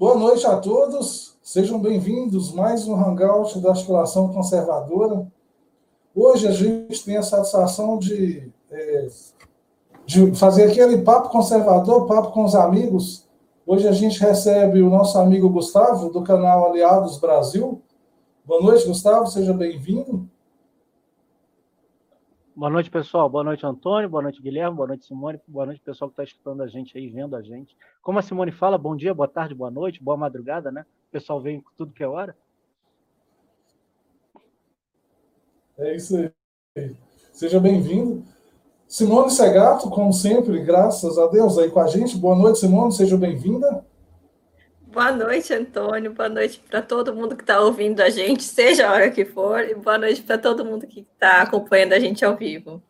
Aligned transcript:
Boa 0.00 0.14
noite 0.14 0.46
a 0.46 0.56
todos, 0.56 1.36
sejam 1.42 1.78
bem-vindos 1.78 2.54
mais 2.54 2.88
um 2.88 2.94
Hangout 2.94 3.60
da 3.60 3.68
Articulação 3.68 4.32
Conservadora. 4.32 5.30
Hoje 6.16 6.48
a 6.48 6.52
gente 6.52 7.04
tem 7.04 7.18
a 7.18 7.22
satisfação 7.22 7.98
de, 7.98 8.50
é, 8.70 9.08
de 10.06 10.34
fazer 10.36 10.70
aquele 10.70 11.02
papo 11.02 11.28
conservador, 11.28 12.06
papo 12.06 12.30
com 12.30 12.44
os 12.44 12.54
amigos. 12.54 13.28
Hoje 13.66 13.86
a 13.86 13.92
gente 13.92 14.18
recebe 14.18 14.80
o 14.80 14.88
nosso 14.88 15.18
amigo 15.18 15.50
Gustavo, 15.50 16.08
do 16.08 16.22
canal 16.22 16.70
Aliados 16.70 17.18
Brasil. 17.18 17.82
Boa 18.42 18.62
noite, 18.62 18.86
Gustavo, 18.86 19.26
seja 19.26 19.52
bem-vindo. 19.52 20.26
Boa 22.60 22.68
noite, 22.68 22.90
pessoal. 22.90 23.26
Boa 23.26 23.42
noite, 23.42 23.64
Antônio. 23.64 24.06
Boa 24.06 24.22
noite, 24.22 24.42
Guilherme. 24.42 24.76
Boa 24.76 24.88
noite, 24.88 25.06
Simone. 25.06 25.40
Boa 25.48 25.64
noite, 25.64 25.80
pessoal 25.80 26.10
que 26.10 26.12
está 26.12 26.24
escutando 26.24 26.62
a 26.62 26.66
gente 26.66 26.94
aí, 26.98 27.08
vendo 27.08 27.34
a 27.34 27.40
gente. 27.40 27.74
Como 28.02 28.18
a 28.18 28.22
Simone 28.22 28.52
fala, 28.52 28.76
bom 28.76 28.94
dia, 28.94 29.14
boa 29.14 29.26
tarde, 29.26 29.54
boa 29.54 29.70
noite, 29.70 30.04
boa 30.04 30.14
madrugada, 30.14 30.70
né? 30.70 30.84
O 31.08 31.10
pessoal 31.10 31.40
vem 31.40 31.62
com 31.62 31.70
tudo 31.74 31.94
que 31.94 32.02
é 32.02 32.06
hora. 32.06 32.36
É 35.78 35.96
isso 35.96 36.14
aí. 36.76 36.94
Seja 37.32 37.58
bem-vindo. 37.58 38.22
Simone 38.86 39.30
Segato, 39.30 39.88
como 39.88 40.12
sempre, 40.12 40.62
graças 40.62 41.16
a 41.16 41.28
Deus 41.28 41.56
aí 41.56 41.70
com 41.70 41.80
a 41.80 41.86
gente. 41.86 42.14
Boa 42.14 42.36
noite, 42.36 42.58
Simone, 42.58 42.92
seja 42.92 43.16
bem-vinda. 43.16 43.86
Boa 44.92 45.12
noite, 45.12 45.54
Antônio. 45.54 46.12
Boa 46.12 46.28
noite 46.28 46.60
para 46.68 46.82
todo 46.82 47.14
mundo 47.14 47.36
que 47.36 47.44
está 47.44 47.60
ouvindo 47.60 48.00
a 48.00 48.10
gente, 48.10 48.42
seja 48.42 48.88
a 48.88 48.92
hora 48.92 49.10
que 49.10 49.24
for, 49.24 49.60
e 49.60 49.72
boa 49.72 49.96
noite 49.96 50.20
para 50.20 50.36
todo 50.36 50.64
mundo 50.64 50.84
que 50.84 51.06
está 51.12 51.42
acompanhando 51.42 51.92
a 51.92 52.00
gente 52.00 52.24
ao 52.24 52.36
vivo. 52.36 52.82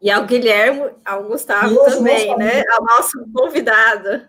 E 0.00 0.08
ao 0.08 0.24
Guilherme, 0.24 0.92
ao 1.04 1.24
Gustavo 1.24 1.74
também, 1.84 2.36
né? 2.36 2.62
Ao 2.70 2.84
nosso 2.84 3.26
convidado. 3.34 4.28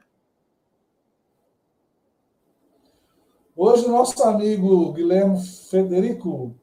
Hoje, 3.56 3.86
o 3.86 3.90
nosso 3.90 4.24
amigo 4.24 4.92
Guilherme 4.94 5.40
Federico 5.70 6.56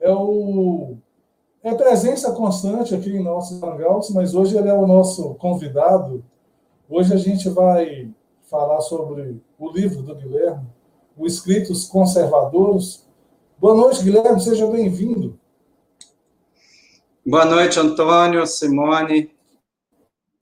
é 0.00 0.10
o 0.10 0.96
é 1.62 1.74
presença 1.74 2.32
constante 2.32 2.94
aqui 2.94 3.10
em 3.10 3.22
nossos 3.22 3.62
hangouts, 3.62 4.08
mas 4.10 4.34
hoje 4.34 4.56
ele 4.56 4.68
é 4.68 4.74
o 4.74 4.86
nosso 4.86 5.34
convidado. 5.34 6.24
Hoje 6.88 7.12
a 7.12 7.16
gente 7.18 7.48
vai 7.50 8.10
falar 8.50 8.80
sobre 8.82 9.40
o 9.58 9.70
livro 9.70 10.02
do 10.02 10.14
Guilherme, 10.14 10.66
o 11.16 11.26
Escritos 11.26 11.86
Conservadores. 11.86 13.06
Boa 13.58 13.74
noite, 13.74 14.02
Guilherme, 14.02 14.40
seja 14.40 14.66
bem-vindo. 14.66 15.38
Boa 17.26 17.46
noite, 17.46 17.80
Antônio, 17.80 18.46
Simone, 18.46 19.34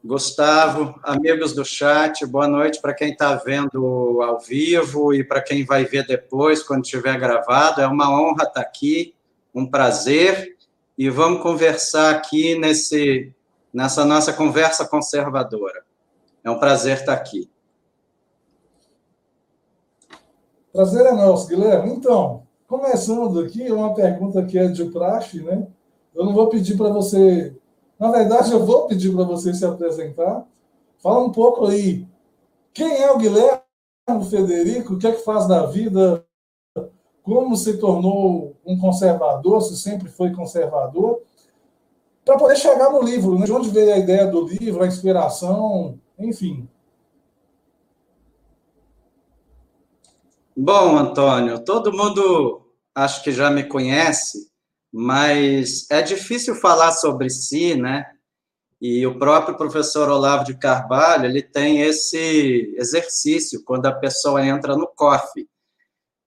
Gustavo, 0.05 0.99
amigos 1.05 1.53
do 1.53 1.65
chat. 1.65 2.27
Boa 2.27 2.49
noite 2.49 2.81
para 2.81 2.93
quem 2.93 3.13
está 3.13 3.37
vendo 3.37 4.21
ao 4.21 4.41
vivo 4.41 5.15
e 5.15 5.23
para 5.23 5.41
quem 5.41 5.65
vai 5.65 5.85
ver 5.85 6.05
depois, 6.05 6.63
quando 6.63 6.83
tiver 6.83 7.17
gravado. 7.21 7.81
É 7.81 7.87
uma 7.87 8.11
honra 8.11 8.43
estar 8.43 8.51
tá 8.51 8.61
aqui, 8.63 9.15
um 9.55 9.65
prazer. 9.65 10.57
E 10.99 11.09
vamos 11.09 11.41
conversar 11.41 12.11
aqui 12.11 12.59
nesse, 12.59 13.33
nessa 13.73 14.05
nossa 14.05 14.33
conversa 14.33 14.87
conservadora. 14.87 15.85
É 16.43 16.51
um 16.51 16.59
prazer 16.59 16.99
estar 16.99 17.15
tá 17.15 17.21
aqui. 17.23 17.52
Prazer 20.73 21.05
é 21.05 21.13
nosso, 21.13 21.49
Guilherme. 21.49 21.93
Então, 21.93 22.45
começando 22.67 23.41
aqui, 23.41 23.71
uma 23.71 23.95
pergunta 23.95 24.43
que 24.43 24.59
é 24.59 24.69
de 24.69 24.87
praxe, 24.87 25.43
né? 25.43 25.67
Eu 26.15 26.25
não 26.25 26.33
vou 26.33 26.49
pedir 26.49 26.79
para 26.79 26.89
você. 26.89 27.55
Na 27.99 28.11
verdade, 28.11 28.51
eu 28.53 28.65
vou 28.65 28.87
pedir 28.87 29.15
para 29.15 29.25
você 29.25 29.53
se 29.53 29.67
apresentar. 29.67 30.47
Fala 30.99 31.21
um 31.21 31.31
pouco 31.31 31.67
aí. 31.67 32.07
Quem 32.73 33.03
é 33.03 33.13
o 33.13 33.19
Guilherme 33.19 33.61
Federico? 34.31 34.95
O 34.95 34.99
que 34.99 35.07
é 35.07 35.13
que 35.13 35.23
faz 35.23 35.47
da 35.47 35.67
vida? 35.67 36.25
Como 37.23 37.55
se 37.55 37.77
tornou 37.77 38.57
um 38.65 38.79
conservador? 38.79 39.61
Se 39.61 39.77
sempre 39.77 40.09
foi 40.09 40.33
conservador? 40.33 41.21
Para 42.25 42.39
poder 42.39 42.57
chegar 42.57 42.91
no 42.91 43.03
livro, 43.03 43.39
né? 43.39 43.45
de 43.45 43.53
onde 43.53 43.69
veio 43.69 43.93
a 43.93 43.99
ideia 43.99 44.27
do 44.27 44.47
livro, 44.47 44.83
a 44.83 44.87
inspiração, 44.87 45.99
enfim. 46.19 46.67
Bom, 50.55 50.99
Antônio, 50.99 51.65
todo 51.65 51.93
mundo 51.93 52.67
acho 52.95 53.25
que 53.25 53.33
já 53.33 53.51
me 53.51 53.65
conhece, 53.65 54.51
mas 54.93 55.91
é 55.91 56.03
difícil 56.03 56.55
falar 56.57 56.93
sobre 56.93 57.31
si, 57.31 57.75
né? 57.75 58.05
E 58.79 59.07
o 59.07 59.19
próprio 59.19 59.57
professor 59.57 60.11
Olavo 60.11 60.45
de 60.45 60.59
Carvalho, 60.59 61.25
ele 61.25 61.41
tem 61.41 61.81
esse 61.81 62.75
exercício 62.77 63.65
quando 63.65 63.87
a 63.87 63.95
pessoa 63.95 64.45
entra 64.45 64.77
no 64.77 64.87
COF, 64.87 65.49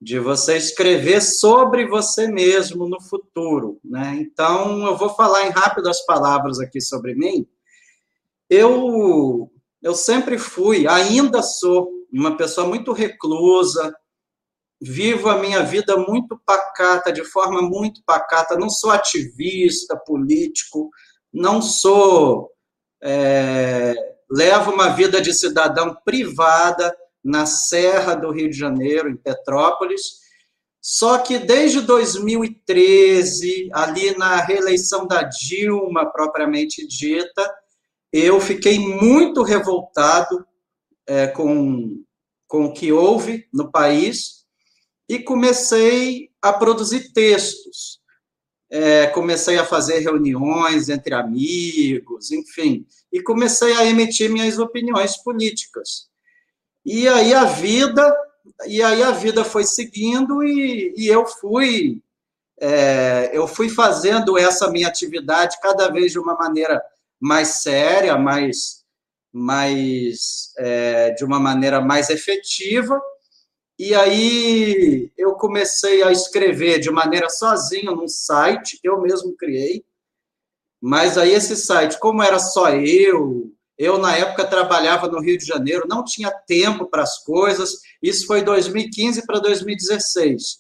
de 0.02 0.18
você 0.18 0.58
escrever 0.58 1.22
sobre 1.22 1.86
você 1.86 2.28
mesmo 2.28 2.90
no 2.90 3.00
futuro, 3.00 3.80
né? 3.86 4.18
Então, 4.20 4.88
eu 4.88 4.98
vou 4.98 5.10
falar 5.10 5.46
em 5.46 5.52
rápidas 5.52 6.04
palavras 6.04 6.60
aqui 6.60 6.82
sobre 6.82 7.14
mim. 7.14 7.48
Eu 8.50 9.52
eu 9.84 9.94
sempre 9.94 10.40
fui, 10.40 10.88
ainda 10.88 11.44
sou 11.44 11.92
uma 12.12 12.36
pessoa 12.36 12.66
muito 12.66 12.92
reclusa, 12.92 13.96
vivo 14.82 15.30
a 15.30 15.38
minha 15.38 15.64
vida 15.64 15.98
muito 15.98 16.40
pacata, 16.46 17.12
de 17.12 17.24
forma 17.24 17.62
muito 17.62 18.02
pacata. 18.06 18.58
Não 18.58 18.70
sou 18.70 18.92
ativista 18.92 19.98
político, 19.98 20.90
não 21.34 21.62
sou. 21.62 22.52
É, 23.04 23.94
levo 24.30 24.72
uma 24.72 24.90
vida 24.90 25.22
de 25.22 25.34
cidadão 25.34 25.96
privada 26.04 26.96
na 27.24 27.46
Serra 27.46 28.16
do 28.16 28.32
Rio 28.32 28.50
de 28.50 28.58
Janeiro, 28.58 29.10
em 29.10 29.18
Petrópolis. 29.18 30.26
Só 30.82 31.18
que 31.18 31.40
desde 31.40 31.82
2013, 31.82 33.70
ali 33.74 34.16
na 34.18 34.38
reeleição 34.38 35.08
da 35.08 35.24
Dilma, 35.24 36.06
propriamente 36.12 36.88
dita, 36.88 37.52
eu 38.14 38.40
fiquei 38.40 38.78
muito 38.78 39.42
revoltado 39.42 40.46
é, 41.08 41.28
com, 41.28 42.04
com 42.48 42.66
o 42.66 42.74
que 42.74 42.92
houve 42.92 43.48
no 43.52 43.72
país 43.72 44.45
e 45.08 45.20
comecei 45.20 46.30
a 46.42 46.52
produzir 46.52 47.12
textos. 47.14 48.00
É, 48.70 49.08
comecei 49.08 49.58
a 49.58 49.66
fazer 49.66 50.00
reuniões 50.00 50.90
entre 50.90 51.14
amigos, 51.14 52.32
enfim, 52.32 52.86
e 53.14 53.22
comecei 53.22 53.74
a 53.74 53.86
emitir 53.86 54.30
minhas 54.30 54.58
opiniões 54.58 55.18
políticas. 55.18 56.10
E 56.84 57.08
aí 57.08 57.34
a 57.34 57.46
vida, 57.46 58.16
e 58.68 58.82
aí 58.82 59.04
a 59.04 59.12
vida 59.12 59.46
foi 59.46 59.64
seguindo 59.64 60.44
e, 60.44 60.94
e 60.98 61.08
eu 61.08 61.26
fui 61.26 62.02
é, 62.60 63.32
eu 63.34 63.48
fui 63.48 63.70
fazendo 63.70 64.38
essa 64.38 64.70
minha 64.70 64.88
atividade 64.88 65.60
cada 65.62 65.90
vez 65.90 66.12
de 66.12 66.20
uma 66.20 66.36
maneira 66.36 66.82
mais 67.20 67.62
séria, 67.62 68.18
mais, 68.18 68.84
mais 69.32 70.54
é, 70.58 71.12
de 71.12 71.26
uma 71.26 71.40
maneira 71.40 71.82
mais 71.82 72.10
efetiva 72.10 73.02
e 73.78 73.94
aí 73.94 75.12
eu 75.18 75.34
comecei 75.34 76.02
a 76.02 76.12
escrever 76.12 76.80
de 76.80 76.90
maneira 76.90 77.30
sozinho 77.30 77.96
num 77.96 78.08
site 78.08 78.80
que 78.82 78.88
eu 78.88 79.02
mesmo 79.02 79.36
criei. 79.36 79.84
Mas 80.82 81.18
aí 81.18 81.34
esse 81.34 81.56
site, 81.56 82.00
como 82.00 82.24
era 82.24 82.40
só 82.40 82.70
eu, 82.70 83.52
eu 83.78 83.98
na 83.98 84.16
época 84.16 84.46
trabalhava 84.46 85.08
no 85.08 85.20
Rio 85.20 85.38
de 85.38 85.46
Janeiro, 85.46 85.88
não 85.88 86.04
tinha 86.04 86.32
tempo 86.32 86.86
para 86.86 87.04
as 87.04 87.24
coisas. 87.24 87.80
Isso 88.02 88.26
foi 88.26 88.42
2015 88.42 89.26
para 89.26 89.40
2016. 89.40 90.60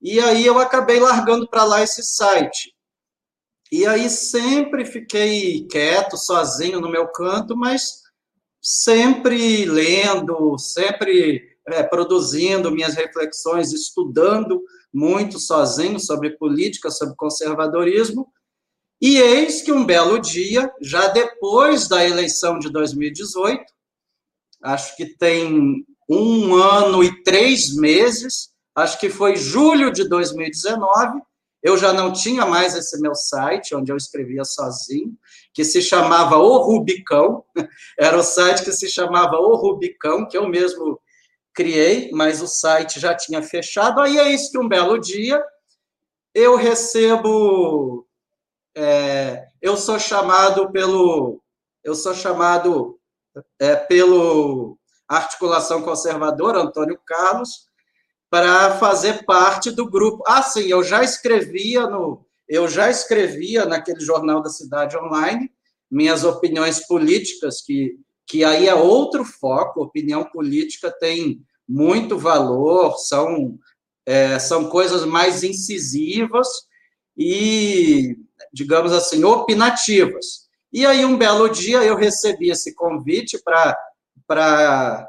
E 0.00 0.20
aí 0.20 0.46
eu 0.46 0.58
acabei 0.58 1.00
largando 1.00 1.48
para 1.48 1.64
lá 1.64 1.82
esse 1.82 2.02
site. 2.02 2.72
E 3.72 3.86
aí 3.86 4.08
sempre 4.08 4.84
fiquei 4.84 5.66
quieto, 5.66 6.16
sozinho 6.16 6.80
no 6.80 6.90
meu 6.90 7.08
canto, 7.08 7.56
mas 7.56 8.02
sempre 8.60 9.64
lendo, 9.64 10.56
sempre 10.58 11.51
é, 11.68 11.82
produzindo 11.82 12.70
minhas 12.70 12.94
reflexões, 12.94 13.72
estudando 13.72 14.62
muito 14.92 15.38
sozinho 15.38 15.98
sobre 15.98 16.30
política, 16.30 16.90
sobre 16.90 17.16
conservadorismo. 17.16 18.30
E 19.00 19.18
eis 19.18 19.62
que 19.62 19.72
um 19.72 19.84
belo 19.84 20.18
dia, 20.18 20.72
já 20.80 21.08
depois 21.08 21.88
da 21.88 22.06
eleição 22.06 22.58
de 22.58 22.70
2018, 22.70 23.64
acho 24.62 24.96
que 24.96 25.06
tem 25.06 25.84
um 26.08 26.54
ano 26.54 27.02
e 27.02 27.22
três 27.22 27.74
meses, 27.74 28.50
acho 28.74 28.98
que 29.00 29.08
foi 29.08 29.36
julho 29.36 29.90
de 29.90 30.08
2019, 30.08 31.20
eu 31.62 31.78
já 31.78 31.92
não 31.92 32.12
tinha 32.12 32.44
mais 32.44 32.74
esse 32.74 33.00
meu 33.00 33.14
site, 33.14 33.74
onde 33.74 33.92
eu 33.92 33.96
escrevia 33.96 34.44
sozinho, 34.44 35.16
que 35.54 35.64
se 35.64 35.80
chamava 35.80 36.36
O 36.36 36.58
Rubicão, 36.58 37.44
era 37.98 38.18
o 38.18 38.22
site 38.22 38.64
que 38.64 38.72
se 38.72 38.88
chamava 38.88 39.36
O 39.36 39.54
Rubicão, 39.54 40.26
que 40.26 40.36
eu 40.36 40.48
mesmo 40.48 41.00
criei, 41.54 42.10
mas 42.12 42.40
o 42.40 42.46
site 42.46 42.98
já 43.00 43.14
tinha 43.14 43.42
fechado. 43.42 44.00
Aí 44.00 44.18
é 44.18 44.28
isso 44.30 44.50
que 44.50 44.58
um 44.58 44.68
belo 44.68 44.98
dia 44.98 45.42
eu 46.34 46.56
recebo, 46.56 48.06
é, 48.74 49.46
eu 49.60 49.76
sou 49.76 49.98
chamado 49.98 50.70
pelo, 50.72 51.42
eu 51.84 51.94
sou 51.94 52.14
chamado 52.14 52.98
é, 53.58 53.76
pelo 53.76 54.78
articulação 55.06 55.82
conservadora, 55.82 56.60
Antônio 56.60 56.98
Carlos, 57.04 57.68
para 58.30 58.78
fazer 58.78 59.24
parte 59.24 59.70
do 59.70 59.88
grupo. 59.88 60.22
Ah, 60.26 60.42
sim, 60.42 60.66
eu 60.68 60.82
já 60.82 61.02
escrevia 61.04 61.86
no, 61.86 62.24
eu 62.48 62.66
já 62.66 62.90
escrevia 62.90 63.66
naquele 63.66 64.00
jornal 64.00 64.42
da 64.42 64.48
Cidade 64.48 64.96
Online 64.96 65.52
minhas 65.92 66.24
opiniões 66.24 66.86
políticas, 66.86 67.60
que, 67.60 67.98
que 68.26 68.44
aí 68.44 68.68
é 68.68 68.74
outro 68.74 69.24
foco. 69.24 69.82
Opinião 69.82 70.24
política 70.24 70.90
tem 70.90 71.40
muito 71.68 72.18
valor, 72.18 72.96
são 72.98 73.58
é, 74.04 74.38
são 74.38 74.68
coisas 74.68 75.04
mais 75.04 75.42
incisivas 75.42 76.48
e, 77.16 78.16
digamos 78.52 78.92
assim, 78.92 79.24
opinativas. 79.24 80.48
E 80.72 80.86
aí, 80.86 81.04
um 81.04 81.16
belo 81.16 81.48
dia, 81.48 81.82
eu 81.84 81.96
recebi 81.96 82.50
esse 82.50 82.74
convite 82.74 83.38
para 83.42 85.08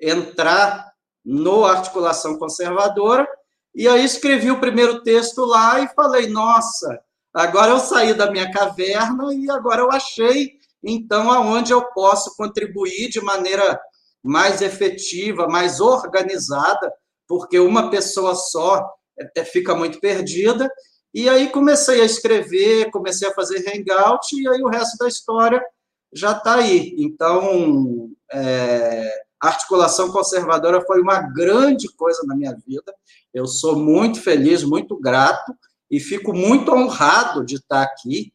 entrar 0.00 0.92
no 1.24 1.64
Articulação 1.64 2.38
Conservadora, 2.38 3.26
e 3.74 3.88
aí 3.88 4.04
escrevi 4.04 4.50
o 4.50 4.60
primeiro 4.60 5.02
texto 5.02 5.44
lá 5.44 5.80
e 5.80 5.88
falei, 5.88 6.26
nossa, 6.28 7.00
agora 7.32 7.70
eu 7.70 7.78
saí 7.78 8.12
da 8.12 8.30
minha 8.30 8.50
caverna 8.52 9.32
e 9.34 9.50
agora 9.50 9.80
eu 9.80 9.90
achei, 9.90 10.58
então, 10.84 11.30
aonde 11.30 11.72
eu 11.72 11.82
posso 11.92 12.36
contribuir 12.36 13.08
de 13.08 13.20
maneira 13.20 13.80
mais 14.22 14.62
efetiva, 14.62 15.46
mais 15.46 15.80
organizada, 15.80 16.92
porque 17.26 17.58
uma 17.58 17.90
pessoa 17.90 18.34
só 18.34 18.84
é, 19.36 19.44
fica 19.44 19.74
muito 19.74 20.00
perdida. 20.00 20.70
E 21.12 21.28
aí 21.28 21.50
comecei 21.50 22.00
a 22.00 22.04
escrever, 22.04 22.90
comecei 22.90 23.28
a 23.28 23.34
fazer 23.34 23.64
hangout, 23.68 24.34
e 24.34 24.48
aí 24.48 24.62
o 24.62 24.68
resto 24.68 24.96
da 24.98 25.08
história 25.08 25.62
já 26.12 26.32
está 26.32 26.56
aí. 26.56 26.94
Então, 26.98 28.10
é, 28.32 29.24
a 29.40 29.48
articulação 29.48 30.10
conservadora 30.10 30.80
foi 30.86 31.00
uma 31.00 31.20
grande 31.20 31.88
coisa 31.94 32.22
na 32.26 32.34
minha 32.34 32.56
vida. 32.66 32.94
Eu 33.32 33.46
sou 33.46 33.76
muito 33.76 34.20
feliz, 34.20 34.64
muito 34.64 34.96
grato, 34.96 35.54
e 35.90 36.00
fico 36.00 36.32
muito 36.32 36.72
honrado 36.72 37.44
de 37.44 37.56
estar 37.56 37.82
aqui, 37.82 38.32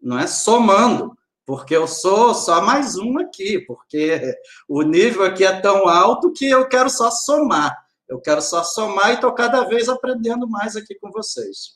não 0.00 0.18
é 0.18 0.26
somando, 0.26 1.16
porque 1.50 1.74
eu 1.74 1.88
sou 1.88 2.32
só 2.32 2.62
mais 2.62 2.94
um 2.94 3.18
aqui, 3.18 3.58
porque 3.58 4.38
o 4.68 4.82
nível 4.82 5.24
aqui 5.24 5.44
é 5.44 5.60
tão 5.60 5.88
alto 5.88 6.32
que 6.32 6.48
eu 6.48 6.68
quero 6.68 6.88
só 6.88 7.10
somar. 7.10 7.76
Eu 8.08 8.20
quero 8.20 8.40
só 8.40 8.62
somar 8.62 9.10
e 9.10 9.14
estou 9.14 9.32
cada 9.32 9.64
vez 9.64 9.88
aprendendo 9.88 10.48
mais 10.48 10.76
aqui 10.76 10.94
com 10.94 11.10
vocês. 11.10 11.72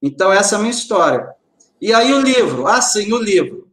Então, 0.00 0.32
essa 0.32 0.54
é 0.54 0.56
a 0.56 0.60
minha 0.60 0.70
história. 0.70 1.28
E 1.78 1.92
aí, 1.92 2.14
o 2.14 2.22
livro. 2.22 2.66
Ah, 2.66 2.80
sim, 2.80 3.12
o 3.12 3.18
livro. 3.18 3.70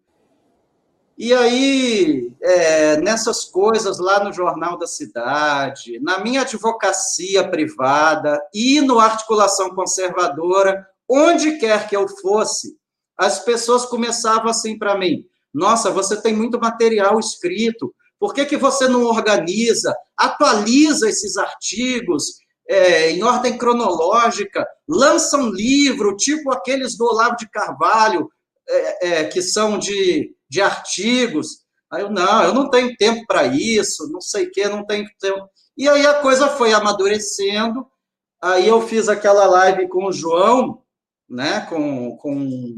E 1.18 1.34
aí, 1.34 2.36
é, 2.42 2.98
nessas 2.98 3.46
coisas 3.46 3.98
lá 3.98 4.22
no 4.22 4.34
Jornal 4.34 4.78
da 4.78 4.88
Cidade, 4.88 6.02
na 6.02 6.20
minha 6.20 6.42
advocacia 6.42 7.50
privada 7.50 8.46
e 8.54 8.82
no 8.82 9.00
Articulação 9.00 9.74
Conservadora, 9.74 10.86
onde 11.10 11.58
quer 11.60 11.88
que 11.88 11.96
eu 11.96 12.10
fosse, 12.10 12.78
as 13.18 13.40
pessoas 13.40 13.86
começavam 13.86 14.50
assim 14.50 14.78
para 14.78 14.98
mim: 14.98 15.26
nossa, 15.56 15.90
você 15.90 16.22
tem 16.22 16.36
muito 16.36 16.60
material 16.60 17.18
escrito, 17.18 17.96
por 18.20 18.34
que, 18.34 18.46
que 18.46 18.58
você 18.58 18.90
não 18.90 19.06
organiza, 19.06 19.96
atualiza 20.18 21.10
esses 21.10 21.38
artigos 21.38 22.26
é, 22.68 23.12
em 23.12 23.24
ordem 23.24 23.58
cronológica, 23.58 24.68
lança 24.86 25.38
um 25.38 25.50
livro, 25.50 26.18
tipo 26.18 26.52
aqueles 26.52 26.98
do 26.98 27.06
Olavo 27.06 27.38
de 27.38 27.50
Carvalho, 27.50 28.30
é, 28.68 29.08
é, 29.08 29.24
que 29.26 29.42
são 29.42 29.80
de, 29.80 30.36
de 30.50 30.60
artigos? 30.62 31.64
Aí 31.90 32.02
eu, 32.02 32.10
não, 32.10 32.44
eu 32.44 32.54
não 32.54 32.70
tenho 32.70 32.94
tempo 32.98 33.26
para 33.26 33.46
isso, 33.46 34.12
não 34.12 34.20
sei 34.20 34.48
o 34.48 34.52
quê, 34.52 34.68
não 34.68 34.86
tenho 34.86 35.08
tempo. 35.22 35.48
E 35.78 35.88
aí 35.88 36.06
a 36.06 36.16
coisa 36.16 36.50
foi 36.50 36.74
amadurecendo, 36.74 37.88
aí 38.42 38.68
eu 38.68 38.82
fiz 38.82 39.08
aquela 39.08 39.46
live 39.46 39.88
com 39.88 40.08
o 40.08 40.12
João, 40.12 40.82
né, 41.30 41.66
com, 41.70 42.18
com 42.18 42.76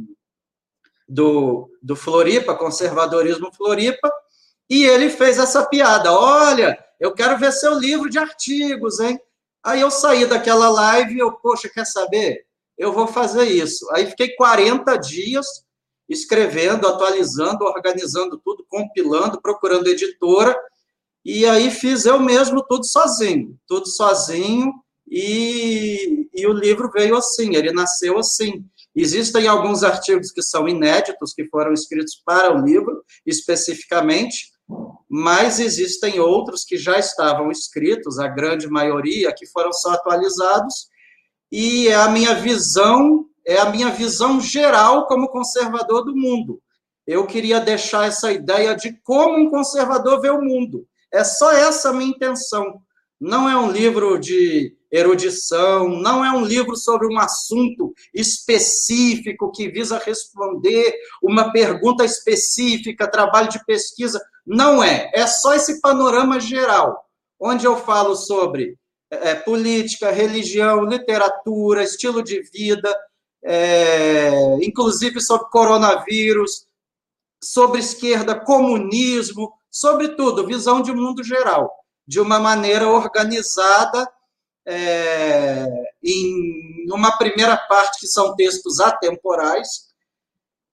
do, 1.07 1.69
do 1.81 1.95
Floripa, 1.95 2.55
Conservadorismo 2.55 3.53
Floripa, 3.53 4.11
e 4.69 4.85
ele 4.85 5.09
fez 5.09 5.37
essa 5.37 5.65
piada: 5.65 6.11
olha, 6.11 6.77
eu 6.99 7.13
quero 7.13 7.37
ver 7.37 7.51
seu 7.51 7.77
livro 7.77 8.09
de 8.09 8.17
artigos, 8.17 8.99
hein? 8.99 9.19
Aí 9.63 9.81
eu 9.81 9.91
saí 9.91 10.25
daquela 10.25 10.69
live 10.69 11.15
e 11.15 11.19
eu, 11.19 11.31
poxa, 11.31 11.69
quer 11.69 11.85
saber? 11.85 12.45
Eu 12.77 12.93
vou 12.93 13.07
fazer 13.07 13.45
isso. 13.45 13.87
Aí 13.91 14.05
fiquei 14.05 14.35
40 14.35 14.95
dias 14.97 15.45
escrevendo, 16.07 16.87
atualizando, 16.87 17.65
organizando 17.65 18.37
tudo, 18.37 18.65
compilando, 18.69 19.41
procurando 19.41 19.87
editora, 19.87 20.57
e 21.25 21.45
aí 21.45 21.69
fiz 21.69 22.05
eu 22.05 22.19
mesmo 22.19 22.63
tudo 22.63 22.85
sozinho, 22.85 23.59
tudo 23.67 23.87
sozinho, 23.87 24.73
e, 25.09 26.29
e 26.33 26.47
o 26.47 26.53
livro 26.53 26.89
veio 26.89 27.17
assim, 27.17 27.55
ele 27.55 27.71
nasceu 27.71 28.17
assim. 28.17 28.65
Existem 28.99 29.47
alguns 29.47 29.83
artigos 29.83 30.31
que 30.31 30.41
são 30.41 30.67
inéditos, 30.67 31.31
que 31.31 31.47
foram 31.49 31.71
escritos 31.71 32.19
para 32.25 32.51
o 32.51 32.65
livro, 32.65 33.03
especificamente, 33.27 34.51
mas 35.07 35.59
existem 35.59 36.19
outros 36.19 36.65
que 36.65 36.77
já 36.77 36.97
estavam 36.97 37.51
escritos, 37.51 38.17
a 38.17 38.27
grande 38.27 38.67
maioria, 38.67 39.31
que 39.31 39.45
foram 39.45 39.71
só 39.71 39.91
atualizados, 39.91 40.87
e 41.51 41.87
é 41.89 41.93
a 41.93 42.09
minha 42.09 42.33
visão, 42.33 43.27
é 43.45 43.59
a 43.59 43.69
minha 43.69 43.91
visão 43.91 44.41
geral 44.41 45.05
como 45.05 45.29
conservador 45.29 46.03
do 46.03 46.15
mundo. 46.15 46.59
Eu 47.05 47.27
queria 47.27 47.59
deixar 47.59 48.07
essa 48.07 48.31
ideia 48.31 48.75
de 48.75 48.93
como 49.03 49.37
um 49.37 49.49
conservador 49.51 50.19
vê 50.19 50.31
o 50.31 50.41
mundo. 50.41 50.87
É 51.13 51.23
só 51.23 51.51
essa 51.51 51.91
a 51.91 51.93
minha 51.93 52.09
intenção. 52.09 52.81
Não 53.21 53.47
é 53.47 53.55
um 53.55 53.71
livro 53.71 54.17
de 54.17 54.76
erudição, 54.91 55.89
não 55.89 56.23
é 56.23 56.31
um 56.31 56.45
livro 56.45 56.75
sobre 56.75 57.07
um 57.07 57.19
assunto 57.19 57.93
específico 58.13 59.51
que 59.51 59.69
visa 59.69 59.97
responder 59.97 60.93
uma 61.21 61.51
pergunta 61.51 62.05
específica, 62.05 63.09
trabalho 63.09 63.49
de 63.49 63.63
pesquisa. 63.65 64.21
Não 64.45 64.83
é. 64.83 65.11
É 65.13 65.27
só 65.27 65.53
esse 65.53 65.81
panorama 65.81 66.39
geral, 66.39 67.05
onde 67.39 67.65
eu 67.65 67.77
falo 67.77 68.15
sobre 68.15 68.77
é, 69.09 69.35
política, 69.35 70.11
religião, 70.11 70.85
literatura, 70.85 71.83
estilo 71.83 72.23
de 72.23 72.41
vida, 72.41 72.95
é, 73.43 74.57
inclusive 74.61 75.19
sobre 75.21 75.49
coronavírus, 75.49 76.65
sobre 77.43 77.79
esquerda, 77.79 78.39
comunismo, 78.39 79.51
sobre 79.69 80.09
tudo, 80.09 80.47
visão 80.47 80.81
de 80.81 80.91
mundo 80.91 81.23
geral, 81.23 81.71
de 82.07 82.19
uma 82.19 82.39
maneira 82.39 82.87
organizada 82.87 84.09
é, 84.67 85.65
em 86.03 86.85
uma 86.91 87.17
primeira 87.17 87.55
parte, 87.55 88.01
que 88.01 88.07
são 88.07 88.35
textos 88.35 88.81
atemporais, 88.81 89.87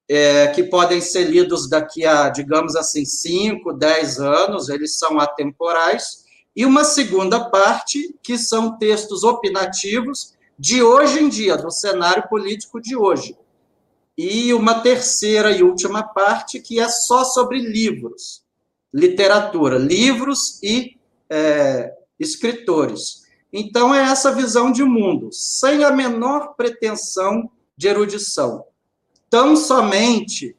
é, 0.07 0.47
que 0.47 0.63
podem 0.63 0.99
ser 0.99 1.23
lidos 1.23 1.69
daqui 1.69 2.05
a, 2.05 2.29
digamos 2.29 2.75
assim, 2.75 3.05
5, 3.05 3.71
10 3.73 4.19
anos, 4.19 4.67
eles 4.67 4.99
são 4.99 5.17
atemporais, 5.17 6.25
e 6.53 6.65
uma 6.65 6.83
segunda 6.83 7.49
parte, 7.49 8.13
que 8.21 8.37
são 8.37 8.77
textos 8.77 9.23
opinativos 9.23 10.33
de 10.59 10.83
hoje 10.83 11.19
em 11.21 11.29
dia, 11.29 11.57
do 11.57 11.71
cenário 11.71 12.27
político 12.27 12.81
de 12.81 12.95
hoje. 12.95 13.35
E 14.17 14.53
uma 14.53 14.81
terceira 14.81 15.51
e 15.51 15.63
última 15.63 16.03
parte, 16.03 16.61
que 16.61 16.79
é 16.79 16.87
só 16.87 17.23
sobre 17.25 17.59
livros, 17.59 18.43
literatura, 18.93 19.77
livros 19.77 20.61
e 20.63 20.97
é, 21.29 21.93
escritores. 22.17 23.24
Então, 23.57 23.95
é 23.95 24.01
essa 24.01 24.33
visão 24.33 24.69
de 24.69 24.83
mundo, 24.83 25.29
sem 25.31 25.85
a 25.85 25.89
menor 25.89 26.55
pretensão 26.57 27.49
de 27.77 27.87
erudição. 27.87 28.65
Tão 29.29 29.55
somente 29.55 30.57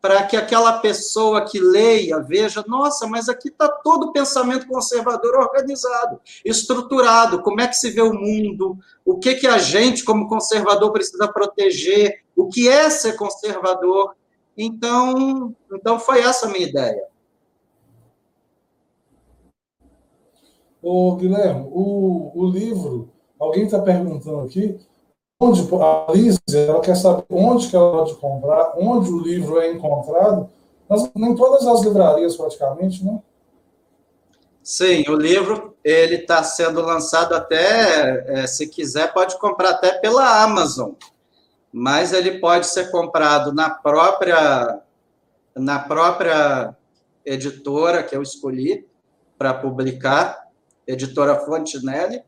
para 0.00 0.22
que 0.24 0.34
aquela 0.34 0.78
pessoa 0.78 1.44
que 1.44 1.60
leia 1.60 2.20
veja, 2.20 2.64
nossa, 2.66 3.06
mas 3.06 3.28
aqui 3.28 3.48
está 3.48 3.68
todo 3.68 4.06
o 4.06 4.12
pensamento 4.14 4.66
conservador 4.66 5.36
organizado, 5.40 6.18
estruturado, 6.42 7.42
como 7.42 7.60
é 7.60 7.68
que 7.68 7.76
se 7.76 7.90
vê 7.90 8.00
o 8.00 8.14
mundo, 8.14 8.78
o 9.04 9.18
que, 9.18 9.34
que 9.34 9.46
a 9.46 9.58
gente, 9.58 10.02
como 10.02 10.26
conservador, 10.26 10.90
precisa 10.90 11.28
proteger, 11.28 12.24
o 12.34 12.48
que 12.48 12.66
é 12.66 12.88
ser 12.88 13.14
conservador. 13.14 14.16
Então, 14.56 15.54
então 15.70 16.00
foi 16.00 16.20
essa 16.20 16.46
a 16.46 16.48
minha 16.48 16.66
ideia. 16.66 17.11
Ô, 20.82 21.14
Guilherme, 21.14 21.68
o, 21.70 22.32
o 22.34 22.46
livro, 22.46 23.10
alguém 23.38 23.64
está 23.64 23.78
perguntando 23.80 24.40
aqui, 24.40 24.78
onde 25.40 25.62
a 25.74 26.12
Lízia, 26.12 26.40
ela 26.68 26.80
quer 26.80 26.96
saber 26.96 27.24
onde 27.30 27.68
que 27.68 27.76
ela 27.76 27.92
pode 27.92 28.14
comprar, 28.16 28.74
onde 28.76 29.10
o 29.10 29.20
livro 29.20 29.60
é 29.60 29.70
encontrado, 29.70 30.50
mas 30.88 31.10
em 31.14 31.34
todas 31.36 31.66
as 31.66 31.82
livrarias 31.82 32.36
praticamente, 32.36 33.04
né? 33.04 33.20
Sim, 34.62 35.04
o 35.08 35.14
livro 35.14 35.76
ele 35.82 36.16
está 36.16 36.42
sendo 36.44 36.80
lançado 36.80 37.34
até, 37.34 38.42
é, 38.42 38.46
se 38.46 38.68
quiser, 38.68 39.12
pode 39.12 39.38
comprar 39.38 39.70
até 39.70 39.92
pela 39.98 40.42
Amazon, 40.42 40.92
mas 41.72 42.12
ele 42.12 42.38
pode 42.38 42.66
ser 42.66 42.90
comprado 42.90 43.52
na 43.52 43.70
própria 43.70 44.80
na 45.54 45.78
própria 45.78 46.74
editora 47.24 48.02
que 48.02 48.16
eu 48.16 48.22
escolhi, 48.22 48.86
para 49.36 49.52
publicar, 49.54 50.41
editora 50.92 51.38
Fontenelle, 51.40 52.22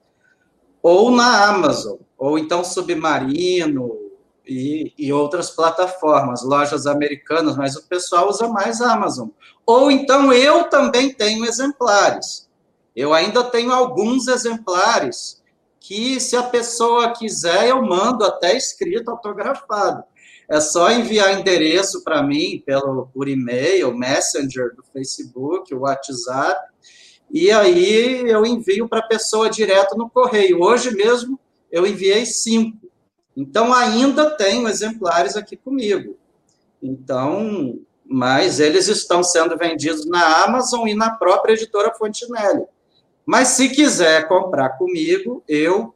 ou 0.83 1.11
na 1.11 1.49
Amazon, 1.49 1.99
ou 2.19 2.39
então 2.39 2.65
Submarino 2.65 3.99
e, 4.47 4.93
e 4.99 5.13
outras 5.13 5.51
plataformas, 5.51 6.43
lojas 6.43 6.87
americanas, 6.87 7.57
mas 7.57 7.77
o 7.77 7.87
pessoal 7.87 8.29
usa 8.29 8.49
mais 8.49 8.81
Amazon. 8.81 9.29
Ou 9.67 9.91
então 9.91 10.33
eu 10.33 10.69
também 10.69 11.13
tenho 11.13 11.45
exemplares. 11.45 12.49
Eu 12.95 13.13
ainda 13.13 13.43
tenho 13.43 13.73
alguns 13.73 14.29
exemplares 14.29 15.43
que, 15.81 16.21
se 16.21 16.37
a 16.37 16.43
pessoa 16.43 17.13
quiser, 17.13 17.69
eu 17.69 17.83
mando 17.83 18.25
até 18.25 18.57
escrito, 18.57 19.11
autografado. 19.11 20.05
É 20.49 20.61
só 20.61 20.91
enviar 20.91 21.39
endereço 21.39 22.05
para 22.05 22.23
mim 22.23 22.63
pelo 22.65 23.09
por 23.13 23.29
e-mail, 23.29 23.97
Messenger 23.97 24.75
do 24.77 24.85
Facebook, 24.93 25.75
WhatsApp, 25.75 26.74
e 27.35 27.51
aí 27.51 28.31
eu 28.31 28.47
envio 28.47 28.89
para 28.89 29.01
a 29.01 29.09
pessoa 29.09 29.51
direto 29.51 29.99
no 29.99 30.09
correio. 30.09 30.63
Hoje 30.63 30.95
mesmo 30.95 31.37
eu 31.69 31.85
enviei 31.85 32.25
cinco. 32.25 32.89
Então 33.37 33.75
ainda 33.75 34.31
tenho 34.31 34.69
exemplares 34.69 35.37
aqui 35.37 35.57
comigo. 35.57 36.17
Então, 36.81 37.81
mas 38.07 38.61
eles 38.61 38.87
estão 38.87 39.25
sendo 39.25 39.59
vendidos 39.59 40.07
na 40.07 40.45
Amazon 40.45 40.87
e 40.87 40.95
na 40.95 41.11
própria 41.11 41.55
editora 41.55 41.93
Fontenelle. 41.93 42.67
Mas 43.27 43.49
se 43.49 43.69
quiser 43.71 44.29
comprar 44.29 44.79
comigo, 44.79 45.43
eu 45.49 45.93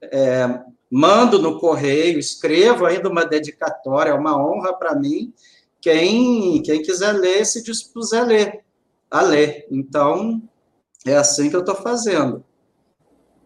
é, 0.00 0.60
mando 0.88 1.40
no 1.40 1.58
correio, 1.58 2.20
escrevo 2.20 2.86
ainda 2.86 3.08
uma 3.08 3.24
dedicatória, 3.24 4.10
é 4.10 4.14
uma 4.14 4.40
honra 4.40 4.72
para 4.74 4.94
mim. 4.94 5.34
Quem, 5.80 6.62
quem 6.62 6.82
quiser 6.82 7.14
ler, 7.14 7.44
se 7.44 7.64
dispuser 7.64 8.22
a 8.22 8.26
ler, 8.26 8.64
a 9.10 9.20
ler. 9.22 9.66
Então, 9.70 10.42
é 11.04 11.16
assim 11.16 11.50
que 11.50 11.56
eu 11.56 11.60
estou 11.60 11.74
fazendo. 11.74 12.44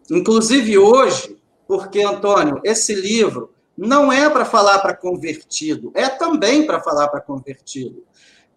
Inclusive 0.09 0.77
hoje, 0.77 1.37
porque, 1.67 2.01
Antônio, 2.03 2.61
esse 2.63 2.93
livro 2.93 3.53
não 3.77 4.11
é 4.11 4.29
para 4.29 4.45
falar 4.45 4.79
para 4.79 4.95
convertido, 4.95 5.91
é 5.95 6.07
também 6.07 6.65
para 6.65 6.79
falar 6.79 7.07
para 7.07 7.19
convertido, 7.19 8.03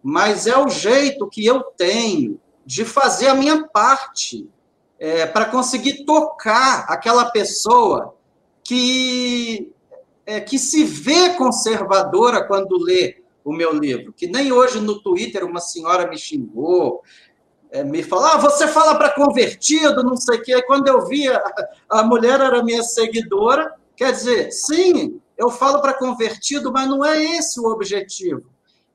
mas 0.02 0.46
é 0.46 0.56
o 0.56 0.68
jeito 0.68 1.28
que 1.28 1.44
eu 1.44 1.62
tenho 1.62 2.40
de 2.64 2.84
fazer 2.84 3.28
a 3.28 3.34
minha 3.34 3.66
parte 3.66 4.48
é, 4.98 5.26
para 5.26 5.46
conseguir 5.46 6.04
tocar 6.04 6.84
aquela 6.88 7.30
pessoa 7.30 8.14
que, 8.62 9.72
é, 10.26 10.40
que 10.40 10.58
se 10.58 10.84
vê 10.84 11.30
conservadora 11.30 12.44
quando 12.44 12.78
lê 12.78 13.22
o 13.48 13.52
meu 13.52 13.72
livro. 13.72 14.12
Que 14.12 14.26
nem 14.26 14.52
hoje 14.52 14.80
no 14.80 15.00
Twitter 15.00 15.44
uma 15.44 15.60
senhora 15.60 16.08
me 16.08 16.18
xingou, 16.18 17.02
é, 17.70 17.82
me 17.82 18.02
falou, 18.02 18.26
ah, 18.26 18.36
você 18.36 18.66
fala 18.66 18.94
para 18.96 19.14
convertido, 19.14 20.02
não 20.02 20.16
sei 20.16 20.38
o 20.38 20.42
quê. 20.42 20.62
Quando 20.62 20.88
eu 20.88 21.06
vi, 21.06 21.28
a, 21.28 21.42
a 21.88 22.02
mulher 22.02 22.40
era 22.40 22.62
minha 22.62 22.82
seguidora, 22.82 23.74
quer 23.96 24.12
dizer, 24.12 24.50
sim, 24.52 25.20
eu 25.36 25.50
falo 25.50 25.80
para 25.80 25.94
convertido, 25.94 26.72
mas 26.72 26.88
não 26.88 27.04
é 27.04 27.22
esse 27.36 27.58
o 27.60 27.66
objetivo. 27.66 28.44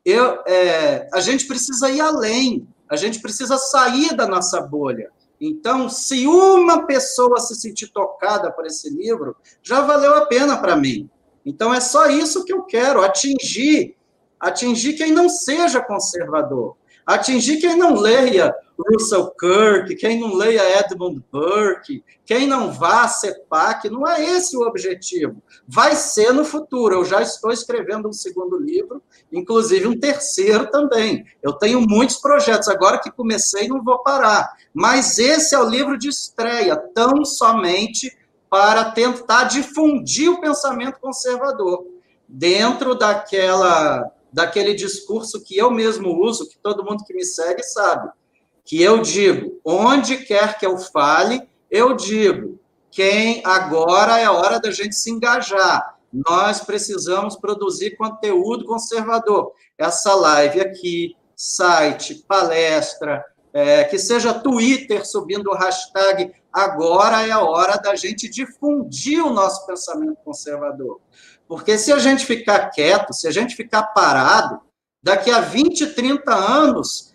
Eu, 0.05 0.41
é, 0.45 1.07
a 1.13 1.19
gente 1.19 1.48
precisa 1.48 1.89
ir 1.89 2.01
além. 2.01 2.67
A 2.89 2.95
gente 2.95 3.19
precisa 3.19 3.57
sair 3.57 4.15
da 4.15 4.27
nossa 4.27 4.62
bolha. 4.62 5.10
Então, 5.39 5.89
se 5.89 6.27
uma 6.27 6.86
pessoa 6.86 7.39
se 7.39 7.55
sentir 7.55 7.88
tocada 7.88 8.51
por 8.51 8.65
esse 8.65 8.89
livro, 8.89 9.36
já 9.62 9.81
valeu 9.81 10.15
a 10.15 10.25
pena 10.25 10.57
para 10.57 10.75
mim. 10.75 11.10
Então, 11.45 11.74
é 11.74 11.79
só 11.79 12.07
isso 12.07 12.45
que 12.45 12.53
eu 12.53 12.63
quero, 12.63 13.01
atingir, 13.01 13.95
atingir 14.43 14.93
quem 14.93 15.12
não 15.12 15.29
seja 15.29 15.81
conservador, 15.81 16.75
atingir 17.05 17.62
quem 17.62 17.77
não 17.77 17.95
leia 17.95 18.53
Russell 18.77 19.31
Kirk, 19.39 19.95
quem 19.95 20.19
não 20.19 20.33
leia 20.35 20.79
Edmund 20.79 21.23
Burke, 21.31 22.03
quem 22.25 22.45
não 22.45 22.71
vá 22.71 23.03
a 23.03 23.07
CEPAC, 23.07 23.89
não 23.89 24.05
é 24.05 24.21
esse 24.21 24.57
o 24.57 24.67
objetivo. 24.67 25.41
Vai 25.65 25.95
ser 25.95 26.33
no 26.33 26.43
futuro. 26.43 26.95
Eu 26.95 27.05
já 27.05 27.21
estou 27.21 27.51
escrevendo 27.51 28.09
um 28.09 28.13
segundo 28.13 28.57
livro, 28.59 29.01
inclusive 29.31 29.88
um 29.88 29.97
terceiro 29.97 30.69
também. 30.69 31.23
Eu 31.41 31.53
tenho 31.53 31.79
muitos 31.79 32.17
projetos. 32.17 32.67
Agora 32.67 33.00
que 33.00 33.12
comecei, 33.12 33.67
não 33.67 33.81
vou 33.81 34.00
parar. 34.00 34.51
Mas 34.73 35.17
esse 35.19 35.55
é 35.55 35.59
o 35.59 35.69
livro 35.69 35.97
de 35.97 36.09
estreia, 36.09 36.75
tão 36.75 37.23
somente 37.23 38.12
para 38.50 38.91
tentar 38.91 39.45
difundir 39.45 40.29
o 40.29 40.41
pensamento 40.41 41.00
conservador 41.00 41.85
dentro 42.27 42.95
daquela 42.95 44.12
daquele 44.34 44.74
discurso 44.74 45.42
que 45.44 45.56
eu 45.56 45.72
mesmo 45.72 46.22
uso, 46.22 46.50
que 46.50 46.58
todo 46.58 46.84
mundo 46.84 47.06
que 47.06 47.13
me 47.13 47.24
segue 47.24 47.63
sabe 47.63 48.10
que 48.66 48.82
eu 48.82 49.02
digo, 49.02 49.60
onde 49.63 50.18
quer 50.18 50.58
que 50.58 50.66
eu 50.66 50.78
fale, 50.78 51.48
eu 51.70 51.96
digo, 51.96 52.60
quem 52.92 53.42
agora 53.46 54.20
é 54.20 54.25
a 54.25 54.32
hora 54.32 54.60
da 54.60 54.72
gente 54.72 54.96
se 54.96 55.12
engajar. 55.12 55.98
Nós 56.12 56.62
precisamos 56.62 57.36
produzir 57.36 57.98
conteúdo 57.98 58.66
conservador. 58.66 59.52
Essa 59.78 60.13
live 60.13 60.62
aqui, 60.62 61.16
site, 61.36 62.24
palestra, 62.28 63.25
é, 63.52 63.84
que 63.84 63.98
seja 63.98 64.34
Twitter 64.34 65.06
subindo 65.06 65.50
o 65.50 65.56
hashtag, 65.56 66.32
agora 66.53 67.27
é 67.27 67.31
a 67.31 67.41
hora 67.41 67.77
da 67.77 67.95
gente 67.95 68.29
difundir 68.29 69.25
o 69.25 69.33
nosso 69.33 69.65
pensamento 69.65 70.17
conservador. 70.24 71.01
Porque 71.48 71.77
se 71.77 71.91
a 71.91 72.00
gente 72.00 72.25
ficar 72.25 72.69
quieto, 72.69 73.13
se 73.13 73.27
a 73.27 73.31
gente 73.31 73.55
ficar 73.55 73.83
parado, 73.88 74.62
daqui 75.01 75.31
a 75.31 75.41
20, 75.41 75.88
30 75.88 76.33
anos, 76.33 77.13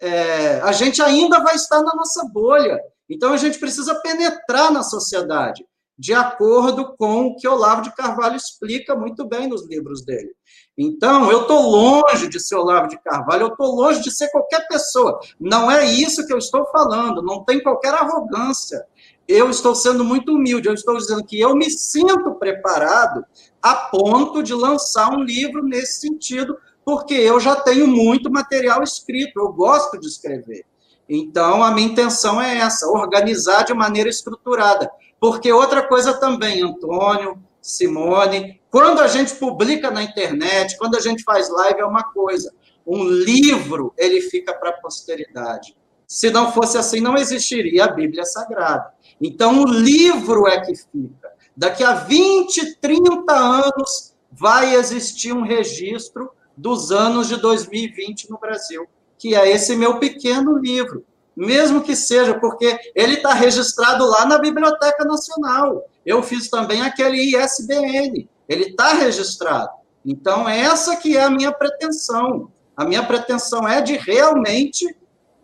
é, 0.00 0.60
a 0.60 0.72
gente 0.72 1.00
ainda 1.00 1.40
vai 1.40 1.54
estar 1.54 1.80
na 1.82 1.94
nossa 1.94 2.24
bolha. 2.24 2.78
Então, 3.08 3.32
a 3.32 3.36
gente 3.36 3.58
precisa 3.58 3.94
penetrar 4.00 4.72
na 4.72 4.82
sociedade, 4.82 5.64
de 5.98 6.14
acordo 6.14 6.96
com 6.96 7.26
o 7.26 7.36
que 7.36 7.46
Olavo 7.46 7.82
de 7.82 7.94
Carvalho 7.94 8.36
explica 8.36 8.94
muito 8.94 9.24
bem 9.24 9.46
nos 9.46 9.66
livros 9.68 10.04
dele. 10.04 10.32
Então, 10.76 11.30
eu 11.30 11.42
estou 11.42 11.60
longe 11.60 12.28
de 12.28 12.40
ser 12.40 12.56
Olavo 12.56 12.88
de 12.88 12.98
Carvalho, 13.02 13.42
eu 13.42 13.48
estou 13.48 13.74
longe 13.74 14.02
de 14.02 14.10
ser 14.10 14.28
qualquer 14.30 14.66
pessoa. 14.68 15.20
Não 15.38 15.70
é 15.70 15.84
isso 15.84 16.26
que 16.26 16.32
eu 16.32 16.38
estou 16.38 16.66
falando, 16.66 17.22
não 17.22 17.44
tem 17.44 17.62
qualquer 17.62 17.94
arrogância. 17.94 18.84
Eu 19.28 19.50
estou 19.50 19.74
sendo 19.74 20.04
muito 20.04 20.32
humilde, 20.32 20.68
eu 20.68 20.74
estou 20.74 20.96
dizendo 20.96 21.24
que 21.24 21.38
eu 21.38 21.54
me 21.54 21.70
sinto 21.70 22.34
preparado 22.34 23.24
a 23.62 23.74
ponto 23.74 24.42
de 24.42 24.54
lançar 24.54 25.10
um 25.12 25.22
livro 25.22 25.62
nesse 25.62 26.00
sentido, 26.00 26.56
porque 26.84 27.14
eu 27.14 27.38
já 27.38 27.54
tenho 27.54 27.86
muito 27.86 28.30
material 28.30 28.82
escrito, 28.82 29.38
eu 29.38 29.52
gosto 29.52 29.98
de 30.00 30.08
escrever. 30.08 30.64
Então, 31.08 31.62
a 31.62 31.70
minha 31.70 31.88
intenção 31.88 32.40
é 32.40 32.58
essa, 32.58 32.88
organizar 32.88 33.64
de 33.64 33.74
maneira 33.74 34.08
estruturada. 34.08 34.90
Porque 35.22 35.52
outra 35.52 35.86
coisa 35.86 36.14
também, 36.14 36.64
Antônio, 36.64 37.40
Simone, 37.60 38.60
quando 38.68 38.98
a 38.98 39.06
gente 39.06 39.36
publica 39.36 39.88
na 39.88 40.02
internet, 40.02 40.76
quando 40.76 40.96
a 40.96 41.00
gente 41.00 41.22
faz 41.22 41.48
live, 41.48 41.78
é 41.78 41.84
uma 41.84 42.02
coisa. 42.02 42.52
Um 42.84 43.04
livro, 43.04 43.94
ele 43.96 44.20
fica 44.20 44.52
para 44.52 44.70
a 44.70 44.80
posteridade. 44.80 45.76
Se 46.08 46.28
não 46.28 46.50
fosse 46.50 46.76
assim, 46.76 46.98
não 46.98 47.16
existiria 47.16 47.84
a 47.84 47.92
Bíblia 47.92 48.24
Sagrada. 48.24 48.92
Então, 49.20 49.62
o 49.62 49.64
livro 49.64 50.48
é 50.48 50.60
que 50.60 50.74
fica. 50.74 51.30
Daqui 51.56 51.84
a 51.84 51.94
20, 51.94 52.80
30 52.80 53.32
anos, 53.32 54.16
vai 54.28 54.74
existir 54.74 55.32
um 55.32 55.42
registro 55.42 56.32
dos 56.56 56.90
anos 56.90 57.28
de 57.28 57.36
2020 57.36 58.28
no 58.28 58.40
Brasil, 58.40 58.88
que 59.16 59.36
é 59.36 59.48
esse 59.48 59.76
meu 59.76 60.00
pequeno 60.00 60.58
livro. 60.58 61.06
Mesmo 61.36 61.82
que 61.82 61.96
seja, 61.96 62.38
porque 62.38 62.78
ele 62.94 63.14
está 63.14 63.32
registrado 63.32 64.06
lá 64.06 64.26
na 64.26 64.38
Biblioteca 64.38 65.04
Nacional. 65.04 65.82
Eu 66.04 66.22
fiz 66.22 66.50
também 66.50 66.82
aquele 66.82 67.36
ISBN, 67.36 68.28
ele 68.48 68.64
está 68.64 68.94
registrado. 68.94 69.70
Então, 70.04 70.48
essa 70.48 70.96
que 70.96 71.16
é 71.16 71.22
a 71.22 71.30
minha 71.30 71.52
pretensão. 71.52 72.50
A 72.76 72.84
minha 72.84 73.02
pretensão 73.02 73.68
é 73.68 73.80
de 73.80 73.96
realmente 73.96 74.96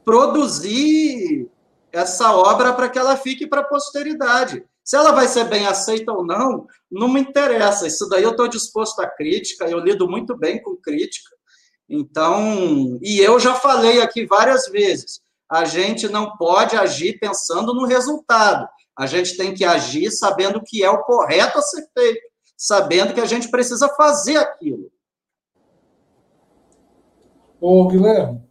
produzir 0.05 1.49
essa 1.93 2.33
obra 2.33 2.73
para 2.73 2.89
que 2.89 2.99
ela 2.99 3.17
fique 3.17 3.47
para 3.47 3.61
a 3.61 3.65
posteridade. 3.65 4.65
Se 4.83 4.97
ela 4.97 5.13
vai 5.13 5.29
ser 5.29 5.45
bem 5.45 5.67
aceita 5.67 6.13
ou 6.13 6.25
não, 6.25 6.67
não 6.91 7.09
me 7.09 7.21
interessa. 7.21 7.87
Isso 7.87 8.09
daí 8.09 8.23
eu 8.23 8.31
estou 8.31 8.49
disposto 8.49 9.01
à 9.01 9.07
crítica, 9.07 9.67
eu 9.67 9.79
lido 9.79 10.09
muito 10.09 10.37
bem 10.37 10.63
com 10.63 10.77
crítica. 10.77 11.37
Então, 11.89 12.99
e 13.03 13.21
eu 13.21 13.39
já 13.39 13.55
falei 13.55 14.01
aqui 14.01 14.27
várias 14.27 14.67
vezes, 14.69 15.21
a 15.51 15.65
gente 15.65 16.09
não 16.09 16.37
pode 16.37 16.77
agir 16.77 17.19
pensando 17.19 17.75
no 17.75 17.87
resultado. 17.87 18.69
A 18.97 19.07
gente 19.07 19.37
tem 19.37 19.55
que 19.55 19.65
agir 19.65 20.11
sabendo 20.11 20.63
que 20.65 20.83
é 20.83 20.91
o 20.91 21.03
correto 21.03 21.59
a 21.59 21.63
ser 21.63 21.89
feito, 21.97 22.21
sabendo 22.57 23.15
que 23.15 23.21
a 23.21 23.27
gente 23.27 23.49
precisa 23.49 23.89
fazer 23.91 24.37
aquilo. 24.37 24.91
Ô, 27.61 27.87
Guilherme, 27.89 28.43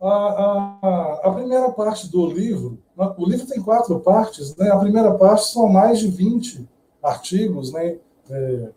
a, 0.00 0.08
a, 0.08 1.20
a 1.24 1.32
primeira 1.32 1.70
parte 1.70 2.08
do 2.08 2.26
livro 2.26 2.84
o 2.96 3.28
livro 3.28 3.46
tem 3.46 3.62
quatro 3.62 4.00
partes, 4.00 4.56
né? 4.56 4.70
A 4.70 4.78
primeira 4.78 5.12
parte 5.14 5.48
são 5.48 5.68
mais 5.68 5.98
de 5.98 6.08
20 6.08 6.66
artigos, 7.02 7.70
né? 7.72 7.98
É, 8.30 8.72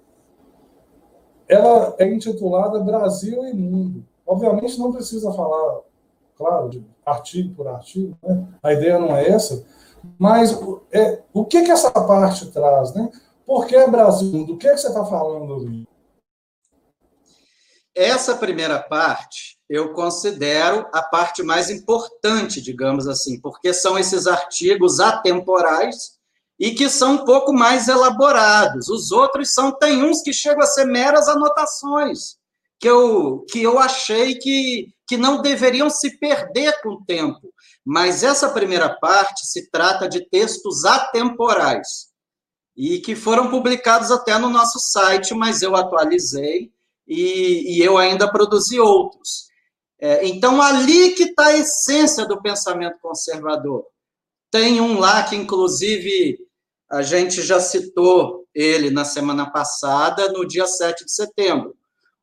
ela 1.47 1.95
é 1.97 2.13
intitulada 2.13 2.79
Brasil 2.79 3.47
e 3.47 3.53
Mundo. 3.53 4.05
Obviamente 4.27 4.77
não 4.77 4.91
precisa 4.91 5.31
falar 5.31 5.81
claro, 6.37 6.69
de 6.69 6.85
artigo 7.09 7.55
por 7.55 7.67
artigo, 7.67 8.17
né? 8.23 8.47
a 8.61 8.73
ideia 8.73 8.99
não 8.99 9.15
é 9.15 9.27
essa, 9.27 9.65
mas 10.17 10.57
é, 10.91 11.21
o 11.33 11.45
que, 11.45 11.63
que 11.63 11.71
essa 11.71 11.91
parte 11.91 12.47
traz? 12.51 12.93
Né? 12.93 13.11
Por 13.45 13.65
que 13.65 13.87
Brasil? 13.87 14.45
Do 14.45 14.57
que, 14.57 14.69
que 14.69 14.77
você 14.77 14.87
está 14.87 15.05
falando 15.05 15.55
ali? 15.55 15.87
Essa 17.95 18.35
primeira 18.35 18.79
parte 18.79 19.59
eu 19.69 19.93
considero 19.93 20.87
a 20.91 21.03
parte 21.03 21.43
mais 21.43 21.69
importante, 21.69 22.59
digamos 22.59 23.07
assim, 23.07 23.39
porque 23.39 23.71
são 23.71 23.99
esses 23.99 24.25
artigos 24.25 24.99
atemporais 24.99 26.17
e 26.59 26.71
que 26.71 26.89
são 26.89 27.13
um 27.13 27.25
pouco 27.25 27.53
mais 27.53 27.87
elaborados. 27.87 28.89
Os 28.89 29.11
outros 29.11 29.53
são, 29.53 29.71
tem 29.71 30.03
uns 30.03 30.21
que 30.21 30.33
chegam 30.33 30.63
a 30.63 30.65
ser 30.65 30.85
meras 30.85 31.27
anotações, 31.27 32.38
que 32.79 32.87
eu, 32.87 33.45
que 33.49 33.61
eu 33.61 33.77
achei 33.77 34.35
que, 34.35 34.93
que 35.05 35.17
não 35.17 35.41
deveriam 35.41 35.89
se 35.89 36.17
perder 36.17 36.81
com 36.81 36.89
o 36.89 37.05
tempo. 37.05 37.53
Mas 37.85 38.23
essa 38.23 38.49
primeira 38.49 38.89
parte 38.99 39.45
se 39.45 39.69
trata 39.69 40.07
de 40.07 40.27
textos 40.29 40.85
atemporais 40.85 42.09
e 42.75 42.99
que 42.99 43.15
foram 43.15 43.49
publicados 43.49 44.11
até 44.11 44.37
no 44.37 44.49
nosso 44.49 44.79
site, 44.79 45.33
mas 45.33 45.61
eu 45.61 45.75
atualizei 45.75 46.71
e, 47.05 47.77
e 47.77 47.81
eu 47.83 47.97
ainda 47.97 48.31
produzi 48.31 48.79
outros. 48.79 49.49
É, 49.99 50.25
então, 50.25 50.61
ali 50.61 51.11
que 51.11 51.23
está 51.23 51.47
a 51.47 51.57
essência 51.57 52.25
do 52.25 52.41
pensamento 52.41 52.97
conservador. 53.01 53.85
Tem 54.49 54.79
um 54.79 54.97
lá 54.97 55.23
que, 55.23 55.35
inclusive, 55.35 56.39
a 56.89 57.01
gente 57.01 57.41
já 57.41 57.59
citou 57.59 58.47
ele 58.55 58.89
na 58.89 59.03
semana 59.03 59.51
passada, 59.51 60.31
no 60.31 60.47
dia 60.47 60.65
7 60.65 61.03
de 61.03 61.11
setembro, 61.11 61.75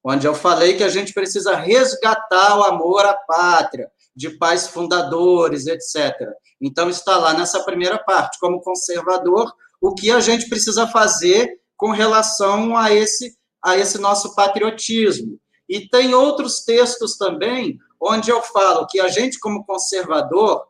onde 0.09 0.25
eu 0.25 0.35
falei 0.35 0.77
que 0.77 0.85
a 0.85 0.89
gente 0.89 1.13
precisa 1.13 1.57
resgatar 1.57 2.57
o 2.57 2.63
amor 2.63 3.05
à 3.05 3.13
pátria, 3.13 3.91
de 4.15 4.31
pais 4.31 4.69
fundadores, 4.69 5.67
etc. 5.67 6.15
Então, 6.61 6.89
está 6.89 7.19
lá 7.19 7.35
nessa 7.35 7.65
primeira 7.65 7.99
parte, 7.99 8.39
como 8.39 8.63
conservador, 8.63 9.53
o 9.81 9.93
que 9.95 10.13
a 10.13 10.21
gente 10.21 10.49
precisa 10.49 10.87
fazer 10.87 11.61
com 11.77 11.91
relação 11.91 12.77
a 12.77 12.93
esse, 12.95 13.37
a 13.61 13.77
esse 13.77 13.99
nosso 13.99 14.33
patriotismo. 14.37 15.41
E 15.69 15.89
tem 15.89 16.15
outros 16.15 16.61
textos 16.65 17.19
também 17.19 17.77
onde 18.01 18.31
eu 18.31 18.41
falo 18.43 18.87
que 18.87 19.01
a 19.01 19.09
gente, 19.09 19.41
como 19.41 19.65
conservador, 19.65 20.65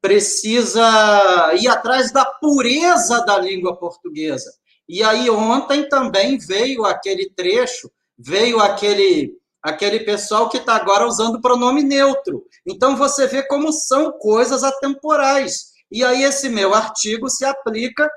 precisa 0.00 1.54
ir 1.54 1.68
atrás 1.68 2.10
da 2.10 2.24
pureza 2.24 3.24
da 3.24 3.38
língua 3.38 3.76
portuguesa. 3.76 4.52
E 4.88 5.04
aí 5.04 5.30
ontem 5.30 5.88
também 5.88 6.36
veio 6.36 6.84
aquele 6.84 7.30
trecho, 7.30 7.88
veio 8.18 8.60
aquele 8.60 9.40
aquele 9.62 10.00
pessoal 10.00 10.48
que 10.48 10.56
está 10.56 10.74
agora 10.74 11.06
usando 11.06 11.36
o 11.36 11.40
pronome 11.40 11.84
neutro. 11.84 12.44
Então 12.66 12.96
você 12.96 13.28
vê 13.28 13.46
como 13.46 13.72
são 13.72 14.10
coisas 14.10 14.64
atemporais. 14.64 15.70
E 15.88 16.04
aí 16.04 16.24
esse 16.24 16.48
meu 16.48 16.74
artigo 16.74 17.30
se 17.30 17.44
aplica 17.44 18.10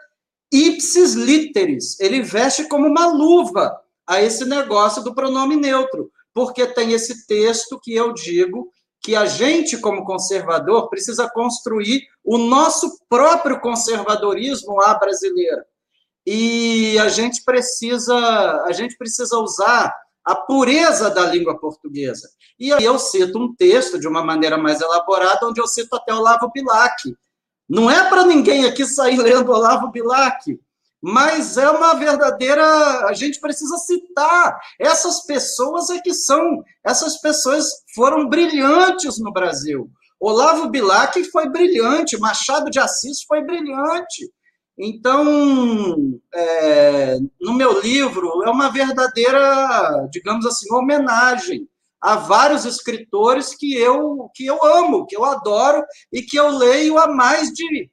ipsis 0.51 1.13
literis, 1.13 1.99
ele 1.99 2.21
veste 2.21 2.67
como 2.67 2.87
uma 2.87 3.05
luva 3.07 3.79
a 4.07 4.21
esse 4.21 4.45
negócio 4.45 5.03
do 5.03 5.13
pronome 5.13 5.55
neutro 5.55 6.11
porque 6.35 6.67
tem 6.67 6.91
esse 6.91 7.25
texto 7.25 7.79
que 7.81 7.95
eu 7.95 8.13
digo 8.13 8.69
que 9.01 9.15
a 9.15 9.25
gente, 9.25 9.77
como 9.77 10.03
conservador, 10.03 10.89
precisa 10.89 11.29
construir 11.29 12.05
o 12.23 12.37
nosso 12.37 12.99
próprio 13.07 13.61
conservadorismo 13.61 14.81
à 14.81 14.95
brasileira. 14.95 15.65
E 16.25 16.97
a 16.99 17.07
gente 17.07 17.43
precisa, 17.43 18.15
a 18.65 18.71
gente 18.71 18.97
precisa 18.97 19.37
usar 19.37 19.93
a 20.25 20.35
pureza 20.35 21.09
da 21.09 21.25
língua 21.25 21.59
portuguesa. 21.59 22.27
E 22.59 22.73
aí 22.73 22.83
eu 22.83 22.97
cito 22.97 23.37
um 23.37 23.55
texto 23.55 23.99
de 23.99 24.07
uma 24.07 24.23
maneira 24.23 24.57
mais 24.57 24.81
elaborada, 24.81 25.45
onde 25.45 25.61
eu 25.61 25.67
cito 25.67 25.95
até 25.95 26.13
Olavo 26.13 26.49
Bilac. 26.51 27.15
Não 27.69 27.89
é 27.89 28.09
para 28.09 28.25
ninguém 28.25 28.65
aqui 28.65 28.85
sair 28.85 29.17
lendo 29.17 29.51
Olavo 29.51 29.91
Bilac, 29.91 30.59
mas 31.01 31.57
é 31.57 31.69
uma 31.69 31.93
verdadeira. 31.93 33.05
A 33.05 33.13
gente 33.13 33.39
precisa 33.39 33.77
citar. 33.77 34.59
Essas 34.79 35.25
pessoas 35.25 35.91
é 35.91 35.99
que 35.99 36.13
são. 36.13 36.63
Essas 36.83 37.21
pessoas 37.21 37.67
foram 37.93 38.27
brilhantes 38.27 39.19
no 39.19 39.31
Brasil. 39.31 39.91
Olavo 40.19 40.69
Bilac 40.69 41.23
foi 41.25 41.47
brilhante, 41.49 42.17
Machado 42.17 42.71
de 42.71 42.79
Assis 42.79 43.21
foi 43.27 43.43
brilhante. 43.43 44.31
Então, 44.77 46.19
é, 46.33 47.17
no 47.39 47.53
meu 47.53 47.79
livro, 47.81 48.43
é 48.43 48.49
uma 48.49 48.69
verdadeira, 48.69 50.07
digamos 50.11 50.45
assim, 50.45 50.73
homenagem 50.73 51.67
a 52.01 52.17
vários 52.17 52.65
escritores 52.65 53.55
que 53.55 53.73
eu, 53.73 54.29
que 54.35 54.45
eu 54.45 54.63
amo, 54.63 55.05
que 55.07 55.15
eu 55.15 55.23
adoro 55.23 55.83
e 56.11 56.21
que 56.21 56.37
eu 56.37 56.49
leio 56.49 56.97
há 56.97 57.07
mais 57.07 57.49
de. 57.49 57.89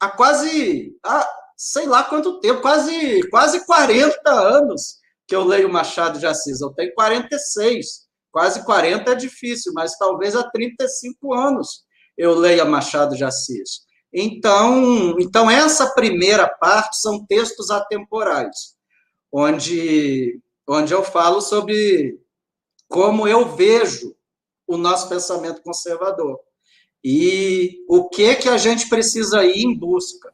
há 0.00 0.08
quase. 0.08 0.96
Há, 1.04 1.28
sei 1.56 1.86
lá 1.86 2.02
quanto 2.02 2.40
tempo, 2.40 2.60
quase, 2.60 3.28
quase 3.30 3.64
40 3.64 4.30
anos 4.30 4.98
que 5.26 5.34
eu 5.34 5.44
leio 5.44 5.72
Machado 5.72 6.18
de 6.18 6.26
Assis. 6.26 6.60
Eu 6.60 6.70
tenho 6.70 6.94
46, 6.94 8.06
quase 8.32 8.64
40 8.64 9.10
é 9.10 9.14
difícil, 9.14 9.72
mas 9.74 9.96
talvez 9.96 10.34
há 10.34 10.48
35 10.50 11.34
anos 11.34 11.84
eu 12.16 12.34
leia 12.34 12.64
Machado 12.64 13.16
de 13.16 13.24
Assis. 13.24 13.85
Então, 14.18 15.14
então 15.18 15.50
essa 15.50 15.90
primeira 15.90 16.48
parte 16.48 16.96
são 16.96 17.22
textos 17.26 17.70
atemporais, 17.70 18.74
onde, 19.30 20.40
onde 20.66 20.94
eu 20.94 21.04
falo 21.04 21.42
sobre 21.42 22.18
como 22.88 23.28
eu 23.28 23.54
vejo 23.54 24.16
o 24.66 24.78
nosso 24.78 25.06
pensamento 25.10 25.60
conservador 25.60 26.40
e 27.04 27.84
o 27.86 28.08
que 28.08 28.36
que 28.36 28.48
a 28.48 28.56
gente 28.56 28.88
precisa 28.88 29.44
ir 29.44 29.62
em 29.62 29.78
busca. 29.78 30.32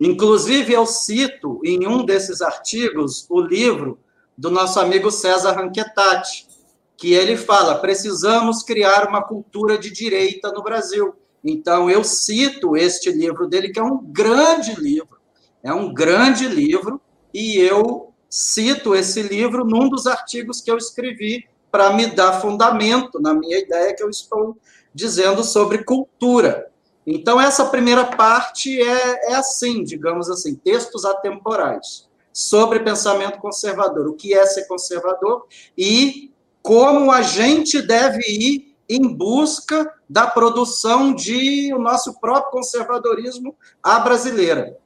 Inclusive, 0.00 0.72
eu 0.72 0.86
cito 0.86 1.60
em 1.62 1.86
um 1.86 2.06
desses 2.06 2.40
artigos 2.40 3.26
o 3.28 3.38
livro 3.38 3.98
do 4.36 4.50
nosso 4.50 4.80
amigo 4.80 5.10
César 5.10 5.52
Ranquetati, 5.52 6.48
que 6.96 7.12
ele 7.12 7.36
fala: 7.36 7.74
precisamos 7.80 8.62
criar 8.62 9.06
uma 9.06 9.22
cultura 9.22 9.76
de 9.76 9.90
direita 9.90 10.50
no 10.50 10.62
Brasil. 10.62 11.14
Então, 11.44 11.90
eu 11.90 12.02
cito 12.02 12.76
este 12.76 13.12
livro 13.12 13.46
dele, 13.46 13.70
que 13.70 13.78
é 13.78 13.82
um 13.82 13.98
grande 14.02 14.74
livro, 14.80 15.18
é 15.62 15.72
um 15.72 15.92
grande 15.92 16.48
livro, 16.48 17.00
e 17.32 17.58
eu 17.58 18.12
cito 18.30 18.94
esse 18.94 19.22
livro 19.22 19.64
num 19.64 19.88
dos 19.88 20.06
artigos 20.06 20.60
que 20.60 20.70
eu 20.70 20.78
escrevi 20.78 21.46
para 21.70 21.92
me 21.92 22.06
dar 22.06 22.40
fundamento 22.40 23.20
na 23.20 23.34
minha 23.34 23.58
ideia 23.58 23.94
que 23.94 24.02
eu 24.02 24.08
estou 24.08 24.56
dizendo 24.94 25.44
sobre 25.44 25.84
cultura. 25.84 26.70
Então, 27.06 27.40
essa 27.40 27.66
primeira 27.66 28.04
parte 28.06 28.80
é, 28.80 29.32
é 29.32 29.34
assim, 29.34 29.84
digamos 29.84 30.30
assim, 30.30 30.54
textos 30.54 31.04
atemporais 31.04 32.08
sobre 32.32 32.80
pensamento 32.80 33.38
conservador, 33.38 34.08
o 34.08 34.14
que 34.14 34.34
é 34.34 34.46
ser 34.46 34.66
conservador 34.66 35.46
e 35.76 36.32
como 36.62 37.12
a 37.12 37.22
gente 37.22 37.82
deve 37.82 38.22
ir 38.26 38.73
em 38.88 39.14
busca 39.14 39.92
da 40.08 40.26
produção 40.26 41.14
de 41.14 41.72
o 41.74 41.78
nosso 41.78 42.18
próprio 42.20 42.52
conservadorismo 42.52 43.56
à 43.82 43.98
brasileira. 44.00 44.78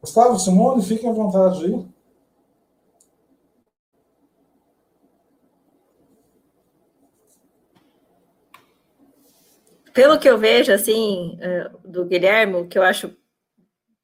Gustavo 0.00 0.38
Simone, 0.38 0.84
fique 0.84 1.06
à 1.06 1.12
vontade 1.12 1.64
aí. 1.64 1.94
pelo 9.94 10.18
que 10.18 10.28
eu 10.28 10.36
vejo, 10.36 10.72
assim, 10.72 11.38
é, 11.40 11.70
do 11.84 12.04
Guilherme, 12.04 12.66
que 12.66 12.76
eu 12.76 12.82
acho 12.82 13.16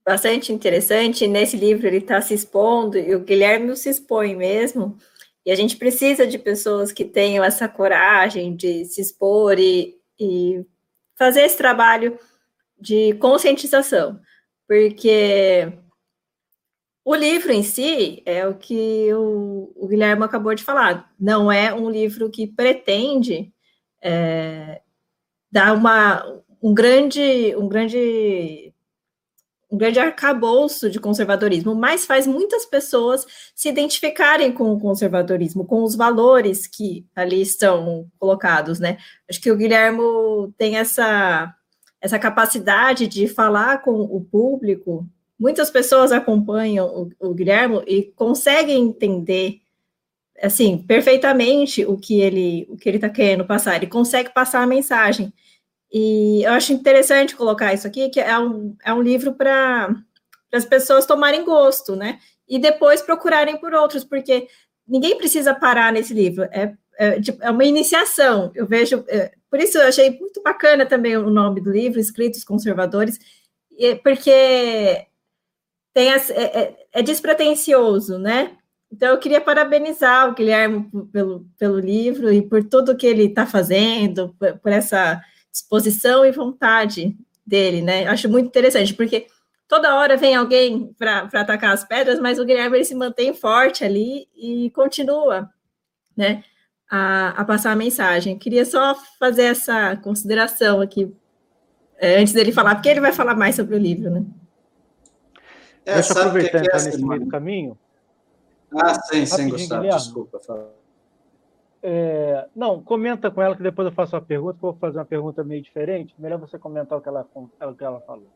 bastante 0.05 0.53
interessante, 0.53 1.27
nesse 1.27 1.57
livro 1.57 1.87
ele 1.87 1.99
está 1.99 2.21
se 2.21 2.35
expondo, 2.35 2.99
e 2.99 3.15
o 3.15 3.21
Guilherme 3.21 3.77
se 3.77 3.91
expõe 3.91 4.35
mesmo, 4.35 4.97
e 5.45 5.51
a 5.51 5.55
gente 5.55 5.77
precisa 5.77 6.27
de 6.27 6.39
pessoas 6.39 6.93
que 6.93 7.05
tenham 7.05 7.45
essa 7.45 7.69
coragem 7.69 8.55
de 8.55 8.85
se 8.85 9.01
expor 9.01 9.59
e, 9.59 9.97
e 10.19 10.65
fazer 11.17 11.43
esse 11.43 11.57
trabalho 11.57 12.19
de 12.79 13.15
conscientização, 13.15 14.21
porque 14.67 15.73
o 17.05 17.15
livro 17.15 17.53
em 17.53 17.63
si 17.63 18.23
é 18.25 18.47
o 18.47 18.55
que 18.55 19.13
o, 19.15 19.73
o 19.77 19.89
Guilherme 19.89 20.25
acabou 20.25 20.55
de 20.55 20.65
falar, 20.65 21.13
não 21.19 21.51
é 21.51 21.75
um 21.75 21.91
livro 21.91 22.31
que 22.31 22.47
pretende 22.47 23.53
é, 24.03 24.81
dá 25.51 25.73
uma, 25.73 26.25
um 26.63 26.73
grande, 26.73 27.55
um 27.57 27.69
grande 27.69 28.73
um 29.71 29.79
grande 29.79 29.99
arcabouço 29.99 30.91
de 30.91 30.99
conservadorismo, 30.99 31.75
mas 31.75 32.05
faz 32.05 32.27
muitas 32.27 32.67
pessoas 32.67 33.27
se 33.55 33.69
identificarem 33.69 34.51
com 34.51 34.73
o 34.73 34.81
conservadorismo, 34.81 35.65
com 35.65 35.83
os 35.83 35.95
valores 35.95 36.67
que 36.67 37.07
ali 37.15 37.41
estão 37.41 38.09
colocados, 38.19 38.81
né? 38.81 38.99
Acho 39.29 39.41
que 39.41 39.51
o 39.51 39.57
Guilhermo 39.57 40.53
tem 40.59 40.77
essa, 40.77 41.55
essa 42.01 42.19
capacidade 42.19 43.07
de 43.07 43.29
falar 43.29 43.83
com 43.83 44.01
o 44.01 44.21
público 44.25 45.07
muitas 45.41 45.71
pessoas 45.71 46.13
acompanham 46.13 46.87
o, 47.19 47.31
o 47.31 47.35
Guilherme 47.35 47.83
e 47.87 48.03
conseguem 48.15 48.83
entender 48.83 49.63
assim 50.43 50.79
perfeitamente 50.79 51.85
o 51.85 51.97
que 51.97 52.21
ele 52.21 52.67
o 52.69 52.77
que 52.77 52.89
ele 52.89 52.99
está 52.99 53.09
querendo 53.09 53.47
passar. 53.47 53.77
Ele 53.77 53.87
consegue 53.87 54.33
passar 54.35 54.63
a 54.63 54.67
mensagem. 54.67 55.33
E 55.93 56.43
eu 56.45 56.53
acho 56.53 56.73
interessante 56.73 57.35
colocar 57.35 57.75
isso 57.75 57.87
aqui, 57.87 58.09
que 58.11 58.21
é 58.21 58.39
um, 58.39 58.77
é 58.85 58.93
um 58.93 59.03
livro 59.03 59.35
para 59.35 59.95
as 60.53 60.65
pessoas 60.65 61.07
tomarem 61.07 61.45
gosto, 61.45 61.97
né? 61.97 62.19
E 62.49 62.59
depois 62.59 63.03
procurarem 63.03 63.57
por 63.57 63.75
outros, 63.75 64.05
porque 64.05 64.47
ninguém 64.87 65.17
precisa 65.17 65.55
parar 65.55 65.93
nesse 65.93 66.15
livro. 66.15 66.45
É, 66.45 66.75
é, 66.99 67.21
tipo, 67.21 67.43
é 67.43 67.51
uma 67.51 67.65
iniciação. 67.65 68.51
Eu 68.55 68.67
vejo. 68.67 69.05
É, 69.09 69.33
por 69.51 69.61
isso 69.61 69.79
eu 69.79 69.89
achei 69.89 70.19
muito 70.19 70.43
bacana 70.43 70.87
também 70.87 71.17
o 71.17 71.31
nome 71.31 71.61
do 71.61 71.71
livro, 71.71 71.99
Escritos 71.99 72.45
Conservadores, 72.45 73.19
porque 74.03 75.07
tem 75.93 76.13
as, 76.13 76.31
é, 76.31 76.43
é, 76.43 76.77
é 76.93 77.03
despretensioso, 77.03 78.19
né? 78.19 78.57
Então, 78.93 79.11
eu 79.11 79.19
queria 79.19 79.41
parabenizar 79.41 80.29
o 80.29 80.35
Guilherme 80.35 80.91
pelo, 81.13 81.47
pelo 81.57 81.79
livro 81.79 82.33
e 82.33 82.43
por 82.43 82.65
tudo 82.65 82.97
que 82.97 83.07
ele 83.07 83.27
está 83.27 83.47
fazendo, 83.47 84.35
por, 84.39 84.59
por, 84.59 84.73
essa 84.73 85.21
disposição 85.53 86.25
e 86.25 86.33
vontade 86.33 87.17
dele, 87.47 87.83
né? 87.83 88.07
Acho 88.07 88.29
muito 88.29 88.47
interessante, 88.47 88.95
porque 88.95 89.27
toda 89.67 89.95
hora 89.97 90.17
vem 90.17 90.35
alguém 90.35 90.93
para 90.99 91.29
atacar 91.33 91.73
as 91.73 91.85
pedras, 91.85 92.21
mas 92.21 92.39
o 92.39 92.45
Guilherme 92.45 92.77
ele 92.77 92.85
se 92.85 92.95
mantém 92.95 93.35
forte 93.35 93.85
ali 93.85 94.29
e 94.37 94.71
continua, 94.71 95.51
né? 96.17 96.45
A, 96.91 97.29
a 97.41 97.45
passar 97.45 97.73
a 97.73 97.77
mensagem. 97.77 98.39
Queria 98.39 98.65
só 98.65 98.97
fazer 99.19 99.45
essa 99.45 99.97
consideração 99.97 100.81
aqui, 100.81 101.15
é, 101.99 102.19
antes 102.19 102.33
dele 102.33 102.53
falar, 102.53 102.75
porque 102.75 102.89
ele 102.89 103.01
vai 103.01 103.13
falar 103.13 103.35
mais 103.35 103.55
sobre 103.57 103.77
o 103.77 103.79
livro, 103.79 104.11
né? 104.11 104.25
É, 105.85 105.95
Deixa 105.95 106.13
eu 106.13 106.19
aproveitar 106.19 106.61
que 106.63 106.71
é 106.71 106.73
nesse 106.73 107.05
meio 107.05 107.21
do 107.21 107.29
caminho. 107.29 107.79
Ah, 108.73 108.95
sim, 108.95 109.27
sim, 109.27 109.49
Gustavo, 109.49 109.83
Guilherme. 109.83 110.03
desculpa. 110.03 110.39
Fala. 110.41 110.80
É, 111.83 112.47
não, 112.55 112.83
comenta 112.83 113.31
com 113.31 113.41
ela 113.41 113.57
que 113.57 113.63
depois 113.63 113.87
eu 113.87 113.95
faço 113.95 114.15
uma 114.15 114.23
pergunta, 114.23 114.59
que 114.59 114.65
eu 114.65 114.71
vou 114.71 114.79
fazer 114.79 114.99
uma 114.99 115.05
pergunta 115.05 115.43
meio 115.43 115.63
diferente. 115.63 116.15
Melhor 116.19 116.39
você 116.39 116.59
comentar 116.59 116.99
o 116.99 117.01
que 117.01 117.09
ela, 117.09 117.27
o 117.35 117.75
que 117.75 117.85
ela 117.85 118.01
falou. 118.01 118.29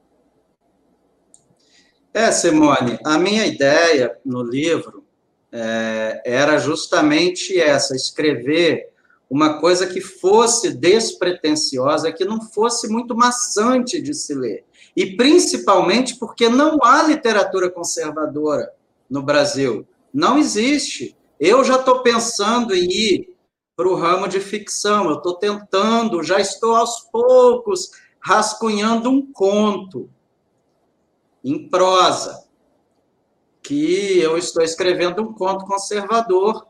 É, 2.12 2.30
Simone, 2.30 2.98
a 3.04 3.18
minha 3.18 3.44
ideia 3.44 4.16
no 4.24 4.42
livro 4.42 5.04
é, 5.52 6.22
era 6.24 6.58
justamente 6.58 7.60
essa: 7.60 7.94
escrever 7.94 8.88
uma 9.28 9.60
coisa 9.60 9.86
que 9.86 10.00
fosse 10.00 10.72
despretensiosa, 10.72 12.12
que 12.12 12.24
não 12.24 12.40
fosse 12.40 12.88
muito 12.88 13.14
maçante 13.14 14.00
de 14.00 14.14
se 14.14 14.34
ler. 14.34 14.64
E 14.96 15.16
principalmente 15.16 16.16
porque 16.16 16.48
não 16.48 16.78
há 16.82 17.02
literatura 17.02 17.68
conservadora 17.68 18.72
no 19.10 19.22
Brasil. 19.22 19.86
Não 20.12 20.38
existe. 20.38 21.16
Eu 21.40 21.64
já 21.64 21.76
estou 21.76 22.00
pensando 22.00 22.74
em 22.74 22.84
ir 22.84 23.33
para 23.76 23.88
o 23.88 23.94
ramo 23.94 24.28
de 24.28 24.40
ficção, 24.40 25.06
eu 25.06 25.16
estou 25.16 25.34
tentando, 25.34 26.22
já 26.22 26.40
estou 26.40 26.74
aos 26.74 27.00
poucos 27.10 27.90
rascunhando 28.20 29.10
um 29.10 29.30
conto 29.32 30.08
em 31.44 31.68
prosa, 31.68 32.44
que 33.62 34.18
eu 34.18 34.38
estou 34.38 34.62
escrevendo 34.62 35.22
um 35.22 35.32
conto 35.32 35.66
conservador. 35.66 36.66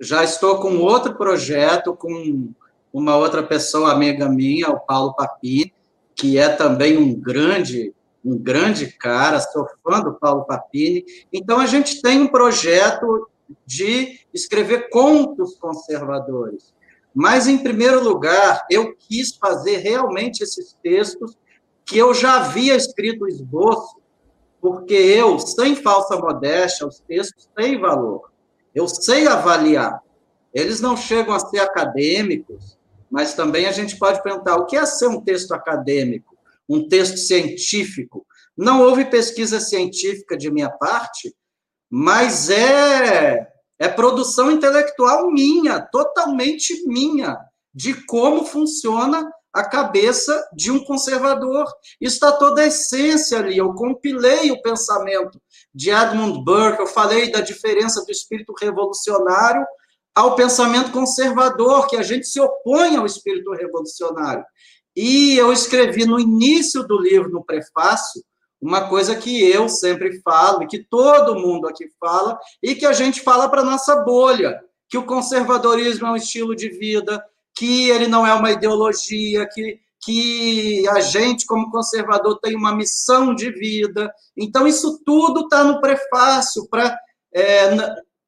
Já 0.00 0.24
estou 0.24 0.60
com 0.60 0.78
outro 0.78 1.14
projeto, 1.14 1.94
com 1.94 2.52
uma 2.92 3.16
outra 3.16 3.42
pessoa 3.42 3.92
amiga 3.92 4.28
minha, 4.28 4.70
o 4.70 4.80
Paulo 4.80 5.14
Papini, 5.14 5.72
que 6.14 6.38
é 6.38 6.48
também 6.48 6.96
um 6.96 7.14
grande 7.14 7.94
um 8.24 8.36
grande 8.36 8.86
cara, 8.86 9.40
sou 9.40 9.66
fã 9.82 10.00
do 10.00 10.12
Paulo 10.12 10.44
Papini. 10.44 11.04
Então, 11.32 11.58
a 11.58 11.66
gente 11.66 12.02
tem 12.02 12.20
um 12.20 12.28
projeto 12.28 13.28
de 13.66 14.19
escrever 14.32 14.88
contos 14.90 15.56
conservadores. 15.58 16.74
Mas, 17.14 17.46
em 17.46 17.58
primeiro 17.58 18.02
lugar, 18.02 18.64
eu 18.70 18.94
quis 18.96 19.36
fazer 19.36 19.78
realmente 19.78 20.42
esses 20.42 20.76
textos 20.82 21.36
que 21.84 21.98
eu 21.98 22.14
já 22.14 22.36
havia 22.36 22.76
escrito 22.76 23.26
esboço, 23.26 24.00
porque 24.60 24.94
eu, 24.94 25.38
sem 25.38 25.74
falsa 25.74 26.16
modéstia, 26.16 26.86
os 26.86 27.00
textos 27.00 27.48
têm 27.56 27.80
valor. 27.80 28.30
Eu 28.74 28.86
sei 28.86 29.26
avaliar. 29.26 30.00
Eles 30.54 30.80
não 30.80 30.96
chegam 30.96 31.34
a 31.34 31.40
ser 31.40 31.58
acadêmicos, 31.58 32.78
mas 33.10 33.34
também 33.34 33.66
a 33.66 33.72
gente 33.72 33.98
pode 33.98 34.22
perguntar 34.22 34.56
o 34.56 34.66
que 34.66 34.76
é 34.76 34.86
ser 34.86 35.08
um 35.08 35.20
texto 35.20 35.52
acadêmico, 35.52 36.36
um 36.68 36.88
texto 36.88 37.16
científico. 37.16 38.24
Não 38.56 38.82
houve 38.82 39.06
pesquisa 39.06 39.58
científica 39.58 40.36
de 40.36 40.50
minha 40.50 40.70
parte, 40.70 41.34
mas 41.90 42.50
é 42.50 43.49
é 43.80 43.88
produção 43.88 44.50
intelectual 44.50 45.30
minha, 45.30 45.80
totalmente 45.80 46.86
minha, 46.86 47.34
de 47.74 47.94
como 48.04 48.44
funciona 48.44 49.26
a 49.52 49.64
cabeça 49.64 50.46
de 50.54 50.70
um 50.70 50.84
conservador. 50.84 51.64
Está 51.98 52.30
toda 52.30 52.60
a 52.60 52.66
essência 52.66 53.38
ali. 53.38 53.56
Eu 53.56 53.72
compilei 53.72 54.50
o 54.50 54.60
pensamento 54.60 55.40
de 55.74 55.90
Edmund 55.90 56.44
Burke, 56.44 56.82
eu 56.82 56.86
falei 56.86 57.32
da 57.32 57.40
diferença 57.40 58.04
do 58.04 58.12
espírito 58.12 58.52
revolucionário 58.60 59.66
ao 60.14 60.34
pensamento 60.34 60.92
conservador, 60.92 61.86
que 61.86 61.96
a 61.96 62.02
gente 62.02 62.26
se 62.26 62.38
opõe 62.38 62.96
ao 62.96 63.06
espírito 63.06 63.52
revolucionário. 63.52 64.44
E 64.94 65.36
eu 65.38 65.52
escrevi 65.52 66.04
no 66.04 66.20
início 66.20 66.82
do 66.86 67.00
livro, 67.00 67.30
no 67.30 67.44
prefácio, 67.44 68.22
uma 68.60 68.88
coisa 68.88 69.16
que 69.16 69.42
eu 69.42 69.68
sempre 69.68 70.20
falo, 70.20 70.62
e 70.62 70.66
que 70.66 70.78
todo 70.78 71.38
mundo 71.38 71.66
aqui 71.66 71.88
fala, 71.98 72.38
e 72.62 72.74
que 72.74 72.84
a 72.84 72.92
gente 72.92 73.20
fala 73.20 73.48
para 73.48 73.64
nossa 73.64 73.96
bolha, 73.96 74.60
que 74.88 74.98
o 74.98 75.06
conservadorismo 75.06 76.06
é 76.06 76.10
um 76.10 76.16
estilo 76.16 76.54
de 76.54 76.68
vida, 76.68 77.24
que 77.56 77.88
ele 77.90 78.06
não 78.06 78.26
é 78.26 78.34
uma 78.34 78.50
ideologia, 78.50 79.46
que, 79.46 79.78
que 80.02 80.88
a 80.88 81.00
gente, 81.00 81.46
como 81.46 81.70
conservador, 81.70 82.38
tem 82.40 82.56
uma 82.56 82.74
missão 82.74 83.34
de 83.34 83.50
vida. 83.50 84.12
Então, 84.36 84.66
isso 84.66 85.00
tudo 85.04 85.40
está 85.40 85.64
no 85.64 85.80
prefácio, 85.80 86.66
para. 86.68 86.98
É, 87.32 87.70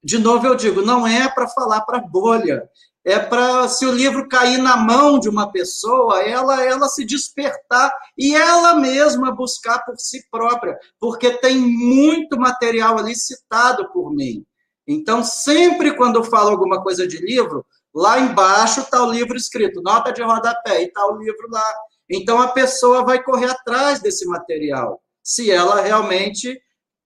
de 0.04 0.18
novo 0.18 0.46
eu 0.46 0.54
digo, 0.54 0.82
não 0.82 1.06
é 1.06 1.28
para 1.28 1.48
falar 1.48 1.82
para 1.82 2.00
bolha, 2.00 2.68
é 3.04 3.18
para 3.18 3.68
se 3.68 3.84
o 3.84 3.92
livro 3.92 4.28
cair 4.28 4.58
na 4.58 4.76
mão 4.76 5.18
de 5.18 5.28
uma 5.28 5.50
pessoa, 5.50 6.22
ela 6.22 6.64
ela 6.64 6.88
se 6.88 7.04
despertar 7.04 7.92
e 8.16 8.34
ela 8.34 8.76
mesma 8.76 9.32
buscar 9.32 9.80
por 9.84 9.98
si 9.98 10.24
própria, 10.30 10.78
porque 11.00 11.38
tem 11.38 11.58
muito 11.58 12.38
material 12.38 12.98
ali 12.98 13.14
citado 13.14 13.90
por 13.92 14.14
mim. 14.14 14.44
Então, 14.86 15.22
sempre 15.22 15.96
quando 15.96 16.16
eu 16.16 16.24
falo 16.24 16.50
alguma 16.50 16.82
coisa 16.82 17.06
de 17.06 17.18
livro, 17.18 17.64
lá 17.94 18.18
embaixo 18.20 18.80
está 18.80 19.04
o 19.04 19.10
livro 19.10 19.36
escrito, 19.36 19.82
nota 19.82 20.12
de 20.12 20.22
rodapé, 20.22 20.82
e 20.82 20.86
está 20.86 21.06
o 21.06 21.16
livro 21.18 21.48
lá. 21.50 21.74
Então, 22.10 22.40
a 22.40 22.48
pessoa 22.48 23.04
vai 23.04 23.22
correr 23.22 23.50
atrás 23.50 24.00
desse 24.00 24.26
material, 24.26 25.00
se 25.22 25.50
ela 25.50 25.80
realmente 25.80 26.60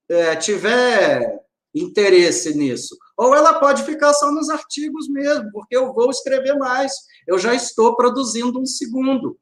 é, 0.09 0.35
tiver 0.35 1.39
interesse 1.73 2.55
nisso. 2.55 2.97
Ou 3.17 3.35
ela 3.35 3.59
pode 3.59 3.83
ficar 3.83 4.13
só 4.13 4.31
nos 4.31 4.49
artigos 4.49 5.09
mesmo, 5.09 5.49
porque 5.51 5.75
eu 5.75 5.91
vou 5.93 6.09
escrever 6.09 6.55
mais. 6.57 6.91
Eu 7.27 7.39
já 7.39 7.53
estou 7.53 7.95
produzindo 7.95 8.59
um 8.61 8.65
segundo. 8.65 9.37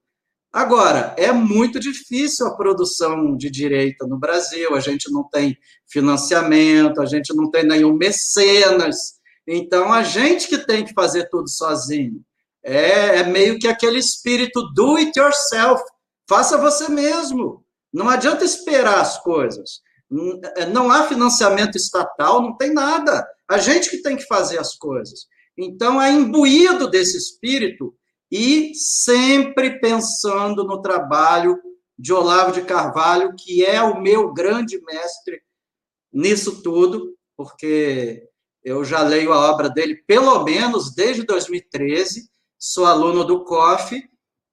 Agora, 0.55 1.13
é 1.17 1.33
muito 1.33 1.81
difícil 1.81 2.47
a 2.47 2.55
produção 2.55 3.35
de 3.35 3.49
direita 3.49 4.07
no 4.07 4.17
Brasil, 4.17 4.73
a 4.73 4.79
gente 4.79 5.11
não 5.11 5.27
tem 5.27 5.57
financiamento, 5.85 7.01
a 7.01 7.05
gente 7.05 7.35
não 7.35 7.51
tem 7.51 7.65
nenhum 7.65 7.91
mecenas, 7.91 9.15
então 9.45 9.91
a 9.91 10.01
gente 10.01 10.47
que 10.47 10.57
tem 10.57 10.85
que 10.85 10.93
fazer 10.93 11.29
tudo 11.29 11.49
sozinho. 11.49 12.23
É, 12.63 13.19
é 13.19 13.23
meio 13.25 13.59
que 13.59 13.67
aquele 13.67 13.99
espírito 13.99 14.61
do 14.73 14.95
it 14.95 15.19
yourself, 15.19 15.83
faça 16.27 16.57
você 16.57 16.87
mesmo. 16.87 17.65
Não 17.93 18.07
adianta 18.07 18.45
esperar 18.45 19.01
as 19.01 19.21
coisas. 19.21 19.81
É, 20.55 20.65
não 20.67 20.91
há 20.91 21.03
financiamento 21.03 21.75
estatal, 21.75 22.41
não 22.41 22.55
tem 22.55 22.73
nada. 22.73 23.25
A 23.47 23.57
gente 23.57 23.89
que 23.89 24.01
tem 24.01 24.15
que 24.15 24.25
fazer 24.25 24.59
as 24.59 24.75
coisas. 24.75 25.27
Então, 25.57 26.01
é 26.01 26.11
imbuído 26.11 26.89
desse 26.89 27.17
espírito 27.17 27.95
e 28.31 28.73
sempre 28.75 29.79
pensando 29.79 30.63
no 30.63 30.81
trabalho 30.81 31.57
de 31.97 32.11
Olavo 32.11 32.51
de 32.51 32.61
Carvalho, 32.61 33.33
que 33.37 33.65
é 33.65 33.81
o 33.81 34.01
meu 34.01 34.33
grande 34.33 34.79
mestre 34.83 35.41
nisso 36.11 36.61
tudo, 36.61 37.15
porque 37.37 38.27
eu 38.63 38.83
já 38.83 39.01
leio 39.01 39.31
a 39.31 39.51
obra 39.51 39.69
dele 39.69 39.95
pelo 40.07 40.43
menos 40.43 40.93
desde 40.93 41.23
2013, 41.23 42.29
sou 42.57 42.85
aluno 42.85 43.23
do 43.23 43.43
COF, 43.43 44.01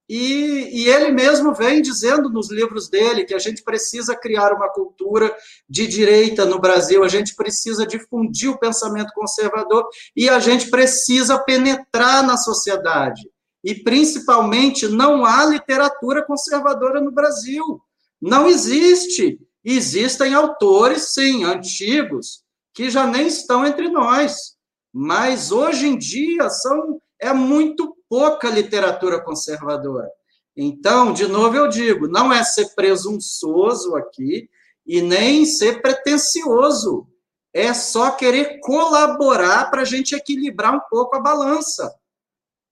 e, 0.08 0.82
e, 0.82 0.88
ele 0.88 1.12
mesmo 1.12 1.54
vem 1.54 1.80
dizendo 1.80 2.28
nos 2.28 2.50
livros 2.50 2.88
dele 2.88 3.24
que 3.24 3.34
a 3.34 3.38
gente 3.38 3.62
precisa 3.62 4.16
criar 4.16 4.52
uma 4.52 4.68
cultura 4.68 5.34
de 5.68 5.86
direita 5.86 6.44
no 6.44 6.58
Brasil, 6.58 7.04
a 7.04 7.08
gente 7.08 7.34
precisa 7.34 7.86
difundir 7.86 8.50
o 8.50 8.58
pensamento 8.58 9.12
conservador 9.14 9.88
e 10.14 10.28
a 10.28 10.38
gente 10.40 10.68
precisa 10.70 11.38
penetrar 11.38 12.26
na 12.26 12.36
sociedade. 12.36 13.30
E, 13.64 13.74
principalmente, 13.74 14.88
não 14.88 15.24
há 15.24 15.44
literatura 15.44 16.24
conservadora 16.24 17.00
no 17.00 17.12
Brasil. 17.12 17.80
Não 18.20 18.48
existe. 18.48 19.38
Existem 19.64 20.34
autores, 20.34 21.14
sim, 21.14 21.44
antigos, 21.44 22.42
que 22.74 22.90
já 22.90 23.06
nem 23.06 23.28
estão 23.28 23.64
entre 23.64 23.88
nós, 23.88 24.56
mas 24.92 25.52
hoje 25.52 25.86
em 25.86 25.96
dia 25.96 26.50
são 26.50 27.00
é 27.22 27.32
muito 27.32 27.96
pouca 28.12 28.50
literatura 28.50 29.18
conservadora. 29.18 30.06
Então, 30.54 31.14
de 31.14 31.26
novo 31.26 31.56
eu 31.56 31.66
digo, 31.66 32.06
não 32.06 32.30
é 32.30 32.44
ser 32.44 32.74
presunçoso 32.74 33.96
aqui 33.96 34.50
e 34.86 35.00
nem 35.00 35.46
ser 35.46 35.80
pretensioso. 35.80 37.08
É 37.54 37.72
só 37.72 38.10
querer 38.10 38.60
colaborar 38.60 39.70
para 39.70 39.80
a 39.80 39.86
gente 39.86 40.14
equilibrar 40.14 40.74
um 40.74 40.80
pouco 40.90 41.16
a 41.16 41.20
balança, 41.20 41.90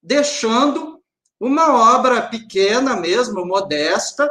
deixando 0.03 1.01
uma 1.41 1.97
obra 1.97 2.21
pequena 2.21 2.95
mesmo, 2.95 3.47
modesta, 3.47 4.31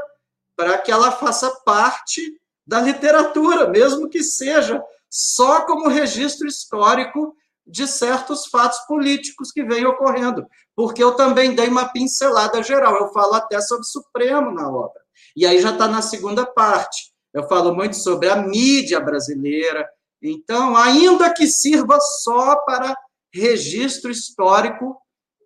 para 0.56 0.78
que 0.78 0.92
ela 0.92 1.12
faça 1.12 1.50
parte 1.66 2.22
da 2.68 2.80
literatura, 2.80 3.68
mesmo 3.68 4.10
que 4.10 4.22
seja 4.22 4.80
só 5.10 5.66
como 5.66 5.90
registro 5.90 6.48
histórico 6.48 7.36
de 7.70 7.88
certos 7.88 8.48
fatos 8.48 8.80
políticos 8.88 9.52
que 9.52 9.64
vêm 9.64 9.86
ocorrendo, 9.86 10.46
porque 10.76 11.04
eu 11.04 11.14
também 11.14 11.56
dei 11.56 11.68
uma 11.68 11.90
pincelada 11.90 12.64
geral, 12.64 12.96
eu 12.96 13.12
falo 13.14 13.34
até 13.36 13.60
sobre 13.62 13.86
Supremo 13.86 14.52
na 14.52 14.70
obra, 14.70 15.02
e 15.36 15.46
aí 15.46 15.62
já 15.62 15.72
está 15.72 15.88
na 15.88 16.02
segunda 16.02 16.46
parte, 16.46 17.14
eu 17.34 17.48
falo 17.48 17.74
muito 17.76 17.96
sobre 17.96 18.30
a 18.30 18.36
mídia 18.36 19.00
brasileira, 19.00 19.88
então, 20.22 20.76
ainda 20.76 21.34
que 21.34 21.48
sirva 21.48 21.98
só 22.22 22.58
para 22.66 22.96
registro 23.34 24.12
histórico 24.12 24.98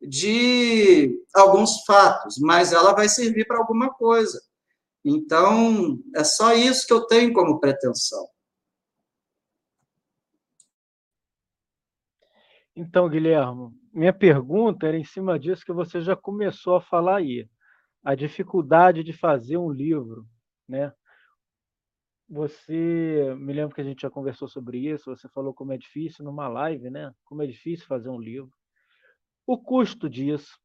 de 0.01 1.15
alguns 1.33 1.83
fatos, 1.85 2.37
mas 2.39 2.73
ela 2.73 2.93
vai 2.93 3.07
servir 3.07 3.45
para 3.45 3.57
alguma 3.57 3.93
coisa. 3.93 4.41
Então, 5.05 5.99
é 6.15 6.23
só 6.23 6.53
isso 6.53 6.87
que 6.87 6.93
eu 6.93 7.05
tenho 7.05 7.33
como 7.33 7.59
pretensão. 7.59 8.27
Então, 12.75 13.07
Guilherme, 13.07 13.71
minha 13.93 14.13
pergunta 14.13 14.87
era 14.87 14.97
em 14.97 15.03
cima 15.03 15.37
disso 15.37 15.63
que 15.63 15.71
você 15.71 16.01
já 16.01 16.15
começou 16.15 16.75
a 16.75 16.81
falar 16.81 17.17
aí. 17.17 17.47
A 18.03 18.15
dificuldade 18.15 19.03
de 19.03 19.13
fazer 19.13 19.57
um 19.57 19.71
livro, 19.71 20.25
né? 20.67 20.91
Você, 22.27 23.35
me 23.37 23.53
lembro 23.53 23.75
que 23.75 23.81
a 23.81 23.83
gente 23.83 24.01
já 24.01 24.09
conversou 24.09 24.47
sobre 24.47 24.79
isso, 24.79 25.15
você 25.15 25.29
falou 25.29 25.53
como 25.53 25.71
é 25.71 25.77
difícil 25.77 26.25
numa 26.25 26.47
live, 26.47 26.89
né? 26.89 27.13
Como 27.25 27.43
é 27.43 27.47
difícil 27.47 27.85
fazer 27.85 28.09
um 28.09 28.19
livro. 28.19 28.51
O 29.45 29.57
custo 29.57 30.09
disso, 30.09 30.57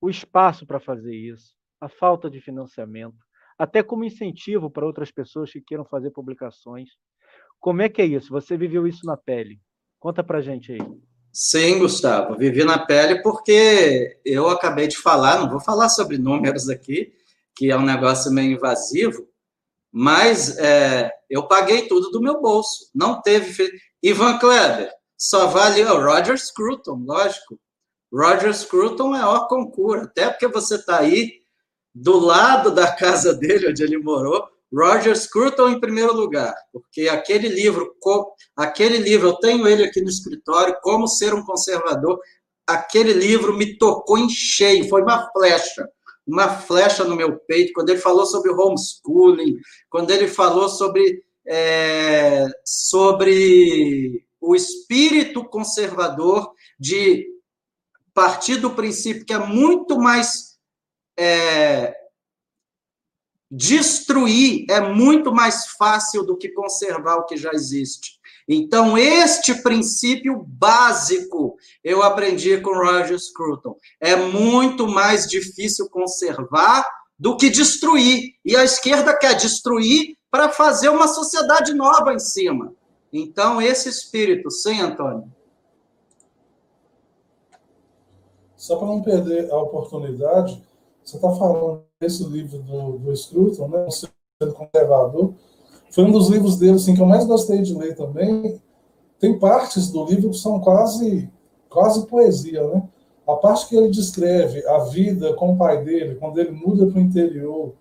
o 0.00 0.08
espaço 0.08 0.66
para 0.66 0.78
fazer 0.78 1.14
isso, 1.14 1.54
a 1.80 1.88
falta 1.88 2.30
de 2.30 2.40
financiamento, 2.40 3.18
até 3.58 3.82
como 3.82 4.04
incentivo 4.04 4.70
para 4.70 4.86
outras 4.86 5.10
pessoas 5.10 5.50
que 5.50 5.60
queiram 5.60 5.84
fazer 5.84 6.12
publicações. 6.12 6.90
Como 7.58 7.82
é 7.82 7.88
que 7.88 8.00
é 8.00 8.06
isso? 8.06 8.30
Você 8.30 8.56
viveu 8.56 8.86
isso 8.86 9.04
na 9.04 9.16
pele? 9.16 9.60
Conta 9.98 10.22
para 10.22 10.40
gente 10.40 10.72
aí. 10.72 11.09
Sim, 11.32 11.78
Gustavo, 11.78 12.36
vivi 12.36 12.64
na 12.64 12.78
pele 12.78 13.22
porque 13.22 14.18
eu 14.24 14.48
acabei 14.48 14.88
de 14.88 14.96
falar, 14.96 15.38
não 15.38 15.48
vou 15.48 15.60
falar 15.60 15.88
sobre 15.88 16.18
números 16.18 16.68
aqui, 16.68 17.12
que 17.54 17.70
é 17.70 17.76
um 17.76 17.84
negócio 17.84 18.32
meio 18.32 18.52
invasivo, 18.52 19.28
mas 19.92 20.58
é, 20.58 21.10
eu 21.28 21.46
paguei 21.46 21.86
tudo 21.86 22.10
do 22.10 22.20
meu 22.20 22.40
bolso. 22.40 22.90
Não 22.94 23.20
teve. 23.20 23.70
Ivan 24.02 24.38
Kleber, 24.38 24.90
só 25.16 25.46
vale 25.46 25.84
o 25.84 26.02
Roger 26.02 26.38
Scruton, 26.38 27.04
lógico. 27.06 27.60
Roger 28.12 28.52
Scruton 28.52 29.14
é 29.14 29.24
o 29.24 29.46
concurso, 29.46 30.04
até 30.04 30.30
porque 30.30 30.48
você 30.48 30.76
está 30.76 30.98
aí 30.98 31.40
do 31.94 32.18
lado 32.18 32.70
da 32.72 32.90
casa 32.90 33.34
dele, 33.34 33.68
onde 33.68 33.82
ele 33.82 33.98
morou, 33.98 34.48
Roger 34.72 35.16
Scruton 35.16 35.70
em 35.70 35.80
primeiro 35.80 36.14
lugar, 36.14 36.54
porque 36.72 37.08
aquele 37.08 37.48
livro, 37.48 37.92
aquele 38.56 38.98
livro, 38.98 39.28
eu 39.28 39.36
tenho 39.36 39.66
ele 39.66 39.84
aqui 39.84 40.00
no 40.00 40.08
escritório, 40.08 40.76
Como 40.82 41.08
Ser 41.08 41.34
um 41.34 41.44
Conservador, 41.44 42.20
aquele 42.66 43.12
livro 43.12 43.56
me 43.56 43.76
tocou 43.76 44.16
em 44.16 44.28
cheio, 44.28 44.88
foi 44.88 45.02
uma 45.02 45.28
flecha, 45.32 45.88
uma 46.26 46.48
flecha 46.48 47.02
no 47.02 47.16
meu 47.16 47.36
peito, 47.40 47.72
quando 47.72 47.90
ele 47.90 47.98
falou 47.98 48.24
sobre 48.24 48.52
homeschooling, 48.52 49.56
quando 49.88 50.10
ele 50.10 50.28
falou 50.28 50.68
sobre, 50.68 51.24
é, 51.46 52.46
sobre 52.64 54.24
o 54.40 54.54
espírito 54.54 55.44
conservador 55.44 56.52
de 56.78 57.26
partir 58.14 58.56
do 58.56 58.70
princípio 58.70 59.24
que 59.24 59.32
é 59.32 59.38
muito 59.38 59.98
mais 59.98 60.58
é, 61.18 61.94
Destruir 63.50 64.64
é 64.70 64.80
muito 64.80 65.34
mais 65.34 65.66
fácil 65.78 66.24
do 66.24 66.36
que 66.36 66.50
conservar 66.50 67.16
o 67.16 67.26
que 67.26 67.36
já 67.36 67.50
existe. 67.50 68.20
Então, 68.48 68.96
este 68.96 69.54
princípio 69.62 70.44
básico 70.46 71.56
eu 71.82 72.02
aprendi 72.02 72.60
com 72.60 72.74
Roger 72.74 73.18
Scruton. 73.18 73.76
É 74.00 74.14
muito 74.14 74.86
mais 74.86 75.26
difícil 75.26 75.88
conservar 75.88 76.84
do 77.18 77.36
que 77.36 77.50
destruir. 77.50 78.34
E 78.44 78.56
a 78.56 78.64
esquerda 78.64 79.16
quer 79.16 79.34
destruir 79.34 80.16
para 80.30 80.48
fazer 80.48 80.88
uma 80.88 81.08
sociedade 81.08 81.74
nova 81.74 82.14
em 82.14 82.18
cima. 82.18 82.72
Então, 83.12 83.60
esse 83.60 83.88
espírito, 83.88 84.50
sim, 84.50 84.80
Antônio? 84.80 85.30
Só 88.56 88.76
para 88.76 88.86
não 88.86 89.02
perder 89.02 89.50
a 89.50 89.56
oportunidade, 89.56 90.62
você 91.02 91.16
está 91.16 91.28
falando 91.30 91.89
desse 92.00 92.24
livro 92.24 92.58
do, 92.62 92.98
do 92.98 93.14
Scruton, 93.14 93.68
né, 93.68 93.84
O 93.86 93.90
Sendo 93.90 94.54
Conservador, 94.54 95.34
foi 95.90 96.04
um 96.04 96.12
dos 96.12 96.28
livros 96.28 96.56
dele 96.56 96.76
assim, 96.76 96.94
que 96.94 97.02
eu 97.02 97.06
mais 97.06 97.26
gostei 97.26 97.60
de 97.60 97.74
ler 97.74 97.94
também. 97.94 98.60
Tem 99.18 99.38
partes 99.38 99.90
do 99.90 100.04
livro 100.06 100.30
que 100.30 100.38
são 100.38 100.60
quase, 100.60 101.28
quase 101.68 102.06
poesia, 102.06 102.66
né? 102.68 102.88
A 103.26 103.34
parte 103.34 103.68
que 103.68 103.76
ele 103.76 103.90
descreve 103.90 104.66
a 104.66 104.78
vida 104.78 105.34
com 105.34 105.52
o 105.52 105.58
pai 105.58 105.84
dele, 105.84 106.14
quando 106.14 106.38
ele 106.38 106.52
muda 106.52 106.86
para 106.86 106.98
o 106.98 107.02
interior, 107.02 107.74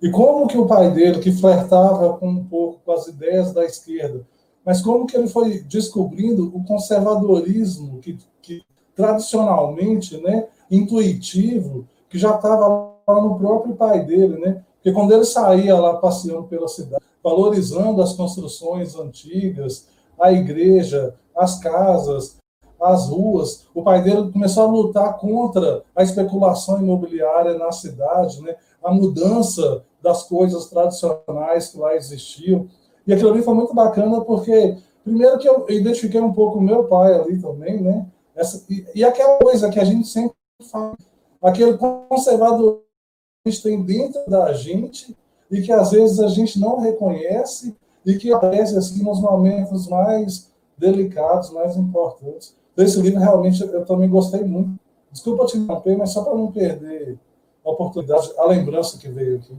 e 0.00 0.10
como 0.10 0.46
que 0.46 0.56
o 0.56 0.66
pai 0.66 0.90
dele, 0.92 1.18
que 1.18 1.32
flertava 1.32 2.16
com 2.16 2.28
um 2.28 2.44
pouco 2.44 2.80
com 2.84 2.92
as 2.92 3.06
ideias 3.08 3.52
da 3.52 3.64
esquerda, 3.64 4.24
mas 4.64 4.80
como 4.80 5.06
que 5.06 5.16
ele 5.16 5.26
foi 5.26 5.62
descobrindo 5.62 6.54
o 6.54 6.64
conservadorismo 6.64 7.98
que, 7.98 8.18
que 8.40 8.62
tradicionalmente, 8.94 10.16
né, 10.18 10.46
intuitivo, 10.70 11.88
que 12.08 12.18
já 12.18 12.36
estava 12.36 12.93
no 13.06 13.38
próprio 13.38 13.74
pai 13.74 14.04
dele, 14.04 14.38
né? 14.38 14.62
Porque 14.76 14.92
quando 14.92 15.12
ele 15.12 15.24
saía 15.24 15.78
lá 15.78 15.94
passeando 15.96 16.44
pela 16.44 16.68
cidade, 16.68 17.02
valorizando 17.22 18.02
as 18.02 18.12
construções 18.12 18.94
antigas, 18.96 19.88
a 20.20 20.32
igreja, 20.32 21.14
as 21.36 21.58
casas, 21.58 22.36
as 22.80 23.08
ruas, 23.08 23.66
o 23.74 23.82
pai 23.82 24.02
dele 24.02 24.30
começou 24.30 24.64
a 24.64 24.70
lutar 24.70 25.18
contra 25.18 25.82
a 25.96 26.02
especulação 26.02 26.80
imobiliária 26.80 27.56
na 27.56 27.72
cidade, 27.72 28.42
né? 28.42 28.56
A 28.82 28.92
mudança 28.92 29.82
das 30.02 30.24
coisas 30.24 30.66
tradicionais 30.66 31.68
que 31.68 31.78
lá 31.78 31.96
existiam. 31.96 32.68
E 33.06 33.12
aquilo 33.12 33.30
ali 33.30 33.42
foi 33.42 33.54
muito 33.54 33.74
bacana 33.74 34.20
porque 34.20 34.76
primeiro 35.02 35.38
que 35.38 35.48
eu 35.48 35.64
identifiquei 35.70 36.20
um 36.20 36.32
pouco 36.32 36.58
o 36.58 36.62
meu 36.62 36.84
pai 36.84 37.14
ali 37.14 37.40
também, 37.40 37.80
né? 37.80 38.06
Essa, 38.36 38.64
e, 38.68 38.84
e 38.94 39.04
aquela 39.04 39.38
coisa 39.38 39.70
que 39.70 39.80
a 39.80 39.84
gente 39.84 40.06
sempre 40.06 40.34
fala, 40.70 40.96
aquele 41.40 41.78
conservador 41.78 42.82
gente 43.46 43.62
tem 43.62 43.82
dentro 43.82 44.22
da 44.26 44.52
gente 44.54 45.14
e 45.50 45.60
que 45.60 45.70
às 45.70 45.90
vezes 45.90 46.18
a 46.18 46.28
gente 46.28 46.58
não 46.58 46.80
reconhece 46.80 47.76
e 48.04 48.16
que 48.16 48.32
aparece 48.32 48.76
assim 48.76 49.02
nos 49.02 49.20
momentos 49.20 49.86
mais 49.86 50.50
delicados, 50.78 51.50
mais 51.50 51.76
importantes. 51.76 52.56
Desse 52.74 53.00
livro, 53.00 53.20
realmente, 53.20 53.62
eu 53.62 53.84
também 53.84 54.08
gostei 54.08 54.42
muito. 54.42 54.78
Desculpa 55.12 55.46
te 55.46 55.58
interromper, 55.58 55.96
mas 55.96 56.10
só 56.10 56.24
para 56.24 56.34
não 56.34 56.50
perder 56.50 57.18
a 57.64 57.70
oportunidade, 57.70 58.32
a 58.36 58.46
lembrança 58.46 58.98
que 58.98 59.08
veio 59.08 59.36
aqui. 59.36 59.56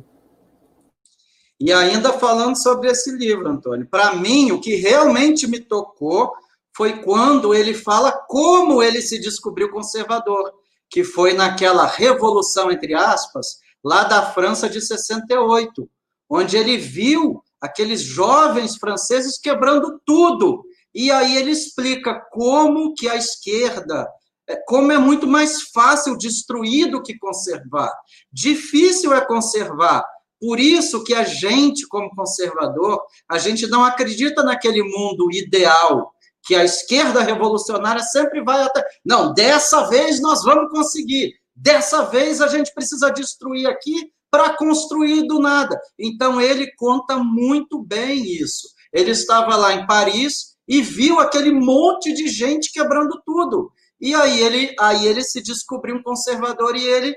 E 1.60 1.72
ainda 1.72 2.12
falando 2.12 2.62
sobre 2.62 2.90
esse 2.90 3.12
livro, 3.12 3.48
Antônio, 3.48 3.88
para 3.88 4.16
mim, 4.16 4.52
o 4.52 4.60
que 4.60 4.76
realmente 4.76 5.48
me 5.48 5.60
tocou 5.60 6.34
foi 6.76 7.02
quando 7.04 7.54
ele 7.54 7.74
fala 7.74 8.12
como 8.12 8.84
ele 8.84 9.02
se 9.02 9.18
descobriu 9.20 9.72
conservador 9.72 10.52
que 10.90 11.04
foi 11.04 11.34
naquela 11.34 11.86
revolução, 11.86 12.70
entre 12.70 12.94
aspas, 12.94 13.60
lá 13.86 14.04
da 14.04 14.24
França 14.32 14.68
de 14.68 14.82
68, 14.82 15.88
onde 16.28 16.58
ele 16.58 16.76
viu 16.76 17.44
aqueles 17.62 18.02
jovens 18.02 18.78
franceses 18.78 19.38
quebrando 19.38 20.02
tudo. 20.04 20.64
E 20.94 21.12
aí 21.12 21.38
ele 21.38 21.52
explica 21.52 22.20
como 22.32 22.96
que 22.96 23.08
a 23.08 23.16
esquerda, 23.16 24.08
é, 24.50 24.56
como 24.68 24.92
é 24.92 24.98
muito 24.98 25.28
mais 25.28 25.70
fácil 25.70 26.18
destruir 26.18 26.90
do 26.90 27.04
que 27.04 27.16
conservar. 27.20 27.94
Difícil 28.32 29.14
é 29.14 29.24
conservar. 29.24 30.04
Por 30.40 30.60
isso 30.60 31.04
que 31.04 31.14
a 31.14 31.24
gente, 31.24 31.88
como 31.88 32.10
conservador, 32.16 33.00
a 33.30 33.38
gente 33.38 33.68
não 33.68 33.84
acredita 33.84 34.44
naquele 34.44 34.82
mundo 34.82 35.32
ideal 35.32 36.12
que 36.44 36.56
a 36.56 36.64
esquerda 36.64 37.22
revolucionária 37.22 38.02
sempre 38.02 38.44
vai 38.44 38.62
até. 38.64 38.84
Não, 39.04 39.34
dessa 39.34 39.88
vez 39.90 40.20
nós 40.22 40.44
vamos 40.44 40.72
conseguir. 40.72 41.34
Dessa 41.56 42.04
vez 42.04 42.42
a 42.42 42.48
gente 42.48 42.74
precisa 42.74 43.10
destruir 43.10 43.68
aqui 43.68 44.12
para 44.30 44.58
construir 44.58 45.26
do 45.28 45.40
nada. 45.40 45.80
Então, 45.98 46.42
ele 46.42 46.72
conta 46.76 47.18
muito 47.18 47.82
bem 47.82 48.22
isso. 48.26 48.68
Ele 48.92 49.12
estava 49.12 49.56
lá 49.56 49.74
em 49.74 49.88
Paris 49.88 50.56
e 50.68 50.82
viu 50.82 51.20
aquele 51.20 51.52
monte 51.52 52.14
de 52.14 52.28
gente 52.28 52.72
quebrando 52.72 53.22
tudo. 53.26 53.72
E 54.00 54.14
aí 54.14 54.42
ele, 54.42 54.76
aí 54.80 55.08
ele 55.08 55.24
se 55.24 55.42
descobriu 55.42 55.96
um 55.96 56.04
conservador 56.04 56.76
e 56.76 56.84
ele 56.84 57.16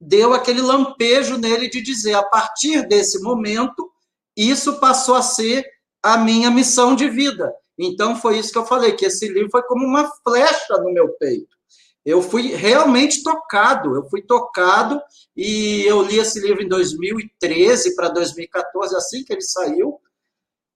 deu 0.00 0.34
aquele 0.34 0.60
lampejo 0.60 1.36
nele 1.36 1.68
de 1.68 1.80
dizer: 1.80 2.14
a 2.14 2.22
partir 2.22 2.86
desse 2.86 3.20
momento, 3.20 3.90
isso 4.36 4.78
passou 4.78 5.14
a 5.14 5.22
ser 5.22 5.64
a 6.02 6.16
minha 6.16 6.50
missão 6.50 6.94
de 6.94 7.08
vida. 7.08 7.52
Então 7.78 8.16
foi 8.16 8.38
isso 8.38 8.52
que 8.52 8.58
eu 8.58 8.66
falei, 8.66 8.92
que 8.92 9.06
esse 9.06 9.28
livro 9.28 9.50
foi 9.50 9.62
como 9.62 9.84
uma 9.84 10.10
flecha 10.22 10.76
no 10.78 10.92
meu 10.92 11.08
peito. 11.18 11.56
Eu 12.04 12.20
fui 12.20 12.48
realmente 12.48 13.22
tocado, 13.22 13.94
eu 13.94 14.04
fui 14.08 14.22
tocado 14.22 15.00
e 15.36 15.82
eu 15.82 16.02
li 16.02 16.18
esse 16.18 16.40
livro 16.40 16.62
em 16.62 16.68
2013 16.68 17.94
para 17.94 18.08
2014, 18.08 18.96
assim 18.96 19.24
que 19.24 19.32
ele 19.32 19.42
saiu, 19.42 20.00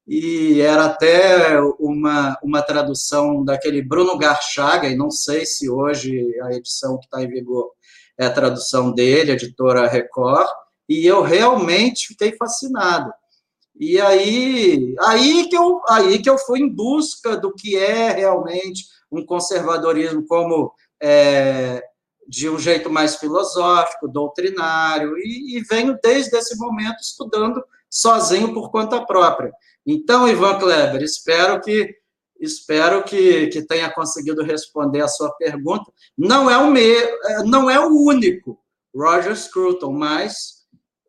e 0.07 0.61
era 0.61 0.85
até 0.85 1.61
uma, 1.81 2.39
uma 2.43 2.62
tradução 2.62 3.45
daquele 3.45 3.83
Bruno 3.83 4.17
Garchaga, 4.17 4.89
e 4.89 4.97
não 4.97 5.11
sei 5.11 5.45
se 5.45 5.69
hoje 5.69 6.33
a 6.43 6.53
edição 6.53 6.97
que 6.97 7.07
está 7.07 7.23
em 7.23 7.29
vigor 7.29 7.73
é 8.17 8.27
a 8.27 8.33
tradução 8.33 8.93
dele, 8.93 9.33
editora 9.33 9.89
Record, 9.89 10.49
e 10.89 11.05
eu 11.05 11.23
realmente 11.23 12.07
fiquei 12.07 12.37
fascinado. 12.37 13.12
E 13.79 14.01
aí, 14.01 14.95
aí, 15.01 15.49
que 15.51 15.57
eu, 15.57 15.83
aí 15.89 16.23
que 16.23 16.31
eu 16.31 16.39
fui 16.39 16.61
em 16.61 16.69
busca 16.69 17.37
do 17.37 17.53
que 17.53 17.77
é 17.77 18.12
realmente 18.12 18.85
um 19.11 19.25
conservadorismo 19.25 20.25
como 20.27 20.73
é, 21.01 21.83
de 22.27 22.49
um 22.49 22.59
jeito 22.59 22.91
mais 22.91 23.17
filosófico, 23.17 24.09
doutrinário, 24.09 25.17
e, 25.19 25.59
e 25.59 25.63
venho 25.63 25.99
desde 26.03 26.37
esse 26.37 26.57
momento 26.57 27.01
estudando 27.01 27.63
sozinho 27.89 28.53
por 28.53 28.71
conta 28.71 29.05
própria. 29.05 29.53
Então, 29.87 30.29
Ivan 30.29 30.59
Kleber, 30.59 31.03
espero 31.03 31.61
que 31.61 31.95
espero 32.39 33.03
que, 33.03 33.47
que 33.47 33.63
tenha 33.63 33.91
conseguido 33.91 34.43
responder 34.43 35.01
a 35.01 35.09
sua 35.09 35.31
pergunta. 35.37 35.91
Não 36.19 36.51
é 36.51 36.59
o 36.59 36.71
me, 36.71 36.83
é, 36.83 37.43
não 37.45 37.71
é 37.71 37.81
o 37.81 37.89
único 37.89 38.59
Roger 38.95 39.35
Scruton, 39.35 39.93
mas 39.93 40.57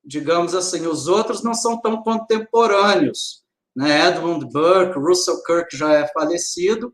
digamos 0.08 0.56
assim, 0.56 0.88
os 0.88 1.10
outros 1.10 1.44
não 1.44 1.54
são 1.54 1.80
tão 1.82 2.02
contemporâneos. 2.02 3.44
Né? 3.76 4.08
Edmund 4.08 4.46
Burke, 4.46 4.98
Russell 4.98 5.44
Kirk 5.44 5.76
já 5.76 5.94
é 5.94 6.08
falecido. 6.08 6.94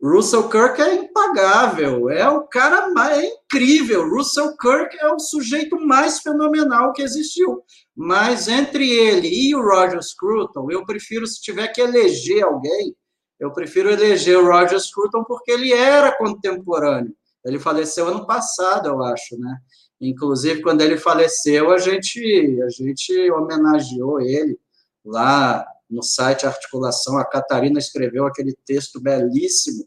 Russell 0.00 0.48
Kirk 0.48 0.80
é 0.80 0.94
impagável, 0.94 2.08
é 2.08 2.28
o 2.28 2.46
cara 2.46 2.88
mais 2.90 3.18
é 3.18 3.26
incrível. 3.26 4.08
Russell 4.08 4.56
Kirk 4.56 4.96
é 5.00 5.08
o 5.08 5.18
sujeito 5.18 5.78
mais 5.80 6.20
fenomenal 6.20 6.92
que 6.92 7.02
existiu. 7.02 7.62
Mas 7.96 8.46
entre 8.46 8.88
ele 8.88 9.28
e 9.28 9.54
o 9.56 9.62
Roger 9.62 10.00
Scruton, 10.00 10.70
eu 10.70 10.86
prefiro, 10.86 11.26
se 11.26 11.40
tiver 11.40 11.66
que 11.68 11.80
eleger 11.80 12.44
alguém, 12.44 12.94
eu 13.40 13.52
prefiro 13.52 13.90
eleger 13.90 14.38
o 14.38 14.46
Roger 14.46 14.78
Scruton 14.78 15.24
porque 15.24 15.50
ele 15.50 15.72
era 15.72 16.16
contemporâneo. 16.16 17.12
Ele 17.44 17.58
faleceu 17.58 18.06
ano 18.06 18.24
passado, 18.24 18.88
eu 18.88 19.02
acho, 19.02 19.36
né? 19.38 19.56
Inclusive, 20.00 20.62
quando 20.62 20.80
ele 20.80 20.96
faleceu, 20.96 21.72
a 21.72 21.78
gente, 21.78 22.20
a 22.62 22.68
gente 22.68 23.30
homenageou 23.32 24.20
ele 24.20 24.56
lá 25.04 25.66
no 25.90 26.02
site 26.02 26.46
Articulação. 26.46 27.18
A 27.18 27.24
Catarina 27.24 27.78
escreveu 27.78 28.26
aquele 28.26 28.54
texto 28.64 29.00
belíssimo. 29.00 29.86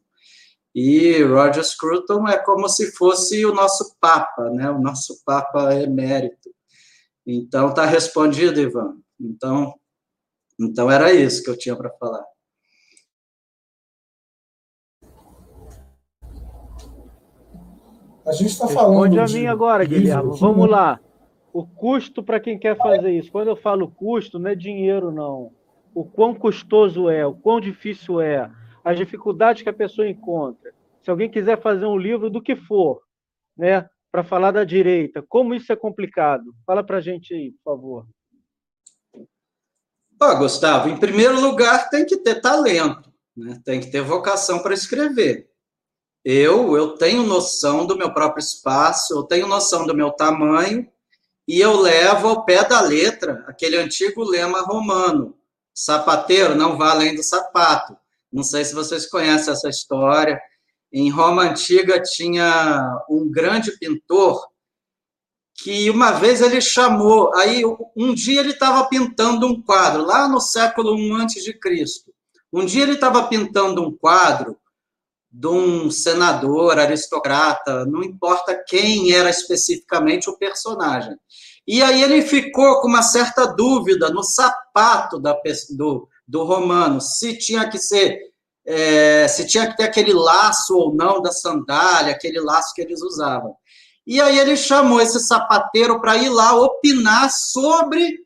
E 0.74 1.22
Roger 1.24 1.64
Scruton 1.64 2.28
é 2.28 2.38
como 2.38 2.70
se 2.70 2.92
fosse 2.94 3.46
o 3.46 3.54
nosso 3.54 3.96
Papa, 4.00 4.50
né? 4.52 4.70
o 4.70 4.80
nosso 4.80 5.22
Papa 5.26 5.76
emérito. 5.76 6.50
Então, 7.26 7.70
está 7.70 7.86
respondido, 7.86 8.60
Ivan. 8.60 8.98
Então, 9.20 9.74
então, 10.60 10.92
era 10.92 11.12
isso 11.12 11.44
que 11.44 11.50
eu 11.50 11.58
tinha 11.58 11.76
para 11.76 11.90
falar. 11.90 12.24
A 18.26 18.32
gente 18.32 18.52
está 18.52 18.68
falando. 18.68 19.16
Responde 19.16 19.20
a 19.20 19.40
mim 19.40 19.48
agora, 19.48 19.84
Guilherme. 19.84 20.38
Vamos 20.38 20.70
lá. 20.70 21.00
O 21.52 21.66
custo 21.66 22.24
para 22.24 22.40
quem 22.40 22.60
quer 22.60 22.78
fazer 22.78 23.12
isso. 23.12 23.32
Quando 23.32 23.50
eu 23.50 23.56
falo 23.56 23.90
custo, 23.90 24.38
não 24.38 24.52
é 24.52 24.56
dinheiro, 24.56 25.12
não. 25.12 25.52
O 25.94 26.06
quão 26.06 26.34
custoso 26.34 27.10
é, 27.10 27.26
o 27.26 27.34
quão 27.34 27.60
difícil 27.60 28.22
é, 28.22 28.50
as 28.84 28.98
dificuldades 28.98 29.64
que 29.64 29.70
a 29.70 29.74
pessoa 29.74 30.08
encontra. 30.08 30.74
Se 31.02 31.10
alguém 31.10 31.30
quiser 31.30 31.62
fazer 31.62 31.86
um 31.86 31.98
livro 31.98 32.30
do 32.30 32.42
que 32.42 32.56
for, 32.56 33.02
né, 33.58 33.90
para 34.12 34.24
falar 34.24 34.52
da 34.52 34.64
direita, 34.64 35.24
como 35.28 35.54
isso 35.54 35.72
é 35.72 35.76
complicado? 35.76 36.54
Fala 36.66 36.84
para 36.84 36.98
a 36.98 37.02
gente 37.02 37.34
aí, 37.34 37.52
por 37.52 37.72
favor. 37.72 38.08
Ah, 40.20 40.36
Gustavo, 40.36 40.90
em 40.90 40.98
primeiro 40.98 41.40
lugar, 41.42 41.90
tem 41.90 42.06
que 42.06 42.18
ter 42.18 42.42
talento, 42.42 43.12
né? 43.36 43.60
tem 43.66 43.80
que 43.80 43.90
ter 43.90 44.02
vocação 44.02 44.62
para 44.62 44.74
escrever. 44.74 45.50
Eu, 46.24 46.78
eu 46.78 46.96
tenho 46.96 47.24
noção 47.24 47.88
do 47.88 47.98
meu 47.98 48.14
próprio 48.14 48.42
espaço, 48.42 49.16
eu 49.16 49.24
tenho 49.24 49.48
noção 49.48 49.88
do 49.88 49.96
meu 49.96 50.12
tamanho, 50.12 50.88
e 51.48 51.60
eu 51.60 51.80
levo 51.80 52.28
ao 52.28 52.46
pé 52.46 52.64
da 52.64 52.80
letra 52.82 53.44
aquele 53.48 53.78
antigo 53.78 54.24
lema 54.24 54.62
romano: 54.62 55.36
sapateiro 55.84 56.56
não 56.56 56.78
vai 56.78 56.92
além 56.92 57.16
do 57.16 57.24
sapato. 57.24 57.98
Não 58.32 58.44
sei 58.44 58.64
se 58.64 58.74
vocês 58.74 59.08
conhecem 59.08 59.52
essa 59.52 59.68
história. 59.68 60.40
Em 60.92 61.10
Roma 61.10 61.44
antiga 61.44 62.02
tinha 62.02 63.04
um 63.10 63.30
grande 63.30 63.72
pintor 63.78 64.48
que 65.64 65.90
uma 65.90 66.12
vez 66.12 66.42
ele 66.42 66.60
chamou, 66.60 67.34
aí 67.36 67.64
um 67.96 68.14
dia 68.14 68.40
ele 68.40 68.52
estava 68.52 68.84
pintando 68.88 69.46
um 69.46 69.62
quadro 69.62 70.04
lá 70.06 70.28
no 70.28 70.40
século 70.40 70.98
I 70.98 71.12
antes 71.12 71.44
de 71.44 71.54
Cristo. 71.54 72.12
Um 72.52 72.66
dia 72.66 72.84
ele 72.84 72.94
estava 72.94 73.28
pintando 73.28 73.82
um 73.82 73.96
quadro 73.96 74.58
de 75.32 75.48
um 75.48 75.90
senador, 75.90 76.78
aristocrata, 76.78 77.86
não 77.86 78.04
importa 78.04 78.62
quem 78.68 79.14
era 79.14 79.30
especificamente 79.30 80.30
o 80.30 80.38
personagem. 80.38 81.16
E 81.68 81.82
aí 81.82 82.02
ele 82.02 82.22
ficou 82.22 82.82
com 82.82 82.88
uma 82.88 83.04
certa 83.04 83.46
dúvida 83.46 84.10
no 84.10 84.24
sapato 84.24 85.20
da, 85.20 85.38
do, 85.72 86.08
do 86.28 86.44
romano, 86.44 87.00
se 87.00 87.38
tinha 87.38 87.70
que 87.70 87.78
ser, 87.78 88.20
é, 88.66 89.28
se 89.28 89.46
tinha 89.48 89.70
que 89.70 89.78
ter 89.78 89.84
aquele 89.84 90.14
laço 90.14 90.76
ou 90.76 90.94
não 90.94 91.22
da 91.22 91.32
sandália, 91.32 92.14
aquele 92.14 92.40
laço 92.40 92.74
que 92.74 92.82
eles 92.82 93.02
usavam. 93.02 93.56
E 94.06 94.20
aí 94.20 94.40
ele 94.40 94.58
chamou 94.58 95.00
esse 95.00 95.20
sapateiro 95.20 96.02
para 96.02 96.18
ir 96.18 96.30
lá 96.30 96.56
opinar 96.56 97.30
sobre, 97.32 98.26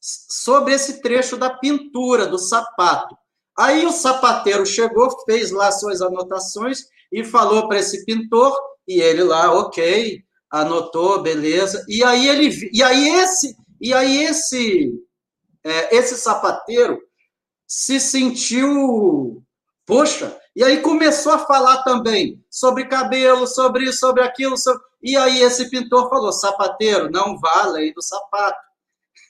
sobre 0.00 0.74
esse 0.74 1.02
trecho 1.02 1.36
da 1.36 1.50
pintura 1.50 2.26
do 2.26 2.38
sapato. 2.38 3.16
Aí 3.58 3.84
o 3.84 3.90
sapateiro 3.90 4.64
chegou, 4.64 5.10
fez 5.24 5.50
lá 5.50 5.72
suas 5.72 6.00
anotações 6.00 6.84
e 7.10 7.24
falou 7.24 7.66
para 7.66 7.80
esse 7.80 8.04
pintor, 8.04 8.56
e 8.86 9.00
ele 9.00 9.24
lá, 9.24 9.52
ok, 9.52 10.22
anotou, 10.50 11.22
beleza. 11.22 11.84
E 11.88 12.02
aí 12.02 12.28
ele, 12.28 12.70
e 12.72 12.82
aí 12.82 13.08
esse, 13.08 13.56
e 13.80 13.92
aí 13.92 14.24
esse, 14.24 14.92
é, 15.64 15.96
esse 15.96 16.16
sapateiro 16.16 17.00
se 17.66 18.00
sentiu, 18.00 19.42
poxa, 19.86 20.38
e 20.56 20.64
aí 20.64 20.80
começou 20.80 21.32
a 21.32 21.38
falar 21.38 21.82
também 21.82 22.42
sobre 22.50 22.86
cabelo, 22.86 23.46
sobre 23.46 23.84
isso, 23.84 23.98
sobre 23.98 24.22
aquilo, 24.22 24.56
sobre... 24.56 24.82
e 25.02 25.16
aí 25.16 25.40
esse 25.40 25.68
pintor 25.70 26.08
falou, 26.08 26.32
sapateiro, 26.32 27.10
não 27.10 27.38
vale 27.38 27.92
do 27.92 28.02
sapato. 28.02 28.68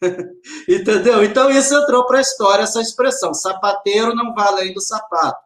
Entendeu? 0.69 1.25
Então, 1.25 1.51
isso 1.51 1.75
entrou 1.75 2.07
para 2.07 2.19
a 2.19 2.23
história, 2.23 2.63
essa 2.63 2.81
expressão: 2.81 3.35
sapateiro 3.35 4.15
não 4.15 4.35
vai 4.35 4.47
além 4.47 4.73
do 4.73 4.81
sapato. 4.81 5.39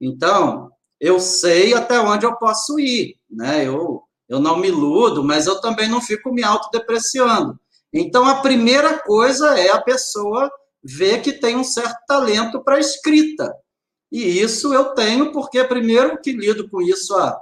Então, 0.00 0.70
eu 1.00 1.20
sei 1.20 1.74
até 1.74 2.00
onde 2.00 2.24
eu 2.24 2.36
posso 2.36 2.78
ir, 2.78 3.16
né? 3.30 3.66
Eu, 3.66 4.02
eu 4.32 4.40
não 4.40 4.56
me 4.56 4.68
iludo, 4.68 5.22
mas 5.22 5.46
eu 5.46 5.60
também 5.60 5.90
não 5.90 6.00
fico 6.00 6.32
me 6.32 6.42
autodepreciando. 6.42 7.60
Então, 7.92 8.24
a 8.26 8.36
primeira 8.36 8.98
coisa 9.00 9.58
é 9.58 9.70
a 9.70 9.78
pessoa 9.78 10.50
ver 10.82 11.20
que 11.20 11.34
tem 11.34 11.54
um 11.54 11.62
certo 11.62 11.98
talento 12.08 12.64
para 12.64 12.80
escrita. 12.80 13.54
E 14.10 14.40
isso 14.40 14.72
eu 14.72 14.94
tenho 14.94 15.32
porque, 15.32 15.62
primeiro, 15.64 16.18
que 16.18 16.32
lido 16.32 16.66
com 16.70 16.80
isso 16.80 17.14
há, 17.14 17.38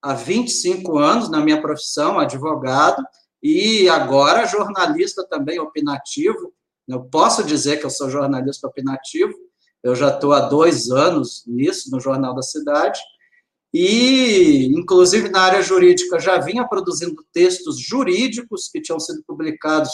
há 0.00 0.14
25 0.14 0.98
anos 0.98 1.28
na 1.28 1.40
minha 1.40 1.60
profissão, 1.60 2.20
advogado, 2.20 3.04
e 3.42 3.88
agora 3.88 4.46
jornalista 4.46 5.26
também 5.26 5.58
opinativo. 5.58 6.52
Eu 6.86 7.02
posso 7.06 7.42
dizer 7.42 7.78
que 7.78 7.86
eu 7.86 7.90
sou 7.90 8.08
jornalista 8.08 8.68
opinativo, 8.68 9.34
eu 9.82 9.96
já 9.96 10.14
estou 10.14 10.32
há 10.32 10.42
dois 10.42 10.90
anos 10.90 11.42
nisso, 11.44 11.90
no 11.90 11.98
Jornal 11.98 12.36
da 12.36 12.42
Cidade, 12.42 13.00
e, 13.72 14.66
inclusive, 14.76 15.28
na 15.28 15.42
área 15.42 15.62
jurídica, 15.62 16.18
já 16.18 16.38
vinha 16.38 16.66
produzindo 16.66 17.24
textos 17.32 17.78
jurídicos 17.78 18.68
que 18.68 18.80
tinham 18.80 18.98
sido 18.98 19.22
publicados 19.26 19.90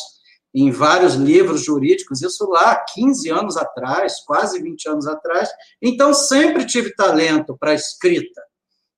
em 0.55 0.70
vários 0.70 1.14
livros 1.14 1.62
jurídicos, 1.62 2.22
isso 2.22 2.49
lá 2.49 2.83
15 2.95 3.29
anos 3.29 3.57
atrás, 3.59 4.20
quase 4.24 4.62
20 4.62 4.89
anos 4.89 5.07
atrás. 5.07 5.51
Então, 5.83 6.14
sempre 6.14 6.64
tive 6.64 6.95
talento 6.95 7.55
para 7.59 7.74
escrita. 7.74 8.43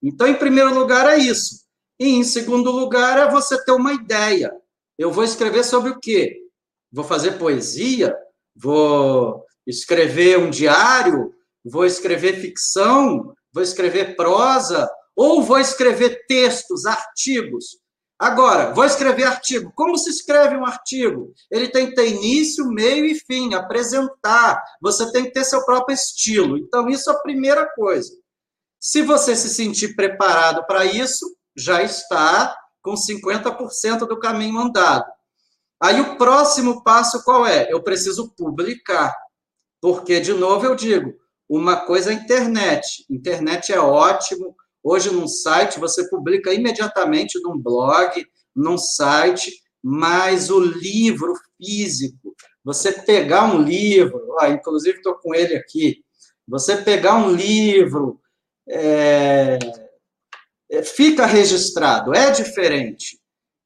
Então, 0.01 0.29
em 0.29 0.37
primeiro 0.37 0.73
lugar, 0.73 1.09
é 1.09 1.19
isso. 1.19 1.67
E, 1.99 2.11
em 2.11 2.23
segundo 2.23 2.71
lugar, 2.71 3.19
é 3.19 3.29
você 3.29 3.61
ter 3.65 3.73
uma 3.73 3.93
ideia. 3.93 4.53
Eu 4.97 5.11
vou 5.11 5.25
escrever 5.25 5.65
sobre 5.65 5.91
o 5.91 5.99
quê? 5.99 6.39
Vou 6.93 7.05
fazer 7.05 7.33
poesia? 7.33 8.17
Vou 8.55 9.45
escrever 9.67 10.39
um 10.39 10.51
diário? 10.51 11.35
Vou 11.65 11.85
escrever 11.85 12.41
ficção? 12.41 13.35
Vou 13.59 13.63
escrever 13.65 14.15
prosa? 14.15 14.89
Ou 15.17 15.43
vou 15.43 15.59
escrever 15.59 16.25
textos, 16.29 16.87
artigos? 16.87 17.77
Agora, 18.17 18.73
vou 18.73 18.85
escrever 18.85 19.25
artigo. 19.25 19.73
Como 19.75 19.99
se 19.99 20.11
escreve 20.11 20.57
um 20.57 20.65
artigo? 20.65 21.35
Ele 21.51 21.67
tem 21.67 21.89
que 21.89 21.97
ter 21.97 22.07
início, 22.07 22.69
meio 22.69 23.05
e 23.05 23.17
fim, 23.17 23.55
apresentar. 23.55 24.63
Você 24.81 25.11
tem 25.11 25.25
que 25.25 25.33
ter 25.33 25.43
seu 25.43 25.65
próprio 25.65 25.93
estilo. 25.93 26.57
Então, 26.57 26.89
isso 26.89 27.11
é 27.11 27.13
a 27.13 27.19
primeira 27.19 27.67
coisa. 27.75 28.13
Se 28.79 29.03
você 29.03 29.35
se 29.35 29.49
sentir 29.49 29.97
preparado 29.97 30.65
para 30.65 30.85
isso, 30.85 31.27
já 31.57 31.83
está 31.83 32.57
com 32.81 32.95
50% 32.95 34.07
do 34.07 34.21
caminho 34.21 34.61
andado. 34.61 35.05
Aí 35.83 36.01
o 36.01 36.17
próximo 36.17 36.85
passo 36.85 37.25
qual 37.25 37.45
é? 37.45 37.67
Eu 37.73 37.83
preciso 37.83 38.33
publicar. 38.37 39.13
Porque, 39.81 40.21
de 40.21 40.33
novo, 40.33 40.65
eu 40.65 40.77
digo, 40.77 41.13
uma 41.49 41.77
coisa 41.77 42.13
é 42.13 42.15
a 42.15 42.17
internet. 42.17 43.05
Internet 43.09 43.73
é 43.73 43.81
ótimo, 43.81 44.55
Hoje, 44.83 45.11
num 45.11 45.27
site, 45.27 45.79
você 45.79 46.09
publica 46.09 46.53
imediatamente 46.53 47.39
num 47.43 47.59
blog, 47.59 48.25
num 48.55 48.79
site, 48.79 49.53
mas 49.83 50.51
o 50.51 50.61
livro 50.61 51.35
físico, 51.57 52.35
você 52.65 52.93
pegar 52.93 53.53
um 53.53 53.61
livro, 53.61 54.37
ah, 54.41 54.49
inclusive 54.49 54.99
estou 54.99 55.15
com 55.15 55.35
ele 55.35 55.57
aqui, 55.57 56.03
você 56.47 56.77
pegar 56.77 57.17
um 57.17 57.33
livro, 57.33 58.21
é, 58.69 59.59
é, 60.71 60.83
fica 60.83 61.27
registrado, 61.27 62.15
é 62.15 62.31
diferente. 62.31 63.18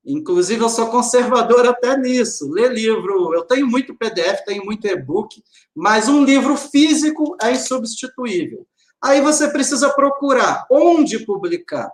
Inclusive, 0.04 0.62
eu 0.62 0.68
sou 0.68 0.88
conservador 0.88 1.66
até 1.66 1.96
nisso. 1.96 2.50
Ler 2.50 2.72
livro, 2.72 3.32
eu 3.34 3.44
tenho 3.44 3.66
muito 3.66 3.96
PDF, 3.96 4.44
tenho 4.44 4.64
muito 4.64 4.86
e-book, 4.86 5.42
mas 5.74 6.08
um 6.08 6.24
livro 6.24 6.56
físico 6.56 7.36
é 7.40 7.52
insubstituível. 7.52 8.66
Aí 9.00 9.20
você 9.20 9.48
precisa 9.48 9.90
procurar 9.90 10.66
onde 10.70 11.24
publicar. 11.24 11.90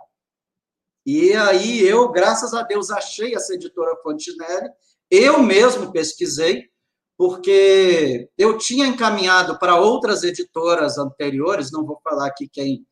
E 1.05 1.33
aí 1.33 1.81
eu, 1.81 2.09
graças 2.11 2.53
a 2.53 2.63
Deus, 2.63 2.91
achei 2.91 3.35
essa 3.35 3.53
editora 3.53 3.95
Fontinelli. 4.03 4.69
Eu 5.09 5.41
mesmo 5.41 5.91
pesquisei, 5.91 6.69
porque 7.17 8.29
eu 8.37 8.57
tinha 8.57 8.85
encaminhado 8.85 9.57
para 9.57 9.75
outras 9.75 10.23
editoras 10.23 10.97
anteriores, 10.97 11.71
não 11.71 11.85
vou 11.85 11.99
falar 12.03 12.27
aqui 12.27 12.47
quem, 12.47 12.85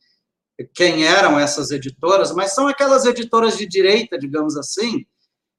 quem 0.74 1.05
eram 1.05 1.39
essas 1.39 1.72
editoras, 1.72 2.32
mas 2.32 2.53
são 2.53 2.68
aquelas 2.68 3.05
editoras 3.05 3.58
de 3.58 3.68
direita, 3.68 4.18
digamos 4.18 4.58
assim, 4.58 5.05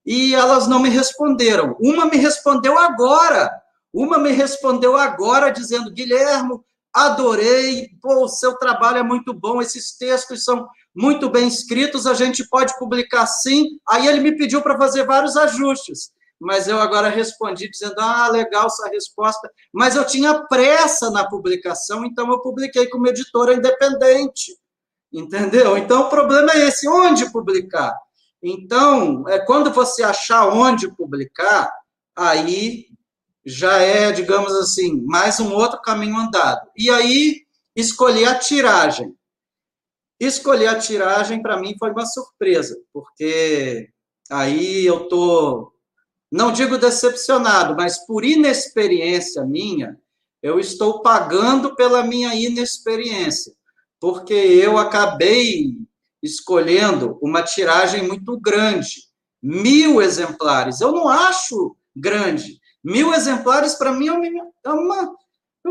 e 0.05 0.35
elas 0.35 0.67
não 0.67 0.81
me 0.81 0.89
responderam. 0.89 1.77
Uma 1.81 2.07
me 2.07 2.17
respondeu 2.17 2.79
agora, 2.79 3.51
uma 3.93 4.19
me 4.19 4.33
respondeu 4.33 4.97
agora 4.97 5.51
dizendo, 5.51 5.91
Guilhermo, 5.93 6.65
adorei, 6.93 7.91
pô, 8.01 8.25
o 8.25 8.29
seu 8.29 8.57
trabalho 8.57 8.99
é 8.99 9.03
muito 9.03 9.33
bom, 9.33 9.61
esses 9.61 9.97
textos 9.97 10.45
são 10.45 10.67
muito 10.95 11.29
bem 11.31 11.47
escritos, 11.47 12.07
a 12.07 12.15
gente 12.15 12.47
pode 12.49 12.77
publicar 12.79 13.27
sim. 13.27 13.79
Aí 13.89 14.07
ele 14.07 14.21
me 14.21 14.37
pediu 14.37 14.63
para 14.63 14.77
fazer 14.77 15.05
vários 15.05 15.37
ajustes, 15.37 16.11
mas 16.41 16.67
eu 16.67 16.81
agora 16.81 17.09
respondi 17.09 17.69
dizendo: 17.71 17.95
ah, 17.99 18.29
legal 18.29 18.69
sua 18.71 18.89
resposta, 18.89 19.51
mas 19.73 19.95
eu 19.95 20.05
tinha 20.05 20.43
pressa 20.47 21.11
na 21.11 21.29
publicação, 21.29 22.05
então 22.05 22.31
eu 22.31 22.41
publiquei 22.41 22.89
como 22.89 23.07
editora 23.07 23.55
independente. 23.55 24.57
Entendeu? 25.13 25.77
Então 25.77 26.03
o 26.03 26.09
problema 26.09 26.53
é 26.53 26.69
esse: 26.69 26.89
onde 26.89 27.31
publicar? 27.33 27.95
Então, 28.43 29.29
é 29.29 29.39
quando 29.39 29.73
você 29.73 30.03
achar 30.03 30.49
onde 30.49 30.95
publicar, 30.95 31.73
aí 32.17 32.87
já 33.45 33.79
é, 33.79 34.13
digamos 34.13 34.53
assim, 34.53 35.01
mais 35.07 35.41
um 35.41 35.53
outro 35.55 35.81
caminho 35.81 36.17
andado. 36.17 36.69
E 36.77 36.91
aí, 36.91 37.43
escolher 37.75 38.27
a 38.27 38.39
tiragem. 38.39 39.15
Escolher 40.21 40.69
a 40.69 40.79
tiragem, 40.79 41.41
para 41.41 41.59
mim, 41.59 41.77
foi 41.79 41.91
uma 41.91 42.05
surpresa, 42.05 42.77
porque 42.93 43.89
aí 44.31 44.85
eu 44.85 45.09
tô, 45.09 45.73
não 46.31 46.53
digo 46.53 46.77
decepcionado, 46.77 47.77
mas 47.77 48.05
por 48.05 48.25
inexperiência 48.25 49.45
minha, 49.45 49.97
eu 50.43 50.59
estou 50.59 51.03
pagando 51.03 51.75
pela 51.77 52.03
minha 52.03 52.35
inexperiência, 52.35 53.55
porque 54.01 54.35
eu 54.35 54.79
acabei 54.79 55.75
escolhendo 56.23 57.19
uma 57.23 57.43
tiragem 57.43 58.07
muito 58.07 58.39
grande, 58.41 59.05
mil 59.43 60.03
exemplares. 60.03 60.81
Eu 60.81 60.93
não 60.93 61.09
acho 61.09 61.77
grande, 61.95 62.59
Mil 62.83 63.13
exemplares, 63.13 63.75
para 63.75 63.93
mim, 63.93 64.09
é 64.65 64.71
uma. 64.71 65.15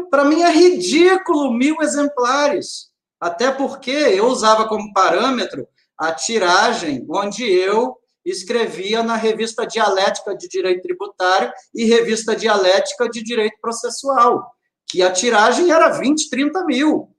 Para 0.10 0.26
mim 0.26 0.42
é 0.42 0.52
ridículo 0.52 1.52
mil 1.52 1.82
exemplares. 1.82 2.92
Até 3.20 3.52
porque 3.52 3.90
eu 3.90 4.28
usava 4.28 4.68
como 4.68 4.94
parâmetro 4.94 5.68
a 5.98 6.12
tiragem 6.12 7.06
onde 7.10 7.44
eu 7.44 7.98
escrevia 8.24 9.02
na 9.02 9.16
revista 9.16 9.66
Dialética 9.66 10.36
de 10.36 10.48
Direito 10.48 10.84
Tributário 10.84 11.52
e 11.74 11.86
revista 11.86 12.36
Dialética 12.36 13.10
de 13.10 13.24
Direito 13.24 13.58
Processual, 13.60 14.46
que 14.86 15.02
a 15.02 15.12
tiragem 15.12 15.72
era 15.72 15.90
20, 15.90 16.30
30 16.30 16.66
mil. 16.66 17.10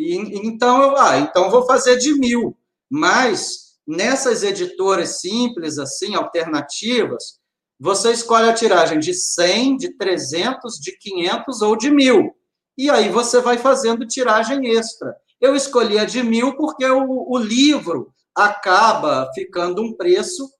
E, 0.00 0.16
então, 0.46 0.82
eu, 0.82 0.96
ah, 0.96 1.18
então 1.18 1.50
vou 1.50 1.66
fazer 1.66 1.98
de 1.98 2.14
mil. 2.14 2.56
Mas 2.88 3.76
nessas 3.86 4.42
editoras 4.42 5.20
simples, 5.20 5.78
assim, 5.78 6.14
alternativas, 6.14 7.38
você 7.78 8.12
escolhe 8.12 8.48
a 8.48 8.54
tiragem 8.54 8.98
de 8.98 9.12
100, 9.12 9.76
de 9.76 9.96
300, 9.96 10.74
de 10.76 10.96
500 10.96 11.62
ou 11.62 11.76
de 11.76 11.90
1.000. 11.90 12.30
E 12.76 12.90
aí 12.90 13.08
você 13.08 13.40
vai 13.40 13.58
fazendo 13.58 14.06
tiragem 14.06 14.68
extra. 14.68 15.14
Eu 15.40 15.54
escolhi 15.54 15.98
a 15.98 16.04
de 16.04 16.20
1.000 16.20 16.56
porque 16.56 16.86
o, 16.86 17.32
o 17.32 17.38
livro 17.38 18.12
acaba 18.34 19.30
ficando 19.34 19.82
um 19.82 19.92
preço 19.92 20.50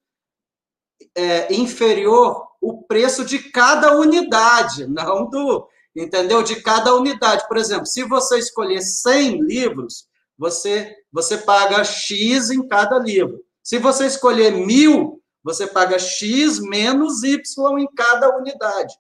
é, 1.14 1.52
inferior 1.54 2.50
o 2.60 2.82
preço 2.82 3.24
de 3.24 3.38
cada 3.38 3.96
unidade, 3.96 4.86
não 4.86 5.28
do, 5.28 5.66
entendeu? 5.94 6.42
De 6.42 6.62
cada 6.62 6.94
unidade. 6.94 7.46
Por 7.48 7.56
exemplo, 7.56 7.86
se 7.86 8.04
você 8.04 8.38
escolher 8.38 8.80
100 8.82 9.40
livros, 9.42 10.06
você 10.38 10.94
você 11.12 11.38
paga 11.38 11.84
X 11.84 12.50
em 12.50 12.66
cada 12.66 12.98
livro. 12.98 13.40
Se 13.62 13.78
você 13.78 14.06
escolher 14.06 14.52
mil, 14.52 15.20
você 15.42 15.66
paga 15.66 15.98
X 15.98 16.60
menos 16.60 17.22
Y 17.22 17.78
em 17.78 17.88
cada 17.94 18.36
unidade. 18.36 18.94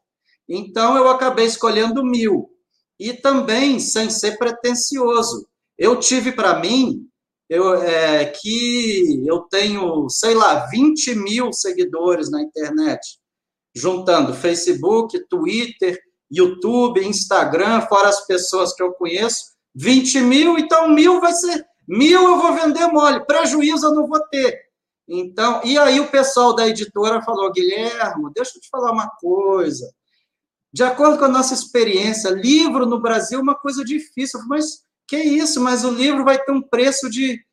Então, 0.48 0.96
eu 0.96 1.08
acabei 1.08 1.46
escolhendo 1.46 2.04
mil. 2.04 2.50
E 2.98 3.12
também, 3.12 3.78
sem 3.78 4.10
ser 4.10 4.36
pretencioso, 4.36 5.48
eu 5.78 5.98
tive 5.98 6.32
para 6.32 6.58
mim 6.58 7.06
eu, 7.48 7.74
é, 7.74 8.26
que 8.26 9.26
eu 9.26 9.40
tenho, 9.40 10.08
sei 10.08 10.34
lá, 10.34 10.66
20 10.66 11.14
mil 11.16 11.52
seguidores 11.52 12.30
na 12.30 12.42
internet, 12.42 13.18
juntando 13.74 14.34
Facebook, 14.34 15.18
Twitter, 15.28 15.98
YouTube, 16.30 17.04
Instagram, 17.04 17.80
fora 17.82 18.08
as 18.08 18.26
pessoas 18.26 18.72
que 18.74 18.82
eu 18.82 18.92
conheço, 18.92 19.52
20 19.74 20.20
mil, 20.20 20.58
então 20.58 20.88
mil 20.88 21.20
vai 21.20 21.32
ser, 21.32 21.66
mil 21.88 22.22
eu 22.22 22.38
vou 22.38 22.54
vender 22.54 22.86
mole, 22.86 23.24
prejuízo 23.26 23.86
eu 23.86 23.94
não 23.94 24.06
vou 24.06 24.20
ter. 24.28 24.58
Então, 25.08 25.60
e 25.64 25.76
aí 25.76 25.98
o 25.98 26.08
pessoal 26.08 26.54
da 26.54 26.68
editora 26.68 27.20
falou, 27.22 27.50
Guilhermo, 27.50 28.30
deixa 28.32 28.56
eu 28.56 28.60
te 28.60 28.68
falar 28.68 28.92
uma 28.92 29.10
coisa. 29.20 29.92
De 30.72 30.84
acordo 30.84 31.18
com 31.18 31.24
a 31.24 31.28
nossa 31.28 31.52
experiência, 31.52 32.30
livro 32.30 32.86
no 32.86 33.00
Brasil 33.00 33.40
é 33.40 33.42
uma 33.42 33.56
coisa 33.56 33.84
difícil. 33.84 34.40
Mas 34.46 34.84
que 35.08 35.16
isso? 35.16 35.60
Mas 35.60 35.84
o 35.84 35.90
livro 35.90 36.24
vai 36.24 36.38
ter 36.38 36.52
um 36.52 36.62
preço 36.62 37.10
de 37.10 37.44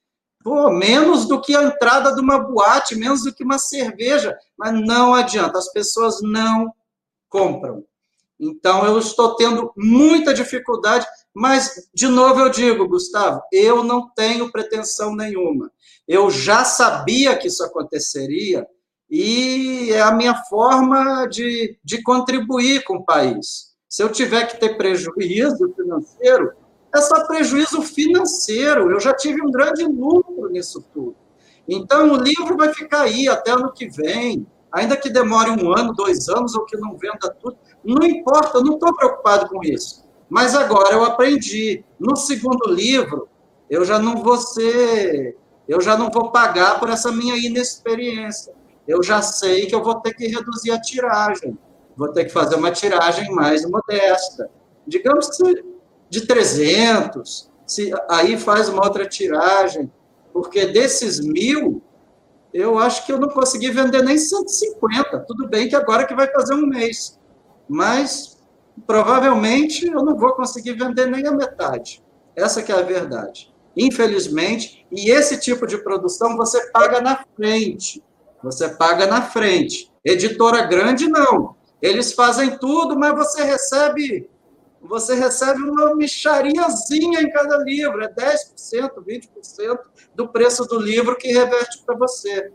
pô, 0.43 0.69
menos 0.69 1.27
do 1.27 1.41
que 1.41 1.55
a 1.55 1.63
entrada 1.63 2.13
de 2.13 2.21
uma 2.21 2.37
boate, 2.37 2.95
menos 2.95 3.23
do 3.23 3.33
que 3.33 3.43
uma 3.43 3.57
cerveja. 3.57 4.37
Mas 4.55 4.71
não 4.73 5.15
adianta, 5.15 5.57
as 5.57 5.71
pessoas 5.71 6.21
não 6.21 6.71
compram. 7.27 7.83
Então, 8.39 8.85
eu 8.85 8.99
estou 8.99 9.35
tendo 9.35 9.71
muita 9.75 10.33
dificuldade, 10.33 11.05
mas, 11.33 11.89
de 11.93 12.07
novo, 12.07 12.39
eu 12.41 12.49
digo, 12.49 12.87
Gustavo, 12.87 13.41
eu 13.51 13.83
não 13.83 14.09
tenho 14.13 14.51
pretensão 14.51 15.15
nenhuma. 15.15 15.71
Eu 16.07 16.29
já 16.29 16.63
sabia 16.63 17.35
que 17.35 17.47
isso 17.47 17.63
aconteceria 17.63 18.67
e 19.09 19.89
é 19.91 20.01
a 20.01 20.11
minha 20.11 20.35
forma 20.45 21.25
de, 21.27 21.77
de 21.83 22.03
contribuir 22.03 22.83
com 22.83 22.97
o 22.97 23.05
país. 23.05 23.75
Se 23.89 24.03
eu 24.03 24.09
tiver 24.09 24.45
que 24.45 24.59
ter 24.59 24.77
prejuízo 24.77 25.73
financeiro, 25.75 26.51
é 26.93 27.01
só 27.01 27.25
prejuízo 27.25 27.81
financeiro. 27.81 28.91
Eu 28.91 28.99
já 28.99 29.13
tive 29.13 29.41
um 29.41 29.51
grande 29.51 29.83
lucro 29.83 30.49
nisso 30.49 30.85
tudo. 30.93 31.15
Então, 31.67 32.13
o 32.13 32.17
livro 32.17 32.55
vai 32.55 32.73
ficar 32.73 33.01
aí 33.01 33.27
até 33.27 33.51
ano 33.51 33.73
que 33.73 33.89
vem, 33.89 34.45
ainda 34.77 34.95
que 34.95 35.09
demore 35.09 35.49
um 35.51 35.75
ano, 35.75 35.93
dois 35.93 36.29
anos, 36.29 36.55
ou 36.55 36.65
que 36.65 36.77
não 36.77 36.97
venda 36.97 37.35
tudo. 37.41 37.57
Não 37.83 38.05
importa, 38.05 38.57
eu 38.57 38.63
não 38.63 38.75
estou 38.75 38.95
preocupado 38.95 39.49
com 39.49 39.63
isso. 39.63 40.05
Mas 40.29 40.55
agora 40.55 40.93
eu 40.93 41.03
aprendi. 41.03 41.83
No 41.99 42.15
segundo 42.15 42.69
livro, 42.69 43.27
eu 43.69 43.83
já 43.83 43.99
não 43.99 44.23
vou 44.23 44.37
ser 44.37 45.35
eu 45.67 45.81
já 45.81 45.97
não 45.97 46.09
vou 46.09 46.31
pagar 46.31 46.79
por 46.79 46.89
essa 46.89 47.11
minha 47.11 47.35
inexperiência. 47.35 48.53
eu 48.87 49.03
já 49.03 49.21
sei 49.21 49.65
que 49.65 49.75
eu 49.75 49.83
vou 49.83 49.95
ter 49.95 50.13
que 50.13 50.27
reduzir 50.27 50.71
a 50.71 50.79
tiragem, 50.79 51.57
vou 51.95 52.13
ter 52.13 52.23
que 52.23 52.31
fazer 52.31 52.55
uma 52.55 52.71
tiragem 52.71 53.29
mais 53.31 53.69
modesta. 53.69 54.49
Digamos 54.87 55.27
que 55.35 55.65
de 56.09 56.25
300, 56.25 57.51
se, 57.65 57.91
aí 58.09 58.37
faz 58.37 58.69
uma 58.69 58.81
outra 58.85 59.05
tiragem, 59.05 59.91
porque 60.31 60.67
desses 60.67 61.19
mil, 61.19 61.81
eu 62.57 62.79
acho 62.79 63.05
que 63.05 63.11
eu 63.11 63.19
não 63.19 63.29
consegui 63.29 63.69
vender 63.69 64.03
nem 64.03 64.17
150. 64.17 65.19
Tudo 65.27 65.47
bem 65.47 65.69
que 65.69 65.75
agora 65.75 66.07
que 66.07 66.15
vai 66.15 66.27
fazer 66.31 66.55
um 66.55 66.65
mês, 66.65 67.19
mas 67.69 68.37
provavelmente 68.87 69.85
eu 69.85 70.03
não 70.03 70.17
vou 70.17 70.33
conseguir 70.33 70.73
vender 70.73 71.05
nem 71.05 71.27
a 71.27 71.31
metade. 71.31 72.03
Essa 72.35 72.63
que 72.63 72.71
é 72.71 72.75
a 72.75 72.81
verdade. 72.81 73.53
Infelizmente, 73.75 74.87
e 74.91 75.11
esse 75.11 75.39
tipo 75.39 75.67
de 75.67 75.77
produção 75.77 76.35
você 76.35 76.71
paga 76.71 76.99
na 76.99 77.23
frente. 77.35 78.03
Você 78.41 78.69
paga 78.69 79.05
na 79.05 79.21
frente. 79.21 79.91
Editora 80.03 80.65
grande, 80.65 81.07
não. 81.07 81.55
Eles 81.79 82.13
fazem 82.13 82.57
tudo, 82.57 82.97
mas 82.97 83.13
você 83.15 83.43
recebe 83.43 84.27
você 84.87 85.15
recebe 85.15 85.61
uma 85.61 85.95
michariazinha 85.95 87.21
em 87.21 87.29
cada 87.29 87.57
livro, 87.57 88.01
é 88.01 88.13
10%, 88.13 89.03
20% 89.03 89.79
do 90.15 90.27
preço 90.29 90.65
do 90.65 90.79
livro 90.79 91.17
que 91.17 91.27
reverte 91.27 91.83
para 91.85 91.95
você. 91.95 92.51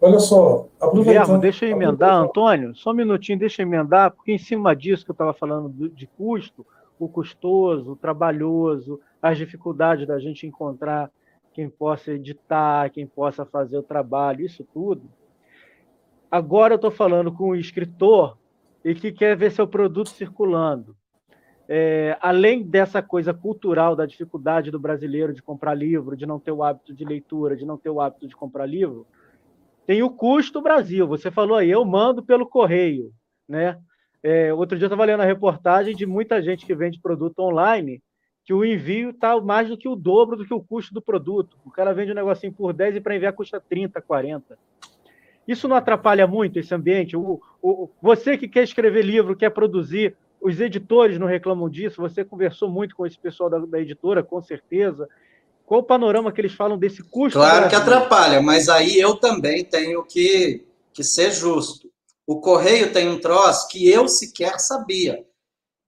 Olha 0.00 0.18
só, 0.18 0.68
aproveitando... 0.78 1.40
deixa 1.40 1.64
eu 1.64 1.70
emendar, 1.70 2.14
Antônio, 2.14 2.76
só 2.76 2.90
um 2.90 2.94
minutinho, 2.94 3.38
deixa 3.38 3.62
eu 3.62 3.66
emendar, 3.66 4.10
porque 4.10 4.30
em 4.30 4.38
cima 4.38 4.76
disso 4.76 5.04
que 5.04 5.10
eu 5.10 5.14
estava 5.14 5.32
falando 5.32 5.88
de 5.88 6.06
custo, 6.06 6.66
o 6.98 7.08
custoso, 7.08 7.92
o 7.92 7.96
trabalhoso, 7.96 9.00
as 9.22 9.38
dificuldades 9.38 10.06
da 10.06 10.18
gente 10.18 10.46
encontrar 10.46 11.10
quem 11.52 11.68
possa 11.68 12.12
editar, 12.12 12.90
quem 12.90 13.06
possa 13.06 13.46
fazer 13.46 13.78
o 13.78 13.82
trabalho, 13.82 14.44
isso 14.44 14.66
tudo. 14.74 15.02
Agora 16.30 16.74
eu 16.74 16.76
estou 16.76 16.90
falando 16.90 17.32
com 17.32 17.48
o 17.48 17.56
escritor 17.56 18.36
e 18.86 18.94
que 18.94 19.10
quer 19.10 19.36
ver 19.36 19.50
seu 19.50 19.66
produto 19.66 20.10
circulando. 20.10 20.96
É, 21.68 22.16
além 22.20 22.62
dessa 22.62 23.02
coisa 23.02 23.34
cultural 23.34 23.96
da 23.96 24.06
dificuldade 24.06 24.70
do 24.70 24.78
brasileiro 24.78 25.34
de 25.34 25.42
comprar 25.42 25.74
livro, 25.74 26.16
de 26.16 26.24
não 26.24 26.38
ter 26.38 26.52
o 26.52 26.62
hábito 26.62 26.94
de 26.94 27.04
leitura, 27.04 27.56
de 27.56 27.66
não 27.66 27.76
ter 27.76 27.90
o 27.90 28.00
hábito 28.00 28.28
de 28.28 28.36
comprar 28.36 28.64
livro, 28.64 29.04
tem 29.84 30.04
o 30.04 30.10
custo 30.10 30.62
Brasil. 30.62 31.04
Você 31.08 31.32
falou 31.32 31.56
aí, 31.56 31.68
eu 31.68 31.84
mando 31.84 32.22
pelo 32.22 32.46
correio, 32.46 33.12
né? 33.48 33.76
É, 34.22 34.54
outro 34.54 34.78
dia 34.78 34.84
eu 34.84 34.88
estava 34.88 35.04
lendo 35.04 35.22
a 35.22 35.26
reportagem 35.26 35.92
de 35.96 36.06
muita 36.06 36.40
gente 36.40 36.64
que 36.64 36.74
vende 36.74 37.00
produto 37.00 37.40
online 37.40 38.00
que 38.44 38.54
o 38.54 38.64
envio 38.64 39.10
está 39.10 39.40
mais 39.40 39.68
do 39.68 39.76
que 39.76 39.88
o 39.88 39.96
dobro 39.96 40.36
do 40.36 40.46
que 40.46 40.54
o 40.54 40.62
custo 40.62 40.94
do 40.94 41.02
produto. 41.02 41.58
O 41.64 41.72
cara 41.72 41.92
vende 41.92 42.12
um 42.12 42.14
negocinho 42.14 42.52
por 42.52 42.72
10 42.72 42.94
e 42.94 43.00
para 43.00 43.16
enviar 43.16 43.32
custa 43.32 43.60
30, 43.60 44.00
40. 44.00 44.56
Isso 45.46 45.68
não 45.68 45.76
atrapalha 45.76 46.26
muito 46.26 46.58
esse 46.58 46.74
ambiente? 46.74 47.16
O, 47.16 47.40
o, 47.62 47.88
você 48.02 48.36
que 48.36 48.48
quer 48.48 48.64
escrever 48.64 49.02
livro, 49.02 49.36
quer 49.36 49.50
produzir, 49.50 50.16
os 50.40 50.60
editores 50.60 51.18
não 51.18 51.26
reclamam 51.26 51.68
disso? 51.68 52.02
Você 52.02 52.24
conversou 52.24 52.68
muito 52.68 52.96
com 52.96 53.06
esse 53.06 53.18
pessoal 53.18 53.48
da, 53.48 53.58
da 53.58 53.80
editora, 53.80 54.22
com 54.22 54.42
certeza. 54.42 55.08
Qual 55.64 55.80
o 55.80 55.84
panorama 55.84 56.32
que 56.32 56.40
eles 56.40 56.54
falam 56.54 56.78
desse 56.78 57.02
custo? 57.02 57.38
Claro 57.38 57.68
que 57.68 57.74
atrapalha, 57.74 58.40
mas 58.40 58.68
aí 58.68 58.98
eu 58.98 59.16
também 59.16 59.64
tenho 59.64 60.04
que, 60.04 60.64
que 60.92 61.02
ser 61.02 61.30
justo. 61.32 61.90
O 62.26 62.40
correio 62.40 62.92
tem 62.92 63.08
um 63.08 63.20
troço 63.20 63.68
que 63.68 63.88
eu 63.88 64.08
sequer 64.08 64.58
sabia. 64.58 65.24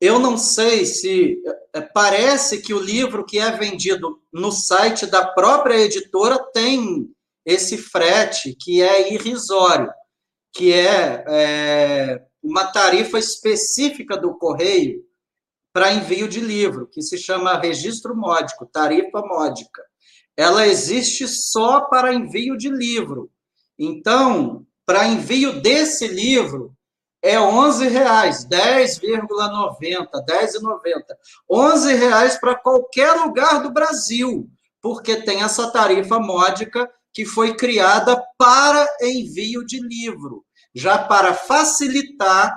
Eu 0.01 0.19
não 0.21 0.39
sei 0.39 0.85
se. 0.85 1.43
É, 1.75 1.81
parece 1.81 2.63
que 2.63 2.73
o 2.73 2.81
livro 2.81 3.25
que 3.25 3.39
é 3.39 3.51
vendido 3.51 4.21
no 4.33 4.53
site 4.53 5.07
da 5.07 5.27
própria 5.27 5.77
editora 5.77 6.39
tem 6.53 7.11
esse 7.49 7.79
frete 7.79 8.55
que 8.61 8.83
é 8.83 9.11
irrisório, 9.15 9.91
que 10.53 10.71
é, 10.71 11.25
é 11.27 12.23
uma 12.43 12.67
tarifa 12.67 13.19
específica 13.19 14.19
do 14.19 14.37
correio 14.37 15.03
para 15.73 15.95
envio 15.95 16.29
de 16.29 16.41
livro, 16.41 16.87
que 16.87 17.01
se 17.01 17.17
chama 17.17 17.59
registro 17.59 18.15
módico, 18.15 18.67
tarifa 18.67 19.23
módica. 19.23 19.83
Ela 20.37 20.67
existe 20.67 21.27
só 21.27 21.81
para 21.81 22.13
envio 22.13 22.55
de 22.55 22.69
livro. 22.69 23.31
Então, 23.79 24.67
para 24.85 25.07
envio 25.07 25.63
desse 25.63 26.07
livro, 26.07 26.75
é 27.23 27.39
R$ 27.39 27.89
reais, 27.89 28.47
10,90, 28.47 30.07
10,90. 30.27 31.03
R$ 31.51 31.95
reais 31.95 32.39
para 32.39 32.55
qualquer 32.57 33.13
lugar 33.15 33.63
do 33.63 33.73
Brasil, 33.73 34.51
porque 34.83 35.17
tem 35.17 35.43
essa 35.43 35.71
tarifa 35.73 36.21
módica 36.21 36.89
que 37.13 37.25
foi 37.25 37.55
criada 37.57 38.23
para 38.37 38.87
envio 39.03 39.65
de 39.65 39.81
livro, 39.81 40.45
já 40.75 40.99
para 40.99 41.35
facilitar 41.35 42.55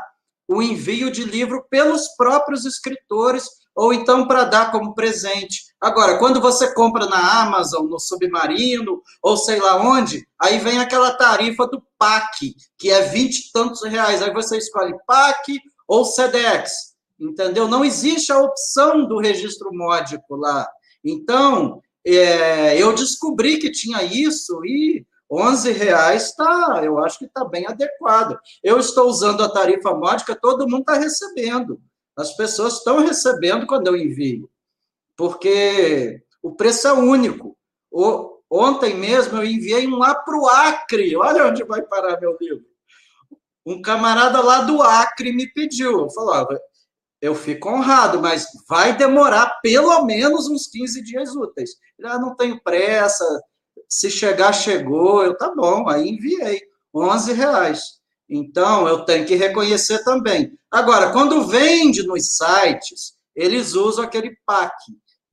o 0.47 0.62
envio 0.62 1.10
de 1.10 1.24
livro 1.24 1.66
pelos 1.70 2.10
próprios 2.16 2.66
escritores 2.66 3.45
ou 3.76 3.93
então 3.93 4.28
para 4.28 4.43
dar 4.43 4.72
como 4.72 4.93
presente. 4.93 5.64
Agora, 5.80 6.18
quando 6.18 6.41
você 6.41 6.74
compra 6.74 7.06
na 7.06 7.41
Amazon, 7.41 7.88
no 7.88 7.99
Submarino, 7.99 9.02
ou 9.22 9.38
sei 9.38 9.60
lá 9.60 9.78
onde, 9.78 10.28
aí 10.39 10.60
vem 10.60 10.80
aquela 10.80 11.12
tarifa 11.16 11.66
do 11.68 11.82
PAC, 11.97 12.54
que 12.78 12.91
é 12.91 13.02
20 13.02 13.38
e 13.38 13.52
tantos 13.52 13.84
reais. 13.84 14.22
Aí 14.22 14.34
você 14.34 14.58
escolhe 14.58 14.93
PAC 15.08 15.58
ou 15.88 16.04
SEDEX, 16.04 16.72
entendeu? 17.20 17.68
Não 17.68 17.86
existe 17.86 18.32
a 18.32 18.39
opção 18.39 19.08
do 19.08 19.20
registro 19.20 19.70
módico 19.74 20.36
lá. 20.36 20.68
Então, 21.04 21.82
é, 22.06 22.82
eu 22.82 22.93
descobri 22.93 23.58
que 23.58 23.72
tinha 23.72 24.04
isso 24.04 24.64
e 24.66 25.06
11 25.32 25.72
reais 25.72 26.36
tá, 26.36 26.82
eu 26.84 26.99
acho 26.99 27.20
que 27.20 27.26
está 27.26 27.45
bem 27.45 27.66
adequado. 27.66 28.38
Eu 28.62 28.80
estou 28.80 29.08
usando 29.08 29.41
a 29.41 29.49
tarifa 29.49 29.93
módica, 29.93 30.36
todo 30.36 30.68
mundo 30.68 30.82
está 30.82 30.95
recebendo. 30.95 31.82
As 32.18 32.36
pessoas 32.36 32.78
estão 32.78 32.99
recebendo 32.99 33.66
quando 33.66 33.88
eu 33.88 33.95
envio, 33.95 34.49
porque 35.16 36.22
o 36.43 36.52
preço 36.52 36.88
é 36.88 36.93
único. 36.93 37.58
O, 37.89 38.39
ontem 38.49 38.93
mesmo 38.93 39.38
eu 39.38 39.45
enviei 39.45 39.88
um 39.88 39.97
lá 39.97 40.14
para 40.16 40.38
o 40.38 40.47
Acre. 40.47 41.16
Olha 41.16 41.47
onde 41.47 41.64
vai 41.64 41.82
parar 41.82 42.20
meu 42.20 42.38
livro. 42.39 42.66
Um 43.66 43.82
camarada 43.82 44.41
lá 44.41 44.62
do 44.62 44.82
Acre 44.82 45.32
me 45.32 45.47
pediu. 45.47 46.10
Falava, 46.10 46.60
eu 47.22 47.36
fico 47.36 47.69
honrado, 47.69 48.19
mas 48.19 48.47
vai 48.67 48.97
demorar 48.97 49.59
pelo 49.61 50.03
menos 50.03 50.49
uns 50.49 50.67
15 50.67 51.03
dias 51.03 51.36
úteis. 51.36 51.72
Já 51.99 52.17
não 52.17 52.36
tenho 52.36 52.61
pressa. 52.63 53.24
Se 53.88 54.09
chegar, 54.09 54.51
chegou. 54.53 55.24
Eu, 55.24 55.38
tá 55.38 55.53
bom, 55.53 55.88
aí 55.88 56.09
enviei. 56.09 56.61
11 56.93 57.34
reais. 57.34 58.01
Então, 58.28 58.88
eu 58.88 59.05
tenho 59.05 59.26
que 59.26 59.36
reconhecer 59.36 60.03
também. 60.03 60.57
Agora, 60.72 61.11
quando 61.11 61.45
vende 61.45 62.01
nos 62.03 62.38
sites, 62.38 63.13
eles 63.36 63.76
usam 63.76 64.03
aquele 64.03 64.36
PAC. 64.45 64.74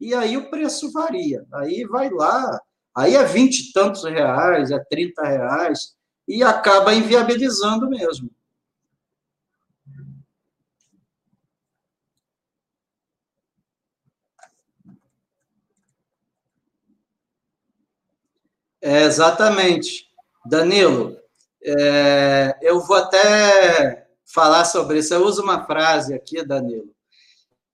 E 0.00 0.14
aí 0.14 0.36
o 0.36 0.50
preço 0.50 0.92
varia. 0.92 1.44
Aí 1.54 1.84
vai 1.84 2.10
lá, 2.10 2.60
aí 2.94 3.14
é 3.14 3.24
vinte 3.24 3.60
e 3.60 3.72
tantos 3.72 4.04
reais, 4.04 4.70
é 4.70 4.78
30 4.78 5.22
reais, 5.22 5.94
e 6.26 6.42
acaba 6.42 6.94
inviabilizando 6.94 7.88
mesmo. 7.88 8.30
É, 18.80 19.04
exatamente. 19.04 20.06
Danilo, 20.46 21.16
é, 21.62 22.56
eu 22.62 22.80
vou 22.80 22.96
até 22.96 24.06
falar 24.24 24.64
sobre 24.64 24.98
isso. 24.98 25.12
Eu 25.12 25.24
uso 25.24 25.42
uma 25.42 25.64
frase 25.64 26.14
aqui, 26.14 26.44
Danilo. 26.44 26.90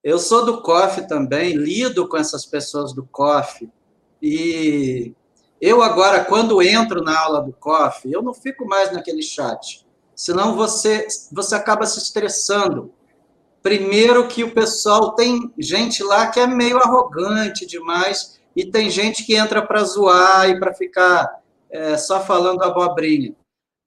Eu 0.03 0.19
sou 0.19 0.45
do 0.45 0.61
COF 0.61 1.07
também, 1.09 1.55
lido 1.55 2.09
com 2.09 2.17
essas 2.17 2.45
pessoas 2.45 2.93
do 2.93 3.07
COF. 3.07 3.71
E 4.21 5.15
eu 5.61 5.83
agora, 5.83 6.25
quando 6.25 6.63
entro 6.63 7.03
na 7.03 7.19
aula 7.19 7.41
do 7.41 7.53
COF, 7.53 8.11
eu 8.11 8.23
não 8.23 8.35
fico 8.35 8.67
mais 8.67 8.93
naquele 8.93 9.23
chat. 9.23 9.87
Senão 10.15 10.57
você, 10.57 11.07
você 11.33 11.55
acaba 11.55 11.87
se 11.87 11.99
estressando. 11.99 12.93
Primeiro 13.63 14.29
que 14.29 14.45
o 14.45 14.53
pessoal 14.53 15.15
tem 15.15 15.53
gente 15.59 16.03
lá 16.03 16.27
que 16.27 16.39
é 16.39 16.47
meio 16.47 16.79
arrogante 16.79 17.67
demais 17.67 18.39
e 18.55 18.65
tem 18.65 18.91
gente 18.91 19.25
que 19.25 19.37
entra 19.37 19.61
para 19.61 19.85
zoar 19.85 20.49
e 20.49 20.59
para 20.59 20.75
ficar 20.75 21.41
é, 21.71 21.97
só 21.97 22.21
falando 22.21 22.63
abobrinha 22.63 23.35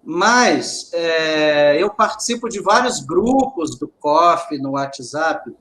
mas 0.09 0.89
é, 0.93 1.83
eu 1.83 1.89
participo 1.89 2.47
de 2.47 2.61
vários 2.61 3.01
grupos 3.01 3.77
do 3.77 3.89
COF 3.89 4.57
no 4.57 4.71
WhatsApp 4.71 5.53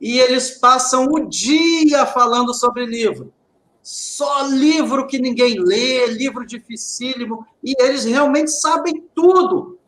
e 0.00 0.18
eles 0.18 0.58
passam 0.58 1.06
o 1.06 1.28
dia 1.28 2.04
falando 2.04 2.52
sobre 2.52 2.84
livro. 2.84 3.32
Só 3.80 4.42
livro 4.42 5.06
que 5.06 5.20
ninguém 5.20 5.56
lê, 5.56 6.06
livro 6.08 6.44
dificílimo, 6.44 7.46
e 7.62 7.76
eles 7.80 8.04
realmente 8.04 8.50
sabem 8.50 9.08
tudo. 9.14 9.78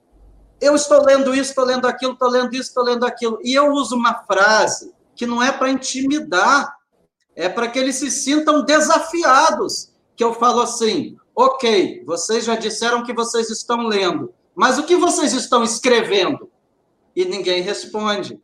Eu 0.61 0.77
estou 0.77 1.05
lendo 1.05 1.35
isso, 1.35 1.51
estou 1.51 1.65
lendo 1.65 1.89
aquilo, 1.89 2.13
estou 2.13 2.29
lendo 2.29 2.55
isso, 2.55 2.69
estou 2.69 2.85
lendo 2.85 3.05
aquilo. 3.05 3.41
E 3.43 3.53
eu 3.53 3.73
uso 3.73 3.97
uma 3.97 4.15
frase 4.23 4.95
que 5.17 5.27
não 5.27 5.43
é 5.43 5.51
para 5.51 5.71
intimidar, 5.71 6.77
é 7.37 7.49
para 7.49 7.69
que 7.69 7.79
eles 7.79 7.97
se 7.97 8.11
sintam 8.11 8.65
desafiados. 8.65 9.93
Que 10.17 10.23
eu 10.23 10.35
falo 10.35 10.61
assim: 10.61 11.17
Ok, 11.35 12.05
vocês 12.07 12.45
já 12.45 12.55
disseram 12.55 13.03
que 13.03 13.13
vocês 13.13 13.51
estão 13.51 13.87
lendo, 13.87 14.33
mas 14.55 14.79
o 14.79 14.85
que 14.85 14.97
vocês 14.97 15.33
estão 15.33 15.65
escrevendo? 15.65 16.51
E 17.15 17.25
ninguém 17.25 17.63
responde. 17.63 18.41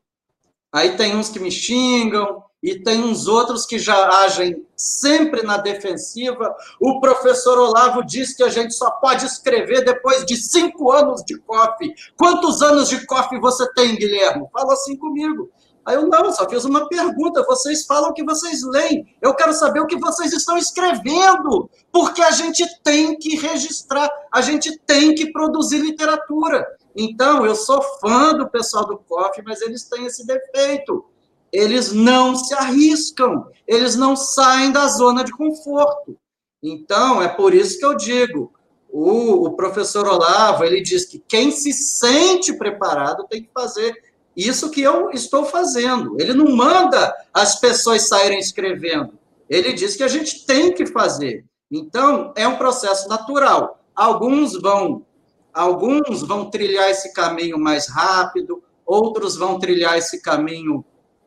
Aí 0.72 0.96
tem 0.96 1.16
uns 1.16 1.28
que 1.28 1.40
me 1.40 1.50
xingam, 1.50 2.42
e 2.62 2.78
tem 2.78 3.02
uns 3.02 3.26
outros 3.26 3.64
que 3.64 3.78
já 3.78 4.08
agem 4.24 4.66
sempre 4.76 5.42
na 5.42 5.56
defensiva. 5.56 6.54
O 6.78 7.00
professor 7.00 7.58
Olavo 7.58 8.04
diz 8.04 8.34
que 8.34 8.42
a 8.42 8.50
gente 8.50 8.74
só 8.74 8.90
pode 8.90 9.24
escrever 9.24 9.82
depois 9.82 10.26
de 10.26 10.36
cinco 10.36 10.92
anos 10.92 11.22
de 11.24 11.38
COF. 11.38 11.94
Quantos 12.16 12.60
anos 12.60 12.88
de 12.88 13.06
COF 13.06 13.38
você 13.38 13.66
tem, 13.72 13.96
Guilherme? 13.96 14.46
Fala 14.52 14.74
assim 14.74 14.96
comigo. 14.96 15.50
Aí 15.84 15.96
eu, 15.96 16.06
não, 16.06 16.32
só 16.32 16.48
fiz 16.48 16.64
uma 16.64 16.88
pergunta. 16.88 17.44
Vocês 17.44 17.86
falam 17.86 18.10
o 18.10 18.14
que 18.14 18.24
vocês 18.24 18.62
leem. 18.62 19.16
Eu 19.20 19.34
quero 19.34 19.52
saber 19.52 19.80
o 19.80 19.86
que 19.86 19.98
vocês 19.98 20.32
estão 20.32 20.56
escrevendo. 20.56 21.70
Porque 21.92 22.22
a 22.22 22.30
gente 22.30 22.64
tem 22.82 23.18
que 23.18 23.36
registrar, 23.36 24.10
a 24.32 24.40
gente 24.40 24.78
tem 24.80 25.14
que 25.14 25.32
produzir 25.32 25.78
literatura. 25.78 26.66
Então, 26.94 27.46
eu 27.46 27.54
sou 27.54 27.82
fã 28.00 28.34
do 28.34 28.48
pessoal 28.48 28.86
do 28.86 28.98
COF, 28.98 29.42
mas 29.44 29.60
eles 29.62 29.88
têm 29.88 30.06
esse 30.06 30.26
defeito 30.26 31.04
eles 31.52 31.92
não 31.92 32.36
se 32.36 32.54
arriscam, 32.54 33.48
eles 33.66 33.96
não 33.96 34.14
saem 34.14 34.70
da 34.70 34.86
zona 34.86 35.24
de 35.24 35.32
conforto. 35.32 36.16
Então, 36.62 37.20
é 37.20 37.28
por 37.28 37.54
isso 37.54 37.78
que 37.78 37.84
eu 37.84 37.96
digo, 37.96 38.52
o, 38.88 39.46
o, 39.46 39.56
professor 39.56 40.06
Olavo, 40.06 40.64
ele 40.64 40.80
diz 40.80 41.04
que 41.04 41.18
quem 41.18 41.50
se 41.50 41.72
sente 41.72 42.52
preparado 42.52 43.26
tem 43.28 43.42
que 43.42 43.50
fazer 43.52 43.94
isso 44.48 44.70
que 44.70 44.80
eu 44.80 45.10
estou 45.10 45.44
fazendo. 45.44 46.16
Ele 46.18 46.32
não 46.32 46.54
manda 46.54 47.14
as 47.32 47.58
pessoas 47.60 48.08
saírem 48.08 48.38
escrevendo. 48.38 49.18
Ele 49.48 49.72
diz 49.72 49.96
que 49.96 50.02
a 50.02 50.08
gente 50.08 50.46
tem 50.46 50.72
que 50.72 50.86
fazer. 50.86 51.44
Então, 51.70 52.32
é 52.36 52.46
um 52.46 52.56
processo 52.56 53.08
natural. 53.08 53.80
Alguns 53.94 54.60
vão 54.60 55.04
alguns 55.52 56.22
vão 56.22 56.48
trilhar 56.48 56.88
esse 56.90 57.12
caminho 57.12 57.58
mais 57.58 57.88
rápido, 57.88 58.62
outros 58.86 59.36
vão 59.36 59.58
trilhar 59.58 59.98
esse 59.98 60.22
caminho 60.22 60.84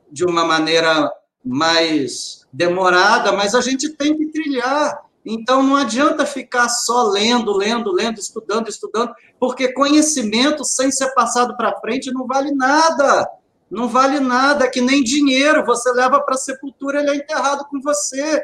de 0.10 0.24
uma 0.24 0.46
maneira 0.46 1.12
mais 1.44 2.48
demorada, 2.52 3.34
mas 3.34 3.54
a 3.54 3.62
gente 3.62 3.90
tem 3.90 4.18
que 4.18 4.28
trilhar. 4.28 5.04
Então 5.26 5.64
não 5.64 5.76
adianta 5.76 6.26
ficar 6.26 6.68
só 6.68 7.04
lendo, 7.04 7.54
lendo, 7.54 7.92
lendo, 7.92 8.20
estudando, 8.20 8.68
estudando, 8.68 9.14
porque 9.40 9.72
conhecimento 9.72 10.66
sem 10.66 10.92
ser 10.92 11.14
passado 11.14 11.56
para 11.56 11.80
frente 11.80 12.12
não 12.12 12.28
vale 12.28 12.52
nada. 12.52 13.30
Não 13.72 13.88
vale 13.88 14.20
nada, 14.20 14.70
que 14.70 14.82
nem 14.82 15.04
dinheiro, 15.04 15.66
você 15.66 15.92
leva 15.92 16.22
para 16.22 16.36
a 16.36 16.38
sepultura, 16.38 17.00
ele 17.00 17.10
é 17.10 17.16
enterrado 17.16 17.66
com 17.66 17.82
você. 17.82 18.44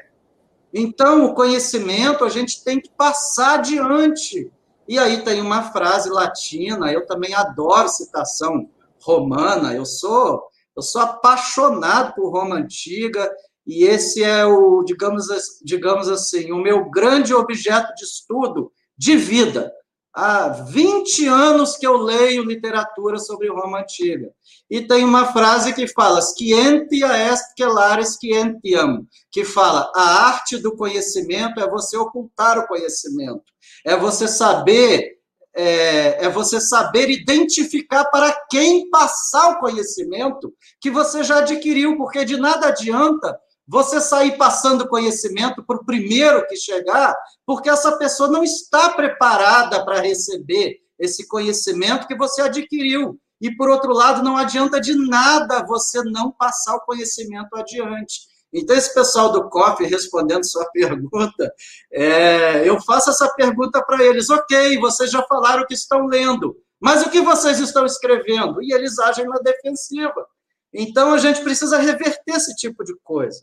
Então, 0.73 1.25
o 1.25 1.35
conhecimento 1.35 2.23
a 2.23 2.29
gente 2.29 2.63
tem 2.63 2.79
que 2.79 2.89
passar 2.89 3.59
adiante. 3.59 4.51
E 4.87 4.97
aí 4.97 5.23
tem 5.23 5.39
uma 5.39 5.71
frase 5.71 6.09
latina, 6.09 6.91
eu 6.91 7.05
também 7.05 7.35
adoro 7.35 7.89
citação 7.89 8.69
romana, 8.99 9.73
eu 9.73 9.85
sou 9.85 10.49
eu 10.75 10.81
sou 10.81 11.01
apaixonado 11.01 12.13
por 12.15 12.31
Roma 12.31 12.55
antiga 12.55 13.29
e 13.65 13.83
esse 13.83 14.23
é 14.23 14.45
o, 14.45 14.83
digamos, 14.83 15.27
digamos 15.63 16.09
assim, 16.09 16.51
o 16.51 16.61
meu 16.61 16.89
grande 16.89 17.33
objeto 17.33 17.93
de 17.95 18.03
estudo 18.03 18.71
de 18.97 19.15
vida. 19.15 19.71
Há 20.11 20.49
20 20.49 21.27
anos 21.27 21.77
que 21.77 21.85
eu 21.85 21.95
leio 21.95 22.43
literatura 22.43 23.19
sobre 23.19 23.47
Roma 23.47 23.81
antiga. 23.81 24.31
E 24.69 24.81
tem 24.81 25.05
uma 25.05 25.31
frase 25.31 25.71
que 25.71 25.87
fala: 25.87 26.19
Scientia 26.21 27.15
est 27.31 27.53
celares 27.55 28.15
scientiam, 28.15 29.05
que 29.31 29.45
fala: 29.45 29.91
a 29.95 30.27
arte 30.27 30.57
do 30.57 30.75
conhecimento 30.75 31.59
é 31.59 31.69
você 31.69 31.95
ocultar 31.95 32.57
o 32.57 32.67
conhecimento, 32.67 33.43
é 33.85 33.95
você 33.95 34.27
saber 34.27 35.19
é, 35.55 36.25
é, 36.25 36.29
você 36.29 36.59
saber 36.59 37.09
identificar 37.09 38.05
para 38.05 38.31
quem 38.49 38.89
passar 38.89 39.51
o 39.51 39.59
conhecimento 39.59 40.53
que 40.79 40.89
você 40.89 41.23
já 41.23 41.39
adquiriu, 41.39 41.97
porque 41.97 42.23
de 42.23 42.37
nada 42.37 42.67
adianta 42.67 43.37
você 43.69 44.01
sair 44.01 44.35
passando 44.35 44.87
conhecimento 44.87 45.63
para 45.63 45.77
o 45.77 45.85
primeiro 45.85 46.45
que 46.47 46.55
chegar, 46.55 47.15
porque 47.45 47.69
essa 47.69 47.95
pessoa 47.99 48.27
não 48.27 48.43
está 48.43 48.89
preparada 48.89 49.85
para 49.85 50.01
receber 50.01 50.77
esse 50.97 51.27
conhecimento 51.27 52.07
que 52.07 52.17
você 52.17 52.41
adquiriu. 52.41 53.19
E, 53.39 53.55
por 53.55 53.69
outro 53.69 53.93
lado, 53.93 54.23
não 54.23 54.35
adianta 54.35 54.81
de 54.81 54.95
nada 54.95 55.63
você 55.67 56.01
não 56.03 56.31
passar 56.31 56.77
o 56.77 56.81
conhecimento 56.81 57.55
adiante. 57.55 58.21
Então, 58.51 58.75
esse 58.75 58.91
pessoal 58.91 59.31
do 59.31 59.47
COF, 59.49 59.85
respondendo 59.85 60.43
sua 60.43 60.65
pergunta, 60.73 61.53
é, 61.93 62.67
eu 62.67 62.81
faço 62.81 63.11
essa 63.11 63.29
pergunta 63.35 63.83
para 63.85 64.03
eles. 64.03 64.31
Ok, 64.31 64.79
vocês 64.79 65.11
já 65.11 65.21
falaram 65.27 65.65
que 65.67 65.75
estão 65.75 66.07
lendo, 66.07 66.57
mas 66.81 67.05
o 67.05 67.09
que 67.11 67.21
vocês 67.21 67.59
estão 67.59 67.85
escrevendo? 67.85 68.63
E 68.63 68.73
eles 68.73 68.97
agem 68.97 69.27
na 69.27 69.37
defensiva. 69.37 70.25
Então, 70.73 71.13
a 71.13 71.19
gente 71.19 71.43
precisa 71.43 71.77
reverter 71.77 72.33
esse 72.33 72.55
tipo 72.55 72.83
de 72.83 72.95
coisa. 73.03 73.39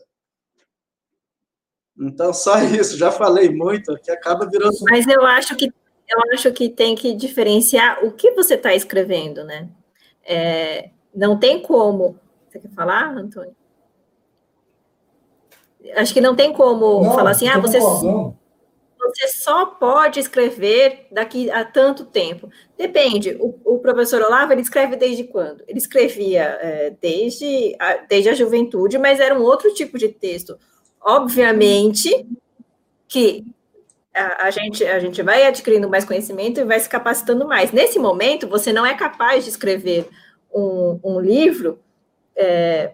Então, 1.99 2.33
só 2.33 2.59
isso. 2.59 2.97
Já 2.97 3.11
falei 3.11 3.49
muito, 3.49 3.97
que 3.97 4.11
acaba 4.11 4.45
virando. 4.45 4.77
Mas 4.89 5.07
eu 5.07 5.25
acho 5.25 5.55
que 5.55 5.71
eu 6.09 6.33
acho 6.33 6.53
que 6.53 6.69
tem 6.69 6.95
que 6.95 7.13
diferenciar 7.13 8.03
o 8.05 8.13
que 8.13 8.31
você 8.31 8.53
está 8.53 8.73
escrevendo, 8.73 9.43
né? 9.43 9.67
É, 10.25 10.91
não 11.13 11.37
tem 11.37 11.61
como. 11.61 12.17
Você 12.47 12.59
quer 12.59 12.69
falar, 12.69 13.09
Antônio? 13.09 13.53
acho 15.95 16.13
que 16.13 16.21
não 16.21 16.35
tem 16.35 16.51
como 16.51 17.03
não, 17.03 17.13
falar 17.13 17.31
assim, 17.31 17.47
ah, 17.47 17.59
você, 17.59 17.79
você 17.79 19.27
só 19.29 19.65
pode 19.65 20.19
escrever 20.19 21.07
daqui 21.11 21.49
a 21.49 21.63
tanto 21.63 22.05
tempo. 22.05 22.49
Depende. 22.77 23.37
O, 23.39 23.55
o 23.63 23.79
professor 23.79 24.21
Olavo, 24.21 24.51
ele 24.51 24.61
escreve 24.61 24.95
desde 24.95 25.23
quando? 25.23 25.63
Ele 25.67 25.77
escrevia 25.77 26.57
é, 26.61 26.89
desde, 27.01 27.75
a, 27.79 27.97
desde 27.97 28.29
a 28.29 28.33
juventude, 28.33 28.97
mas 28.97 29.19
era 29.19 29.37
um 29.37 29.43
outro 29.43 29.73
tipo 29.73 29.97
de 29.97 30.09
texto. 30.09 30.57
Obviamente 31.07 32.27
que 33.07 33.45
a, 34.13 34.49
gente, 34.51 34.83
a 34.83 34.99
gente 34.99 35.21
vai 35.21 35.45
adquirindo 35.45 35.89
mais 35.89 36.03
conhecimento 36.03 36.59
e 36.59 36.65
vai 36.65 36.79
se 36.79 36.89
capacitando 36.89 37.47
mais. 37.47 37.71
Nesse 37.71 37.97
momento, 37.97 38.47
você 38.47 38.73
não 38.73 38.85
é 38.85 38.93
capaz 38.93 39.43
de 39.43 39.49
escrever 39.51 40.09
um, 40.53 40.99
um 41.03 41.19
livro 41.19 41.79
é, 42.35 42.93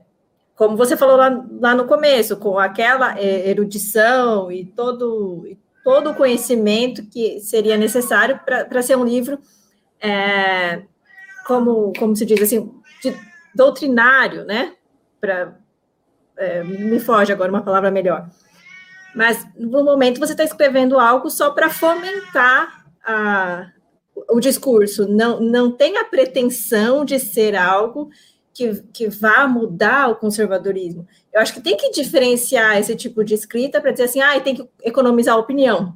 como 0.55 0.77
você 0.77 0.95
falou 0.95 1.17
lá, 1.17 1.45
lá 1.59 1.75
no 1.75 1.85
começo, 1.85 2.37
com 2.37 2.57
aquela 2.59 3.19
é, 3.19 3.49
erudição 3.49 4.51
e 4.51 4.65
todo, 4.65 5.45
e 5.47 5.57
todo 5.83 6.11
o 6.11 6.15
conhecimento 6.15 7.05
que 7.07 7.39
seria 7.39 7.75
necessário 7.75 8.39
para 8.45 8.81
ser 8.81 8.95
um 8.95 9.03
livro, 9.03 9.39
é, 9.99 10.83
como, 11.45 11.91
como 11.97 12.15
se 12.15 12.25
diz 12.25 12.41
assim, 12.41 12.71
doutrinário, 13.53 14.45
né? 14.45 14.73
É, 16.37 16.63
me 16.63 16.99
foge 16.99 17.31
agora 17.31 17.51
uma 17.51 17.63
palavra 17.63 17.91
melhor. 17.91 18.29
Mas, 19.15 19.45
no 19.55 19.83
momento, 19.83 20.19
você 20.19 20.33
está 20.33 20.43
escrevendo 20.43 20.99
algo 20.99 21.29
só 21.29 21.51
para 21.51 21.69
fomentar 21.69 22.85
a, 23.05 23.67
o 24.29 24.39
discurso, 24.39 25.07
não, 25.07 25.39
não 25.39 25.71
tem 25.71 25.97
a 25.97 26.05
pretensão 26.05 27.05
de 27.05 27.19
ser 27.19 27.55
algo 27.55 28.09
que, 28.53 28.83
que 28.93 29.07
vá 29.07 29.47
mudar 29.47 30.09
o 30.09 30.15
conservadorismo. 30.15 31.07
Eu 31.31 31.41
acho 31.41 31.53
que 31.53 31.61
tem 31.61 31.75
que 31.75 31.91
diferenciar 31.91 32.77
esse 32.77 32.95
tipo 32.95 33.23
de 33.23 33.33
escrita 33.33 33.81
para 33.81 33.91
dizer 33.91 34.03
assim, 34.03 34.21
ah, 34.21 34.39
tem 34.39 34.55
que 34.55 34.67
economizar 34.83 35.35
a 35.35 35.39
opinião. 35.39 35.95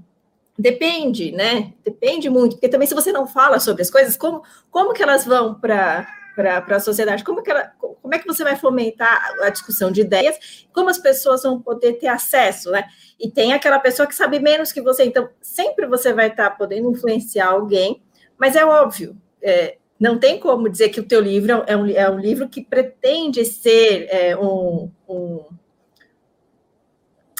Depende, 0.57 1.31
né? 1.31 1.73
Depende 1.85 2.29
muito, 2.29 2.55
porque 2.55 2.67
também 2.67 2.87
se 2.87 2.95
você 2.95 3.11
não 3.11 3.27
fala 3.27 3.59
sobre 3.59 3.83
as 3.83 3.91
coisas, 3.91 4.17
como, 4.17 4.41
como 4.71 4.93
que 4.93 5.03
elas 5.03 5.23
vão 5.23 5.53
para 5.53 6.07
para 6.37 6.75
a 6.75 6.79
sociedade? 6.79 7.23
Como, 7.23 7.41
que 7.41 7.49
ela, 7.49 7.71
como 7.79 8.13
é 8.13 8.19
que 8.19 8.27
você 8.27 8.43
vai 8.43 8.55
fomentar 8.55 9.35
a 9.41 9.49
discussão 9.49 9.91
de 9.91 10.01
ideias? 10.01 10.67
Como 10.71 10.89
as 10.89 10.99
pessoas 10.99 11.41
vão 11.41 11.59
poder 11.59 11.93
ter 11.93 12.07
acesso, 12.07 12.69
né? 12.69 12.85
E 13.19 13.29
tem 13.31 13.53
aquela 13.53 13.79
pessoa 13.79 14.07
que 14.07 14.13
sabe 14.13 14.39
menos 14.39 14.71
que 14.71 14.81
você, 14.81 15.03
então 15.03 15.29
sempre 15.41 15.87
você 15.87 16.13
vai 16.13 16.27
estar 16.27 16.51
podendo 16.51 16.91
influenciar 16.91 17.47
alguém, 17.47 18.03
mas 18.37 18.55
é 18.55 18.63
óbvio, 18.63 19.17
é, 19.41 19.77
não 19.99 20.19
tem 20.19 20.39
como 20.39 20.69
dizer 20.69 20.89
que 20.89 20.99
o 20.99 21.07
teu 21.07 21.19
livro 21.19 21.63
é 21.65 21.75
um, 21.75 21.87
é 21.87 22.09
um 22.09 22.19
livro 22.19 22.47
que 22.47 22.63
pretende 22.63 23.43
ser 23.43 24.07
é, 24.11 24.37
um, 24.37 24.91
um, 25.09 25.43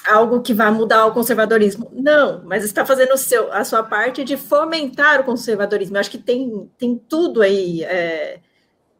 algo 0.08 0.42
que 0.42 0.56
vai 0.56 0.72
mudar 0.72 1.06
o 1.06 1.14
conservadorismo. 1.14 1.92
Não, 1.94 2.42
mas 2.46 2.64
está 2.64 2.84
fazendo 2.84 3.14
o 3.14 3.18
seu, 3.18 3.54
a 3.54 3.64
sua 3.64 3.84
parte 3.84 4.24
de 4.24 4.38
fomentar 4.38 5.22
o 5.22 5.24
conservadorismo. 5.24 5.98
Eu 5.98 6.00
acho 6.00 6.10
que 6.10 6.18
tem, 6.18 6.68
tem 6.80 6.98
tudo 6.98 7.44
aí, 7.44 7.84
é, 7.84 8.40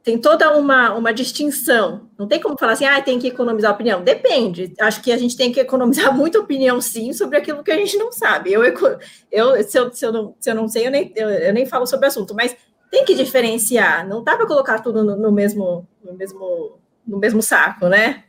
tem 0.08 0.18
toda 0.18 0.58
uma, 0.58 0.94
uma 0.94 1.14
distinção. 1.14 2.10
Não 2.18 2.30
tem 2.30 2.40
como 2.40 2.58
falar 2.58 2.72
assim, 2.72 2.86
ah, 2.86 3.02
tem 3.02 3.20
que 3.20 3.28
economizar 3.28 3.74
opinião. 3.74 4.02
Depende. 4.02 4.74
Acho 4.80 5.02
que 5.02 5.12
a 5.12 5.18
gente 5.18 5.36
tem 5.36 5.52
que 5.52 5.60
economizar 5.60 6.16
muita 6.16 6.40
opinião, 6.40 6.80
sim, 6.80 7.12
sobre 7.12 7.38
aquilo 7.38 7.62
que 7.62 7.72
a 7.72 7.76
gente 7.76 7.98
não 7.98 8.10
sabe. 8.10 8.54
Eu, 8.54 8.64
eu, 8.64 9.64
se, 9.66 9.78
eu, 9.78 9.94
se, 9.94 10.06
eu, 10.06 10.14
não, 10.14 10.34
se 10.40 10.50
eu 10.50 10.56
não 10.56 10.70
sei, 10.70 10.88
eu 10.88 10.92
nem, 10.92 11.12
eu, 11.14 11.30
eu 11.30 11.54
nem 11.54 11.66
falo 11.66 11.86
sobre 11.86 12.06
o 12.06 12.08
assunto, 12.08 12.34
mas 12.34 12.56
tem 12.90 13.04
que 13.04 13.14
diferenciar, 13.14 14.08
não 14.08 14.24
dá 14.24 14.38
para 14.38 14.48
colocar 14.48 14.80
tudo 14.80 15.04
no, 15.04 15.18
no, 15.18 15.30
mesmo, 15.30 15.86
no, 16.02 16.14
mesmo, 16.14 16.80
no 17.06 17.18
mesmo 17.18 17.42
saco, 17.42 17.90
né? 17.90 18.24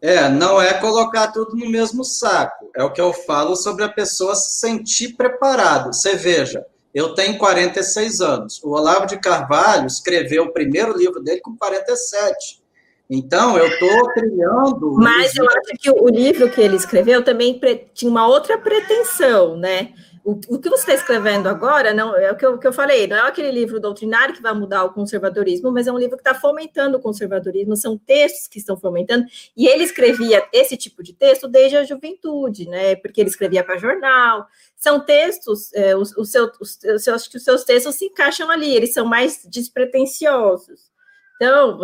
É, 0.00 0.28
não 0.28 0.62
é 0.62 0.72
colocar 0.74 1.32
tudo 1.32 1.56
no 1.56 1.68
mesmo 1.68 2.04
saco. 2.04 2.70
É 2.76 2.84
o 2.84 2.92
que 2.92 3.00
eu 3.00 3.12
falo 3.12 3.56
sobre 3.56 3.82
a 3.82 3.88
pessoa 3.88 4.36
se 4.36 4.60
sentir 4.60 5.16
preparado. 5.16 5.92
Você 5.92 6.14
veja, 6.14 6.64
eu 6.94 7.14
tenho 7.14 7.38
46 7.38 8.20
anos. 8.20 8.62
O 8.62 8.70
Olavo 8.70 9.06
de 9.06 9.18
Carvalho 9.18 9.86
escreveu 9.86 10.44
o 10.44 10.52
primeiro 10.52 10.96
livro 10.96 11.20
dele 11.20 11.40
com 11.40 11.56
47. 11.56 12.62
Então, 13.08 13.58
eu 13.58 13.66
estou 13.66 14.08
criando. 14.12 14.92
Mas 14.94 15.36
eu 15.36 15.46
acho 15.46 15.76
que 15.78 15.90
o 15.90 16.08
livro 16.08 16.50
que 16.50 16.60
ele 16.60 16.76
escreveu 16.76 17.22
também 17.22 17.60
tinha 17.92 18.10
uma 18.10 18.26
outra 18.26 18.56
pretensão, 18.56 19.56
né? 19.56 19.92
O, 20.24 20.38
o 20.48 20.58
que 20.60 20.70
você 20.70 20.92
está 20.92 20.94
escrevendo 20.94 21.48
agora 21.48 21.92
não 21.92 22.16
é 22.16 22.30
o 22.30 22.36
que 22.36 22.46
eu, 22.46 22.56
que 22.56 22.66
eu 22.66 22.72
falei, 22.72 23.08
não 23.08 23.16
é 23.16 23.20
aquele 23.22 23.50
livro 23.50 23.80
doutrinário 23.80 24.32
que 24.32 24.40
vai 24.40 24.54
mudar 24.54 24.84
o 24.84 24.92
conservadorismo, 24.92 25.72
mas 25.72 25.88
é 25.88 25.92
um 25.92 25.98
livro 25.98 26.16
que 26.16 26.20
está 26.20 26.32
fomentando 26.32 26.96
o 26.96 27.00
conservadorismo, 27.00 27.76
são 27.76 27.98
textos 27.98 28.46
que 28.46 28.58
estão 28.58 28.76
fomentando, 28.76 29.26
e 29.56 29.66
ele 29.66 29.82
escrevia 29.82 30.46
esse 30.52 30.76
tipo 30.76 31.02
de 31.02 31.12
texto 31.12 31.48
desde 31.48 31.76
a 31.76 31.82
juventude, 31.82 32.68
né? 32.68 32.94
Porque 32.94 33.20
ele 33.20 33.30
escrevia 33.30 33.64
para 33.64 33.78
jornal. 33.78 34.46
São 34.82 34.98
textos, 34.98 35.72
é, 35.74 35.94
os, 35.94 36.10
os, 36.16 36.28
seu, 36.32 36.50
os, 36.60 36.76
os, 36.82 37.06
acho 37.06 37.30
que 37.30 37.36
os 37.36 37.44
seus 37.44 37.62
textos 37.62 37.94
se 37.94 38.06
encaixam 38.06 38.50
ali, 38.50 38.74
eles 38.74 38.92
são 38.92 39.06
mais 39.06 39.46
despretensiosos. 39.48 40.90
Então, 41.36 41.78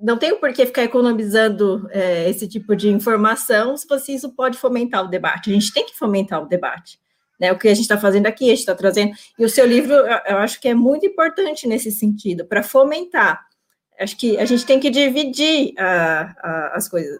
não 0.00 0.16
tenho 0.16 0.40
por 0.40 0.50
que 0.54 0.64
ficar 0.64 0.82
economizando 0.82 1.86
é, 1.90 2.30
esse 2.30 2.48
tipo 2.48 2.74
de 2.74 2.88
informação 2.88 3.76
se 3.76 3.86
você, 3.86 4.12
isso 4.12 4.30
pode 4.30 4.56
fomentar 4.56 5.04
o 5.04 5.08
debate. 5.08 5.50
A 5.50 5.52
gente 5.52 5.74
tem 5.74 5.84
que 5.84 5.94
fomentar 5.94 6.42
o 6.42 6.48
debate. 6.48 6.98
Né, 7.38 7.52
o 7.52 7.58
que 7.58 7.68
a 7.68 7.74
gente 7.74 7.82
está 7.82 7.98
fazendo 7.98 8.26
aqui, 8.26 8.46
a 8.46 8.48
gente 8.48 8.60
está 8.60 8.74
trazendo. 8.74 9.12
E 9.38 9.44
o 9.44 9.50
seu 9.50 9.66
livro, 9.66 9.92
eu 9.92 10.38
acho 10.38 10.58
que 10.58 10.68
é 10.68 10.74
muito 10.74 11.04
importante 11.04 11.68
nesse 11.68 11.92
sentido, 11.92 12.46
para 12.46 12.62
fomentar. 12.62 13.46
Acho 14.00 14.16
que 14.16 14.38
a 14.38 14.46
gente 14.46 14.64
tem 14.64 14.80
que 14.80 14.88
dividir 14.88 15.74
a, 15.78 16.72
as 16.74 16.88
coisas, 16.88 17.16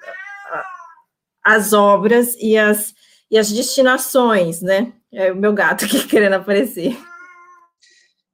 as 1.45 1.73
obras 1.75 2.35
e 2.41 2.57
as, 2.57 2.95
e 3.31 3.39
as 3.39 3.53
destinações, 3.53 4.63
né? 4.63 4.93
É 5.13 5.33
o 5.33 5.37
meu 5.37 5.53
gato 5.53 5.85
aqui 5.87 6.07
querendo 6.07 6.35
aparecer. 6.35 6.99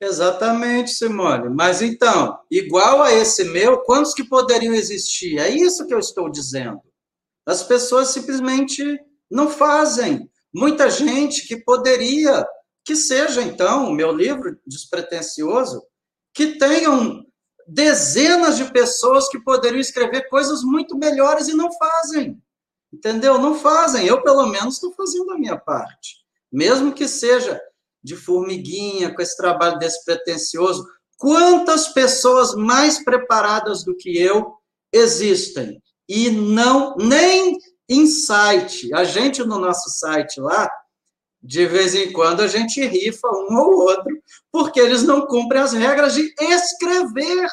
Exatamente, 0.00 0.90
Simone. 0.90 1.48
Mas 1.48 1.80
então, 1.80 2.38
igual 2.50 3.02
a 3.02 3.12
esse 3.12 3.44
meu, 3.44 3.78
quantos 3.78 4.12
que 4.12 4.24
poderiam 4.24 4.74
existir? 4.74 5.38
É 5.38 5.48
isso 5.48 5.86
que 5.86 5.94
eu 5.94 5.98
estou 5.98 6.28
dizendo. 6.28 6.80
As 7.46 7.62
pessoas 7.62 8.08
simplesmente 8.08 8.82
não 9.30 9.48
fazem 9.48 10.28
muita 10.52 10.90
gente 10.90 11.46
que 11.46 11.56
poderia, 11.56 12.46
que 12.84 12.94
seja 12.94 13.42
então 13.42 13.88
o 13.88 13.92
meu 13.92 14.12
livro 14.12 14.58
despretensioso, 14.66 15.82
que 16.34 16.58
tenham 16.58 17.24
dezenas 17.66 18.56
de 18.56 18.70
pessoas 18.70 19.28
que 19.28 19.40
poderiam 19.40 19.80
escrever 19.80 20.28
coisas 20.28 20.62
muito 20.62 20.96
melhores 20.96 21.48
e 21.48 21.54
não 21.54 21.70
fazem. 21.72 22.40
Entendeu? 22.92 23.38
Não 23.38 23.54
fazem. 23.54 24.06
Eu, 24.06 24.22
pelo 24.22 24.46
menos, 24.46 24.74
estou 24.74 24.92
fazendo 24.92 25.32
a 25.32 25.38
minha 25.38 25.58
parte. 25.58 26.23
Mesmo 26.54 26.92
que 26.92 27.08
seja 27.08 27.60
de 28.00 28.14
formiguinha, 28.14 29.12
com 29.12 29.20
esse 29.20 29.36
trabalho 29.36 29.76
despretensioso. 29.76 30.86
Quantas 31.16 31.88
pessoas 31.88 32.54
mais 32.54 33.02
preparadas 33.02 33.82
do 33.82 33.96
que 33.96 34.16
eu 34.16 34.54
existem? 34.92 35.82
E 36.08 36.30
não, 36.30 36.94
nem 36.96 37.58
em 37.88 38.06
site. 38.06 38.94
A 38.94 39.02
gente, 39.02 39.42
no 39.42 39.58
nosso 39.58 39.90
site 39.90 40.38
lá, 40.38 40.70
de 41.42 41.66
vez 41.66 41.92
em 41.96 42.12
quando 42.12 42.40
a 42.40 42.46
gente 42.46 42.80
rifa 42.86 43.26
um 43.28 43.58
ou 43.58 43.80
outro, 43.80 44.16
porque 44.52 44.78
eles 44.78 45.02
não 45.02 45.26
cumprem 45.26 45.60
as 45.60 45.72
regras 45.72 46.14
de 46.14 46.32
escrever. 46.40 47.48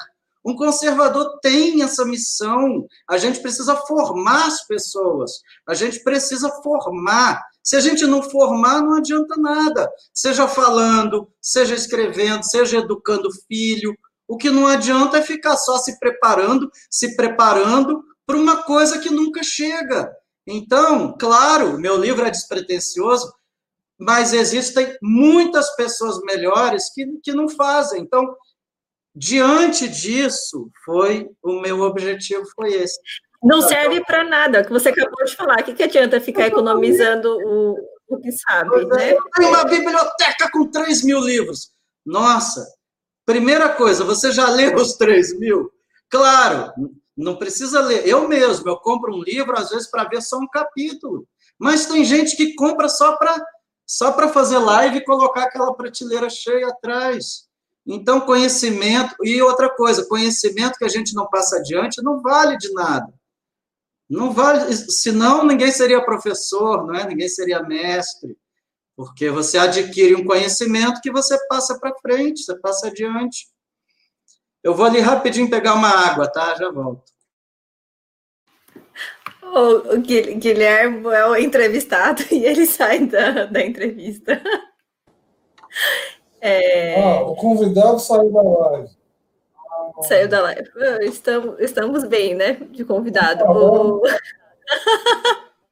Um 0.45 0.55
conservador 0.55 1.39
tem 1.39 1.81
essa 1.81 2.05
missão. 2.05 2.85
A 3.09 3.17
gente 3.17 3.39
precisa 3.39 3.75
formar 3.75 4.45
as 4.45 4.65
pessoas. 4.67 5.41
A 5.67 5.73
gente 5.73 6.03
precisa 6.03 6.51
formar. 6.61 7.41
Se 7.63 7.75
a 7.75 7.79
gente 7.79 8.05
não 8.05 8.23
formar, 8.23 8.81
não 8.81 8.95
adianta 8.95 9.35
nada. 9.37 9.89
Seja 10.13 10.47
falando, 10.47 11.31
seja 11.41 11.75
escrevendo, 11.75 12.43
seja 12.43 12.77
educando 12.77 13.29
filho. 13.47 13.95
O 14.27 14.37
que 14.37 14.49
não 14.49 14.65
adianta 14.65 15.17
é 15.17 15.21
ficar 15.21 15.57
só 15.57 15.77
se 15.77 15.99
preparando, 15.99 16.71
se 16.89 17.15
preparando 17.15 18.03
para 18.25 18.37
uma 18.37 18.63
coisa 18.63 18.99
que 18.99 19.09
nunca 19.09 19.43
chega. 19.43 20.11
Então, 20.47 21.15
claro, 21.17 21.77
meu 21.77 21.97
livro 21.97 22.25
é 22.25 22.31
despretensioso, 22.31 23.31
mas 23.99 24.33
existem 24.33 24.97
muitas 25.01 25.75
pessoas 25.75 26.19
melhores 26.21 26.91
que, 26.93 27.05
que 27.21 27.33
não 27.33 27.47
fazem. 27.47 28.01
Então, 28.01 28.35
diante 29.15 29.87
disso, 29.87 30.71
foi 30.83 31.29
o 31.43 31.61
meu 31.61 31.81
objetivo 31.81 32.43
foi 32.55 32.73
esse. 32.73 32.99
Não 33.43 33.61
serve 33.61 34.03
para 34.05 34.23
nada, 34.23 34.61
o 34.61 34.65
que 34.65 34.71
você 34.71 34.89
acabou 34.89 35.25
de 35.25 35.35
falar. 35.35 35.59
O 35.59 35.63
que, 35.63 35.73
que 35.73 35.83
adianta 35.83 36.21
ficar 36.21 36.47
economizando 36.47 37.27
o, 37.43 37.75
o 38.07 38.19
que 38.19 38.31
sabe, 38.31 38.85
né? 38.85 39.13
Eu 39.13 39.23
tenho 39.35 39.49
uma 39.49 39.63
biblioteca 39.63 40.49
com 40.51 40.69
3 40.69 41.03
mil 41.03 41.19
livros. 41.19 41.71
Nossa, 42.05 42.65
primeira 43.25 43.69
coisa, 43.69 44.03
você 44.03 44.31
já 44.31 44.47
leu 44.49 44.75
os 44.77 44.93
3 44.93 45.39
mil? 45.39 45.71
Claro, 46.09 46.71
não 47.17 47.35
precisa 47.35 47.81
ler. 47.81 48.07
Eu 48.07 48.27
mesmo, 48.27 48.69
eu 48.69 48.77
compro 48.77 49.15
um 49.15 49.23
livro, 49.23 49.57
às 49.57 49.69
vezes, 49.69 49.89
para 49.89 50.03
ver 50.03 50.21
só 50.21 50.37
um 50.37 50.47
capítulo. 50.47 51.25
Mas 51.57 51.85
tem 51.85 52.05
gente 52.05 52.35
que 52.35 52.53
compra 52.55 52.87
só 52.89 53.17
para 53.17 53.39
só 53.85 54.13
para 54.13 54.29
fazer 54.29 54.57
live 54.57 54.99
e 54.99 55.03
colocar 55.03 55.43
aquela 55.43 55.73
prateleira 55.73 56.29
cheia 56.29 56.67
atrás. 56.69 57.45
Então, 57.85 58.21
conhecimento. 58.21 59.13
E 59.21 59.41
outra 59.41 59.69
coisa, 59.69 60.07
conhecimento 60.07 60.77
que 60.77 60.85
a 60.85 60.89
gente 60.89 61.13
não 61.13 61.27
passa 61.27 61.57
adiante 61.57 62.01
não 62.01 62.21
vale 62.21 62.57
de 62.57 62.71
nada. 62.73 63.11
Não 64.11 64.33
vale, 64.33 64.73
senão 64.73 65.45
ninguém 65.45 65.71
seria 65.71 66.03
professor, 66.03 66.85
não 66.85 66.93
é? 66.93 67.07
Ninguém 67.07 67.29
seria 67.29 67.63
mestre, 67.63 68.37
porque 68.93 69.29
você 69.29 69.57
adquire 69.57 70.15
um 70.15 70.25
conhecimento 70.25 70.99
que 70.99 71.09
você 71.09 71.37
passa 71.47 71.79
para 71.79 71.95
frente, 72.01 72.43
você 72.43 72.59
passa 72.59 72.87
adiante. 72.87 73.47
Eu 74.61 74.75
vou 74.75 74.85
ali 74.85 74.99
rapidinho 74.99 75.49
pegar 75.49 75.75
uma 75.75 75.87
água, 75.87 76.29
tá? 76.29 76.53
Já 76.55 76.69
volto. 76.69 77.09
O 79.43 79.97
Guilherme 79.97 81.07
é 81.07 81.25
o 81.25 81.37
entrevistado 81.37 82.21
e 82.29 82.45
ele 82.45 82.65
sai 82.65 83.07
da, 83.07 83.45
da 83.45 83.65
entrevista. 83.65 84.41
É... 86.43 86.99
Ah, 86.99 87.21
o 87.21 87.35
convidado 87.35 87.99
saiu 87.99 88.31
da 88.31 88.41
live. 88.41 88.89
Saiu 90.03 90.27
da 90.27 90.41
live. 90.41 90.69
Estamos, 91.01 91.59
estamos 91.59 92.03
bem, 92.05 92.35
né? 92.35 92.53
De 92.71 92.83
convidado. 92.83 93.43
Tá. 93.43 94.17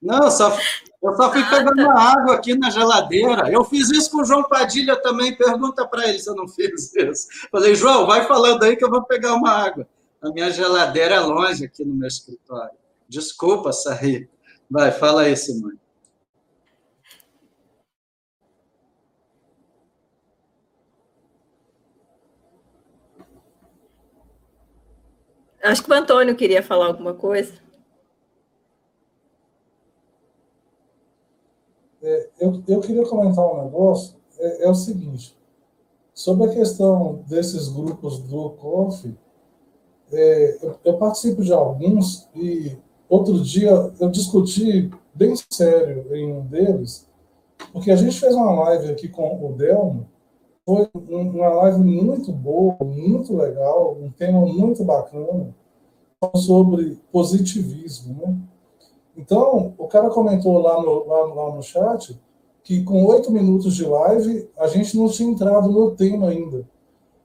Não, 0.02 0.32
só, 0.32 0.58
eu 1.04 1.14
só 1.16 1.32
fui 1.32 1.44
pegando 1.50 1.82
uma 1.82 2.00
água 2.00 2.36
aqui 2.36 2.58
na 2.58 2.70
geladeira. 2.70 3.50
Eu 3.52 3.64
fiz 3.66 3.90
isso 3.90 4.12
com 4.12 4.22
o 4.22 4.26
João 4.26 4.44
Padilha 4.44 4.96
também. 4.96 5.36
Pergunta 5.36 5.86
para 5.86 6.08
ele 6.08 6.20
se 6.20 6.30
eu 6.30 6.36
não 6.36 6.48
fiz 6.48 6.96
isso. 6.96 7.28
Falei, 7.52 7.76
João, 7.76 8.06
vai 8.06 8.26
falando 8.26 8.64
aí 8.64 8.76
que 8.76 8.84
eu 8.84 8.90
vou 8.90 9.04
pegar 9.04 9.34
uma 9.34 9.50
água. 9.50 9.88
A 10.22 10.30
minha 10.32 10.52
geladeira 10.52 11.16
é 11.16 11.20
longe 11.20 11.66
aqui 11.66 11.84
no 11.84 11.96
meu 11.96 12.08
escritório. 12.08 12.78
Desculpa, 13.08 13.72
Sarri. 13.72 14.30
Vai, 14.70 14.92
fala 14.92 15.24
aí, 15.24 15.36
Simone. 15.36 15.80
Acho 25.62 25.84
que 25.84 25.92
o 25.92 25.94
Antônio 25.94 26.36
queria 26.36 26.64
falar 26.64 26.88
alguma 26.88 27.14
coisa. 27.14 27.54
É, 32.02 32.30
eu, 32.40 32.64
eu 32.68 32.80
queria 32.80 33.06
comentar 33.06 33.46
um 33.46 33.64
negócio. 33.64 34.16
É, 34.40 34.66
é, 34.66 34.70
o 34.70 34.74
seguinte: 34.74 35.38
sobre 36.14 36.48
a 36.48 36.54
questão 36.54 37.24
desses 37.28 37.68
grupos 37.68 38.20
do 38.20 38.52
COF, 38.52 39.18
é, 40.12 40.58
eu, 40.62 40.80
eu, 40.86 40.98
participo 40.98 41.44
de 41.44 41.52
alguns 41.52 42.30
e 42.34 42.78
outro 43.10 43.40
dia 43.42 43.72
eu 44.00 44.10
discuti 44.10 44.90
bem 45.14 45.34
sério 45.50 46.16
em 46.16 46.32
um 46.32 46.46
deles, 46.46 47.06
porque 47.74 47.92
a 47.92 47.96
gente 47.98 48.18
fez 48.18 48.34
uma 48.34 48.52
live 48.64 48.92
aqui 48.92 49.10
com 49.10 49.46
o 49.46 49.54
Delmo 49.54 50.10
foi 50.70 50.88
uma 51.10 51.50
live 51.50 51.80
muito 51.80 52.32
boa, 52.32 52.78
muito 52.82 53.36
legal, 53.36 53.98
um 54.00 54.12
tema 54.12 54.42
muito 54.42 54.84
bacana 54.84 55.56
sobre 56.36 57.00
positivismo, 57.12 58.14
né? 58.22 58.38
Então, 59.18 59.74
o 59.80 59.88
cara 59.88 60.12
comentou 60.12 60.60
lá 60.60 60.80
no, 60.80 61.08
lá, 61.08 61.34
lá 61.34 61.56
no 61.56 61.64
chat 61.64 62.16
que 62.62 62.84
com 62.84 63.04
oito 63.06 63.32
minutos 63.32 63.76
de 63.76 63.84
live 63.84 64.48
a 64.60 64.68
gente 64.68 64.96
não 64.96 65.10
tinha 65.10 65.32
entrado 65.32 65.72
no 65.72 65.96
tema 65.96 66.30
ainda. 66.30 66.64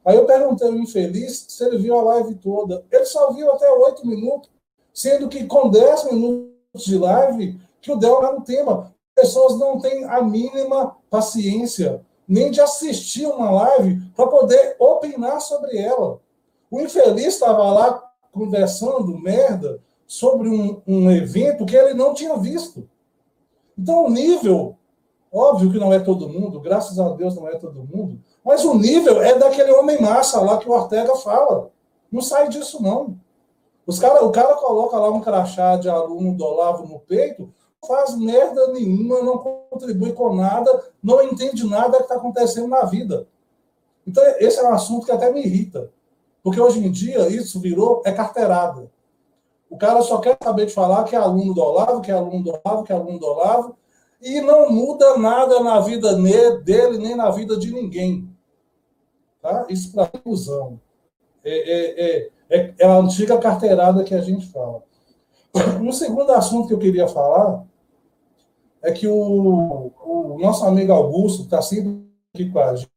Aí 0.03 0.17
eu 0.17 0.25
perguntei 0.25 0.67
ao 0.67 0.75
infeliz 0.75 1.45
se 1.47 1.65
ele 1.67 1.77
viu 1.77 1.99
a 1.99 2.03
live 2.03 2.37
toda. 2.37 2.83
Ele 2.91 3.05
só 3.05 3.31
viu 3.31 3.53
até 3.53 3.71
oito 3.71 4.07
minutos, 4.07 4.49
sendo 4.93 5.29
que 5.29 5.45
com 5.45 5.69
dez 5.69 6.05
minutos 6.11 6.85
de 6.85 6.97
live 6.97 7.61
que 7.83 7.93
o 7.93 7.97
Del 7.97 8.23
era 8.23 8.33
no 8.33 8.41
tema. 8.41 8.91
Pessoas 9.15 9.59
não 9.59 9.79
têm 9.79 10.05
a 10.05 10.23
mínima 10.23 10.97
paciência 11.11 12.03
nem 12.27 12.51
de 12.51 12.61
assistir 12.61 13.27
uma 13.27 13.51
live 13.51 14.01
para 14.17 14.27
poder 14.27 14.77
opinar 14.79 15.41
sobre 15.41 15.79
ela. 15.79 16.21
O 16.71 16.81
infeliz 16.81 17.35
estava 17.35 17.63
lá 17.71 18.03
conversando 18.33 19.19
merda 19.19 19.81
sobre 20.07 20.49
um, 20.49 20.83
um 20.87 21.11
evento 21.11 21.65
que 21.67 21.77
ele 21.77 21.95
não 21.95 22.15
tinha 22.15 22.37
visto. 22.37 22.89
Então, 23.79 24.07
o 24.07 24.11
nível, 24.11 24.77
óbvio 25.33 25.71
que 25.71 25.79
não 25.79 25.93
é 25.93 25.99
todo 25.99 26.29
mundo, 26.29 26.61
graças 26.61 26.99
a 26.99 27.09
Deus 27.11 27.35
não 27.35 27.49
é 27.49 27.57
todo 27.57 27.85
mundo, 27.85 28.21
mas 28.45 28.65
o 28.65 28.75
nível 28.75 29.23
é 29.23 29.39
daquele 29.39 29.73
homem 29.73 30.01
massa 30.01 30.41
lá 30.41 30.59
que 30.59 30.69
o 30.69 30.73
Ortega 30.73 31.15
fala. 31.17 31.71
Não 32.11 32.21
sai 32.21 32.49
disso, 32.49 32.83
não. 32.83 33.17
Os 33.87 33.99
cara, 33.99 34.25
o 34.25 34.31
cara 34.31 34.55
coloca 34.55 34.97
lá 34.97 35.11
um 35.11 35.21
crachá 35.21 35.77
de 35.77 35.89
aluno 35.89 36.35
do 36.35 36.45
Olavo 36.45 36.87
no 36.87 37.01
peito, 37.01 37.53
faz 37.87 38.17
merda 38.17 38.69
nenhuma, 38.73 39.23
não 39.23 39.39
contribui 39.39 40.13
com 40.13 40.35
nada, 40.35 40.85
não 41.03 41.23
entende 41.23 41.67
nada 41.67 41.99
que 41.99 42.05
está 42.05 42.17
acontecendo 42.17 42.69
na 42.69 42.85
vida. 42.85 43.27
Então, 44.07 44.23
esse 44.39 44.59
é 44.59 44.63
um 44.63 44.73
assunto 44.73 45.07
que 45.07 45.13
até 45.13 45.33
me 45.33 45.45
irrita. 45.45 45.91
Porque 46.43 46.61
hoje 46.61 46.85
em 46.85 46.91
dia 46.91 47.27
isso 47.29 47.59
virou 47.59 48.03
é 48.05 48.13
carteirada. 48.13 48.91
O 49.71 49.79
cara 49.79 50.03
só 50.03 50.19
quer 50.19 50.37
saber 50.43 50.67
de 50.67 50.75
falar 50.75 51.05
que 51.05 51.17
é 51.17 51.19
aluno 51.19 51.55
do 51.55 51.61
Olavo, 51.61 52.01
que 52.01 52.11
é 52.11 52.15
aluno 52.15 52.45
do 52.45 52.51
Olavo, 52.51 52.85
que 52.85 52.93
é 52.93 52.95
aluno 52.95 53.19
do 53.19 53.27
Olavo, 53.27 53.77
e 54.21 54.41
não 54.41 54.71
muda 54.71 55.17
nada 55.17 55.61
na 55.61 55.81
vida 55.81 56.15
dele, 56.63 56.99
nem 56.99 57.17
na 57.17 57.31
vida 57.31 57.57
de 57.57 57.73
ninguém. 57.73 58.29
Tá? 59.41 59.67
Isso 59.69 59.93
para 59.93 60.11
ilusão. 60.25 60.81
É, 61.43 61.51
é, 61.51 62.07
é, 62.07 62.31
é, 62.51 62.75
é 62.79 62.87
a 62.87 62.97
antiga 62.99 63.39
carteirada 63.39 64.05
que 64.05 64.15
a 64.15 64.21
gente 64.21 64.47
fala. 64.47 64.83
Um 65.81 65.93
segundo 65.93 66.31
assunto 66.33 66.69
que 66.69 66.75
eu 66.75 66.79
queria 66.79 67.07
falar 67.07 67.65
é 68.85 68.93
que 68.93 69.09
o, 69.09 69.91
o 70.05 70.39
nosso 70.39 70.65
amigo 70.65 70.93
Augusto 70.93 71.45
está 71.45 71.61
sempre 71.63 72.05
aqui 72.33 72.51
com 72.51 72.59
a 72.59 72.77
gente, 72.77 72.91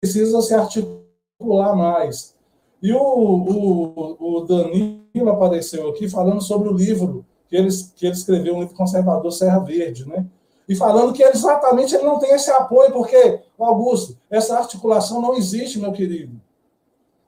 precisa 0.00 0.42
se 0.42 0.52
articular 0.52 1.74
mais. 1.74 2.34
E 2.82 2.92
o, 2.92 3.00
o, 3.00 4.38
o 4.38 4.40
Danilo 4.44 5.30
apareceu 5.30 5.88
aqui 5.88 6.08
falando 6.08 6.42
sobre 6.42 6.68
o 6.68 6.72
livro 6.72 7.24
que 7.48 7.56
ele, 7.56 7.68
que 7.96 8.04
ele 8.04 8.14
escreveu, 8.14 8.56
um 8.56 8.60
livro 8.60 8.74
conservador 8.74 9.32
Serra 9.32 9.60
Verde, 9.60 10.06
né? 10.06 10.26
E 10.68 10.74
falando 10.74 11.14
que 11.14 11.22
exatamente 11.22 11.94
ele 11.94 12.04
não 12.04 12.18
tem 12.18 12.32
esse 12.32 12.50
apoio, 12.50 12.92
porque, 12.92 13.40
Augusto, 13.58 14.18
essa 14.28 14.58
articulação 14.58 15.22
não 15.22 15.34
existe, 15.34 15.78
meu 15.78 15.92
querido. 15.92 16.38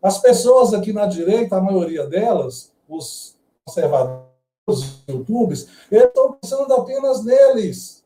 As 0.03 0.19
pessoas 0.19 0.75
aqui 0.75 0.93
na 0.93 1.07
direita, 1.07 1.57
a 1.57 1.61
maioria 1.61 2.07
delas, 2.07 2.71
os 2.87 3.35
conservadores, 3.65 4.27
os 4.67 5.03
youtubers, 5.09 5.69
eles 5.91 6.07
estão 6.07 6.33
pensando 6.33 6.75
apenas 6.75 7.25
neles. 7.25 8.00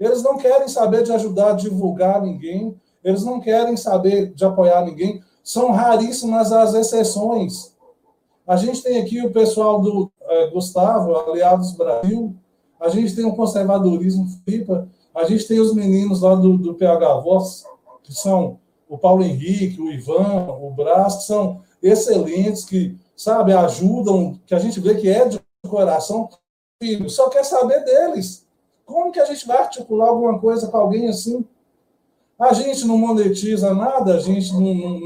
Eles 0.00 0.22
não 0.22 0.38
querem 0.38 0.66
saber 0.66 1.02
de 1.02 1.12
ajudar 1.12 1.50
a 1.50 1.54
divulgar 1.54 2.22
ninguém, 2.22 2.74
eles 3.04 3.22
não 3.22 3.38
querem 3.38 3.76
saber 3.76 4.32
de 4.32 4.44
apoiar 4.44 4.82
ninguém. 4.84 5.22
São 5.44 5.70
raríssimas 5.70 6.50
as 6.52 6.72
exceções. 6.72 7.74
A 8.46 8.56
gente 8.56 8.82
tem 8.82 9.00
aqui 9.00 9.24
o 9.24 9.30
pessoal 9.30 9.80
do 9.80 10.10
é, 10.22 10.46
Gustavo, 10.48 11.14
Aliados 11.16 11.72
Brasil, 11.72 12.34
a 12.80 12.88
gente 12.88 13.14
tem 13.14 13.26
o 13.26 13.36
conservadorismo 13.36 14.26
FIPA, 14.44 14.88
a 15.14 15.24
gente 15.24 15.46
tem 15.46 15.60
os 15.60 15.74
meninos 15.74 16.22
lá 16.22 16.34
do, 16.34 16.56
do 16.56 16.74
PH 16.74 17.20
Voz, 17.20 17.64
que 18.02 18.14
são 18.14 18.58
o 18.88 18.96
Paulo 18.96 19.22
Henrique, 19.22 19.80
o 19.80 19.90
Ivan, 19.90 20.48
o 20.60 20.70
Brás, 20.70 21.16
que 21.16 21.22
são 21.24 21.60
excelentes, 21.82 22.64
que, 22.64 22.98
sabe, 23.14 23.52
ajudam, 23.52 24.40
que 24.46 24.54
a 24.54 24.58
gente 24.58 24.80
vê 24.80 24.94
que 24.94 25.08
é 25.08 25.28
de 25.28 25.40
coração, 25.68 26.28
só 27.08 27.28
quer 27.28 27.44
saber 27.44 27.84
deles. 27.84 28.46
Como 28.90 29.12
que 29.12 29.20
a 29.20 29.24
gente 29.24 29.46
vai 29.46 29.58
articular 29.58 30.08
alguma 30.08 30.40
coisa 30.40 30.66
com 30.66 30.76
alguém 30.76 31.08
assim? 31.08 31.46
A 32.36 32.52
gente 32.52 32.84
não 32.84 32.98
monetiza 32.98 33.72
nada, 33.72 34.16
a 34.16 34.18
gente 34.18 34.52
não, 34.52 34.60
não, 34.60 34.98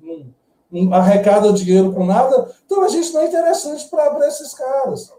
não, 0.00 0.34
não 0.72 0.92
arrecada 0.92 1.52
dinheiro 1.52 1.92
com 1.92 2.04
nada, 2.04 2.52
então 2.66 2.82
a 2.82 2.88
gente 2.88 3.12
não 3.12 3.20
é 3.20 3.26
interessante 3.26 3.88
para 3.88 4.26
esses 4.26 4.52
caras. 4.52 5.14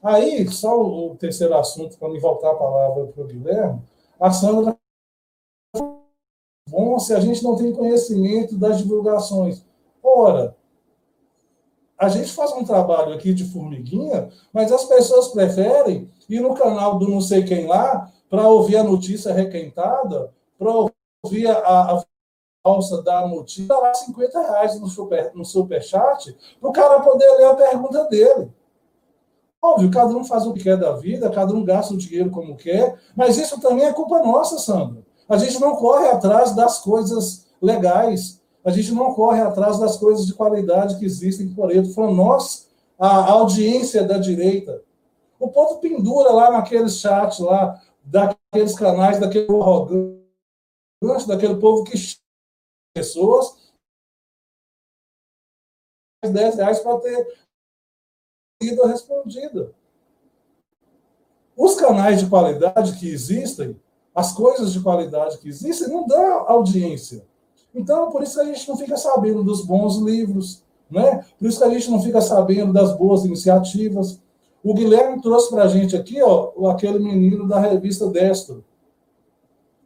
Aí, 0.00 0.48
só 0.48 0.80
o 0.80 1.16
terceiro 1.16 1.54
assunto, 1.56 1.98
para 1.98 2.08
me 2.08 2.20
voltar 2.20 2.52
a 2.52 2.54
palavra 2.54 3.06
para 3.06 3.24
o 3.24 3.26
Guilherme, 3.26 3.82
a 4.20 4.30
Sandra 4.30 4.78
bom 6.68 7.00
se 7.00 7.12
a 7.12 7.18
gente 7.18 7.42
não 7.42 7.56
tem 7.56 7.72
conhecimento 7.72 8.56
das 8.56 8.78
divulgações. 8.78 9.64
Ora, 10.00 10.56
a 12.00 12.08
gente 12.08 12.32
faz 12.32 12.50
um 12.52 12.64
trabalho 12.64 13.12
aqui 13.12 13.34
de 13.34 13.44
formiguinha, 13.44 14.30
mas 14.54 14.72
as 14.72 14.84
pessoas 14.84 15.28
preferem 15.28 16.10
ir 16.30 16.40
no 16.40 16.54
canal 16.54 16.98
do 16.98 17.06
não 17.06 17.20
sei 17.20 17.44
quem 17.44 17.66
lá 17.66 18.10
para 18.30 18.48
ouvir 18.48 18.78
a 18.78 18.84
notícia 18.84 19.34
requentada 19.34 20.32
para 20.58 20.72
ouvir 21.22 21.46
a, 21.46 21.58
a 21.58 22.04
falsa 22.62 23.02
da 23.02 23.26
notícia, 23.28 23.66
dá 23.66 23.78
lá 23.78 23.92
50 23.92 24.40
reais 24.40 24.80
no, 24.80 24.86
super, 24.86 25.30
no 25.34 25.44
superchat 25.44 26.34
para 26.58 26.70
o 26.70 26.72
cara 26.72 27.00
poder 27.00 27.30
ler 27.36 27.46
a 27.46 27.54
pergunta 27.54 28.04
dele. 28.04 28.50
Óbvio, 29.62 29.90
cada 29.90 30.14
um 30.14 30.24
faz 30.24 30.46
o 30.46 30.54
que 30.54 30.62
quer 30.62 30.78
da 30.78 30.92
vida, 30.92 31.28
cada 31.28 31.52
um 31.52 31.62
gasta 31.62 31.92
o 31.92 31.98
dinheiro 31.98 32.30
como 32.30 32.56
quer, 32.56 32.98
mas 33.14 33.36
isso 33.36 33.60
também 33.60 33.84
é 33.84 33.92
culpa 33.92 34.22
nossa, 34.22 34.58
Sandra. 34.58 35.02
A 35.28 35.36
gente 35.36 35.60
não 35.60 35.76
corre 35.76 36.08
atrás 36.08 36.54
das 36.54 36.78
coisas 36.78 37.46
legais, 37.60 38.39
a 38.64 38.70
gente 38.70 38.92
não 38.92 39.14
corre 39.14 39.40
atrás 39.40 39.78
das 39.78 39.96
coisas 39.96 40.26
de 40.26 40.34
qualidade 40.34 40.98
que 40.98 41.04
existem 41.04 41.48
por 41.54 41.70
aí. 41.70 41.92
Falando, 41.92 42.16
nós, 42.16 42.68
a 42.98 43.30
audiência 43.30 44.04
da 44.04 44.18
direita, 44.18 44.82
o 45.38 45.48
povo 45.48 45.80
pendura 45.80 46.32
lá 46.32 46.50
naqueles 46.50 46.98
chats 46.98 47.38
lá, 47.38 47.80
daqueles 48.04 48.74
canais, 48.74 49.18
daquele 49.18 49.46
arrogante 49.50 50.20
daquele 51.26 51.56
povo 51.56 51.84
que 51.84 51.96
pessoas 52.94 53.72
10 56.22 56.56
reais 56.56 56.80
para 56.80 57.00
ter 57.00 57.38
sido 58.62 58.84
respondida. 58.84 59.74
Os 61.56 61.76
canais 61.76 62.20
de 62.20 62.28
qualidade 62.28 62.98
que 62.98 63.08
existem, 63.08 63.80
as 64.14 64.32
coisas 64.32 64.72
de 64.72 64.82
qualidade 64.82 65.38
que 65.38 65.48
existem, 65.48 65.88
não 65.88 66.06
dão 66.06 66.48
audiência. 66.48 67.26
Então, 67.74 68.10
por 68.10 68.22
isso 68.22 68.34
que 68.34 68.40
a 68.40 68.44
gente 68.44 68.68
não 68.68 68.76
fica 68.76 68.96
sabendo 68.96 69.44
dos 69.44 69.64
bons 69.64 69.98
livros, 69.98 70.62
né? 70.90 71.24
por 71.38 71.48
isso 71.48 71.58
que 71.58 71.64
a 71.64 71.70
gente 71.70 71.90
não 71.90 72.02
fica 72.02 72.20
sabendo 72.20 72.72
das 72.72 72.96
boas 72.96 73.24
iniciativas. 73.24 74.18
O 74.62 74.74
Guilherme 74.74 75.22
trouxe 75.22 75.50
para 75.50 75.64
a 75.64 75.68
gente 75.68 75.96
aqui 75.96 76.20
ó, 76.22 76.68
aquele 76.70 76.98
menino 76.98 77.46
da 77.46 77.60
revista 77.60 78.06
Destro. 78.08 78.64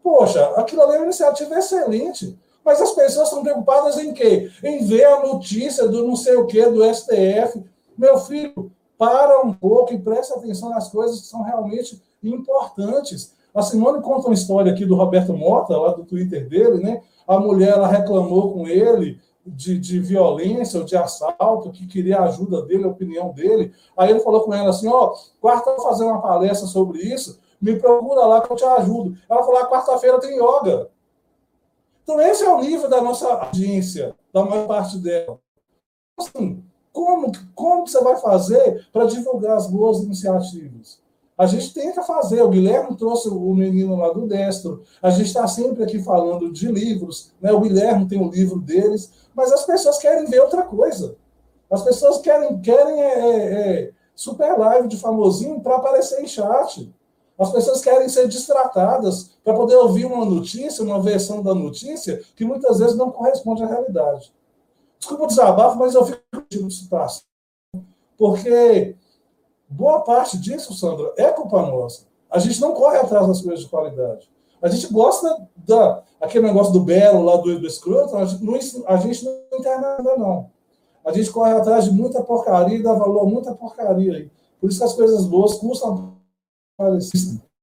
Poxa, 0.03 0.45
aquilo 0.57 0.83
ali 0.83 0.95
é 0.95 0.97
uma 0.99 1.05
iniciativa 1.07 1.59
excelente. 1.59 2.39
Mas 2.65 2.81
as 2.81 2.93
pessoas 2.93 3.29
estão 3.29 3.43
preocupadas 3.43 3.99
em 3.99 4.13
quê? 4.15 4.51
Em 4.63 4.85
ver 4.87 5.05
a 5.05 5.27
notícia 5.27 5.87
do 5.87 6.07
não 6.07 6.17
sei 6.17 6.35
o 6.37 6.47
quê, 6.47 6.67
do 6.67 6.83
STF. 6.95 7.63
Meu 7.97 8.19
filho, 8.19 8.73
para 8.99 9.43
um 9.43 9.53
pouco 9.53 9.93
e 9.93 9.99
presta 9.99 10.35
atenção 10.35 10.71
nas 10.71 10.89
coisas 10.89 11.21
que 11.21 11.27
são 11.27 11.43
realmente 11.43 12.03
importantes. 12.23 13.33
A 13.55 13.63
Simone 13.63 14.03
conta 14.03 14.29
uma 14.29 14.35
história 14.35 14.73
aqui 14.73 14.87
do 14.87 14.97
Roberto 14.97 15.35
Mota, 15.35 15.77
lá 15.77 15.93
do 15.93 16.05
Twitter 16.05 16.49
dele, 16.49 16.83
né? 16.83 17.03
A 17.27 17.39
mulher 17.39 17.71
ela 17.71 17.87
reclamou 17.87 18.53
com 18.53 18.67
ele 18.67 19.21
de, 19.47 19.79
de 19.79 20.01
violência 20.01 20.81
ou 20.81 20.87
de 20.87 20.97
assalto, 20.97 21.71
que 21.71 21.87
queria 21.87 22.19
a 22.19 22.25
ajuda 22.25 22.63
dele, 22.63 22.85
a 22.85 22.89
opinião 22.89 23.33
dele. 23.33 23.73
Aí 23.97 24.11
ele 24.11 24.21
falou 24.21 24.43
com 24.43 24.55
ela 24.55 24.71
assim: 24.71 24.89
Ó, 24.89 25.15
quarta 25.41 25.71
eu 25.71 25.77
vou 25.77 25.85
fazer 25.85 26.05
uma 26.05 26.21
palestra 26.21 26.67
sobre 26.67 27.01
isso 27.01 27.43
me 27.65 27.79
procura 27.81 28.27
lá 28.27 28.43
que 28.43 28.53
eu 28.53 28.57
te 28.57 28.65
ajudo. 28.65 29.17
Ela 29.27 29.43
falou, 29.43 29.59
ah, 29.59 29.67
quarta-feira 29.67 30.21
tem 30.21 30.37
yoga. 30.37 30.91
Então, 32.03 32.21
esse 32.21 32.45
é 32.45 32.53
o 32.53 32.61
nível 32.61 32.91
da 32.91 33.01
nossa 33.01 33.27
audiência, 33.27 34.15
da 34.31 34.45
maior 34.45 34.67
parte 34.67 34.99
dela. 34.99 35.41
Assim, 36.21 36.63
como, 36.93 37.33
como 37.55 37.87
você 37.87 37.99
vai 38.03 38.17
fazer 38.17 38.87
para 38.93 39.07
divulgar 39.07 39.57
as 39.57 39.67
boas 39.67 40.01
iniciativas? 40.01 41.01
A 41.37 41.47
gente 41.47 41.75
tenta 41.75 42.03
fazer. 42.03 42.43
O 42.43 42.49
Guilherme 42.49 42.97
trouxe 42.97 43.29
o 43.29 43.55
menino 43.55 43.97
lá 43.97 44.13
do 44.13 44.27
Destro. 44.27 44.83
A 45.03 45.11
gente 45.11 45.27
está 45.27 45.47
sempre 45.49 45.83
aqui 45.83 46.03
falando 46.03 46.53
de 46.53 46.71
livros. 46.71 47.33
Né? 47.41 47.53
O 47.53 47.61
Guilherme 47.61 48.07
tem 48.07 48.21
o 48.21 48.31
livro 48.31 48.61
deles. 48.61 49.11
Mas 49.35 49.53
as 49.53 49.65
pessoas 49.65 49.99
querem 49.99 50.27
ver 50.27 50.41
outra 50.41 50.63
coisa. 50.63 51.17
As 51.71 51.83
pessoas 51.83 52.19
querem, 52.19 52.61
querem 52.61 53.03
é, 53.03 53.19
é, 53.19 53.81
é 53.83 53.91
super 54.15 54.57
live 54.57 54.87
de 54.87 54.97
famosinho 54.97 55.61
para 55.61 55.77
aparecer 55.77 56.23
em 56.23 56.27
chat. 56.27 56.93
As 57.37 57.51
pessoas 57.51 57.81
querem 57.81 58.09
ser 58.09 58.29
distratadas 58.29 59.33
para 59.43 59.55
poder 59.55 59.75
ouvir 59.75 60.05
uma 60.05 60.25
notícia, 60.25 60.85
uma 60.85 61.03
versão 61.03 61.43
da 61.43 61.53
notícia, 61.53 62.23
que 62.37 62.45
muitas 62.45 62.79
vezes 62.79 62.97
não 62.97 63.11
corresponde 63.11 63.65
à 63.65 63.67
realidade. 63.67 64.33
Desculpa 65.01 65.25
o 65.25 65.27
desabafo, 65.27 65.77
mas 65.77 65.95
eu 65.95 66.07
fico 66.07 66.21
com 66.33 66.71
situação. 66.71 67.23
Porque 68.17 68.95
boa 69.75 70.01
parte 70.01 70.39
disso, 70.39 70.73
Sandra, 70.75 71.13
é 71.17 71.31
culpa 71.31 71.63
nossa. 71.63 72.07
A 72.31 72.39
gente 72.39 72.61
não 72.61 72.73
corre 72.73 72.99
atrás 72.99 73.27
das 73.27 73.41
coisas 73.41 73.61
de 73.61 73.69
qualidade. 73.69 74.29
A 74.63 74.69
gente 74.69 74.93
gosta 74.93 75.49
da 75.57 76.03
aquele 76.21 76.47
negócio 76.47 76.73
do 76.73 76.81
belo 76.81 77.23
lá 77.23 77.37
do, 77.37 77.67
escroto, 77.67 78.17
a 78.17 78.25
gente, 78.25 78.43
não, 78.43 78.55
a 78.87 78.97
gente 78.97 79.25
não 79.25 80.17
não. 80.17 80.51
A 81.05 81.13
gente 81.13 81.31
corre 81.31 81.53
atrás 81.53 81.85
de 81.85 81.91
muita 81.91 82.23
porcaria 82.23 82.79
e 82.79 82.83
dá 82.83 82.95
valor 82.95 83.27
a 83.27 83.31
muita 83.31 83.55
porcaria. 83.55 84.31
Por 84.59 84.71
isso 84.71 84.79
que 84.79 84.85
as 84.85 84.95
coisas 84.95 85.27
boas 85.27 85.55
custam 85.55 86.15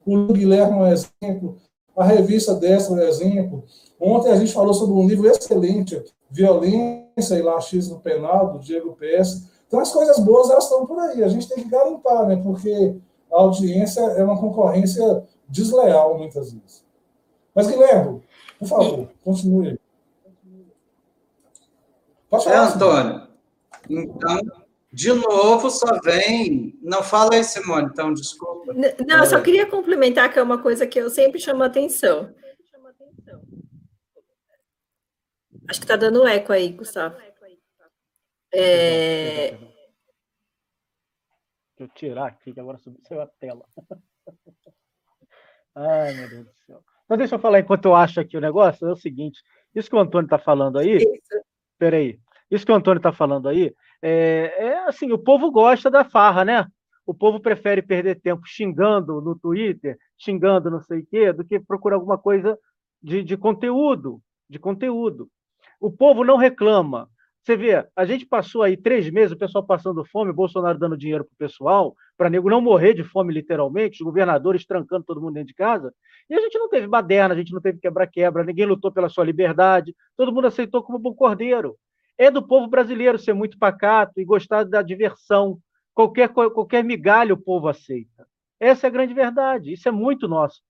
o 0.06 0.34
Guilherme 0.34 0.74
é 0.74 0.76
um 0.76 0.88
exemplo, 0.88 1.58
a 1.96 2.04
revista 2.04 2.54
dessa 2.56 2.92
é 2.92 2.96
um 2.96 3.00
exemplo. 3.00 3.64
Ontem 4.00 4.32
a 4.32 4.36
gente 4.36 4.54
falou 4.54 4.74
sobre 4.74 4.96
um 4.96 5.08
livro 5.08 5.28
excelente, 5.28 6.02
Violência 6.30 7.36
e 7.36 7.42
Laxismo 7.42 8.00
Penal, 8.00 8.54
do 8.54 8.60
Diego 8.60 8.96
PS. 8.96 9.51
Então, 9.72 9.80
as 9.80 9.94
coisas 9.94 10.20
boas, 10.20 10.50
elas 10.50 10.66
estão 10.66 10.86
por 10.86 11.00
aí. 11.00 11.24
A 11.24 11.30
gente 11.30 11.48
tem 11.48 11.64
que 11.64 11.70
garimpar, 11.70 12.28
né? 12.28 12.36
Porque 12.36 12.94
a 13.32 13.40
audiência 13.40 14.02
é 14.02 14.22
uma 14.22 14.38
concorrência 14.38 15.26
desleal, 15.48 16.18
muitas 16.18 16.52
vezes. 16.52 16.84
Mas, 17.56 17.68
Guilherme, 17.68 18.22
por 18.60 18.68
favor, 18.68 19.10
continue. 19.24 19.80
Pode 22.30 22.44
falar, 22.44 22.56
é, 22.56 22.74
Antônio. 22.74 23.28
Então, 23.90 24.42
de 24.92 25.14
novo, 25.14 25.70
só 25.70 26.02
vem. 26.04 26.78
Não 26.82 27.02
fala 27.02 27.36
aí, 27.36 27.44
Simone, 27.46 27.88
então, 27.94 28.14
desculpa. 28.14 28.74
Não, 28.74 29.20
eu 29.20 29.26
só 29.26 29.40
queria 29.40 29.66
complementar 29.66 30.34
que 30.34 30.38
é 30.38 30.44
uma 30.44 30.62
coisa 30.62 30.86
que 30.86 31.00
eu 31.00 31.10
sempre 31.10 31.40
chamo 31.40 31.64
a 31.64 31.68
atenção. 31.68 32.30
Acho 35.70 35.80
que 35.80 35.86
está 35.86 35.96
dando 35.96 36.28
eco 36.28 36.52
aí, 36.52 36.74
Gustavo. 36.74 37.16
É... 38.54 39.52
Deixa 39.52 39.72
eu 41.80 41.88
tirar 41.90 42.28
aqui, 42.28 42.54
que 42.54 42.60
agora 42.60 42.78
subiu 42.78 43.22
a 43.22 43.28
tela. 43.28 43.66
Ai, 45.76 46.14
meu 46.14 46.30
Deus 46.30 46.46
do 46.46 46.54
céu. 46.66 46.84
Então, 47.06 47.18
deixa 47.18 47.36
eu 47.36 47.40
falar 47.40 47.60
enquanto 47.60 47.86
eu 47.86 47.96
acho 47.96 48.20
aqui 48.20 48.38
o 48.38 48.42
negócio. 48.42 48.88
É 48.88 48.92
o 48.92 48.96
seguinte: 48.96 49.42
isso 49.74 49.90
que 49.90 49.96
o 49.96 50.00
Antônio 50.00 50.26
está 50.26 50.38
falando 50.38 50.78
aí. 50.78 51.00
Peraí. 51.78 52.20
Isso 52.50 52.66
que 52.66 52.72
o 52.72 52.76
Antônio 52.76 53.00
está 53.00 53.14
falando 53.14 53.48
aí 53.48 53.74
é, 54.02 54.54
é 54.58 54.78
assim: 54.88 55.12
o 55.12 55.18
povo 55.18 55.52
gosta 55.52 55.90
da 55.90 56.04
farra, 56.04 56.44
né? 56.44 56.68
O 57.06 57.14
povo 57.14 57.40
prefere 57.40 57.82
perder 57.82 58.22
tempo 58.22 58.44
xingando 58.46 59.20
no 59.22 59.38
Twitter, 59.38 59.98
xingando 60.18 60.72
não 60.72 60.82
sei 60.82 61.00
o 61.00 61.06
quê, 61.06 61.34
do 61.34 61.44
que 61.44 61.60
procurar 61.60 61.96
alguma 61.96 62.18
coisa 62.18 62.58
de, 63.02 63.24
de 63.24 63.36
conteúdo, 63.36 64.22
de 64.50 64.60
conteúdo. 64.60 65.30
O 65.80 65.92
povo 65.92 66.24
não 66.24 66.38
reclama. 66.38 67.10
Você 67.44 67.58
vê, 67.58 67.88
a 67.96 68.06
gente 68.06 68.26
passou 68.26 68.62
aí 68.62 68.78
três 68.78 69.10
meses, 69.10 69.32
o 69.32 69.38
pessoal 69.38 69.66
passando 69.66 70.06
fome, 70.06 70.32
Bolsonaro 70.32 70.78
dando 70.78 70.96
dinheiro 70.96 71.26
para 71.26 71.34
o 71.34 71.38
pessoal, 71.38 71.96
para 72.16 72.30
nego 72.30 72.50
não 72.50 72.62
morrer 72.62 72.94
de 72.94 73.04
fome, 73.04 73.34
literalmente, 73.34 74.02
os 74.02 74.06
governadores 74.06 74.64
trancando 74.64 75.04
todo 75.04 75.20
mundo 75.20 75.34
dentro 75.34 75.48
de 75.48 75.56
casa, 75.56 75.92
e 76.30 76.36
a 76.36 76.40
gente 76.40 76.60
não 76.60 76.70
teve 76.70 76.86
baderna, 76.86 77.34
a 77.34 77.38
gente 77.38 77.52
não 77.52 77.60
teve 77.60 77.80
quebra-quebra, 77.80 78.44
ninguém 78.44 78.68
lutou 78.68 78.92
pela 78.92 79.10
sua 79.10 79.26
liberdade, 79.26 79.96
todo 80.16 80.32
mundo 80.32 80.48
aceitou 80.48 80.84
como 80.84 81.00
bom 81.00 81.16
cordeiro. 81.16 81.76
É 82.16 82.30
do 82.30 82.46
povo 82.46 82.68
brasileiro 82.68 83.18
ser 83.18 83.34
muito 83.34 83.58
pacato 83.58 84.22
e 84.22 84.26
gostar 84.26 84.64
da 84.64 84.84
diversão. 84.84 85.58
Qualquer, 85.96 86.30
qualquer 86.30 86.84
migalha 86.84 87.34
o 87.34 87.42
povo 87.42 87.68
aceita. 87.68 88.28
Essa 88.60 88.86
é 88.86 88.90
a 88.90 88.92
grande 88.92 89.16
verdade. 89.16 89.74
Isso 89.74 89.90
é 89.90 89.92
muito 89.92 90.28
nosso. 90.28 90.62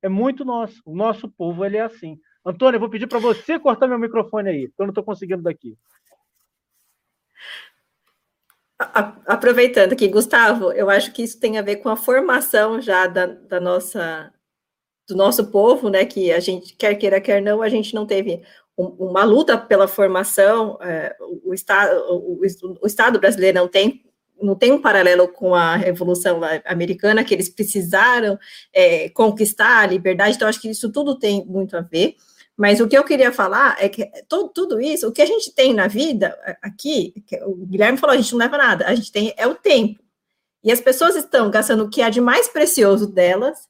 É 0.00 0.08
muito 0.08 0.46
nosso. 0.46 0.80
O 0.86 0.96
nosso 0.96 1.28
povo 1.28 1.62
ele 1.62 1.76
é 1.76 1.82
assim. 1.82 2.18
Antônio, 2.44 2.76
eu 2.76 2.80
vou 2.80 2.90
pedir 2.90 3.06
para 3.06 3.18
você 3.18 3.58
cortar 3.58 3.86
meu 3.86 3.98
microfone 3.98 4.50
aí, 4.50 4.68
porque 4.68 4.82
eu 4.82 4.86
não 4.86 4.90
estou 4.90 5.04
conseguindo 5.04 5.42
daqui. 5.42 5.76
Aproveitando 8.78 9.92
aqui, 9.92 10.08
Gustavo, 10.08 10.72
eu 10.72 10.90
acho 10.90 11.12
que 11.12 11.22
isso 11.22 11.38
tem 11.40 11.58
a 11.58 11.62
ver 11.62 11.76
com 11.76 11.88
a 11.88 11.96
formação 11.96 12.80
já 12.80 13.06
da, 13.06 13.26
da 13.26 13.60
nossa 13.60 14.32
do 15.08 15.14
nosso 15.14 15.50
povo, 15.50 15.88
né? 15.88 16.04
Que 16.04 16.32
a 16.32 16.40
gente 16.40 16.74
quer 16.74 16.94
queira 16.96 17.20
quer 17.20 17.40
não, 17.40 17.62
a 17.62 17.68
gente 17.68 17.94
não 17.94 18.06
teve 18.06 18.42
uma 18.76 19.24
luta 19.24 19.56
pela 19.56 19.86
formação. 19.86 20.78
É, 20.82 21.16
o, 21.44 21.54
estado, 21.54 21.96
o, 22.10 22.40
o 22.82 22.86
Estado 22.86 23.18
brasileiro 23.20 23.58
não 23.58 23.68
tem 23.68 24.02
não 24.42 24.56
tem 24.56 24.72
um 24.72 24.82
paralelo 24.82 25.28
com 25.28 25.54
a 25.54 25.76
Revolução 25.76 26.40
Americana, 26.64 27.24
que 27.24 27.32
eles 27.32 27.48
precisaram 27.48 28.38
é, 28.72 29.08
conquistar 29.10 29.78
a 29.78 29.86
liberdade, 29.86 30.34
então 30.34 30.48
acho 30.48 30.60
que 30.60 30.68
isso 30.68 30.90
tudo 30.90 31.18
tem 31.18 31.44
muito 31.46 31.76
a 31.76 31.80
ver. 31.80 32.16
Mas 32.56 32.80
o 32.80 32.86
que 32.86 32.96
eu 32.96 33.04
queria 33.04 33.32
falar 33.32 33.76
é 33.80 33.88
que 33.88 34.08
tudo, 34.28 34.48
tudo 34.48 34.80
isso, 34.80 35.08
o 35.08 35.12
que 35.12 35.22
a 35.22 35.26
gente 35.26 35.52
tem 35.52 35.74
na 35.74 35.88
vida 35.88 36.38
aqui, 36.62 37.12
o 37.42 37.66
Guilherme 37.66 37.98
falou, 37.98 38.14
a 38.14 38.16
gente 38.16 38.32
não 38.32 38.38
leva 38.38 38.56
nada, 38.56 38.86
a 38.86 38.94
gente 38.94 39.10
tem 39.10 39.34
é 39.36 39.46
o 39.46 39.54
tempo. 39.54 40.00
E 40.62 40.70
as 40.70 40.80
pessoas 40.80 41.16
estão 41.16 41.50
gastando 41.50 41.84
o 41.84 41.90
que 41.90 42.00
há 42.00 42.08
de 42.08 42.20
mais 42.20 42.48
precioso 42.48 43.06
delas 43.06 43.68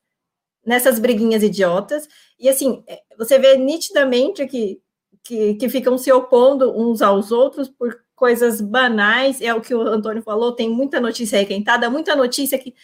nessas 0.64 0.98
briguinhas 0.98 1.42
idiotas. 1.42 2.08
E 2.38 2.48
assim, 2.48 2.84
é, 2.86 3.02
você 3.18 3.38
vê 3.38 3.56
nitidamente 3.56 4.46
que, 4.46 4.80
que, 5.22 5.54
que 5.54 5.68
ficam 5.68 5.98
se 5.98 6.12
opondo 6.12 6.76
uns 6.76 7.02
aos 7.02 7.32
outros 7.32 7.68
por 7.68 8.04
coisas 8.14 8.60
banais, 8.60 9.40
é 9.40 9.52
o 9.52 9.60
que 9.60 9.74
o 9.74 9.80
Antônio 9.80 10.22
falou, 10.22 10.52
tem 10.52 10.70
muita 10.70 11.00
notícia 11.00 11.38
requentada, 11.38 11.90
muita 11.90 12.14
notícia 12.14 12.58
que, 12.58 12.74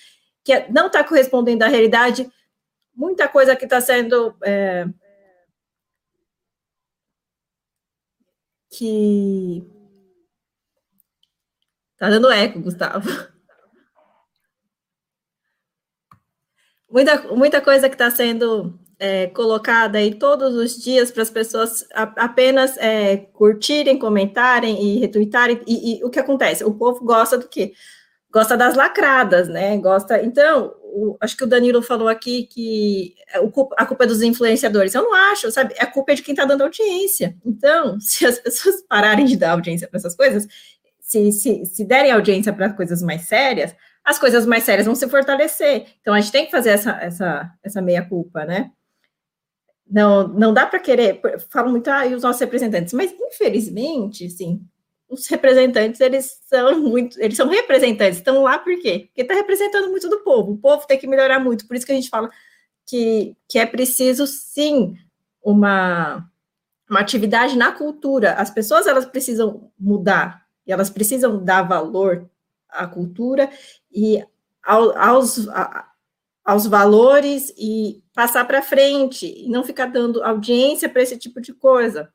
que 0.43 0.67
não 0.71 0.89
está 0.89 1.05
correspondendo 1.05 1.63
à 1.63 1.69
realidade, 1.69 2.29
muita 2.95 3.29
coisa 3.29 3.55
que 3.55 3.65
está 3.65 3.81
sendo 3.81 4.35
é, 4.43 4.87
que. 8.71 9.63
Tá 11.99 12.09
dando 12.09 12.31
eco, 12.31 12.61
Gustavo. 12.61 13.09
Muita, 16.91 17.23
muita 17.35 17.61
coisa 17.61 17.89
que 17.89 17.95
está 17.95 18.11
sendo 18.11 18.77
é, 18.99 19.29
colocada 19.29 19.99
aí 19.99 20.15
todos 20.15 20.55
os 20.55 20.77
dias 20.77 21.11
para 21.11 21.23
as 21.23 21.31
pessoas 21.31 21.87
a, 21.95 22.03
apenas 22.25 22.77
é, 22.79 23.17
curtirem, 23.17 23.99
comentarem 23.99 24.83
e 24.83 24.99
retweetarem. 24.99 25.63
E, 25.67 26.01
e, 26.01 26.05
o 26.05 26.11
que 26.11 26.19
acontece? 26.19 26.65
O 26.65 26.75
povo 26.75 27.05
gosta 27.05 27.39
do 27.39 27.49
quê? 27.49 27.73
Gosta 28.33 28.57
das 28.57 28.75
lacradas, 28.77 29.49
né? 29.49 29.77
Gosta. 29.79 30.23
Então, 30.23 30.75
o, 30.93 31.17
acho 31.21 31.37
que 31.37 31.45
o 31.45 31.47
Danilo 31.47 31.83
falou 31.83 32.09
aqui 32.09 32.45
que 32.45 33.15
a 33.77 33.87
culpa 33.87 34.05
é 34.05 34.07
dos 34.07 34.23
influenciadores. 34.23 34.95
Eu 34.95 35.03
não 35.03 35.15
acho, 35.15 35.51
sabe? 35.51 35.75
A 35.79 35.87
culpa 35.87 36.13
é 36.13 36.15
de 36.15 36.23
quem 36.23 36.33
está 36.33 36.45
dando 36.45 36.63
audiência. 36.63 37.37
Então, 37.45 37.99
se 38.01 38.27
as 38.27 38.39
pessoas 38.39 38.83
pararem 38.89 39.25
de 39.25 39.37
dar 39.37 39.53
audiência 39.53 39.89
para 39.89 39.99
essas 39.99 40.15
coisas, 40.15 40.47
se, 41.01 41.33
se, 41.33 41.65
se 41.65 41.85
derem 41.85 42.13
audiência 42.13 42.53
para 42.53 42.73
coisas 42.73 43.03
mais 43.03 43.23
sérias, 43.23 43.75
as 44.05 44.19
coisas 44.19 44.47
mais 44.47 44.65
sérias 44.65 44.87
vão 44.87 44.95
se 44.95 45.09
fortalecer. 45.09 45.87
Então, 46.01 46.15
a 46.15 46.21
gente 46.21 46.33
tem 46.33 46.45
que 46.45 46.51
fazer 46.51 46.71
essa, 46.71 46.93
essa, 47.01 47.51
essa 47.63 47.83
meia-culpa, 47.83 48.45
né? 48.45 48.71
Não, 49.91 50.29
não 50.29 50.55
dá 50.55 50.67
para 50.67 50.79
querer, 50.79 51.21
falam 51.51 51.73
muito, 51.73 51.89
ah, 51.89 52.07
e 52.07 52.15
os 52.15 52.23
nossos 52.23 52.41
representantes, 52.41 52.93
mas 52.93 53.13
infelizmente, 53.13 54.31
sim, 54.31 54.65
os 55.11 55.27
representantes, 55.27 56.01
eles 56.01 56.41
são 56.47 56.81
muito, 56.81 57.21
eles 57.21 57.37
são 57.37 57.49
representantes, 57.49 58.19
estão 58.19 58.45
lá 58.45 58.59
por 58.59 58.79
quê? 58.81 59.09
Porque 59.09 59.23
está 59.23 59.35
representando 59.35 59.91
muito 59.91 60.09
do 60.09 60.21
povo, 60.21 60.53
o 60.53 60.57
povo 60.57 60.87
tem 60.87 60.99
que 60.99 61.07
melhorar 61.07 61.41
muito, 61.41 61.67
por 61.67 61.77
isso 61.77 61.85
que 61.85 61.91
a 61.91 61.97
gente 61.97 62.09
fala 62.09 62.31
que, 62.87 63.37
que 63.49 63.59
é 63.59 63.67
preciso, 63.67 64.25
sim, 64.27 64.95
uma, 65.43 66.25
uma 66.89 67.01
atividade 67.01 67.59
na 67.59 67.73
cultura, 67.73 68.35
as 68.35 68.51
pessoas, 68.51 68.87
elas 68.87 69.05
precisam 69.05 69.73
mudar, 69.77 70.47
e 70.65 70.73
elas 70.73 70.89
precisam 70.89 71.43
dar 71.43 71.63
valor 71.63 72.31
à 72.69 72.87
cultura 72.87 73.51
e 73.91 74.25
ao, 74.63 74.97
aos, 74.97 75.49
a, 75.49 75.89
aos 76.45 76.67
valores 76.67 77.53
e 77.59 78.01
passar 78.15 78.45
para 78.45 78.63
frente, 78.63 79.27
e 79.27 79.49
não 79.49 79.65
ficar 79.65 79.87
dando 79.87 80.23
audiência 80.23 80.89
para 80.89 81.03
esse 81.03 81.17
tipo 81.19 81.41
de 81.41 81.53
coisa, 81.53 82.13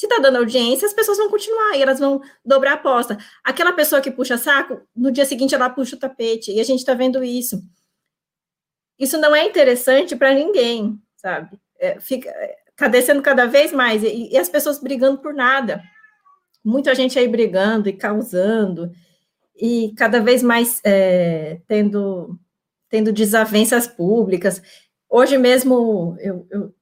se 0.00 0.06
está 0.06 0.18
dando 0.18 0.38
audiência, 0.38 0.86
as 0.86 0.94
pessoas 0.94 1.18
vão 1.18 1.28
continuar 1.28 1.76
e 1.76 1.82
elas 1.82 1.98
vão 2.00 2.22
dobrar 2.42 2.70
a 2.70 2.74
aposta. 2.76 3.18
Aquela 3.44 3.70
pessoa 3.70 4.00
que 4.00 4.10
puxa 4.10 4.38
saco, 4.38 4.80
no 4.96 5.12
dia 5.12 5.26
seguinte 5.26 5.54
ela 5.54 5.68
puxa 5.68 5.94
o 5.94 5.98
tapete, 5.98 6.50
e 6.50 6.58
a 6.58 6.64
gente 6.64 6.78
está 6.78 6.94
vendo 6.94 7.22
isso. 7.22 7.62
Isso 8.98 9.18
não 9.18 9.36
é 9.36 9.44
interessante 9.44 10.16
para 10.16 10.32
ninguém, 10.32 10.98
sabe? 11.16 11.60
É, 11.78 12.00
fica, 12.00 12.32
tá 12.74 12.88
descendo 12.88 13.20
cada 13.20 13.44
vez 13.44 13.72
mais, 13.72 14.02
e, 14.02 14.30
e, 14.32 14.38
as 14.38 14.48
pessoas 14.48 14.80
brigando 14.80 15.18
por 15.18 15.34
nada. 15.34 15.82
Muita 16.64 16.94
gente 16.94 17.18
aí 17.18 17.28
brigando 17.28 17.86
e 17.86 17.92
causando, 17.92 18.90
e 19.54 19.92
cada 19.98 20.18
vez 20.18 20.42
mais 20.42 20.80
é, 20.82 21.60
tendo, 21.66 22.40
tendo 22.88 23.12
desavenças 23.12 23.86
públicas. 23.86 24.62
Hoje 25.10 25.36
mesmo 25.36 26.16
eu, 26.20 26.46
eu 26.50 26.74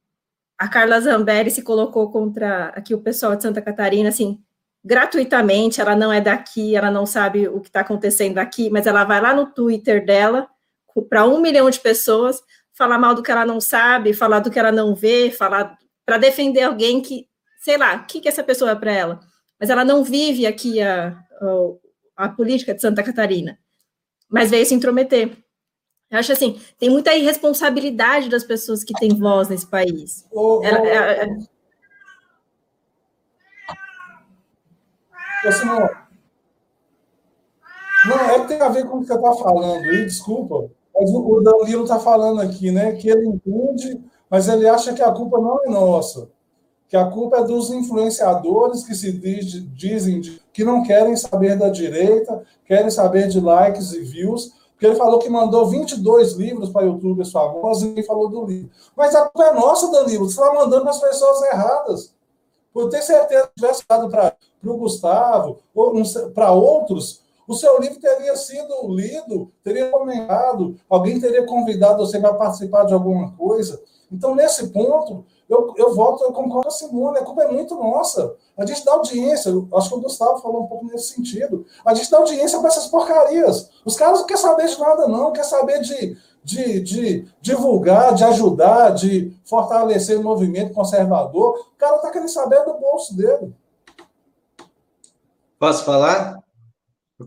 a 0.59 0.69
Carla 0.69 1.01
Zambelli 1.01 1.51
se 1.51 1.63
colocou 1.63 2.11
contra 2.11 2.71
aqui 2.71 2.93
o 2.93 3.01
pessoal 3.01 3.37
de 3.37 3.43
Santa 3.43 3.63
Catarina, 3.63 4.09
assim, 4.09 4.43
gratuitamente, 4.85 5.81
ela 5.81 5.95
não 5.95 6.13
é 6.13 6.21
daqui, 6.21 6.75
ela 6.75 6.91
não 6.91 7.07
sabe 7.07 7.47
o 7.47 7.61
que 7.61 7.69
está 7.69 7.81
acontecendo 7.81 8.39
aqui, 8.39 8.69
mas 8.69 8.87
ela 8.87 9.05
vai 9.05 9.21
lá 9.21 9.33
no 9.33 9.47
Twitter 9.47 10.05
dela, 10.05 10.49
para 11.09 11.25
um 11.27 11.41
milhão 11.41 11.71
de 11.71 11.79
pessoas, 11.79 12.41
falar 12.75 12.99
mal 12.99 13.15
do 13.15 13.23
que 13.23 13.31
ela 13.31 13.47
não 13.47 13.61
sabe, 13.61 14.13
falar 14.13 14.41
do 14.41 14.51
que 14.51 14.59
ela 14.59 14.73
não 14.73 14.95
vê, 14.95 15.31
falar 15.31 15.79
para 16.05 16.19
defender 16.19 16.63
alguém 16.63 17.01
que, 17.01 17.29
sei 17.61 17.77
lá, 17.77 17.97
o 17.97 18.07
que, 18.07 18.21
que 18.21 18.29
essa 18.29 18.43
pessoa 18.43 18.73
é 18.73 18.75
para 18.75 18.93
ela? 18.93 19.21
Mas 19.61 19.71
ela 19.71 19.85
não 19.85 20.03
vive 20.03 20.47
aqui 20.47 20.81
a, 20.81 21.09
a, 22.17 22.25
a 22.25 22.29
política 22.31 22.75
de 22.75 22.81
Santa 22.81 23.03
Catarina, 23.03 23.59
mas 24.29 24.51
veio 24.51 24.67
se 24.67 24.75
intrometer. 24.75 25.37
Eu 26.11 26.19
acho 26.19 26.33
assim, 26.33 26.61
tem 26.79 26.89
muita 26.89 27.15
irresponsabilidade 27.15 28.29
das 28.31 28.43
pessoas 28.43 28.83
que 28.83 28.95
têm 28.95 29.15
voz 29.15 29.49
nesse 29.49 29.67
país. 29.67 30.25
Oh, 30.33 30.61
Ela, 30.65 30.79
é, 30.87 31.25
é... 31.25 31.27
Não, 38.07 38.19
é 38.19 38.41
que 38.41 38.49
tem 38.49 38.61
a 38.61 38.69
ver 38.69 38.87
com 38.87 38.99
o 38.99 39.01
que 39.01 39.07
você 39.07 39.15
está 39.15 39.33
falando 39.35 39.85
aí, 39.85 40.05
desculpa. 40.05 40.71
Mas 40.95 41.11
o 41.11 41.41
Danilo 41.41 41.83
está 41.85 41.99
falando 42.01 42.41
aqui, 42.41 42.71
né? 42.71 42.93
Que 42.93 43.11
ele 43.11 43.27
entende, 43.27 44.01
mas 44.31 44.49
ele 44.49 44.69
acha 44.69 44.93
que 44.95 45.03
a 45.03 45.13
culpa 45.13 45.39
não 45.39 45.63
é 45.65 45.69
nossa. 45.69 46.31
que 46.89 46.97
a 46.97 47.05
culpa 47.05 47.37
é 47.39 47.45
dos 47.45 47.71
influenciadores 47.71 48.83
que 48.85 48.95
se 48.95 49.13
diz, 49.13 49.47
dizem 49.75 50.23
que 50.53 50.65
não 50.65 50.83
querem 50.83 51.15
saber 51.17 51.57
da 51.57 51.69
direita, 51.69 52.43
querem 52.65 52.91
saber 52.91 53.29
de 53.29 53.39
likes 53.39 53.93
e 53.93 54.01
views, 54.01 54.53
porque 54.79 54.87
ele 54.87 54.95
falou 54.95 55.19
que 55.19 55.29
mandou 55.29 55.67
22 55.67 56.35
livros 56.35 56.71
para 56.71 56.87
youtubers 56.87 57.33
famosos 57.33 57.93
e 57.97 58.03
falou 58.05 58.29
do 58.29 58.47
livro. 58.47 58.71
Mas 58.97 59.13
a 59.13 59.23
culpa 59.23 59.49
é 59.49 59.53
nossa, 59.53 59.91
Danilo, 59.91 60.31
você 60.31 60.41
está 60.41 60.55
mandando 60.55 60.83
para 60.83 60.93
as 60.93 61.01
pessoas 61.01 61.43
erradas. 61.43 62.15
Por 62.73 62.89
ter 62.89 63.03
certeza 63.03 63.49
que 63.49 63.55
tivesse 63.57 63.83
dado 63.89 64.09
para 64.09 64.37
o 64.65 64.77
Gustavo, 64.77 65.59
ou 65.75 65.93
para 66.33 66.53
outros, 66.53 67.25
o 67.49 67.55
seu 67.55 67.81
livro 67.81 67.99
teria 67.99 68.37
sido 68.37 68.95
lido, 68.95 69.51
teria 69.65 69.91
comentado, 69.91 70.77
alguém 70.89 71.19
teria 71.19 71.45
convidado 71.45 72.07
você 72.07 72.21
para 72.21 72.35
participar 72.35 72.85
de 72.85 72.95
alguma 72.95 73.33
coisa. 73.33 73.83
Então, 74.13 74.37
nesse 74.37 74.69
ponto, 74.69 75.25
eu, 75.49 75.75
eu 75.77 75.95
volto, 75.95 76.25
eu 76.25 76.33
concordo 76.33 76.69
com 76.69 76.69
a 76.69 76.71
Simone, 76.71 77.19
a 77.19 77.25
culpa 77.25 77.43
é 77.43 77.51
muito 77.51 77.75
nossa. 77.75 78.37
A 78.57 78.67
gente 78.67 78.85
dá 78.85 78.93
audiência, 78.93 79.51
acho 79.75 79.89
que 79.89 79.95
o 79.95 80.01
Gustavo 80.01 80.39
falou 80.39 80.65
um 80.65 80.67
pouco 80.67 80.87
nesse 80.87 81.15
sentido. 81.15 81.65
A 81.85 81.95
gente 81.95 82.11
dá 82.11 82.19
audiência 82.19 82.59
para 82.59 82.69
essas 82.69 82.87
porcarias. 82.89 83.71
Os 83.85 83.97
caras 83.97 84.21
não 84.21 84.27
querem 84.27 84.43
saber 84.43 84.67
de 84.67 84.79
nada, 84.79 85.09
não, 85.09 85.33
quer 85.33 85.45
saber 85.45 85.81
de, 85.81 86.19
de, 86.45 86.81
de 86.81 87.29
divulgar, 87.41 88.15
de 88.15 88.25
ajudar, 88.25 88.91
de 88.91 89.35
fortalecer 89.45 90.21
o 90.21 90.23
movimento 90.23 90.75
conservador. 90.75 91.59
O 91.73 91.79
cara 91.79 91.97
está 91.97 92.11
querendo 92.11 92.29
saber 92.29 92.63
do 92.65 92.75
bolso 92.75 93.17
dele. 93.17 93.55
Posso 95.59 95.85
falar? 95.85 96.43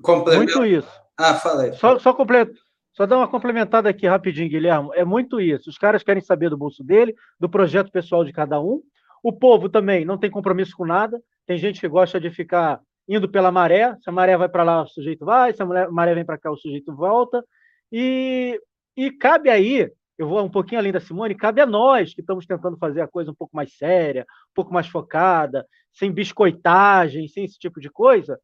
Complemento. 0.04 0.60
Muito 0.60 0.66
isso. 0.66 0.90
Ah, 1.18 1.34
falei. 1.34 1.74
Só, 1.74 1.98
só 1.98 2.14
completo. 2.14 2.54
Só 3.02 3.08
dar 3.08 3.18
uma 3.18 3.28
complementada 3.28 3.90
aqui 3.90 4.06
rapidinho, 4.06 4.48
Guilherme. 4.48 4.92
É 4.94 5.04
muito 5.04 5.42
isso. 5.42 5.72
Os 5.72 5.78
caras 5.80 6.04
querem 6.04 6.22
saber 6.22 6.52
do 6.52 6.58
bolso 6.58 6.84
dele, 6.84 7.16
do 7.40 7.50
projeto 7.50 7.92
pessoal 7.92 8.24
de 8.24 8.32
cada 8.32 8.62
um. 8.62 8.80
O 9.24 9.34
povo 9.34 9.68
também 9.68 10.06
não 10.06 10.20
tem 10.20 10.30
compromisso 10.30 10.78
com 10.78 10.86
nada. 10.86 11.20
Tem 11.48 11.58
gente 11.58 11.82
que 11.82 11.88
gosta 11.88 12.20
de 12.22 12.30
ficar 12.30 12.80
indo 13.10 13.28
pela 13.28 13.52
maré. 13.52 13.98
Se 14.04 14.10
a 14.12 14.14
maré 14.14 14.38
vai 14.38 14.48
para 14.48 14.62
lá, 14.62 14.84
o 14.84 14.88
sujeito 14.88 15.26
vai. 15.26 15.52
Se 15.52 15.64
a 15.64 15.66
maré 15.90 16.14
vem 16.14 16.24
para 16.24 16.38
cá, 16.38 16.52
o 16.52 16.56
sujeito 16.56 16.96
volta. 16.96 17.44
E, 17.92 18.62
e 18.96 19.10
cabe 19.10 19.50
aí, 19.50 19.92
eu 20.16 20.28
vou 20.28 20.40
um 20.46 20.52
pouquinho 20.52 20.80
além 20.80 20.92
da 20.92 21.00
Simone, 21.00 21.34
cabe 21.34 21.60
a 21.60 21.66
nós 21.66 22.14
que 22.14 22.22
estamos 22.22 22.46
tentando 22.46 22.78
fazer 22.78 23.02
a 23.02 23.08
coisa 23.08 23.32
um 23.32 23.36
pouco 23.36 23.56
mais 23.56 23.76
séria, 23.78 24.28
um 24.52 24.54
pouco 24.54 24.72
mais 24.72 24.86
focada, 24.86 25.66
sem 25.92 26.12
biscoitagem, 26.12 27.28
sem 27.28 27.46
esse 27.46 27.58
tipo 27.58 27.82
de 27.82 27.90
coisa, 27.90 28.40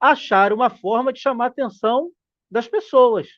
achar 0.00 0.52
uma 0.52 0.68
forma 0.68 1.12
de 1.12 1.20
chamar 1.20 1.44
a 1.44 1.48
atenção 1.48 2.10
das 2.50 2.66
pessoas. 2.66 3.28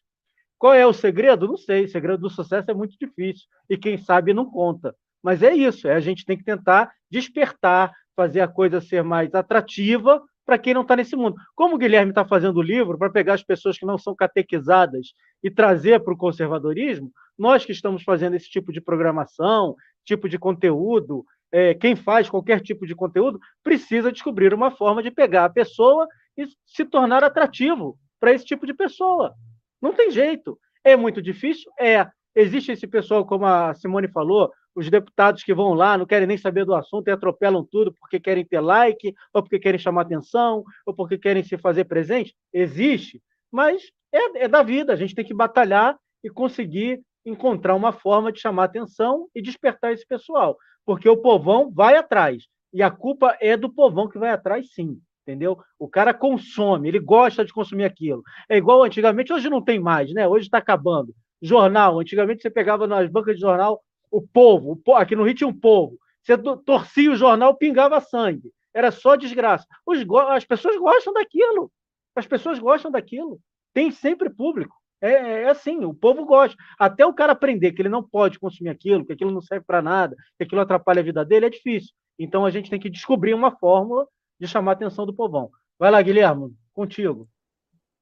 Qual 0.62 0.74
é 0.74 0.86
o 0.86 0.92
segredo? 0.92 1.48
Não 1.48 1.56
sei. 1.56 1.86
O 1.86 1.88
segredo 1.88 2.20
do 2.20 2.30
sucesso 2.30 2.70
é 2.70 2.74
muito 2.74 2.96
difícil. 2.96 3.48
E 3.68 3.76
quem 3.76 3.98
sabe 3.98 4.32
não 4.32 4.48
conta. 4.48 4.94
Mas 5.20 5.42
é 5.42 5.52
isso. 5.52 5.88
É, 5.88 5.94
a 5.94 5.98
gente 5.98 6.24
tem 6.24 6.38
que 6.38 6.44
tentar 6.44 6.88
despertar, 7.10 7.92
fazer 8.14 8.42
a 8.42 8.46
coisa 8.46 8.80
ser 8.80 9.02
mais 9.02 9.34
atrativa 9.34 10.22
para 10.46 10.56
quem 10.56 10.72
não 10.72 10.82
está 10.82 10.94
nesse 10.94 11.16
mundo. 11.16 11.34
Como 11.56 11.74
o 11.74 11.78
Guilherme 11.78 12.12
está 12.12 12.24
fazendo 12.24 12.58
o 12.58 12.62
livro 12.62 12.96
para 12.96 13.10
pegar 13.10 13.34
as 13.34 13.42
pessoas 13.42 13.76
que 13.76 13.84
não 13.84 13.98
são 13.98 14.14
catequizadas 14.14 15.08
e 15.42 15.50
trazer 15.50 15.98
para 15.98 16.14
o 16.14 16.16
conservadorismo, 16.16 17.10
nós 17.36 17.64
que 17.66 17.72
estamos 17.72 18.04
fazendo 18.04 18.36
esse 18.36 18.48
tipo 18.48 18.72
de 18.72 18.80
programação, 18.80 19.74
tipo 20.04 20.28
de 20.28 20.38
conteúdo, 20.38 21.24
é, 21.50 21.74
quem 21.74 21.96
faz 21.96 22.30
qualquer 22.30 22.60
tipo 22.60 22.86
de 22.86 22.94
conteúdo, 22.94 23.40
precisa 23.64 24.12
descobrir 24.12 24.54
uma 24.54 24.70
forma 24.70 25.02
de 25.02 25.10
pegar 25.10 25.44
a 25.44 25.50
pessoa 25.50 26.06
e 26.38 26.46
se 26.64 26.84
tornar 26.84 27.24
atrativo 27.24 27.98
para 28.20 28.32
esse 28.32 28.44
tipo 28.44 28.64
de 28.64 28.72
pessoa. 28.72 29.34
Não 29.82 29.92
tem 29.92 30.12
jeito. 30.12 30.56
É 30.84 30.96
muito 30.96 31.20
difícil? 31.20 31.70
É. 31.78 32.06
Existe 32.34 32.72
esse 32.72 32.86
pessoal, 32.86 33.26
como 33.26 33.44
a 33.44 33.74
Simone 33.74 34.08
falou, 34.08 34.50
os 34.74 34.88
deputados 34.88 35.42
que 35.42 35.52
vão 35.52 35.74
lá, 35.74 35.98
não 35.98 36.06
querem 36.06 36.26
nem 36.26 36.38
saber 36.38 36.64
do 36.64 36.74
assunto 36.74 37.08
e 37.08 37.10
atropelam 37.10 37.66
tudo 37.70 37.92
porque 37.92 38.18
querem 38.18 38.44
ter 38.44 38.60
like, 38.60 39.12
ou 39.34 39.42
porque 39.42 39.58
querem 39.58 39.78
chamar 39.78 40.02
atenção, 40.02 40.64
ou 40.86 40.94
porque 40.94 41.18
querem 41.18 41.42
se 41.42 41.58
fazer 41.58 41.84
presente. 41.84 42.34
Existe, 42.52 43.20
mas 43.50 43.82
é, 44.10 44.44
é 44.44 44.48
da 44.48 44.62
vida. 44.62 44.92
A 44.92 44.96
gente 44.96 45.14
tem 45.14 45.24
que 45.24 45.34
batalhar 45.34 45.98
e 46.24 46.30
conseguir 46.30 47.02
encontrar 47.26 47.74
uma 47.74 47.92
forma 47.92 48.32
de 48.32 48.40
chamar 48.40 48.64
atenção 48.64 49.28
e 49.34 49.42
despertar 49.42 49.92
esse 49.92 50.06
pessoal. 50.06 50.56
Porque 50.86 51.08
o 51.08 51.18
povão 51.18 51.70
vai 51.70 51.96
atrás. 51.96 52.44
E 52.72 52.82
a 52.82 52.90
culpa 52.90 53.36
é 53.40 53.56
do 53.56 53.70
povão 53.70 54.08
que 54.08 54.18
vai 54.18 54.30
atrás, 54.30 54.72
sim 54.72 54.98
entendeu? 55.22 55.58
O 55.78 55.88
cara 55.88 56.12
consome, 56.12 56.88
ele 56.88 56.98
gosta 56.98 57.44
de 57.44 57.52
consumir 57.52 57.84
aquilo. 57.84 58.22
É 58.48 58.56
igual 58.56 58.82
antigamente, 58.82 59.32
hoje 59.32 59.48
não 59.48 59.62
tem 59.62 59.78
mais, 59.78 60.12
né? 60.12 60.26
Hoje 60.28 60.46
está 60.46 60.58
acabando. 60.58 61.14
Jornal, 61.40 61.98
antigamente 61.98 62.42
você 62.42 62.50
pegava 62.50 62.86
nas 62.86 63.10
bancas 63.10 63.34
de 63.34 63.40
jornal 63.40 63.82
o 64.10 64.20
povo, 64.20 64.72
o 64.72 64.76
povo 64.76 64.98
aqui 64.98 65.16
no 65.16 65.24
Rio 65.24 65.34
tinha 65.34 65.48
um 65.48 65.58
povo. 65.58 65.98
Você 66.22 66.36
torcia 66.38 67.10
o 67.10 67.16
jornal, 67.16 67.56
pingava 67.56 68.00
sangue. 68.00 68.52
Era 68.74 68.90
só 68.90 69.16
desgraça. 69.16 69.66
Os, 69.84 69.98
as 70.28 70.44
pessoas 70.44 70.76
gostam 70.76 71.12
daquilo. 71.12 71.70
As 72.14 72.26
pessoas 72.26 72.58
gostam 72.58 72.90
daquilo. 72.90 73.40
Tem 73.74 73.90
sempre 73.90 74.30
público. 74.30 74.74
É, 75.00 75.42
é, 75.42 75.48
assim, 75.48 75.84
o 75.84 75.92
povo 75.92 76.24
gosta. 76.24 76.56
Até 76.78 77.04
o 77.04 77.12
cara 77.12 77.32
aprender 77.32 77.72
que 77.72 77.82
ele 77.82 77.88
não 77.88 78.02
pode 78.02 78.38
consumir 78.38 78.70
aquilo, 78.70 79.04
que 79.04 79.12
aquilo 79.12 79.32
não 79.32 79.40
serve 79.40 79.64
para 79.66 79.82
nada, 79.82 80.14
que 80.38 80.44
aquilo 80.44 80.60
atrapalha 80.60 81.00
a 81.00 81.04
vida 81.04 81.24
dele, 81.24 81.46
é 81.46 81.50
difícil. 81.50 81.92
Então 82.18 82.46
a 82.46 82.50
gente 82.50 82.70
tem 82.70 82.78
que 82.78 82.88
descobrir 82.88 83.34
uma 83.34 83.50
fórmula 83.50 84.06
de 84.40 84.46
chamar 84.46 84.72
a 84.72 84.74
atenção 84.74 85.06
do 85.06 85.14
povão. 85.14 85.50
Vai 85.78 85.90
lá, 85.90 86.00
Guilherme, 86.00 86.54
contigo. 86.72 87.28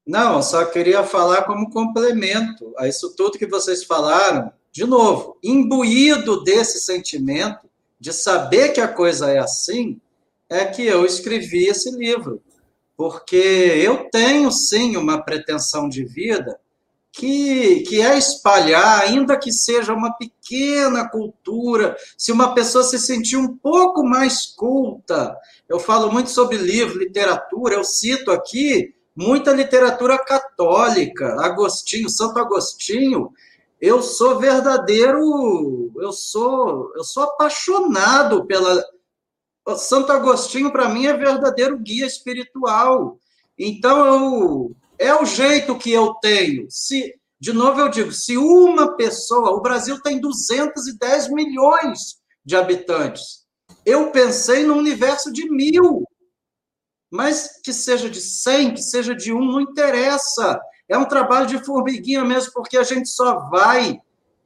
Não, 0.07 0.43
só 0.43 0.65
queria 0.65 1.05
falar 1.05 1.45
como 1.45 1.71
complemento 1.71 2.73
a 2.79 2.89
isso 2.89 3.15
tudo 3.15 3.39
que 3.39 3.47
vocês 3.47 3.85
falaram. 3.85 4.53
De 4.73 4.85
novo, 4.85 5.39
imbuído 5.43 6.43
desse 6.43 6.81
sentimento 6.81 7.69
de 7.99 8.13
saber 8.13 8.71
que 8.71 8.81
a 8.81 8.89
coisa 8.89 9.31
é 9.31 9.39
assim, 9.39 10.01
é 10.49 10.65
que 10.65 10.85
eu 10.85 11.05
escrevi 11.05 11.67
esse 11.67 11.91
livro. 11.97 12.43
Porque 12.97 13.37
eu 13.37 14.09
tenho, 14.11 14.51
sim, 14.51 14.97
uma 14.97 15.23
pretensão 15.23 15.89
de 15.89 16.05
vida 16.05 16.59
que, 17.21 17.81
que 17.81 18.01
é 18.01 18.17
espalhar, 18.17 19.03
ainda 19.03 19.37
que 19.37 19.53
seja 19.53 19.93
uma 19.93 20.11
pequena 20.15 21.07
cultura, 21.07 21.95
se 22.17 22.33
uma 22.33 22.55
pessoa 22.55 22.83
se 22.83 22.99
sentir 22.99 23.37
um 23.37 23.59
pouco 23.59 24.03
mais 24.03 24.47
culta. 24.47 25.37
Eu 25.69 25.79
falo 25.79 26.11
muito 26.11 26.31
sobre 26.31 26.57
livro, 26.57 26.99
literatura, 26.99 27.75
eu 27.75 27.85
cito 27.85 28.31
aqui 28.31 28.95
muita 29.15 29.53
literatura 29.53 30.19
católica, 30.19 31.37
Agostinho, 31.45 32.09
Santo 32.09 32.39
Agostinho. 32.39 33.31
Eu 33.79 34.03
sou 34.03 34.39
verdadeiro, 34.39 35.93
eu 36.01 36.13
sou, 36.13 36.91
eu 36.97 37.05
sou 37.05 37.25
apaixonado 37.25 38.47
pela 38.47 38.83
Santo 39.77 40.11
Agostinho 40.11 40.73
para 40.73 40.89
mim 40.89 41.05
é 41.05 41.15
verdadeiro 41.15 41.79
guia 41.79 42.07
espiritual. 42.07 43.19
Então 43.59 44.07
eu 44.07 44.77
é 45.01 45.15
o 45.15 45.25
jeito 45.25 45.79
que 45.79 45.91
eu 45.91 46.13
tenho. 46.17 46.67
Se, 46.69 47.15
de 47.41 47.55
novo 47.55 47.81
eu 47.81 47.89
digo, 47.89 48.13
se 48.13 48.37
uma 48.37 48.97
pessoa, 48.97 49.53
o 49.53 49.63
Brasil 49.63 49.99
tem 50.03 50.21
210 50.21 51.33
milhões 51.33 52.21
de 52.45 52.55
habitantes. 52.55 53.47
Eu 53.85 54.11
pensei 54.11 54.63
no 54.63 54.75
universo 54.75 55.33
de 55.33 55.51
mil, 55.51 56.05
mas 57.11 57.61
que 57.65 57.73
seja 57.73 58.11
de 58.11 58.21
100, 58.21 58.75
que 58.75 58.83
seja 58.83 59.15
de 59.15 59.33
um, 59.33 59.43
não 59.43 59.61
interessa. 59.63 60.61
É 60.87 60.99
um 60.99 61.07
trabalho 61.07 61.47
de 61.47 61.65
formiguinha 61.65 62.23
mesmo, 62.23 62.53
porque 62.53 62.77
a 62.77 62.83
gente 62.83 63.09
só 63.09 63.49
vai, 63.49 63.99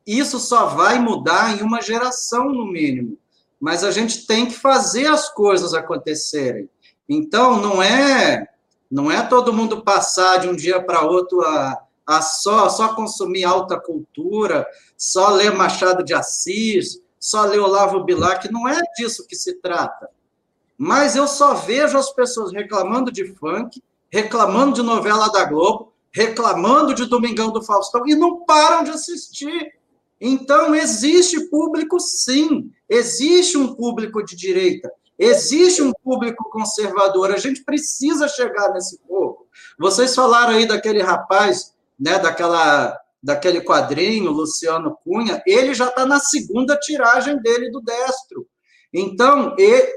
isso 0.07 0.39
só 0.39 0.66
vai 0.66 1.01
mudar 1.01 1.59
em 1.59 1.62
uma 1.62 1.83
geração, 1.83 2.45
no 2.45 2.65
mínimo. 2.65 3.19
Mas 3.59 3.83
a 3.83 3.91
gente 3.91 4.24
tem 4.24 4.47
que 4.47 4.55
fazer 4.55 5.07
as 5.07 5.28
coisas 5.28 5.74
acontecerem. 5.74 6.70
Então, 7.09 7.61
não 7.61 7.83
é 7.83 8.53
não 8.90 9.11
é 9.11 9.23
todo 9.23 9.52
mundo 9.52 9.82
passar 9.82 10.39
de 10.39 10.48
um 10.48 10.55
dia 10.55 10.82
para 10.82 11.02
outro 11.02 11.43
a, 11.43 11.82
a 12.06 12.23
só, 12.23 12.69
só 12.69 12.94
consumir 12.94 13.44
alta 13.44 13.78
cultura, 13.78 14.66
só 14.97 15.31
ler 15.31 15.52
Machado 15.52 16.05
de 16.05 16.15
Assis, 16.15 17.01
só 17.19 17.44
ler 17.44 17.61
Olavo 17.61 18.05
Bilac, 18.05 18.51
não 18.52 18.69
é 18.69 18.81
disso 18.97 19.27
que 19.27 19.35
se 19.35 19.55
trata. 19.55 20.09
Mas 20.77 21.16
eu 21.16 21.27
só 21.27 21.55
vejo 21.55 21.97
as 21.97 22.11
pessoas 22.11 22.52
reclamando 22.52 23.11
de 23.11 23.24
funk, 23.35 23.82
reclamando 24.11 24.74
de 24.74 24.82
novela 24.82 25.28
da 25.28 25.44
Globo, 25.44 25.93
reclamando 26.12 26.94
de 26.94 27.06
Domingão 27.06 27.51
do 27.51 27.62
Faustão 27.62 28.06
e 28.06 28.15
não 28.15 28.44
param 28.44 28.85
de 28.85 28.90
assistir. 28.90 29.73
Então, 30.20 30.74
existe 30.74 31.48
público, 31.48 31.98
sim, 31.98 32.70
existe 32.89 33.59
um 33.59 33.74
público 33.74 34.24
de 34.24 34.36
direita, 34.36 34.90
Existe 35.19 35.81
um 35.82 35.93
público 36.03 36.51
conservador, 36.51 37.32
a 37.32 37.36
gente 37.36 37.62
precisa 37.65 38.27
chegar 38.28 38.73
nesse 38.73 38.99
povo. 39.07 39.47
Vocês 39.78 40.15
falaram 40.15 40.55
aí 40.55 40.66
daquele 40.66 41.03
rapaz, 41.03 41.73
né, 41.99 42.19
daquela, 42.19 42.99
daquele 43.23 43.61
quadrinho, 43.61 44.32
Luciano 44.32 44.99
Cunha, 45.05 45.43
ele 45.47 45.73
já 45.73 45.89
está 45.89 46.05
na 46.05 46.19
segunda 46.19 46.77
tiragem 46.77 47.41
dele 47.41 47.70
do 47.70 47.81
Destro. 47.81 48.47
Então, 48.93 49.55
ele, 49.57 49.93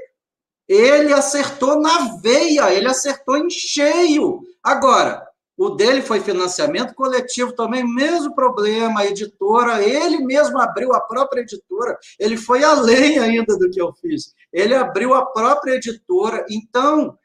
ele 0.68 1.12
acertou 1.12 1.80
na 1.80 2.18
veia, 2.22 2.72
ele 2.72 2.88
acertou 2.88 3.36
em 3.36 3.50
cheio. 3.50 4.40
Agora, 4.62 5.27
O 5.58 5.70
dele 5.70 6.00
foi 6.00 6.20
financiamento 6.20 6.94
coletivo 6.94 7.52
também, 7.52 7.84
mesmo 7.84 8.32
problema, 8.32 9.04
editora, 9.04 9.82
ele 9.82 10.18
mesmo 10.24 10.56
abriu 10.60 10.94
a 10.94 11.00
própria 11.00 11.40
editora, 11.40 11.98
ele 12.16 12.36
foi 12.36 12.62
além 12.62 13.18
ainda 13.18 13.58
do 13.58 13.68
que 13.68 13.82
eu 13.82 13.92
fiz. 13.92 14.32
Ele 14.52 14.72
abriu 14.72 15.14
a 15.14 15.26
própria 15.26 15.72
editora. 15.72 16.46
Então, 16.48 17.18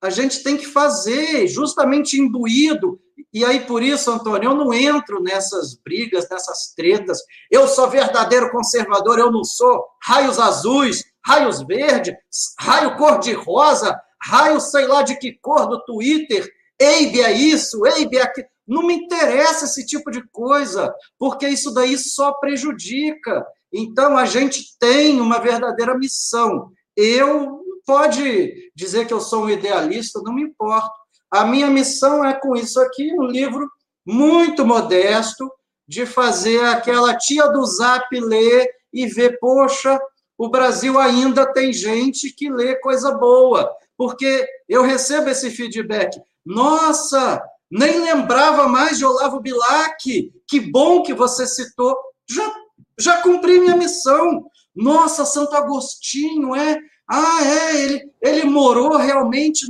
a 0.00 0.08
gente 0.08 0.42
tem 0.42 0.56
que 0.56 0.66
fazer, 0.66 1.46
justamente 1.46 2.18
imbuído. 2.18 2.98
E 3.34 3.44
aí, 3.44 3.60
por 3.60 3.82
isso, 3.82 4.10
Antônio, 4.10 4.50
eu 4.50 4.54
não 4.54 4.72
entro 4.72 5.22
nessas 5.22 5.74
brigas, 5.74 6.26
nessas 6.30 6.72
tretas. 6.74 7.18
Eu 7.50 7.68
sou 7.68 7.90
verdadeiro 7.90 8.50
conservador, 8.50 9.18
eu 9.18 9.30
não 9.30 9.44
sou. 9.44 9.84
Raios 10.02 10.38
azuis, 10.38 11.04
raios 11.22 11.60
verdes, 11.62 12.14
raio 12.58 12.96
cor-de-rosa, 12.96 13.94
raio 14.22 14.58
sei 14.58 14.86
lá 14.86 15.02
de 15.02 15.18
que 15.18 15.32
cor 15.32 15.66
do 15.68 15.84
Twitter. 15.84 16.55
Eibe 16.78 17.20
é 17.20 17.32
isso, 17.32 17.86
Eibe 17.86 18.18
é 18.18 18.22
aquilo. 18.22 18.46
Não 18.66 18.82
me 18.86 18.94
interessa 18.94 19.64
esse 19.64 19.86
tipo 19.86 20.10
de 20.10 20.26
coisa, 20.28 20.92
porque 21.18 21.48
isso 21.48 21.72
daí 21.72 21.96
só 21.96 22.32
prejudica. 22.32 23.46
Então, 23.72 24.16
a 24.18 24.26
gente 24.26 24.76
tem 24.78 25.20
uma 25.20 25.38
verdadeira 25.38 25.96
missão. 25.96 26.72
Eu 26.96 27.60
pode 27.86 28.70
dizer 28.74 29.06
que 29.06 29.12
eu 29.14 29.20
sou 29.20 29.44
um 29.44 29.50
idealista, 29.50 30.20
não 30.22 30.34
me 30.34 30.42
importo. 30.42 30.90
A 31.30 31.44
minha 31.44 31.68
missão 31.68 32.24
é 32.24 32.34
com 32.34 32.56
isso 32.56 32.80
aqui, 32.80 33.12
um 33.12 33.24
livro 33.24 33.70
muito 34.04 34.66
modesto, 34.66 35.48
de 35.88 36.04
fazer 36.04 36.64
aquela 36.64 37.16
tia 37.16 37.46
do 37.48 37.64
Zap 37.64 38.08
ler 38.18 38.68
e 38.92 39.06
ver, 39.06 39.38
poxa, 39.38 40.00
o 40.36 40.48
Brasil 40.48 40.98
ainda 40.98 41.46
tem 41.52 41.72
gente 41.72 42.32
que 42.32 42.50
lê 42.50 42.74
coisa 42.76 43.12
boa, 43.12 43.72
porque 43.96 44.46
eu 44.68 44.82
recebo 44.82 45.30
esse 45.30 45.50
feedback. 45.50 46.20
Nossa, 46.46 47.42
nem 47.68 48.00
lembrava 48.00 48.68
mais 48.68 48.98
de 48.98 49.04
Olavo 49.04 49.40
Bilac, 49.40 50.32
que 50.46 50.60
bom 50.60 51.02
que 51.02 51.12
você 51.12 51.44
citou. 51.44 51.96
Já, 52.30 52.54
já 52.96 53.20
cumpri 53.20 53.58
minha 53.58 53.76
missão. 53.76 54.46
Nossa, 54.74 55.24
Santo 55.24 55.56
Agostinho, 55.56 56.54
é? 56.54 56.78
Ah, 57.08 57.40
é, 57.42 57.82
ele, 57.82 58.10
ele 58.22 58.44
morou 58.44 58.96
realmente. 58.96 59.66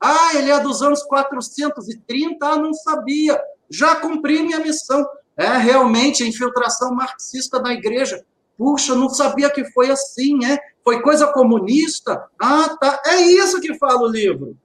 Ah, 0.00 0.30
ele 0.34 0.50
é 0.50 0.60
dos 0.60 0.82
anos 0.82 1.02
430, 1.02 2.46
ah, 2.46 2.56
não 2.56 2.72
sabia. 2.72 3.40
Já 3.68 3.96
cumpri 3.96 4.40
minha 4.42 4.60
missão. 4.60 5.04
É 5.36 5.56
realmente 5.56 6.22
a 6.22 6.26
infiltração 6.26 6.94
marxista 6.94 7.58
na 7.58 7.72
igreja. 7.72 8.24
Puxa, 8.56 8.94
não 8.94 9.08
sabia 9.08 9.50
que 9.50 9.64
foi 9.72 9.90
assim, 9.90 10.44
é? 10.44 10.58
Foi 10.84 11.02
coisa 11.02 11.26
comunista? 11.32 12.22
Ah, 12.40 12.76
tá. 12.80 13.00
É 13.06 13.20
isso 13.22 13.60
que 13.60 13.76
fala 13.78 14.02
o 14.02 14.06
livro. 14.06 14.56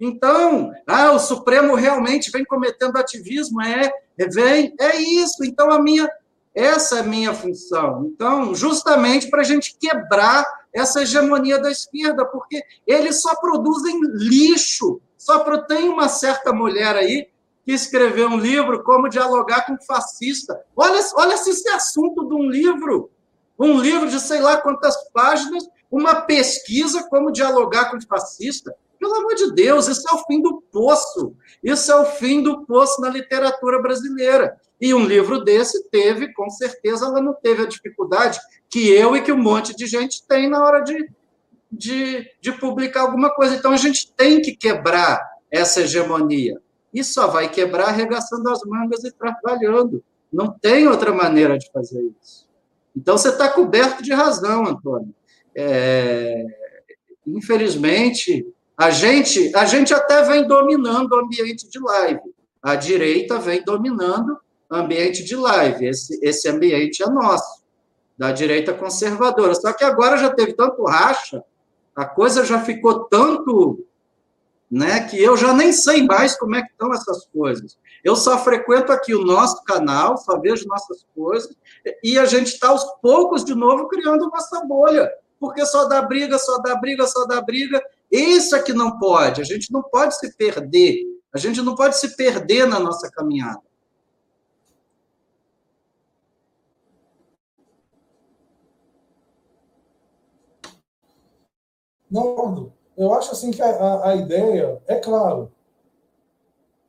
Então, 0.00 0.72
ah, 0.86 1.12
o 1.12 1.18
Supremo 1.18 1.74
realmente 1.74 2.30
vem 2.30 2.44
cometendo 2.44 2.96
ativismo, 2.96 3.60
é, 3.60 3.92
vem, 4.32 4.74
é 4.80 4.96
isso. 4.96 5.44
Então, 5.44 5.70
a 5.70 5.78
minha, 5.78 6.10
essa 6.54 6.96
é 6.96 7.00
a 7.00 7.04
minha 7.04 7.34
função. 7.34 8.06
Então, 8.06 8.54
justamente 8.54 9.28
para 9.28 9.42
a 9.42 9.44
gente 9.44 9.76
quebrar 9.78 10.44
essa 10.72 11.02
hegemonia 11.02 11.58
da 11.58 11.70
esquerda, 11.70 12.24
porque 12.24 12.62
eles 12.86 13.20
só 13.20 13.34
produzem 13.36 14.00
lixo. 14.14 15.00
Só 15.18 15.44
tem 15.66 15.88
uma 15.88 16.08
certa 16.08 16.52
mulher 16.52 16.96
aí 16.96 17.28
que 17.64 17.72
escreveu 17.72 18.28
um 18.28 18.38
livro 18.38 18.82
como 18.82 19.08
dialogar 19.08 19.66
com 19.66 19.76
fascista. 19.84 20.58
Olha, 20.74 20.98
olha 21.16 21.34
esse 21.34 21.68
assunto 21.68 22.26
de 22.26 22.34
um 22.34 22.48
livro, 22.48 23.10
um 23.58 23.78
livro 23.78 24.08
de 24.08 24.18
sei 24.18 24.40
lá 24.40 24.56
quantas 24.56 24.96
páginas, 25.12 25.68
uma 25.90 26.22
pesquisa 26.22 27.02
como 27.10 27.30
dialogar 27.30 27.90
com 27.90 28.00
fascista. 28.00 28.74
Pelo 29.00 29.14
amor 29.14 29.34
de 29.34 29.54
Deus, 29.54 29.88
isso 29.88 30.06
é 30.10 30.14
o 30.14 30.24
fim 30.26 30.42
do 30.42 30.62
poço. 30.70 31.34
Isso 31.64 31.90
é 31.90 31.96
o 31.96 32.04
fim 32.04 32.42
do 32.42 32.66
poço 32.66 33.00
na 33.00 33.08
literatura 33.08 33.80
brasileira. 33.80 34.60
E 34.78 34.92
um 34.92 35.06
livro 35.06 35.42
desse 35.42 35.88
teve, 35.88 36.34
com 36.34 36.50
certeza, 36.50 37.06
ela 37.06 37.22
não 37.22 37.32
teve 37.32 37.62
a 37.62 37.66
dificuldade 37.66 38.38
que 38.68 38.90
eu 38.90 39.16
e 39.16 39.22
que 39.22 39.32
um 39.32 39.42
monte 39.42 39.74
de 39.74 39.86
gente 39.86 40.22
tem 40.26 40.50
na 40.50 40.62
hora 40.62 40.80
de, 40.80 41.10
de, 41.72 42.30
de 42.42 42.52
publicar 42.52 43.00
alguma 43.00 43.34
coisa. 43.34 43.56
Então, 43.56 43.72
a 43.72 43.78
gente 43.78 44.12
tem 44.12 44.42
que 44.42 44.54
quebrar 44.54 45.18
essa 45.50 45.80
hegemonia. 45.80 46.60
E 46.92 47.02
só 47.02 47.26
vai 47.26 47.48
quebrar 47.48 47.88
arregaçando 47.88 48.50
as 48.50 48.60
mangas 48.64 49.02
e 49.02 49.10
trabalhando. 49.10 50.04
Não 50.30 50.50
tem 50.50 50.86
outra 50.86 51.10
maneira 51.10 51.58
de 51.58 51.70
fazer 51.72 52.02
isso. 52.22 52.46
Então, 52.94 53.16
você 53.16 53.30
está 53.30 53.48
coberto 53.48 54.02
de 54.02 54.12
razão, 54.12 54.66
Antônio. 54.66 55.14
É, 55.54 56.44
infelizmente, 57.26 58.46
a 58.80 58.88
gente, 58.88 59.54
a 59.54 59.66
gente 59.66 59.92
até 59.92 60.22
vem 60.22 60.48
dominando 60.48 61.12
o 61.12 61.18
ambiente 61.18 61.68
de 61.68 61.78
live. 61.78 62.22
A 62.62 62.76
direita 62.76 63.38
vem 63.38 63.62
dominando 63.62 64.38
o 64.70 64.74
ambiente 64.74 65.22
de 65.22 65.36
live. 65.36 65.84
Esse, 65.84 66.18
esse 66.22 66.48
ambiente 66.48 67.02
é 67.02 67.06
nosso 67.06 67.60
da 68.16 68.32
direita 68.32 68.72
conservadora. 68.72 69.54
Só 69.54 69.74
que 69.74 69.84
agora 69.84 70.16
já 70.16 70.30
teve 70.30 70.54
tanto 70.54 70.82
racha, 70.84 71.44
a 71.94 72.06
coisa 72.06 72.42
já 72.42 72.58
ficou 72.60 73.04
tanto, 73.04 73.84
né, 74.70 75.06
que 75.06 75.22
eu 75.22 75.36
já 75.36 75.52
nem 75.52 75.74
sei 75.74 76.06
mais 76.06 76.34
como 76.38 76.56
é 76.56 76.62
que 76.62 76.70
estão 76.70 76.90
essas 76.94 77.26
coisas. 77.26 77.76
Eu 78.02 78.16
só 78.16 78.38
frequento 78.38 78.92
aqui 78.92 79.14
o 79.14 79.26
nosso 79.26 79.62
canal, 79.64 80.16
só 80.16 80.38
vejo 80.38 80.66
nossas 80.66 81.04
coisas, 81.14 81.54
e 82.02 82.18
a 82.18 82.24
gente 82.24 82.54
está 82.54 82.68
aos 82.68 82.84
poucos 83.02 83.44
de 83.44 83.54
novo 83.54 83.88
criando 83.88 84.30
nossa 84.30 84.64
bolha, 84.64 85.10
porque 85.38 85.66
só 85.66 85.84
dá 85.84 86.00
briga, 86.00 86.38
só 86.38 86.56
dá 86.62 86.74
briga, 86.76 87.06
só 87.06 87.26
dá 87.26 87.42
briga. 87.42 87.82
Isso 88.10 88.56
é 88.56 88.62
que 88.62 88.72
não 88.72 88.98
pode. 88.98 89.40
A 89.40 89.44
gente 89.44 89.72
não 89.72 89.82
pode 89.82 90.18
se 90.18 90.36
perder. 90.36 91.04
A 91.32 91.38
gente 91.38 91.62
não 91.62 91.74
pode 91.74 91.96
se 91.96 92.16
perder 92.16 92.66
na 92.66 92.80
nossa 92.80 93.08
caminhada. 93.10 93.62
Não, 102.10 102.72
eu 102.96 103.12
acho 103.14 103.30
assim 103.30 103.52
que 103.52 103.62
a, 103.62 104.08
a, 104.08 104.16
ideia 104.16 104.82
é 104.88 104.96
claro. 104.96 105.52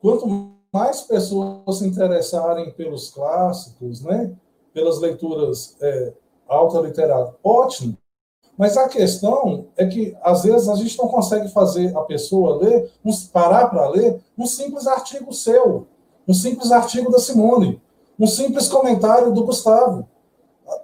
Quanto 0.00 0.26
mais 0.72 1.02
pessoas 1.02 1.78
se 1.78 1.86
interessarem 1.86 2.72
pelos 2.72 3.10
clássicos, 3.10 4.02
né, 4.02 4.36
pelas 4.74 4.98
leituras 4.98 5.76
é, 5.80 6.12
autoliterárias, 6.48 7.34
ótimo. 7.44 7.96
Mas 8.62 8.76
a 8.76 8.88
questão 8.88 9.66
é 9.76 9.84
que, 9.86 10.16
às 10.22 10.44
vezes, 10.44 10.68
a 10.68 10.76
gente 10.76 10.96
não 10.96 11.08
consegue 11.08 11.48
fazer 11.48 11.96
a 11.96 12.02
pessoa 12.02 12.58
ler, 12.62 12.92
parar 13.32 13.66
para 13.66 13.88
ler, 13.88 14.22
um 14.38 14.46
simples 14.46 14.86
artigo 14.86 15.32
seu, 15.32 15.88
um 16.28 16.32
simples 16.32 16.70
artigo 16.70 17.10
da 17.10 17.18
Simone, 17.18 17.82
um 18.16 18.24
simples 18.24 18.68
comentário 18.68 19.32
do 19.32 19.44
Gustavo. 19.44 20.08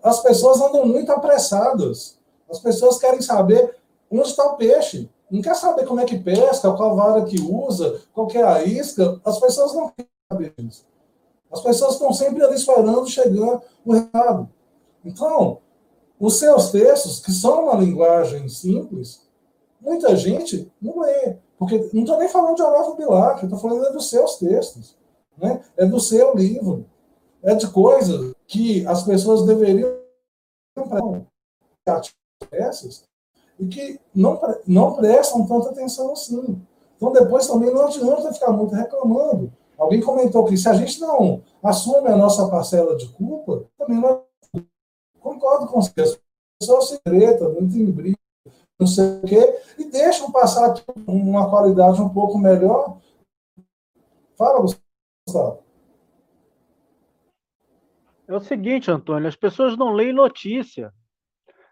As 0.03 0.21
pessoas 0.21 0.61
andam 0.61 0.85
muito 0.87 1.13
apressadas. 1.13 2.19
As 2.51 2.59
pessoas 2.59 2.99
querem 2.99 3.21
saber 3.23 3.77
onde 4.11 4.27
está 4.27 4.45
o 4.45 4.57
peixe. 4.57 5.09
Não 5.31 5.41
quer 5.41 5.55
saber 5.55 5.87
como 5.87 6.01
é 6.01 6.05
que 6.05 6.19
pesca, 6.19 6.73
qual 6.73 6.97
vara 6.97 7.23
que 7.27 7.41
usa, 7.41 8.01
qual 8.13 8.27
é 8.35 8.43
a 8.43 8.65
isca. 8.65 9.21
As 9.25 9.39
pessoas 9.39 9.73
não 9.73 9.93
querem 9.97 10.11
saber 10.33 10.53
disso. 10.59 10.85
As 11.49 11.61
pessoas 11.61 11.93
estão 11.93 12.13
sempre 12.13 12.43
ali 12.43 12.57
esperando 12.57 13.07
chegar 13.07 13.63
o 13.87 13.93
recado. 13.93 14.49
Então, 15.05 15.61
os 16.19 16.39
seus 16.39 16.71
textos, 16.71 17.21
que 17.21 17.33
são 17.33 17.65
uma 17.65 17.75
linguagem 17.77 18.49
simples, 18.49 19.23
muita 19.81 20.17
gente 20.17 20.71
não 20.81 21.01
lê. 21.01 21.37
Porque 21.59 21.91
não 21.93 22.03
estou 22.03 22.19
nem 22.19 22.29
falando 22.29 22.57
de 22.57 22.63
Olavo 22.63 22.95
Bilac, 22.95 23.45
estou 23.45 23.59
falando 23.59 23.87
é 23.87 23.93
dos 23.93 24.09
seus 24.09 24.37
textos. 24.37 24.97
Né? 25.37 25.61
É 25.77 25.87
do 25.87 26.01
seu 26.01 26.35
livro. 26.35 26.85
É 27.43 27.55
de 27.55 27.69
coisas 27.69 28.35
que 28.47 28.87
as 28.87 29.03
pessoas 29.03 29.45
deveriam 29.45 29.99
essas 32.53 33.05
e 33.59 33.67
que 33.67 34.01
não, 34.15 34.41
não 34.67 34.95
prestam 34.95 35.47
tanta 35.47 35.71
atenção 35.71 36.13
assim. 36.13 36.61
Então, 36.97 37.13
depois 37.13 37.47
também 37.47 37.73
não 37.73 37.87
adianta 37.87 38.33
ficar 38.33 38.53
muito 38.53 38.75
reclamando. 38.75 39.53
Alguém 39.77 40.01
comentou 40.01 40.45
que 40.45 40.57
se 40.57 40.69
a 40.69 40.75
gente 40.75 41.01
não 41.01 41.43
assume 41.63 42.09
a 42.09 42.17
nossa 42.17 42.49
parcela 42.49 42.97
de 42.97 43.09
culpa, 43.11 43.65
também 43.79 44.01
não. 44.01 44.28
Concordo 45.29 45.67
com 45.67 45.83
você. 45.83 46.01
As 46.01 46.19
pessoas 46.59 46.89
se 46.89 46.99
tretam, 47.03 47.53
muito 47.53 47.77
em 47.77 47.91
briga, 47.91 48.19
não 48.81 48.87
sei 48.87 49.05
o 49.05 49.27
quê, 49.27 49.63
e 49.79 49.85
deixam 49.85 50.33
passar 50.33 50.75
uma 51.07 51.51
qualidade 51.51 52.01
um 52.01 52.09
pouco 52.09 52.39
melhor. 52.39 52.99
Fala, 54.39 54.61
Gustavo. 54.61 55.63
É 58.27 58.35
o 58.35 58.41
seguinte, 58.41 58.91
Antônio, 58.91 59.29
as 59.29 59.37
pessoas 59.37 59.77
não 59.77 59.93
leem 59.93 60.15
notícia. 60.15 60.95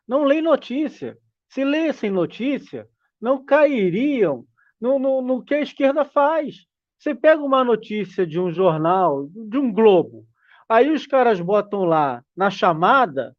Não 0.06 0.24
leem 0.24 0.42
notícia. 0.42 1.16
Se 1.48 1.64
lessem 1.64 2.10
notícia, 2.10 2.86
não 3.18 3.42
cairiam 3.42 4.44
no, 4.78 4.98
no, 4.98 5.22
no 5.22 5.42
que 5.42 5.54
a 5.54 5.62
esquerda 5.62 6.04
faz. 6.04 6.66
Você 6.98 7.14
pega 7.14 7.42
uma 7.42 7.64
notícia 7.64 8.26
de 8.26 8.38
um 8.38 8.50
jornal, 8.52 9.28
de 9.28 9.58
um 9.58 9.72
Globo, 9.72 10.26
aí 10.68 10.90
os 10.90 11.06
caras 11.06 11.40
botam 11.40 11.84
lá 11.84 12.22
na 12.36 12.50
chamada 12.50 13.35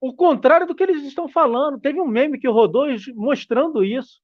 o 0.00 0.12
contrário 0.12 0.66
do 0.66 0.74
que 0.74 0.82
eles 0.82 1.02
estão 1.04 1.28
falando. 1.28 1.80
Teve 1.80 2.00
um 2.00 2.06
meme 2.06 2.38
que 2.38 2.48
rodou 2.48 2.86
mostrando 3.14 3.84
isso. 3.84 4.20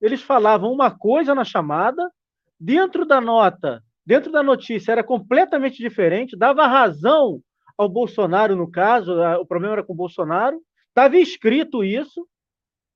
Eles 0.00 0.22
falavam 0.22 0.72
uma 0.72 0.90
coisa 0.90 1.34
na 1.34 1.44
chamada, 1.44 2.10
dentro 2.58 3.04
da 3.04 3.20
nota, 3.20 3.82
dentro 4.04 4.30
da 4.30 4.42
notícia, 4.42 4.92
era 4.92 5.02
completamente 5.02 5.78
diferente, 5.78 6.36
dava 6.36 6.66
razão 6.66 7.40
ao 7.76 7.88
Bolsonaro, 7.88 8.54
no 8.54 8.70
caso, 8.70 9.12
o 9.40 9.46
problema 9.46 9.74
era 9.74 9.84
com 9.84 9.92
o 9.92 9.96
Bolsonaro, 9.96 10.60
estava 10.88 11.16
escrito 11.16 11.82
isso, 11.82 12.26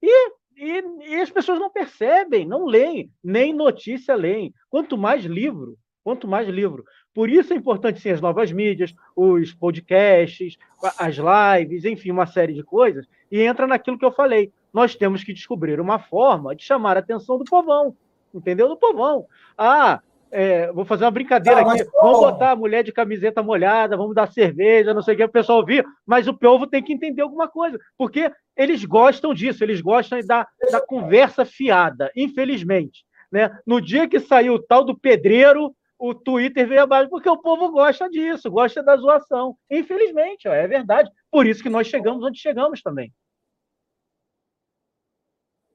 e, 0.03 0.31
e, 0.57 0.83
e, 1.09 1.15
as 1.17 1.31
pessoas 1.31 1.59
não 1.59 1.71
percebem, 1.71 2.47
não 2.47 2.65
leem, 2.65 3.11
nem 3.23 3.53
notícia 3.53 4.15
leem. 4.15 4.53
Quanto 4.71 4.97
mais 4.97 5.25
livro, 5.25 5.77
quanto 6.05 6.29
mais 6.29 6.49
livro. 6.49 6.85
Por 7.15 7.29
isso 7.29 7.53
é 7.53 7.57
importante 7.57 8.01
sim 8.01 8.11
as 8.11 8.21
novas 8.21 8.53
mídias, 8.53 8.95
os 9.17 9.53
podcasts, 9.53 10.57
as 10.99 11.17
lives, 11.17 11.85
enfim, 11.85 12.11
uma 12.11 12.27
série 12.27 12.55
de 12.55 12.63
coisas. 12.63 13.07
E 13.31 13.43
entra 13.43 13.67
naquilo 13.67 13.99
que 13.99 14.05
eu 14.05 14.13
falei. 14.13 14.53
Nós 14.73 14.95
temos 14.95 15.25
que 15.25 15.33
descobrir 15.33 15.81
uma 15.81 15.99
forma 15.99 16.55
de 16.55 16.63
chamar 16.63 16.97
a 16.97 17.01
atenção 17.01 17.39
do 17.39 17.45
povão, 17.45 17.97
entendeu? 18.33 18.69
Do 18.69 18.77
povão. 18.77 19.27
Ah, 19.57 20.01
é, 20.31 20.71
vou 20.73 20.85
fazer 20.85 21.05
uma 21.05 21.11
brincadeira 21.11 21.61
aqui. 21.63 21.85
Vamos 22.01 22.21
botar 22.21 22.53
a 22.53 22.57
mulher 22.57 22.85
de 22.85 22.93
camiseta 22.93 23.43
molhada, 23.43 23.97
vamos 23.97 24.15
dar 24.15 24.31
cerveja, 24.31 24.95
não 24.95 25.03
sei 25.03 25.15
o 25.15 25.17
que, 25.17 25.25
o 25.25 25.29
pessoal 25.29 25.59
ouvir, 25.59 25.85
mas 26.07 26.29
o 26.29 26.35
povo 26.35 26.67
tem 26.67 26.83
que 26.83 26.93
entender 26.93 27.23
alguma 27.23 27.49
coisa, 27.49 27.79
porque 27.97 28.31
eles 28.57 28.85
gostam 28.85 29.33
disso, 29.33 29.65
eles 29.65 29.81
gostam 29.81 30.21
da, 30.27 30.47
da 30.71 30.81
conversa 30.81 31.45
fiada, 31.45 32.11
infelizmente. 32.15 33.05
Né? 33.31 33.51
No 33.67 33.81
dia 33.81 34.09
que 34.09 34.21
saiu 34.21 34.55
o 34.55 34.63
tal 34.63 34.85
do 34.85 34.99
pedreiro, 34.99 35.75
o 35.99 36.15
Twitter 36.15 36.67
veio 36.69 36.83
abaixo, 36.83 37.11
porque 37.11 37.29
o 37.29 37.41
povo 37.41 37.71
gosta 37.73 38.09
disso, 38.09 38.51
gosta 38.51 38.83
da 38.83 38.97
zoação. 38.97 39.57
Infelizmente, 39.71 40.47
ó, 40.49 40.53
é 40.53 40.67
verdade. 40.67 41.11
Por 41.31 41.47
isso 41.47 41.63
que 41.63 41.69
nós 41.69 41.89
chegamos 41.89 42.23
onde 42.23 42.39
chegamos 42.39 42.81
também. 42.81 43.13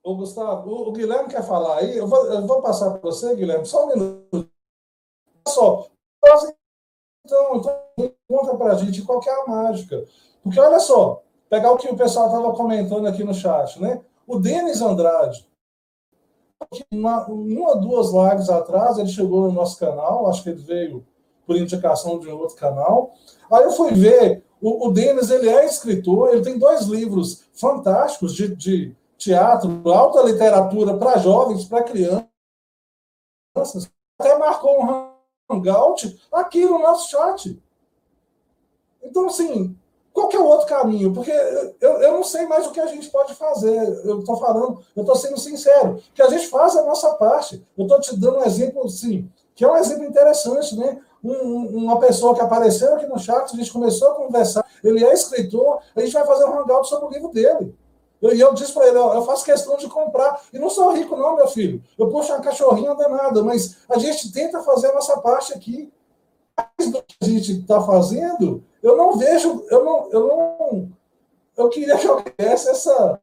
Ô, 0.01 0.15
Gustavo, 0.15 0.69
o, 0.69 0.91
Guilherme 0.91 1.29
quer 1.29 1.43
falar 1.43 1.79
aí. 1.79 1.97
Eu 1.97 2.07
vou, 2.07 2.25
eu 2.25 2.45
vou 2.47 2.61
passar 2.61 2.91
para 2.91 2.99
você, 2.99 3.35
Guilherme, 3.35 3.65
só 3.65 3.85
um 3.85 3.87
minuto. 3.87 4.49
Só. 5.47 5.89
Então, 7.25 7.57
então 7.57 8.13
conta 8.27 8.57
para 8.57 8.73
a 8.73 8.75
gente 8.75 9.01
qual 9.01 9.21
é 9.25 9.29
a 9.29 9.47
mágica. 9.47 10.05
Porque 10.41 10.59
olha 10.59 10.79
só, 10.79 11.23
pegar 11.49 11.71
o 11.71 11.77
que 11.77 11.87
o 11.87 11.97
pessoal 11.97 12.27
estava 12.27 12.53
comentando 12.53 13.07
aqui 13.07 13.23
no 13.23 13.33
chat, 13.33 13.81
né? 13.81 14.03
O 14.27 14.39
Denis 14.39 14.81
Andrade, 14.81 15.47
uma, 16.91 17.25
uma 17.27 17.69
ou 17.69 17.79
duas 17.79 18.11
lives 18.11 18.49
atrás, 18.49 18.97
ele 18.97 19.09
chegou 19.09 19.43
no 19.43 19.51
nosso 19.51 19.79
canal, 19.79 20.27
acho 20.27 20.43
que 20.43 20.49
ele 20.49 20.61
veio 20.61 21.05
por 21.45 21.57
indicação 21.57 22.19
de 22.19 22.29
um 22.29 22.37
outro 22.37 22.55
canal. 22.55 23.13
Aí 23.51 23.63
eu 23.63 23.71
fui 23.71 23.93
ver, 23.93 24.43
o, 24.61 24.87
o 24.87 24.91
Denis, 24.91 25.29
ele 25.29 25.49
é 25.49 25.65
escritor, 25.65 26.29
ele 26.29 26.41
tem 26.41 26.57
dois 26.57 26.85
livros 26.85 27.45
fantásticos 27.53 28.33
de, 28.33 28.55
de 28.55 28.95
teatro, 29.17 29.81
alta 29.91 30.21
literatura 30.23 30.97
para 30.97 31.17
jovens, 31.19 31.65
para 31.65 31.83
crianças. 31.83 32.27
Até 34.19 34.37
marcou 34.37 34.81
um 34.81 35.13
hangout 35.49 36.19
aqui 36.31 36.65
no 36.65 36.79
nosso 36.79 37.09
chat. 37.09 37.61
Então, 39.01 39.27
assim, 39.27 39.75
qual 40.13 40.27
que 40.27 40.37
é 40.37 40.39
o 40.39 40.45
outro 40.45 40.67
caminho? 40.67 41.11
Porque 41.11 41.31
eu, 41.31 41.91
eu 41.93 42.11
não 42.13 42.23
sei 42.23 42.45
mais 42.45 42.67
o 42.67 42.71
que 42.71 42.79
a 42.79 42.85
gente 42.85 43.09
pode 43.09 43.33
fazer. 43.33 43.75
Eu 44.05 44.19
estou 44.19 44.37
falando, 44.37 44.79
eu 44.95 45.01
estou 45.01 45.15
sendo 45.15 45.39
sincero, 45.39 45.99
que 46.13 46.21
a 46.21 46.29
gente 46.29 46.47
faz 46.47 46.75
a 46.75 46.83
nossa 46.83 47.15
parte. 47.15 47.65
Eu 47.75 47.85
estou 47.85 47.99
te 47.99 48.15
dando 48.15 48.37
um 48.37 48.43
exemplo, 48.43 48.87
sim, 48.87 49.27
que 49.55 49.65
é 49.65 49.67
um 49.71 49.75
exemplo 49.75 50.05
interessante, 50.05 50.77
né? 50.77 51.01
Um, 51.23 51.83
uma 51.83 51.99
pessoa 51.99 52.35
que 52.35 52.41
apareceu 52.41 52.95
aqui 52.95 53.07
no 53.07 53.17
chat, 53.17 53.51
a 53.51 53.57
gente 53.57 53.71
começou 53.71 54.11
a 54.11 54.15
conversar, 54.15 54.63
ele 54.83 55.03
é 55.03 55.13
escritor, 55.13 55.79
a 55.95 56.01
gente 56.01 56.13
vai 56.13 56.25
fazer 56.25 56.45
um 56.45 56.59
hangout 56.59 56.87
sobre 56.87 57.07
o 57.07 57.11
livro 57.11 57.29
dele. 57.29 57.75
E 58.21 58.25
eu, 58.25 58.49
eu, 58.49 58.53
disse 58.53 58.71
para 58.71 58.87
ele, 58.87 58.97
ó, 58.97 59.15
eu 59.15 59.23
faço 59.23 59.43
questão 59.43 59.77
de 59.77 59.87
comprar. 59.87 60.41
E 60.53 60.59
não 60.59 60.69
sou 60.69 60.93
rico, 60.93 61.15
não, 61.15 61.35
meu 61.35 61.47
filho. 61.47 61.83
Eu 61.97 62.09
puxo 62.09 62.31
uma 62.31 62.41
cachorrinha 62.41 62.93
danada, 62.93 63.43
mas 63.43 63.77
a 63.89 63.97
gente 63.97 64.31
tenta 64.31 64.61
fazer 64.61 64.91
a 64.91 64.93
nossa 64.93 65.19
parte 65.19 65.53
aqui. 65.53 65.91
Mais 66.55 66.91
do 66.91 67.01
que 67.01 67.15
a 67.19 67.25
gente 67.25 67.61
está 67.61 67.81
fazendo, 67.81 68.63
eu 68.83 68.97
não 68.97 69.17
vejo, 69.17 69.65
eu 69.71 69.85
não, 69.85 70.11
eu 70.11 70.27
não. 70.27 70.91
Eu 71.57 71.69
queria 71.69 71.97
que 71.97 72.05
eu 72.05 72.21
tivesse 72.21 72.69
essa. 72.69 73.19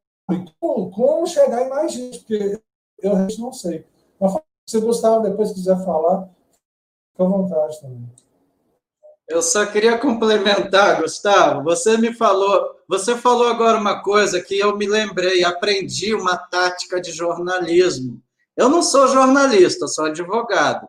Como, 0.58 0.90
como 0.90 1.26
chegar 1.26 1.62
em 1.62 1.68
mais 1.68 1.92
gente, 1.92 2.20
porque 2.20 2.58
eu 3.02 3.14
não 3.38 3.52
sei. 3.52 3.84
Mas 4.18 4.34
se 4.66 4.80
Gustavo 4.80 5.28
depois 5.28 5.52
quiser 5.52 5.84
falar, 5.84 6.28
fica 7.12 7.24
à 7.24 7.26
vontade 7.26 7.80
também. 7.80 8.08
Eu 9.28 9.42
só 9.42 9.66
queria 9.66 9.98
complementar, 9.98 11.00
Gustavo. 11.02 11.62
Você 11.64 11.96
me 11.96 12.14
falou, 12.14 12.76
você 12.88 13.16
falou 13.16 13.48
agora 13.48 13.78
uma 13.78 14.02
coisa 14.02 14.40
que 14.40 14.58
eu 14.58 14.76
me 14.76 14.86
lembrei, 14.86 15.44
aprendi 15.44 16.14
uma 16.14 16.36
tática 16.36 17.00
de 17.00 17.12
jornalismo. 17.12 18.20
Eu 18.56 18.68
não 18.68 18.82
sou 18.82 19.06
jornalista, 19.08 19.86
sou 19.86 20.06
advogado. 20.06 20.88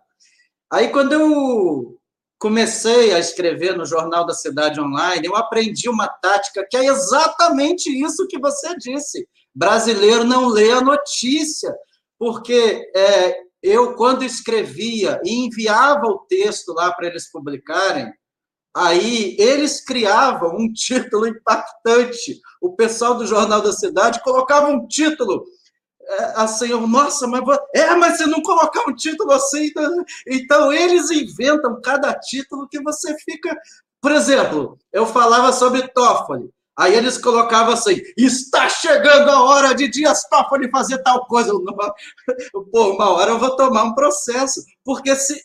Aí 0.71 0.89
quando 0.89 1.13
eu 1.13 2.00
comecei 2.41 3.13
a 3.13 3.19
escrever 3.19 3.77
no 3.77 3.85
Jornal 3.85 4.25
da 4.25 4.33
Cidade 4.33 4.81
Online, 4.81 5.27
eu 5.27 5.35
aprendi 5.35 5.87
uma 5.87 6.07
tática 6.07 6.65
que 6.67 6.75
é 6.75 6.85
exatamente 6.85 7.87
isso 7.87 8.27
que 8.27 8.39
você 8.39 8.75
disse. 8.77 9.29
Brasileiro 9.53 10.23
não 10.23 10.47
lê 10.47 10.71
a 10.71 10.81
notícia, 10.81 11.71
porque 12.17 12.89
é, 12.95 13.35
eu, 13.61 13.93
quando 13.93 14.23
escrevia 14.23 15.21
e 15.23 15.45
enviava 15.45 16.07
o 16.07 16.25
texto 16.27 16.73
lá 16.73 16.91
para 16.91 17.07
eles 17.07 17.31
publicarem, 17.31 18.11
Aí 18.73 19.35
eles 19.37 19.83
criavam 19.83 20.55
um 20.55 20.71
título 20.71 21.27
impactante. 21.27 22.39
O 22.61 22.73
pessoal 22.73 23.15
do 23.15 23.27
Jornal 23.27 23.61
da 23.61 23.73
Cidade 23.73 24.23
colocava 24.23 24.69
um 24.69 24.87
título 24.87 25.43
assim, 26.35 26.69
nossa, 26.87 27.27
mas 27.27 27.41
é, 27.73 27.95
mas 27.95 28.17
você 28.17 28.25
não 28.25 28.41
colocar 28.41 28.87
um 28.87 28.95
título 28.95 29.31
assim, 29.31 29.65
então, 29.65 30.05
então 30.27 30.73
eles 30.73 31.09
inventam 31.09 31.79
cada 31.81 32.13
título 32.13 32.67
que 32.67 32.81
você 32.81 33.15
fica, 33.19 33.55
por 34.01 34.11
exemplo, 34.11 34.77
eu 34.91 35.05
falava 35.05 35.51
sobre 35.53 35.87
Toffoli, 35.89 36.49
aí 36.77 36.95
eles 36.95 37.17
colocavam 37.17 37.73
assim, 37.73 38.01
está 38.17 38.67
chegando 38.69 39.29
a 39.29 39.43
hora 39.43 39.73
de 39.73 39.87
Dias 39.87 40.27
Toffoli 40.29 40.69
fazer 40.69 40.99
tal 41.03 41.25
coisa, 41.25 41.53
pô, 42.71 42.93
uma 42.93 43.11
hora 43.11 43.31
eu 43.31 43.39
vou 43.39 43.55
tomar 43.55 43.83
um 43.83 43.93
processo, 43.93 44.63
porque 44.83 45.15
se 45.15 45.39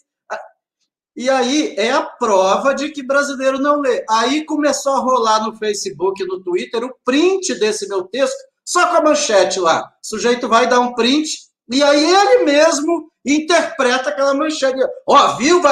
e 1.16 1.30
aí 1.30 1.74
é 1.78 1.93
a 1.93 2.02
prova 2.02 2.74
de 2.74 2.90
que 2.90 3.02
brasileiro 3.02 3.59
não 3.59 3.80
lê. 3.80 4.05
Aí 4.06 4.44
começou 4.44 4.93
a 4.93 4.98
rolar 4.98 5.47
no 5.47 5.56
Facebook, 5.56 6.22
no 6.26 6.43
Twitter, 6.43 6.84
o 6.84 6.94
print 7.02 7.55
desse 7.55 7.88
meu 7.88 8.05
texto, 8.05 8.36
só 8.66 8.88
com 8.88 8.97
a 8.97 9.02
manchete 9.02 9.60
lá. 9.60 9.82
O 9.82 10.06
sujeito 10.06 10.48
vai 10.48 10.68
dar 10.68 10.80
um 10.80 10.94
print 10.94 11.47
e 11.70 11.82
aí 11.82 12.05
ele 12.05 12.44
mesmo 12.44 13.10
interpreta 13.24 14.10
aquela 14.10 14.34
manchete. 14.34 14.78
Ó, 15.09 15.16
oh, 15.16 15.36
viu? 15.36 15.62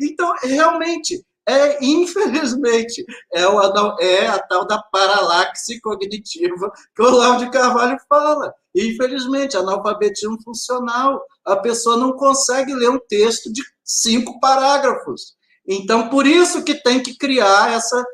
Então, 0.00 0.32
realmente, 0.42 1.24
é, 1.46 1.84
infelizmente, 1.84 3.04
é, 3.32 3.46
o, 3.46 3.60
é 4.00 4.26
a 4.26 4.38
tal 4.38 4.66
da 4.66 4.80
paralaxe 4.90 5.80
cognitiva 5.80 6.72
que 6.94 7.02
o 7.02 7.06
Olavo 7.06 7.44
de 7.44 7.50
Carvalho 7.50 7.98
fala. 8.08 8.52
Infelizmente, 8.74 9.56
analfabetismo 9.56 10.42
funcional. 10.42 11.22
A 11.44 11.56
pessoa 11.56 11.96
não 11.96 12.12
consegue 12.12 12.74
ler 12.74 12.90
um 12.90 12.98
texto 12.98 13.52
de 13.52 13.62
cinco 13.84 14.40
parágrafos. 14.40 15.34
Então, 15.66 16.08
por 16.08 16.26
isso 16.26 16.62
que 16.62 16.74
tem 16.74 17.02
que 17.02 17.16
criar 17.16 17.72
essa, 17.72 18.04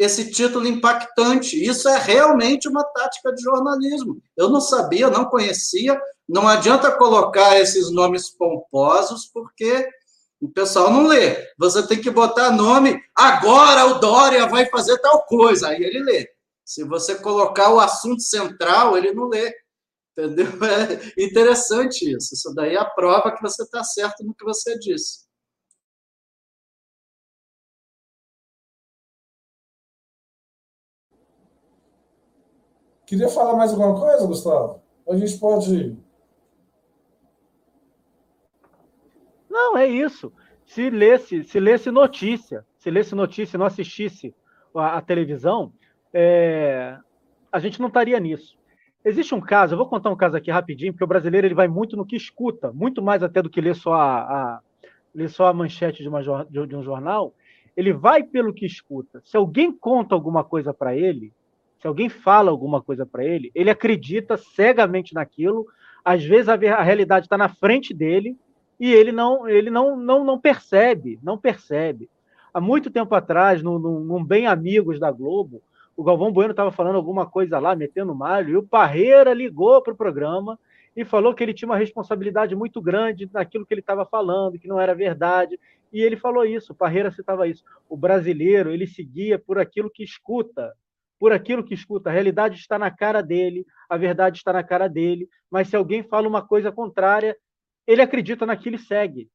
esse 0.00 0.30
título 0.30 0.66
impactante. 0.66 1.62
Isso 1.62 1.86
é 1.86 1.98
realmente 1.98 2.66
uma 2.66 2.82
tática 2.82 3.34
de 3.34 3.42
jornalismo. 3.42 4.18
Eu 4.34 4.48
não 4.48 4.58
sabia, 4.58 5.10
não 5.10 5.26
conhecia. 5.26 6.00
Não 6.26 6.48
adianta 6.48 6.90
colocar 6.90 7.60
esses 7.60 7.92
nomes 7.92 8.30
pomposos, 8.30 9.30
porque 9.30 9.86
o 10.40 10.48
pessoal 10.48 10.90
não 10.90 11.06
lê. 11.06 11.46
Você 11.58 11.86
tem 11.86 12.00
que 12.00 12.10
botar 12.10 12.50
nome. 12.50 12.98
Agora 13.14 13.84
o 13.88 13.98
Dória 13.98 14.46
vai 14.46 14.64
fazer 14.70 14.96
tal 15.00 15.22
coisa. 15.26 15.68
Aí 15.68 15.82
ele 15.82 16.02
lê. 16.02 16.26
Se 16.64 16.82
você 16.82 17.16
colocar 17.16 17.68
o 17.68 17.78
assunto 17.78 18.22
central, 18.22 18.96
ele 18.96 19.12
não 19.12 19.28
lê. 19.28 19.54
Entendeu? 20.16 20.46
É 21.18 21.22
interessante 21.22 22.10
isso. 22.10 22.34
Isso 22.34 22.54
daí 22.54 22.74
é 22.74 22.78
a 22.78 22.86
prova 22.86 23.32
que 23.32 23.42
você 23.42 23.64
está 23.64 23.84
certo 23.84 24.24
no 24.24 24.34
que 24.34 24.46
você 24.46 24.78
disse. 24.78 25.28
Queria 33.10 33.28
falar 33.28 33.56
mais 33.56 33.72
alguma 33.72 33.98
coisa, 33.98 34.24
Gustavo? 34.24 34.80
A 35.08 35.16
gente 35.16 35.36
pode. 35.36 35.98
Não, 39.50 39.76
é 39.76 39.84
isso. 39.84 40.32
Se 40.64 40.88
lesse, 40.88 41.42
se 41.42 41.58
lesse 41.58 41.90
notícia, 41.90 42.64
se 42.78 42.88
lesse 42.88 43.12
notícia 43.16 43.56
e 43.56 43.58
não 43.58 43.66
assistisse 43.66 44.32
a, 44.72 44.98
a 44.98 45.02
televisão, 45.02 45.72
é, 46.14 46.96
a 47.50 47.58
gente 47.58 47.80
não 47.80 47.88
estaria 47.88 48.20
nisso. 48.20 48.56
Existe 49.04 49.34
um 49.34 49.40
caso, 49.40 49.74
eu 49.74 49.78
vou 49.78 49.88
contar 49.88 50.10
um 50.10 50.16
caso 50.16 50.36
aqui 50.36 50.48
rapidinho, 50.48 50.92
porque 50.92 51.02
o 51.02 51.08
brasileiro 51.08 51.48
ele 51.48 51.54
vai 51.54 51.66
muito 51.66 51.96
no 51.96 52.06
que 52.06 52.14
escuta, 52.14 52.70
muito 52.72 53.02
mais 53.02 53.24
até 53.24 53.42
do 53.42 53.50
que 53.50 53.60
ler 53.60 53.74
só 53.74 53.92
a, 53.92 54.20
a 54.20 54.60
ler 55.12 55.28
só 55.28 55.46
a 55.46 55.52
manchete 55.52 56.00
de, 56.00 56.08
uma, 56.08 56.22
de 56.22 56.76
um 56.76 56.82
jornal. 56.84 57.34
Ele 57.76 57.92
vai 57.92 58.22
pelo 58.22 58.54
que 58.54 58.64
escuta. 58.64 59.20
Se 59.24 59.36
alguém 59.36 59.76
conta 59.76 60.14
alguma 60.14 60.44
coisa 60.44 60.72
para 60.72 60.94
ele, 60.94 61.32
se 61.80 61.86
alguém 61.86 62.08
fala 62.08 62.50
alguma 62.50 62.82
coisa 62.82 63.06
para 63.06 63.24
ele, 63.24 63.50
ele 63.54 63.70
acredita 63.70 64.36
cegamente 64.36 65.14
naquilo. 65.14 65.66
Às 66.04 66.22
vezes 66.22 66.48
a, 66.48 66.54
a 66.54 66.82
realidade 66.82 67.26
está 67.26 67.38
na 67.38 67.48
frente 67.48 67.94
dele, 67.94 68.36
e 68.78 68.92
ele 68.92 69.12
não, 69.12 69.46
ele 69.48 69.70
não, 69.70 69.96
não, 69.96 70.24
não 70.24 70.40
percebe, 70.40 71.18
não 71.22 71.36
percebe. 71.36 72.08
Há 72.52 72.60
muito 72.60 72.90
tempo 72.90 73.14
atrás, 73.14 73.62
num, 73.62 73.78
num 73.78 74.24
Bem 74.24 74.46
Amigos 74.46 74.98
da 74.98 75.10
Globo, 75.10 75.62
o 75.94 76.02
Galvão 76.02 76.32
Bueno 76.32 76.52
estava 76.52 76.72
falando 76.72 76.96
alguma 76.96 77.26
coisa 77.26 77.58
lá, 77.58 77.76
metendo 77.76 78.14
malho, 78.14 78.50
e 78.50 78.56
o 78.56 78.62
Parreira 78.62 79.34
ligou 79.34 79.82
para 79.82 79.92
o 79.92 79.96
programa 79.96 80.58
e 80.96 81.04
falou 81.04 81.34
que 81.34 81.42
ele 81.42 81.54
tinha 81.54 81.68
uma 81.68 81.76
responsabilidade 81.76 82.56
muito 82.56 82.80
grande 82.80 83.28
naquilo 83.32 83.66
que 83.66 83.74
ele 83.74 83.82
estava 83.82 84.04
falando, 84.06 84.58
que 84.58 84.66
não 84.66 84.80
era 84.80 84.94
verdade. 84.94 85.60
E 85.92 86.00
ele 86.00 86.16
falou 86.16 86.44
isso, 86.44 86.72
o 86.72 86.74
Parreira 86.74 87.10
citava 87.10 87.46
isso. 87.46 87.62
O 87.88 87.96
brasileiro, 87.96 88.70
ele 88.70 88.86
seguia 88.86 89.38
por 89.38 89.58
aquilo 89.58 89.90
que 89.90 90.02
escuta, 90.02 90.72
por 91.20 91.32
aquilo 91.32 91.62
que 91.62 91.74
escuta. 91.74 92.08
A 92.08 92.12
realidade 92.12 92.58
está 92.58 92.78
na 92.78 92.90
cara 92.90 93.22
dele, 93.22 93.66
a 93.90 93.98
verdade 93.98 94.38
está 94.38 94.54
na 94.54 94.64
cara 94.64 94.88
dele, 94.88 95.28
mas 95.50 95.68
se 95.68 95.76
alguém 95.76 96.02
fala 96.02 96.26
uma 96.26 96.44
coisa 96.44 96.72
contrária, 96.72 97.36
ele 97.86 98.00
acredita 98.00 98.46
naquilo 98.46 98.76
e 98.76 98.78
segue. 98.78 99.28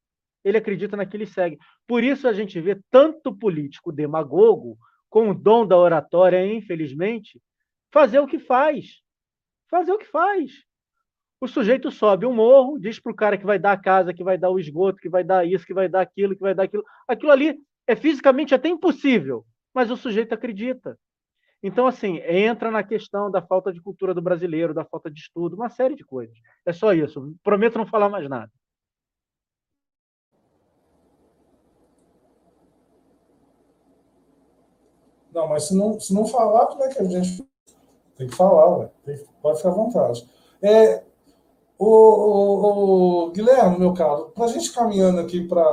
Ele 0.43 0.57
acredita 0.57 0.97
naquilo 0.97 1.23
e 1.23 1.27
segue. 1.27 1.59
Por 1.87 2.03
isso 2.03 2.27
a 2.27 2.33
gente 2.33 2.59
vê 2.59 2.79
tanto 2.89 3.35
político 3.35 3.91
demagogo, 3.91 4.77
com 5.09 5.29
o 5.29 5.33
dom 5.33 5.65
da 5.65 5.77
oratória, 5.77 6.45
infelizmente, 6.45 7.39
fazer 7.91 8.19
o 8.19 8.27
que 8.27 8.39
faz. 8.39 9.01
Fazer 9.69 9.91
o 9.91 9.97
que 9.97 10.07
faz. 10.07 10.51
O 11.39 11.47
sujeito 11.47 11.91
sobe 11.91 12.25
um 12.25 12.33
morro, 12.33 12.79
diz 12.79 12.99
para 12.99 13.11
o 13.11 13.15
cara 13.15 13.37
que 13.37 13.45
vai 13.45 13.59
dar 13.59 13.73
a 13.73 13.81
casa, 13.81 14.13
que 14.13 14.23
vai 14.23 14.37
dar 14.37 14.49
o 14.49 14.59
esgoto, 14.59 14.99
que 14.99 15.09
vai 15.09 15.23
dar 15.23 15.45
isso, 15.45 15.65
que 15.65 15.73
vai 15.73 15.87
dar 15.87 16.01
aquilo, 16.01 16.35
que 16.35 16.41
vai 16.41 16.55
dar 16.55 16.63
aquilo. 16.63 16.83
Aquilo 17.07 17.31
ali 17.31 17.59
é 17.85 17.95
fisicamente 17.95 18.55
até 18.55 18.67
impossível, 18.67 19.45
mas 19.73 19.91
o 19.91 19.95
sujeito 19.95 20.33
acredita. 20.33 20.97
Então, 21.67 21.87
assim, 21.87 22.19
entra 22.27 22.69
na 22.69 22.83
questão 22.83 23.31
da 23.31 23.41
falta 23.41 23.73
de 23.73 23.81
cultura 23.81 24.13
do 24.13 24.21
brasileiro, 24.21 24.71
da 24.71 24.85
falta 24.85 25.09
de 25.09 25.19
estudo, 25.19 25.55
uma 25.55 25.67
série 25.67 25.95
de 25.95 26.05
coisas. 26.05 26.37
É 26.63 26.71
só 26.71 26.93
isso. 26.93 27.35
Prometo 27.43 27.79
não 27.79 27.87
falar 27.87 28.07
mais 28.07 28.29
nada. 28.29 28.51
Não, 35.33 35.47
mas 35.47 35.63
se 35.63 35.75
não, 35.75 35.99
se 35.99 36.13
não 36.13 36.27
falar, 36.27 36.67
como 36.67 36.83
é 36.83 36.89
que 36.89 37.01
a 37.01 37.03
gente 37.03 37.43
tem 38.15 38.27
que 38.27 38.35
falar, 38.35 38.77
ué. 38.77 38.91
Tem, 39.03 39.25
pode 39.41 39.57
ficar 39.57 39.69
à 39.69 39.73
vontade. 39.73 40.29
É, 40.61 41.03
o, 41.79 41.87
o, 41.87 43.25
o 43.25 43.31
Guilherme, 43.31 43.79
meu 43.79 43.91
caro, 43.91 44.29
para 44.35 44.45
a 44.45 44.49
gente 44.49 44.71
caminhando 44.71 45.19
aqui 45.19 45.47
para 45.47 45.63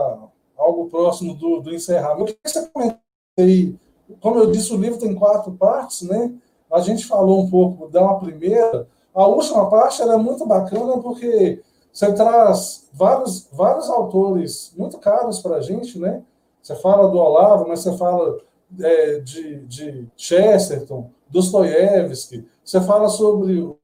algo 0.57 0.89
próximo 0.89 1.35
do, 1.35 1.61
do 1.61 1.75
encerramento, 1.75 2.33
o 2.33 2.35
que 2.35 2.49
você 2.49 2.67
comentou 2.71 2.99
aí 3.39 3.77
como 4.21 4.39
eu 4.39 4.51
disse, 4.51 4.73
o 4.73 4.77
livro 4.77 4.99
tem 4.99 5.15
quatro 5.15 5.53
partes, 5.53 6.03
né? 6.03 6.33
A 6.71 6.81
gente 6.81 7.07
falou 7.07 7.41
um 7.41 7.51
pouco 7.51 7.89
da 7.89 8.15
primeira. 8.15 8.87
A 9.15 9.27
última 9.27 9.69
parte 9.69 10.01
é 10.03 10.17
muito 10.17 10.47
bacana 10.47 10.99
porque 10.99 11.63
você 11.93 12.13
traz 12.13 12.89
vários, 12.93 13.49
vários 13.53 13.91
autores 13.91 14.73
muito 14.77 14.99
caros 14.99 15.41
para 15.41 15.57
a 15.57 15.61
gente, 15.61 15.99
né? 15.99 16.23
Você 16.63 16.75
fala 16.77 17.09
do 17.09 17.19
Olavo, 17.19 17.69
mas 17.69 17.81
você 17.81 17.97
fala 17.97 18.39
é, 18.81 19.19
de, 19.19 19.61
de 19.67 20.09
Chesterton, 20.17 21.11
Dostoiévski, 21.29 22.47
você 22.65 22.81
fala 22.81 23.09
sobre 23.09 23.61
o, 23.61 23.77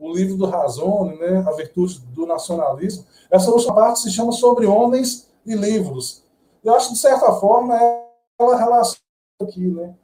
o 0.00 0.12
livro 0.12 0.36
do 0.36 0.46
Razone, 0.46 1.16
né? 1.18 1.44
A 1.46 1.52
Virtude 1.52 2.00
do 2.12 2.26
Nacionalismo. 2.26 3.04
Essa 3.30 3.50
última 3.50 3.74
parte 3.74 4.00
se 4.00 4.10
chama 4.10 4.32
Sobre 4.32 4.66
Homens 4.66 5.28
e 5.46 5.54
Livros. 5.54 6.24
Eu 6.64 6.74
acho 6.74 6.88
que, 6.88 6.94
de 6.94 7.00
certa 7.00 7.32
forma, 7.34 7.78
uma 8.38 8.56
relação 8.56 8.96
aqui, 9.44 9.66
né? 9.66 9.94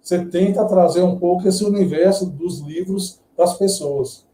Você 0.00 0.24
tenta 0.26 0.66
trazer 0.66 1.02
um 1.02 1.18
pouco 1.18 1.46
esse 1.46 1.64
universo 1.64 2.26
dos 2.26 2.60
livros 2.60 3.20
das 3.36 3.56
pessoas. 3.56 4.26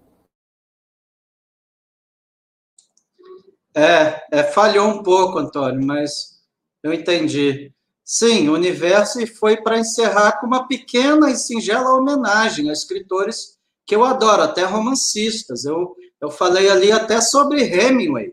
É, 3.74 4.24
é, 4.32 4.42
falhou 4.42 4.88
um 4.88 5.02
pouco, 5.02 5.38
Antônio, 5.38 5.84
mas 5.86 6.40
eu 6.82 6.92
entendi. 6.92 7.72
Sim, 8.04 8.48
o 8.48 8.54
universo 8.54 9.24
foi 9.36 9.58
para 9.58 9.78
encerrar 9.78 10.40
com 10.40 10.46
uma 10.46 10.66
pequena 10.66 11.30
e 11.30 11.36
singela 11.36 11.94
homenagem 11.94 12.70
a 12.70 12.72
escritores 12.72 13.58
que 13.86 13.94
eu 13.94 14.04
adoro, 14.04 14.42
até 14.42 14.64
romancistas. 14.64 15.64
Eu, 15.64 15.94
eu 16.20 16.30
falei 16.30 16.70
ali 16.70 16.90
até 16.90 17.20
sobre 17.20 17.62
Hemingway. 17.62 18.32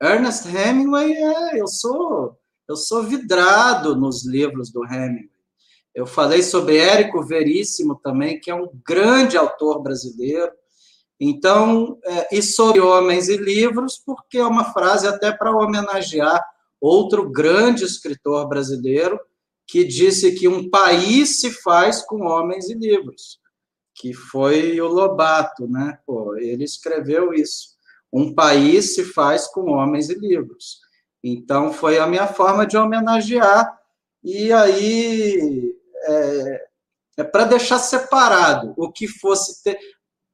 Ernest 0.00 0.46
Hemingway, 0.48 1.12
é, 1.12 1.60
eu 1.60 1.66
sou 1.66 2.38
eu 2.68 2.76
sou 2.76 3.04
vidrado 3.04 3.94
nos 3.94 4.26
livros 4.26 4.70
do 4.70 4.84
Hemingway. 4.84 5.35
Eu 5.96 6.06
falei 6.06 6.42
sobre 6.42 6.76
Érico 6.76 7.24
Veríssimo 7.24 7.96
também, 7.96 8.38
que 8.38 8.50
é 8.50 8.54
um 8.54 8.68
grande 8.86 9.34
autor 9.34 9.82
brasileiro. 9.82 10.52
Então, 11.18 11.98
é, 12.04 12.36
e 12.36 12.42
sobre 12.42 12.80
Homens 12.80 13.30
e 13.30 13.38
Livros, 13.38 14.02
porque 14.04 14.36
é 14.36 14.44
uma 14.44 14.74
frase 14.74 15.08
até 15.08 15.32
para 15.32 15.56
homenagear 15.56 16.44
outro 16.78 17.30
grande 17.30 17.82
escritor 17.82 18.46
brasileiro 18.46 19.18
que 19.66 19.84
disse 19.84 20.34
que 20.34 20.46
um 20.46 20.68
país 20.68 21.40
se 21.40 21.50
faz 21.50 22.02
com 22.02 22.26
homens 22.26 22.68
e 22.68 22.74
livros, 22.74 23.40
que 23.94 24.12
foi 24.12 24.78
o 24.78 24.88
Lobato, 24.88 25.66
né? 25.66 25.98
Pô, 26.06 26.36
ele 26.36 26.62
escreveu 26.62 27.32
isso. 27.32 27.70
Um 28.12 28.34
país 28.34 28.94
se 28.94 29.02
faz 29.02 29.46
com 29.46 29.72
homens 29.72 30.10
e 30.10 30.14
livros. 30.14 30.78
Então, 31.24 31.72
foi 31.72 31.98
a 31.98 32.06
minha 32.06 32.26
forma 32.26 32.66
de 32.66 32.76
homenagear. 32.76 33.74
E 34.22 34.52
aí, 34.52 35.75
é, 36.08 36.66
é 37.18 37.24
para 37.24 37.44
deixar 37.44 37.78
separado 37.78 38.74
o 38.76 38.90
que 38.90 39.08
fosse 39.08 39.62
ter. 39.62 39.78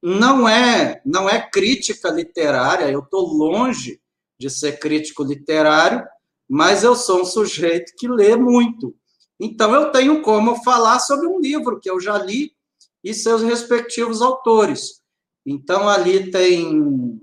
Não 0.01 0.47
é, 0.47 1.01
não 1.05 1.29
é 1.29 1.49
crítica 1.49 2.09
literária, 2.09 2.91
eu 2.91 2.99
estou 2.99 3.25
longe 3.25 4.01
de 4.37 4.49
ser 4.49 4.79
crítico 4.79 5.23
literário, 5.23 6.05
mas 6.49 6.83
eu 6.83 6.95
sou 6.95 7.21
um 7.21 7.25
sujeito 7.25 7.93
que 7.97 8.07
lê 8.07 8.35
muito. 8.35 8.93
Então, 9.39 9.73
eu 9.73 9.91
tenho 9.91 10.21
como 10.21 10.63
falar 10.63 10.99
sobre 10.99 11.27
um 11.27 11.39
livro 11.39 11.79
que 11.79 11.89
eu 11.89 11.99
já 11.99 12.17
li 12.17 12.51
e 13.03 13.13
seus 13.13 13.41
respectivos 13.41 14.21
autores. 14.21 15.01
Então, 15.45 15.89
ali 15.89 16.31
tem 16.31 17.21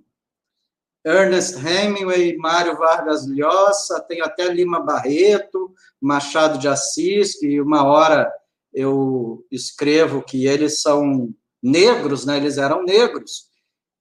Ernest 1.05 1.57
Hemingway, 1.57 2.37
Mário 2.37 2.77
Vargas 2.77 3.27
Llosa, 3.27 4.01
tem 4.01 4.21
até 4.21 4.49
Lima 4.49 4.81
Barreto, 4.81 5.75
Machado 6.01 6.59
de 6.59 6.69
Assis, 6.69 7.39
que 7.39 7.61
uma 7.61 7.85
hora 7.85 8.31
eu 8.73 9.45
escrevo 9.51 10.23
que 10.23 10.47
eles 10.47 10.81
são 10.81 11.35
negros, 11.63 12.25
né? 12.25 12.37
Eles 12.37 12.59
eram 12.59 12.83
negros. 12.83 13.49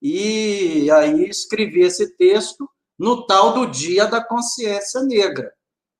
E 0.02 0.90
aí 0.91 1.28
escrevi 1.28 1.82
esse 1.82 2.16
texto 2.16 2.70
no 2.98 3.26
tal 3.26 3.54
do 3.54 3.66
Dia 3.66 4.06
da 4.06 4.24
Consciência 4.24 5.02
Negra, 5.04 5.52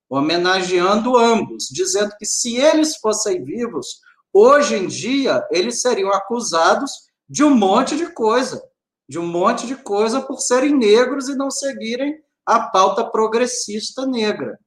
homenageando 0.08 1.16
ambos, 1.16 1.68
dizendo 1.70 2.14
que 2.18 2.26
se 2.26 2.56
eles 2.56 2.96
fossem 2.96 3.44
vivos, 3.44 4.00
hoje 4.32 4.76
em 4.76 4.86
dia 4.86 5.46
eles 5.50 5.80
seriam 5.80 6.10
acusados 6.10 6.90
de 7.28 7.44
um 7.44 7.54
monte 7.54 7.96
de 7.96 8.12
coisa, 8.12 8.62
de 9.08 9.18
um 9.18 9.26
monte 9.26 9.66
de 9.66 9.76
coisa 9.76 10.20
por 10.20 10.40
serem 10.40 10.76
negros 10.76 11.28
e 11.28 11.34
não 11.34 11.50
seguirem 11.50 12.20
a 12.44 12.60
pauta 12.60 13.04
progressista 13.04 14.06
negra. 14.06 14.58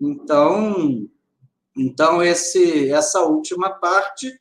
Então, 0.00 1.06
então, 1.76 2.22
esse, 2.22 2.90
essa 2.90 3.20
última 3.22 3.70
parte, 3.70 4.38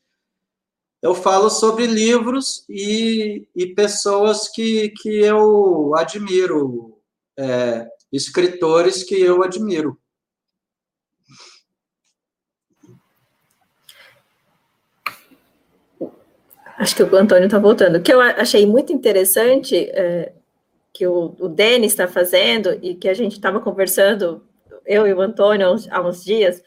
eu 1.02 1.16
falo 1.16 1.50
sobre 1.50 1.88
livros 1.88 2.66
e, 2.70 3.48
e 3.56 3.68
pessoas 3.68 4.48
que, 4.50 4.90
que 4.90 5.10
eu 5.10 5.96
admiro, 5.96 7.00
é, 7.38 7.88
escritores 8.12 9.04
que 9.04 9.20
eu 9.20 9.42
admiro. 9.44 9.98
Acho 16.78 16.96
que 16.96 17.04
o 17.04 17.16
Antônio 17.16 17.46
está 17.46 17.60
voltando. 17.60 17.98
O 17.98 18.02
que 18.02 18.12
eu 18.12 18.20
achei 18.20 18.66
muito 18.66 18.92
interessante 18.92 19.76
é, 19.76 20.34
que 20.92 21.06
o, 21.08 21.36
o 21.40 21.48
Denis 21.48 21.92
está 21.92 22.08
fazendo 22.08 22.78
e 22.82 22.96
que 22.96 23.08
a 23.08 23.14
gente 23.14 23.34
estava 23.34 23.60
conversando, 23.60 24.44
eu 24.86 25.08
e 25.08 25.14
o 25.14 25.22
Antônio, 25.22 25.68
há 25.68 25.72
uns, 25.72 25.88
há 25.92 26.02
uns 26.02 26.24
dias, 26.24 26.62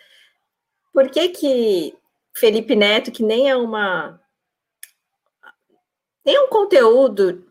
por 0.95 1.11
que 1.11 1.29
que 1.31 1.95
Felipe 2.37 2.77
Neto, 2.77 3.11
que 3.11 3.23
nem 3.23 3.51
é 3.51 3.57
uma 3.57 4.21
nem 6.25 6.37
é 6.37 6.41
um 6.41 6.49
conteúdo 6.49 7.45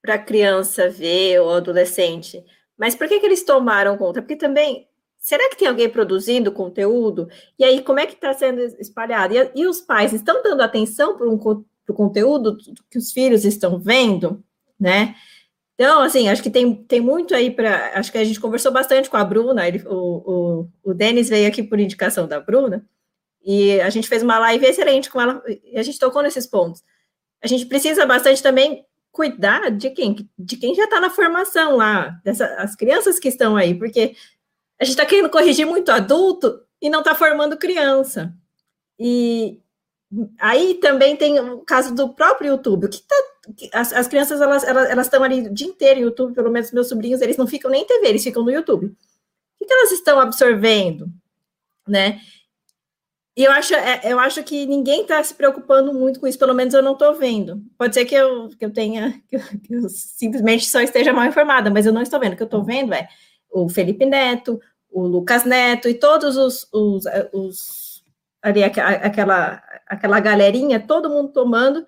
para 0.00 0.16
criança 0.16 0.88
ver 0.88 1.40
ou 1.40 1.52
adolescente, 1.52 2.42
mas 2.78 2.94
por 2.94 3.08
que 3.08 3.20
que 3.20 3.26
eles 3.26 3.44
tomaram 3.44 3.98
conta? 3.98 4.22
Porque 4.22 4.36
também 4.36 4.88
será 5.18 5.50
que 5.50 5.56
tem 5.56 5.66
alguém 5.66 5.90
produzindo 5.90 6.52
conteúdo? 6.52 7.28
E 7.58 7.64
aí 7.64 7.82
como 7.82 7.98
é 7.98 8.06
que 8.06 8.14
está 8.14 8.32
sendo 8.32 8.60
espalhado? 8.60 9.34
E, 9.34 9.50
e, 9.56 9.66
os 9.66 9.80
pais 9.80 10.12
estão 10.12 10.40
dando 10.42 10.62
atenção 10.62 11.16
para 11.16 11.28
um, 11.28 11.34
o 11.34 11.92
conteúdo 11.92 12.56
que 12.88 12.98
os 12.98 13.12
filhos 13.12 13.44
estão 13.44 13.78
vendo, 13.80 14.42
né? 14.78 15.16
Então, 15.76 16.00
assim, 16.00 16.26
acho 16.28 16.42
que 16.42 16.48
tem, 16.48 16.74
tem 16.74 17.00
muito 17.00 17.34
aí 17.34 17.50
para. 17.50 17.98
Acho 17.98 18.10
que 18.10 18.16
a 18.16 18.24
gente 18.24 18.40
conversou 18.40 18.72
bastante 18.72 19.10
com 19.10 19.16
a 19.18 19.24
Bruna, 19.24 19.68
ele, 19.68 19.82
o, 19.86 19.92
o, 19.92 20.90
o 20.90 20.94
Denis 20.94 21.28
veio 21.28 21.46
aqui 21.46 21.62
por 21.62 21.78
indicação 21.78 22.26
da 22.26 22.40
Bruna, 22.40 22.82
e 23.44 23.78
a 23.82 23.90
gente 23.90 24.08
fez 24.08 24.22
uma 24.22 24.38
live 24.38 24.64
excelente 24.64 25.10
com 25.10 25.20
ela, 25.20 25.42
e 25.46 25.78
a 25.78 25.82
gente 25.82 25.98
tocou 25.98 26.22
nesses 26.22 26.46
pontos. 26.46 26.82
A 27.44 27.46
gente 27.46 27.66
precisa 27.66 28.06
bastante 28.06 28.42
também 28.42 28.86
cuidar 29.12 29.70
de 29.70 29.90
quem? 29.90 30.28
De 30.38 30.56
quem 30.56 30.74
já 30.74 30.84
está 30.84 30.98
na 30.98 31.10
formação 31.10 31.76
lá, 31.76 32.20
dessas 32.24 32.50
as 32.58 32.74
crianças 32.74 33.18
que 33.18 33.28
estão 33.28 33.54
aí, 33.54 33.74
porque 33.74 34.16
a 34.80 34.84
gente 34.84 34.94
está 34.94 35.04
querendo 35.04 35.30
corrigir 35.30 35.66
muito 35.66 35.90
adulto 35.90 36.58
e 36.80 36.88
não 36.88 37.00
está 37.00 37.14
formando 37.14 37.58
criança. 37.58 38.32
E 38.98 39.60
aí 40.38 40.74
também 40.74 41.16
tem 41.16 41.38
o 41.38 41.58
caso 41.58 41.94
do 41.94 42.08
próprio 42.14 42.52
YouTube. 42.52 42.88
que, 42.88 43.02
tá, 43.02 43.16
as, 43.72 43.92
as, 43.92 44.08
crianças 44.08 44.40
elas 44.40 44.64
elas 44.64 44.90
elas 44.90 45.06
estão 45.06 45.22
ali 45.22 45.46
o 45.46 45.54
dia 45.54 45.66
inteiro 45.66 46.00
no 46.00 46.06
YouTube, 46.06 46.34
pelo 46.34 46.50
menos 46.50 46.72
meus 46.72 46.88
sobrinhos, 46.88 47.20
eles 47.20 47.36
não 47.36 47.46
ficam 47.46 47.70
nem 47.70 47.82
em 47.82 47.86
TV, 47.86 48.08
eles 48.08 48.24
ficam 48.24 48.44
no 48.44 48.50
YouTube. 48.50 48.86
O 48.86 49.66
que, 49.66 49.72
elas 49.72 49.92
estão 49.92 50.20
absorvendo, 50.20 51.08
né? 51.86 52.20
E 53.36 53.44
eu 53.44 53.52
acho, 53.52 53.74
é, 53.74 54.00
eu 54.04 54.18
acho 54.18 54.42
que 54.42 54.64
ninguém 54.64 55.02
está 55.02 55.22
se 55.22 55.34
preocupando 55.34 55.92
muito 55.92 56.18
com 56.18 56.26
isso, 56.26 56.38
pelo 56.38 56.54
menos 56.54 56.72
eu 56.72 56.82
não 56.82 56.94
estou 56.94 57.14
vendo. 57.14 57.62
Pode 57.76 57.94
ser 57.94 58.06
que 58.06 58.14
eu, 58.14 58.48
que 58.48 58.64
eu 58.64 58.72
tenha, 58.72 59.22
que 59.28 59.36
eu, 59.36 59.40
que 59.40 59.74
eu 59.74 59.88
simplesmente 59.88 60.66
só 60.66 60.80
esteja 60.80 61.12
mal 61.12 61.26
informada, 61.26 61.70
mas 61.70 61.84
eu 61.84 61.92
não 61.92 62.02
estou 62.02 62.18
vendo. 62.18 62.32
O 62.32 62.36
que 62.36 62.42
eu 62.42 62.46
estou 62.46 62.64
vendo 62.64 62.94
é 62.94 63.08
o 63.50 63.68
Felipe 63.68 64.06
Neto, 64.06 64.60
o 64.90 65.06
Lucas 65.06 65.44
Neto 65.44 65.88
e 65.88 65.94
todos 65.94 66.36
os, 66.36 66.66
os, 66.72 67.04
os 67.32 67.85
ali 68.42 68.62
aquela, 68.62 69.62
aquela 69.86 70.20
galerinha, 70.20 70.80
todo 70.80 71.10
mundo 71.10 71.32
tomando. 71.32 71.86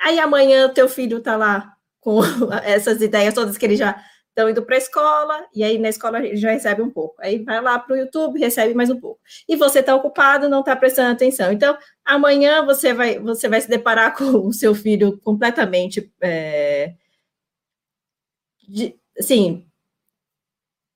Aí 0.00 0.18
amanhã 0.18 0.68
teu 0.68 0.88
filho 0.88 1.18
está 1.18 1.36
lá 1.36 1.74
com 2.00 2.20
essas 2.64 3.00
ideias 3.02 3.34
todas 3.34 3.58
que 3.58 3.64
ele 3.66 3.76
já 3.76 4.02
estão 4.30 4.48
indo 4.48 4.62
para 4.62 4.76
a 4.76 4.78
escola, 4.78 5.46
e 5.54 5.62
aí 5.62 5.76
na 5.78 5.88
escola 5.88 6.18
ele 6.18 6.36
já 6.36 6.50
recebe 6.50 6.80
um 6.82 6.90
pouco. 6.90 7.16
Aí 7.20 7.42
vai 7.42 7.60
lá 7.60 7.78
para 7.78 7.94
o 7.94 7.96
YouTube, 7.96 8.38
recebe 8.38 8.74
mais 8.74 8.88
um 8.88 8.98
pouco. 8.98 9.20
E 9.48 9.56
você 9.56 9.80
está 9.80 9.94
ocupado, 9.94 10.48
não 10.48 10.60
está 10.60 10.74
prestando 10.76 11.12
atenção. 11.12 11.52
Então, 11.52 11.76
amanhã 12.04 12.64
você 12.64 12.94
vai, 12.94 13.18
você 13.18 13.48
vai 13.48 13.60
se 13.60 13.68
deparar 13.68 14.14
com 14.16 14.46
o 14.46 14.52
seu 14.52 14.74
filho 14.74 15.18
completamente. 15.20 16.10
É, 16.20 16.94
de, 18.68 18.94
assim, 19.18 19.66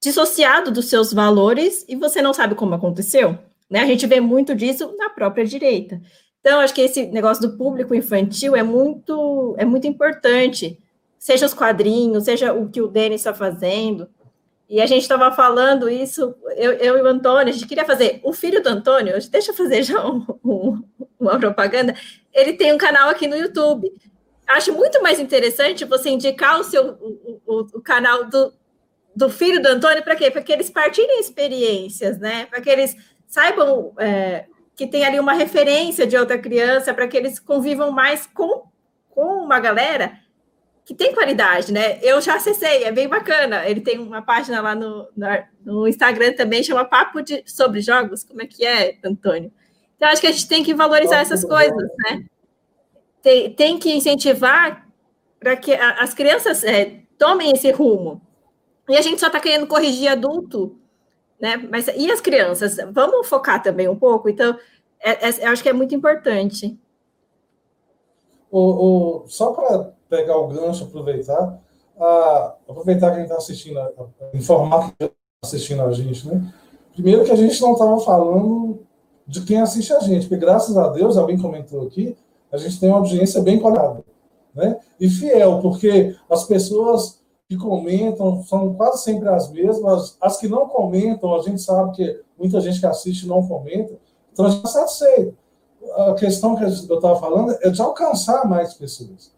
dissociado 0.00 0.70
dos 0.70 0.86
seus 0.86 1.12
valores 1.12 1.84
e 1.88 1.96
você 1.96 2.22
não 2.22 2.32
sabe 2.32 2.54
como 2.54 2.74
aconteceu. 2.74 3.38
Né? 3.74 3.80
A 3.80 3.86
gente 3.86 4.06
vê 4.06 4.20
muito 4.20 4.54
disso 4.54 4.94
na 4.96 5.10
própria 5.10 5.44
direita. 5.44 6.00
Então, 6.40 6.60
acho 6.60 6.72
que 6.72 6.80
esse 6.80 7.06
negócio 7.06 7.42
do 7.42 7.56
público 7.58 7.92
infantil 7.92 8.54
é 8.54 8.62
muito, 8.62 9.56
é 9.58 9.64
muito 9.64 9.84
importante 9.88 10.78
seja 11.18 11.44
os 11.44 11.52
quadrinhos, 11.54 12.22
seja 12.22 12.52
o 12.52 12.68
que 12.68 12.80
o 12.80 12.86
Denis 12.86 13.22
está 13.22 13.34
fazendo. 13.34 14.08
E 14.70 14.80
a 14.80 14.86
gente 14.86 15.02
estava 15.02 15.32
falando 15.32 15.88
isso, 15.88 16.36
eu, 16.56 16.74
eu, 16.74 16.98
e 16.98 17.02
o 17.02 17.06
Antônio, 17.06 17.48
a 17.48 17.52
gente 17.52 17.66
queria 17.66 17.84
fazer. 17.84 18.20
O 18.22 18.32
filho 18.32 18.62
do 18.62 18.68
Antônio, 18.68 19.14
deixa 19.28 19.50
eu 19.50 19.56
fazer 19.56 19.82
já 19.82 20.06
um, 20.06 20.24
um, 20.44 20.84
uma 21.18 21.36
propaganda. 21.40 21.96
Ele 22.32 22.52
tem 22.52 22.72
um 22.72 22.78
canal 22.78 23.08
aqui 23.08 23.26
no 23.26 23.34
YouTube. 23.34 23.90
Acho 24.46 24.72
muito 24.72 25.02
mais 25.02 25.18
interessante 25.18 25.84
você 25.84 26.10
indicar 26.10 26.60
o 26.60 26.64
seu 26.64 26.92
o, 26.92 27.40
o, 27.44 27.60
o 27.74 27.82
canal 27.82 28.26
do, 28.26 28.52
do 29.16 29.28
filho 29.28 29.60
do 29.60 29.66
Antônio 29.66 30.04
para 30.04 30.14
quê? 30.14 30.30
Para 30.30 30.42
que 30.42 30.52
eles 30.52 30.70
partilhem 30.70 31.18
experiências, 31.18 32.20
né? 32.20 32.46
Para 32.46 32.60
que 32.60 32.70
eles 32.70 32.96
saibam 33.34 33.92
é, 33.98 34.44
que 34.76 34.86
tem 34.86 35.04
ali 35.04 35.18
uma 35.18 35.32
referência 35.32 36.06
de 36.06 36.16
outra 36.16 36.38
criança, 36.38 36.94
para 36.94 37.08
que 37.08 37.16
eles 37.16 37.40
convivam 37.40 37.90
mais 37.90 38.28
com, 38.28 38.62
com 39.10 39.42
uma 39.44 39.58
galera 39.58 40.20
que 40.84 40.94
tem 40.94 41.12
qualidade, 41.12 41.72
né? 41.72 41.98
Eu 42.00 42.20
já 42.20 42.36
acessei, 42.36 42.84
é 42.84 42.92
bem 42.92 43.08
bacana. 43.08 43.68
Ele 43.68 43.80
tem 43.80 43.98
uma 43.98 44.22
página 44.22 44.60
lá 44.60 44.74
no, 44.74 45.08
no 45.64 45.88
Instagram 45.88 46.34
também, 46.34 46.62
chama 46.62 46.84
Papo 46.84 47.22
de, 47.22 47.42
sobre 47.44 47.80
Jogos. 47.80 48.22
Como 48.22 48.40
é 48.40 48.46
que 48.46 48.64
é, 48.64 48.98
Antônio? 49.02 49.50
Então, 49.96 50.08
acho 50.08 50.20
que 50.20 50.28
a 50.28 50.32
gente 50.32 50.46
tem 50.46 50.62
que 50.62 50.74
valorizar 50.74 51.18
essas 51.18 51.44
coisas, 51.44 51.88
né? 52.04 52.24
Tem, 53.20 53.52
tem 53.52 53.78
que 53.78 53.92
incentivar 53.92 54.86
para 55.40 55.56
que 55.56 55.74
a, 55.74 56.02
as 56.02 56.14
crianças 56.14 56.62
é, 56.62 57.00
tomem 57.18 57.50
esse 57.50 57.72
rumo. 57.72 58.20
E 58.88 58.96
a 58.96 59.00
gente 59.00 59.18
só 59.18 59.26
está 59.26 59.40
querendo 59.40 59.66
corrigir 59.66 60.08
adulto, 60.08 60.78
né? 61.40 61.56
Mas 61.70 61.88
e 61.88 62.10
as 62.10 62.20
crianças? 62.20 62.76
Vamos 62.92 63.26
focar 63.28 63.62
também 63.62 63.88
um 63.88 63.96
pouco? 63.96 64.28
Então, 64.28 64.58
é, 65.00 65.28
é, 65.28 65.46
eu 65.46 65.50
acho 65.50 65.62
que 65.62 65.68
é 65.68 65.72
muito 65.72 65.94
importante. 65.94 66.78
O, 68.50 69.22
o 69.22 69.28
só 69.28 69.52
para 69.52 69.92
pegar 70.08 70.36
o 70.36 70.48
gancho, 70.48 70.84
aproveitar, 70.84 71.60
a, 71.98 72.54
aproveitar 72.68 73.12
quem 73.12 73.24
está 73.24 73.36
assistindo, 73.36 73.78
a, 73.78 73.84
a 73.86 74.36
informar 74.36 74.92
quem 74.98 75.06
está 75.06 75.16
assistindo 75.42 75.82
a 75.82 75.92
gente, 75.92 76.26
né? 76.28 76.52
Primeiro 76.92 77.24
que 77.24 77.32
a 77.32 77.36
gente 77.36 77.60
não 77.60 77.72
estava 77.72 77.98
falando 78.00 78.86
de 79.26 79.42
quem 79.44 79.60
assiste 79.60 79.92
a 79.92 79.98
gente, 79.98 80.28
porque 80.28 80.44
graças 80.44 80.76
a 80.76 80.88
Deus, 80.88 81.16
alguém 81.16 81.38
comentou 81.38 81.86
aqui, 81.86 82.16
a 82.52 82.56
gente 82.56 82.78
tem 82.78 82.88
uma 82.88 82.98
audiência 82.98 83.42
bem 83.42 83.58
qualificada, 83.58 84.04
né? 84.54 84.78
E 85.00 85.08
fiel, 85.08 85.60
porque 85.60 86.14
as 86.30 86.44
pessoas 86.44 87.20
que 87.48 87.56
comentam 87.56 88.42
são 88.44 88.74
quase 88.74 89.02
sempre 89.02 89.28
as 89.28 89.50
mesmas, 89.50 90.16
as 90.20 90.38
que 90.38 90.48
não 90.48 90.68
comentam, 90.68 91.34
a 91.34 91.42
gente 91.42 91.60
sabe 91.60 91.94
que 91.94 92.20
muita 92.38 92.60
gente 92.60 92.80
que 92.80 92.86
assiste 92.86 93.26
não 93.26 93.46
comenta, 93.46 93.94
então 94.32 94.46
a 94.46 94.50
gente 94.50 94.68
satisfeito. 94.68 95.36
A 95.96 96.14
questão 96.14 96.56
que 96.56 96.64
eu 96.64 96.68
estava 96.68 97.16
falando 97.20 97.56
é 97.60 97.68
de 97.68 97.80
alcançar 97.80 98.48
mais 98.48 98.74
pessoas. 98.74 99.32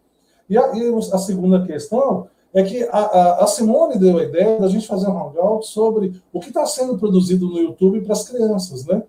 E 0.49 0.57
a, 0.57 0.73
e 0.73 0.89
a 1.11 1.17
segunda 1.17 1.65
questão 1.65 2.27
é 2.53 2.63
que 2.63 2.83
a, 2.83 2.97
a, 2.97 3.43
a, 3.43 3.47
Simone 3.47 3.99
deu 3.99 4.17
a 4.17 4.23
ideia 4.23 4.57
da 4.57 4.67
gente 4.69 4.87
fazer 4.87 5.07
um 5.07 5.17
hangout 5.17 5.67
sobre 5.67 6.19
o 6.31 6.39
que 6.39 6.47
está 6.47 6.65
sendo 6.65 6.97
produzido 6.97 7.47
no 7.47 7.59
YouTube 7.59 8.01
para 8.01 8.13
as 8.13 8.27
crianças, 8.27 8.85
né? 8.85 9.03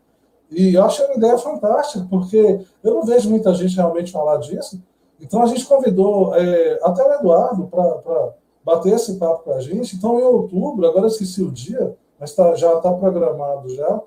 E 0.50 0.74
eu 0.74 0.84
achei 0.84 1.04
uma 1.06 1.14
ideia 1.14 1.38
fantástica, 1.38 2.06
porque 2.10 2.60
eu 2.82 2.94
não 2.94 3.04
vejo 3.04 3.30
muita 3.30 3.54
gente 3.54 3.76
realmente 3.76 4.10
falar 4.10 4.38
disso. 4.38 4.82
Então 5.20 5.42
a 5.42 5.46
gente 5.46 5.64
convidou 5.64 6.34
é, 6.34 6.78
até 6.82 7.02
o 7.06 7.12
Eduardo 7.14 7.66
para 7.68 8.34
bater 8.68 8.92
esse 8.92 9.14
papo 9.14 9.44
com 9.44 9.52
a 9.54 9.60
gente. 9.60 9.96
Então, 9.96 10.20
em 10.20 10.24
outubro, 10.24 10.86
agora 10.86 11.06
esqueci 11.06 11.42
o 11.42 11.50
dia, 11.50 11.96
mas 12.20 12.34
tá, 12.34 12.54
já 12.54 12.74
está 12.74 12.92
programado 12.92 13.74
já. 13.74 13.88
A 13.88 14.02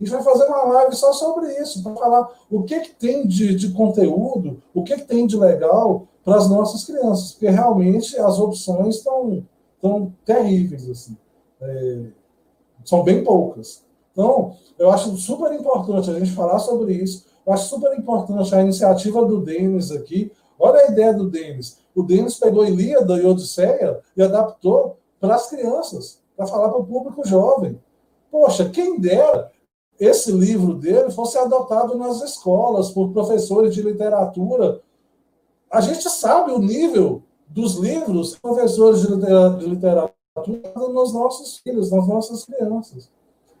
gente 0.00 0.10
vai 0.10 0.22
fazer 0.22 0.44
uma 0.46 0.64
live 0.64 0.96
só 0.96 1.12
sobre 1.12 1.52
isso, 1.60 1.82
para 1.82 1.94
falar 1.94 2.28
o 2.50 2.62
que, 2.62 2.80
que 2.80 2.94
tem 2.94 3.26
de, 3.26 3.54
de 3.54 3.70
conteúdo, 3.72 4.62
o 4.72 4.82
que, 4.82 4.94
que 4.94 5.04
tem 5.04 5.26
de 5.26 5.36
legal 5.36 6.06
para 6.24 6.36
as 6.36 6.48
nossas 6.48 6.84
crianças, 6.84 7.32
porque 7.32 7.50
realmente 7.50 8.18
as 8.18 8.38
opções 8.38 8.96
estão 8.96 9.44
tão 9.80 10.14
terríveis, 10.24 10.88
assim. 10.88 11.16
É, 11.60 12.04
são 12.84 13.02
bem 13.02 13.22
poucas. 13.22 13.84
Então, 14.12 14.56
eu 14.78 14.90
acho 14.90 15.14
super 15.18 15.52
importante 15.52 16.10
a 16.10 16.18
gente 16.18 16.32
falar 16.32 16.60
sobre 16.60 16.94
isso. 16.94 17.26
Eu 17.46 17.52
acho 17.52 17.68
super 17.68 17.96
importante 17.98 18.54
a 18.54 18.62
iniciativa 18.62 19.24
do 19.24 19.42
Denis 19.42 19.90
aqui. 19.90 20.32
Olha 20.58 20.80
a 20.80 20.90
ideia 20.90 21.12
do 21.12 21.28
Denis. 21.28 21.78
O 21.98 22.02
Denis 22.02 22.38
pegou 22.38 22.64
Ilíada 22.64 23.16
e 23.16 23.26
Odisseia 23.26 24.00
e 24.16 24.22
adaptou 24.22 24.98
para 25.20 25.34
as 25.34 25.48
crianças, 25.48 26.20
para 26.36 26.46
falar 26.46 26.68
para 26.68 26.78
o 26.78 26.86
público 26.86 27.26
jovem. 27.26 27.80
Poxa, 28.30 28.68
quem 28.68 29.00
dera 29.00 29.50
esse 29.98 30.30
livro 30.30 30.74
dele 30.74 31.10
fosse 31.10 31.36
adotado 31.36 31.96
nas 31.96 32.22
escolas 32.22 32.90
por 32.90 33.12
professores 33.12 33.74
de 33.74 33.82
literatura 33.82 34.80
a 35.70 35.80
gente 35.80 36.08
sabe 36.08 36.52
o 36.52 36.58
nível 36.58 37.22
dos 37.46 37.74
livros 37.74 38.36
professores 38.36 39.02
de 39.02 39.66
literatura 39.66 40.14
nos 40.76 41.12
nossos 41.12 41.58
filhos, 41.58 41.90
nas 41.90 42.06
nossas 42.06 42.44
crianças. 42.44 43.10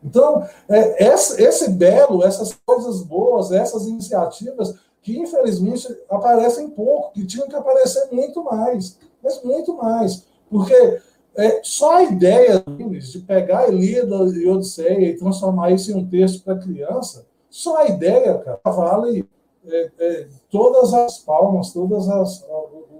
Então, 0.02 0.46
é, 0.68 1.12
esse, 1.12 1.42
esse 1.42 1.70
belo, 1.70 2.24
essas 2.24 2.56
coisas 2.64 3.02
boas, 3.02 3.50
essas 3.50 3.86
iniciativas, 3.86 4.74
que 5.08 5.18
infelizmente 5.18 5.88
aparecem 6.10 6.68
pouco, 6.68 7.12
que 7.14 7.24
tinham 7.24 7.48
que 7.48 7.56
aparecer 7.56 8.08
muito 8.12 8.44
mais, 8.44 8.98
mas 9.24 9.42
muito 9.42 9.74
mais. 9.74 10.26
Porque 10.50 11.00
é, 11.34 11.60
só 11.62 11.96
a 11.96 12.02
ideia 12.02 12.62
de 12.62 13.18
pegar 13.20 13.68
Elida 13.68 14.16
e 14.34 14.46
Odisseia 14.46 15.08
e 15.08 15.16
transformar 15.16 15.70
isso 15.70 15.90
em 15.90 15.94
um 15.94 16.06
texto 16.06 16.44
para 16.44 16.58
criança, 16.58 17.24
só 17.48 17.78
a 17.78 17.88
ideia, 17.88 18.36
cara, 18.36 18.60
vale 18.66 19.26
é, 19.66 19.90
é, 19.98 20.28
todas 20.50 20.92
as 20.92 21.18
palmas, 21.20 21.72
todas 21.72 22.06
as 22.06 22.44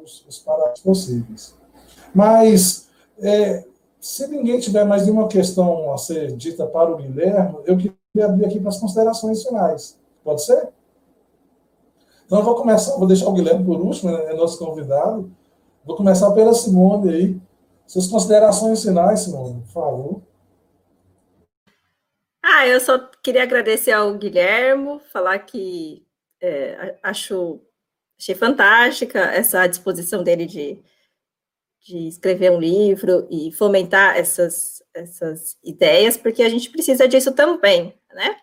os, 0.03 0.25
os 0.27 0.39
paradas 0.39 0.81
possíveis. 0.81 1.55
Mas 2.15 2.89
é, 3.21 3.67
se 4.01 4.27
ninguém 4.29 4.59
tiver 4.59 4.87
mais 4.87 5.03
nenhuma 5.03 5.29
questão 5.29 5.93
a 5.93 5.99
ser 5.99 6.35
dita 6.35 6.67
para 6.67 6.91
o 6.91 6.97
Guilherme, 6.97 7.59
eu 7.67 7.77
queria 7.77 8.25
abrir 8.25 8.47
aqui 8.47 8.59
para 8.59 8.71
as 8.71 8.81
considerações 8.81 9.43
finais. 9.43 9.99
Pode 10.25 10.43
ser? 10.43 10.71
Então 12.29 12.41
eu 12.41 12.45
vou 12.45 12.57
começar, 12.57 12.95
vou 12.99 13.09
deixar 13.09 13.27
o 13.27 13.33
Guilherme 13.33 13.65
por 13.65 13.81
último, 13.81 14.13
né, 14.13 14.27
é 14.27 14.35
nosso 14.35 14.59
convidado. 14.59 15.35
Vou 15.83 15.97
começar 15.97 16.31
pela 16.33 16.53
Simone 16.53 17.11
aí. 17.11 17.41
Suas 17.87 18.07
considerações 18.07 18.83
finais, 18.83 19.21
Simone, 19.21 19.63
por 19.63 19.73
favor. 19.73 20.23
Ah, 22.43 22.67
eu 22.67 22.79
só 22.81 22.99
queria 23.23 23.45
agradecer 23.45 23.93
ao 23.93 24.13
Guilherme, 24.19 25.01
falar 25.11 25.39
que 25.39 26.07
é, 26.39 26.99
acho 27.03 27.63
achei 28.21 28.35
fantástica 28.35 29.21
essa 29.21 29.67
disposição 29.67 30.23
dele 30.23 30.45
de, 30.45 30.83
de 31.81 32.09
escrever 32.09 32.51
um 32.51 32.61
livro 32.61 33.27
e 33.31 33.51
fomentar 33.53 34.19
essas, 34.19 34.83
essas 34.93 35.57
ideias, 35.65 36.19
porque 36.19 36.43
a 36.43 36.49
gente 36.51 36.69
precisa 36.69 37.09
disso 37.09 37.33
também, 37.33 37.99
né? 38.13 38.37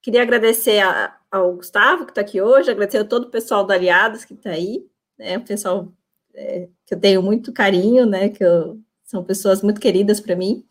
Queria 0.00 0.22
agradecer 0.22 0.80
a, 0.80 1.14
ao 1.32 1.54
Gustavo, 1.54 2.04
que 2.04 2.10
está 2.12 2.20
aqui 2.20 2.42
hoje, 2.42 2.70
agradecer 2.70 2.98
a 2.98 3.04
todo 3.04 3.24
o 3.24 3.30
pessoal 3.30 3.64
do 3.64 3.72
Aliados 3.72 4.24
que 4.24 4.34
está 4.34 4.50
aí, 4.50 4.86
né? 5.18 5.38
O 5.38 5.44
pessoal 5.44 5.90
é, 6.34 6.68
que 6.86 6.94
eu 6.94 7.00
tenho 7.00 7.22
muito 7.22 7.52
carinho, 7.52 8.04
né? 8.04 8.28
Que 8.28 8.44
eu, 8.44 8.78
são 9.02 9.24
pessoas 9.24 9.62
muito 9.62 9.80
queridas 9.80 10.20
para 10.20 10.36
mim. 10.36 10.64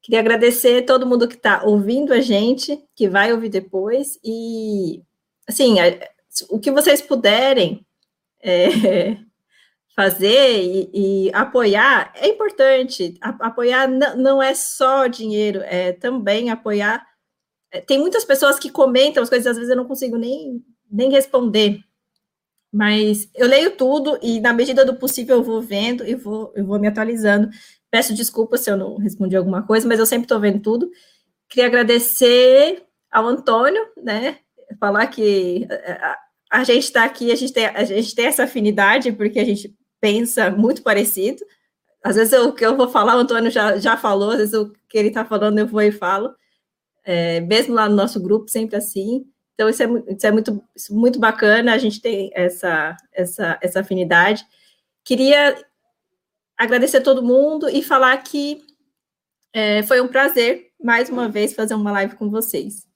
Queria 0.00 0.20
agradecer 0.20 0.82
todo 0.82 1.06
mundo 1.06 1.26
que 1.26 1.34
está 1.34 1.64
ouvindo 1.64 2.12
a 2.12 2.20
gente, 2.20 2.80
que 2.94 3.08
vai 3.08 3.32
ouvir 3.32 3.48
depois, 3.48 4.18
e 4.22 5.02
assim, 5.48 5.76
o 6.48 6.60
que 6.60 6.70
vocês 6.70 7.02
puderem 7.02 7.84
é, 8.40 9.16
fazer 9.96 10.62
e, 10.62 10.90
e, 11.26 11.30
apoiar 11.34 12.12
é 12.14 12.28
importante. 12.28 13.16
A, 13.20 13.30
apoiar 13.48 13.88
não 13.88 14.40
é 14.40 14.54
só 14.54 15.08
dinheiro, 15.08 15.60
é 15.64 15.92
também 15.92 16.50
apoiar. 16.50 17.04
Tem 17.80 17.98
muitas 17.98 18.24
pessoas 18.24 18.58
que 18.58 18.70
comentam 18.70 19.22
as 19.22 19.28
coisas, 19.28 19.46
às 19.46 19.56
vezes 19.56 19.70
eu 19.70 19.76
não 19.76 19.86
consigo 19.86 20.16
nem, 20.16 20.64
nem 20.90 21.10
responder. 21.10 21.80
Mas 22.72 23.28
eu 23.34 23.46
leio 23.46 23.76
tudo 23.76 24.18
e, 24.22 24.40
na 24.40 24.52
medida 24.52 24.84
do 24.84 24.96
possível, 24.96 25.36
eu 25.36 25.42
vou 25.42 25.62
vendo 25.62 26.06
e 26.06 26.14
vou, 26.14 26.52
eu 26.54 26.64
vou 26.64 26.78
me 26.78 26.88
atualizando. 26.88 27.48
Peço 27.90 28.14
desculpa 28.14 28.58
se 28.58 28.70
eu 28.70 28.76
não 28.76 28.96
respondi 28.96 29.36
alguma 29.36 29.62
coisa, 29.62 29.88
mas 29.88 29.98
eu 29.98 30.06
sempre 30.06 30.24
estou 30.24 30.40
vendo 30.40 30.60
tudo. 30.60 30.90
Queria 31.48 31.66
agradecer 31.66 32.84
ao 33.10 33.26
Antônio, 33.26 33.82
né? 34.02 34.38
Falar 34.78 35.06
que 35.06 35.66
a, 35.70 36.18
a 36.50 36.64
gente 36.64 36.84
está 36.84 37.04
aqui, 37.04 37.30
a 37.30 37.34
gente, 37.34 37.52
tem, 37.52 37.66
a 37.66 37.84
gente 37.84 38.14
tem 38.14 38.26
essa 38.26 38.44
afinidade, 38.44 39.12
porque 39.12 39.38
a 39.38 39.44
gente 39.44 39.74
pensa 40.00 40.50
muito 40.50 40.82
parecido. 40.82 41.44
Às 42.02 42.16
vezes 42.16 42.38
o 42.38 42.52
que 42.52 42.64
eu 42.64 42.76
vou 42.76 42.88
falar, 42.88 43.16
o 43.16 43.20
Antônio 43.20 43.50
já, 43.50 43.78
já 43.78 43.96
falou, 43.96 44.30
às 44.30 44.38
vezes 44.38 44.54
o 44.54 44.72
que 44.88 44.98
ele 44.98 45.08
está 45.08 45.24
falando 45.24 45.58
eu 45.58 45.66
vou 45.66 45.82
e 45.82 45.90
falo. 45.90 46.34
É, 47.08 47.40
mesmo 47.40 47.72
lá 47.72 47.88
no 47.88 47.94
nosso 47.94 48.20
grupo, 48.20 48.50
sempre 48.50 48.74
assim. 48.74 49.24
Então, 49.54 49.68
isso 49.68 49.82
é, 49.82 49.86
isso 50.08 50.26
é 50.26 50.32
muito, 50.32 50.62
muito 50.90 51.20
bacana, 51.20 51.72
a 51.72 51.78
gente 51.78 52.00
tem 52.00 52.30
essa, 52.34 52.96
essa, 53.12 53.58
essa 53.62 53.80
afinidade. 53.80 54.44
Queria 55.04 55.56
agradecer 56.58 56.96
a 56.96 57.02
todo 57.02 57.22
mundo 57.22 57.68
e 57.68 57.80
falar 57.80 58.16
que 58.18 58.60
é, 59.52 59.82
foi 59.84 60.00
um 60.00 60.08
prazer, 60.08 60.72
mais 60.82 61.08
uma 61.08 61.28
vez, 61.28 61.54
fazer 61.54 61.74
uma 61.74 61.92
live 61.92 62.16
com 62.16 62.28
vocês. 62.28 62.86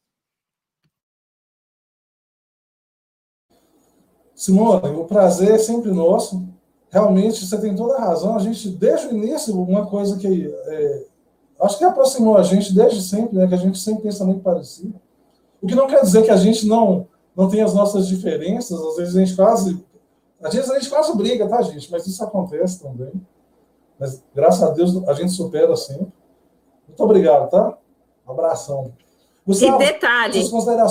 Simone, 4.35 4.89
o 4.97 5.05
prazer 5.05 5.53
é 5.53 5.59
sempre 5.59 5.91
nosso. 5.91 6.49
Realmente, 6.91 7.47
você 7.47 7.61
tem 7.61 7.77
toda 7.77 7.97
a 7.97 8.07
razão. 8.07 8.37
A 8.37 8.41
gente, 8.41 8.69
desde 8.71 9.07
o 9.07 9.11
início, 9.13 9.55
uma 9.63 9.87
coisa 9.87 10.19
que 10.19 10.53
é, 10.53 11.07
acho 11.63 11.79
que 11.79 11.85
aproximou 11.85 12.37
a 12.37 12.43
gente 12.43 12.75
desde 12.75 13.03
sempre, 13.03 13.37
né, 13.37 13.47
que 13.47 13.55
a 13.55 13.59
gente 13.59 13.79
sempre 13.79 14.03
pensa 14.03 14.25
muito 14.25 14.41
parecido 14.41 14.95
o 15.61 15.67
que 15.67 15.75
não 15.75 15.87
quer 15.87 16.03
dizer 16.03 16.25
que 16.25 16.31
a 16.31 16.37
gente 16.37 16.67
não, 16.67 17.07
não 17.37 17.49
tem 17.49 17.63
as 17.63 17.75
nossas 17.75 18.09
diferenças, 18.09 18.81
às 18.81 18.97
vezes 18.97 19.17
a 19.17 19.21
gente 19.21 19.37
quase. 19.37 19.85
Às 20.43 20.55
vezes 20.55 20.71
a 20.71 20.79
gente 20.79 20.89
quase 20.89 21.15
briga, 21.17 21.47
tá, 21.49 21.61
gente? 21.61 21.91
Mas 21.93 22.07
isso 22.07 22.25
acontece 22.25 22.81
também. 22.81 23.13
Mas 23.99 24.23
graças 24.35 24.63
a 24.63 24.71
Deus 24.71 25.07
a 25.07 25.13
gente 25.13 25.33
supera 25.33 25.77
sempre. 25.77 26.11
Muito 26.89 27.05
obrigado, 27.05 27.51
tá? 27.51 27.77
Um 28.27 28.33
abração. 28.33 28.93
Gustavo, 29.51 29.83
e 29.83 29.87
detalhe, 29.87 30.43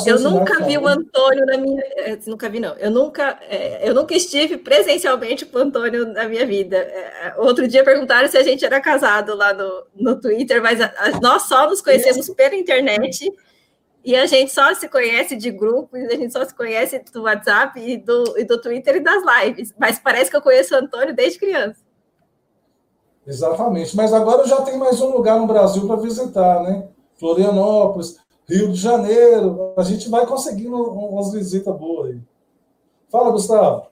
eu 0.06 0.20
nunca 0.20 0.64
vi 0.66 0.78
o 0.78 0.86
Antônio 0.86 1.46
na 1.46 1.58
minha. 1.58 1.82
Eh, 1.96 2.20
nunca 2.28 2.50
vi, 2.50 2.60
não. 2.60 2.76
Eu 2.76 2.92
nunca, 2.92 3.40
é, 3.50 3.88
eu 3.88 3.94
nunca 3.94 4.14
estive 4.14 4.58
presencialmente 4.58 5.46
com 5.46 5.58
o 5.58 5.62
Antônio 5.62 6.06
na 6.12 6.28
minha 6.28 6.46
vida. 6.46 6.76
É, 6.76 7.36
outro 7.38 7.68
dia 7.70 7.84
perguntaram 7.86 8.28
se 8.28 8.38
a 8.38 8.44
gente 8.44 8.66
era 8.66 8.82
casado 8.82 9.34
lá 9.34 9.54
no, 9.54 9.86
no 9.96 10.20
Twitter, 10.20 10.62
mas 10.62 10.82
a, 10.82 10.94
a, 10.98 11.20
nós 11.22 11.44
só 11.44 11.70
nos 11.70 11.82
conhecemos 11.82 12.30
pela 12.32 12.56
internet. 12.56 13.32
E 14.04 14.16
a 14.16 14.26
gente 14.26 14.52
só 14.52 14.74
se 14.74 14.90
conhece 14.90 15.36
de 15.38 15.52
grupos, 15.52 16.02
a 16.02 16.16
gente 16.16 16.34
só 16.34 16.44
se 16.44 16.54
conhece 16.54 17.00
do 17.14 17.24
WhatsApp 17.24 17.80
e 17.80 17.98
do, 17.98 18.38
e 18.38 18.44
do 18.44 18.60
Twitter 18.60 18.98
e 18.98 19.00
das 19.00 19.24
lives. 19.24 19.74
Mas 19.78 20.00
parece 20.00 20.30
que 20.30 20.36
eu 20.36 20.42
conheço 20.42 20.76
o 20.76 20.78
Antônio 20.78 21.16
desde 21.16 21.40
criança. 21.40 21.80
Exatamente. 23.26 23.96
Mas 23.96 24.12
agora 24.12 24.46
já 24.46 24.62
tem 24.64 24.78
mais 24.78 25.00
um 25.00 25.12
lugar 25.12 25.38
no 25.38 25.48
Brasil 25.48 25.88
para 25.88 25.96
visitar, 25.98 26.64
né? 26.64 26.90
Florianópolis, 27.20 28.18
Rio 28.50 28.74
de 28.74 28.80
Janeiro. 28.80 29.76
A 29.78 29.84
gente 29.84 30.10
vai 30.10 30.26
conseguindo 30.26 30.76
umas 30.76 31.32
visitas 31.32 31.78
boas 31.78 32.12
aí. 32.12 32.22
Fala, 33.12 33.32
Gustavo. 33.32 33.92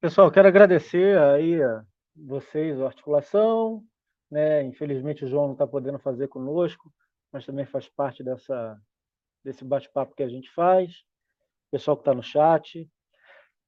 Pessoal, 0.00 0.30
quero 0.30 0.46
agradecer 0.46 1.18
aí 1.18 1.60
a 1.60 1.84
vocês, 2.14 2.80
a 2.80 2.86
articulação, 2.86 3.82
né? 4.30 4.62
Infelizmente 4.62 5.24
o 5.24 5.28
João 5.28 5.46
não 5.46 5.52
está 5.54 5.66
podendo 5.66 5.98
fazer 5.98 6.28
conosco, 6.28 6.92
mas 7.32 7.44
também 7.44 7.66
faz 7.66 7.88
parte 7.88 8.22
dessa, 8.22 8.78
desse 9.42 9.64
bate-papo 9.64 10.14
que 10.14 10.22
a 10.22 10.28
gente 10.28 10.52
faz. 10.52 10.92
O 11.68 11.70
pessoal 11.72 11.96
que 11.96 12.02
está 12.02 12.14
no 12.14 12.22
chat. 12.22 12.88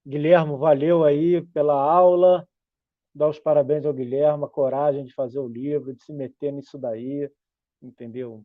Guilhermo, 0.07 0.57
valeu 0.57 1.03
aí 1.03 1.43
pela 1.47 1.75
aula. 1.75 2.47
Dar 3.17 3.31
os 3.31 3.39
parabéns 3.39 3.87
ao 3.87 3.95
Guilherme, 3.95 4.45
a 4.45 4.47
coragem 4.47 5.03
de 5.03 5.15
fazer 5.15 5.39
o 5.39 5.49
livro, 5.49 5.95
de 5.95 6.05
se 6.05 6.13
meter 6.13 6.53
nisso 6.53 6.77
daí, 6.77 7.31
entendeu? 7.83 8.45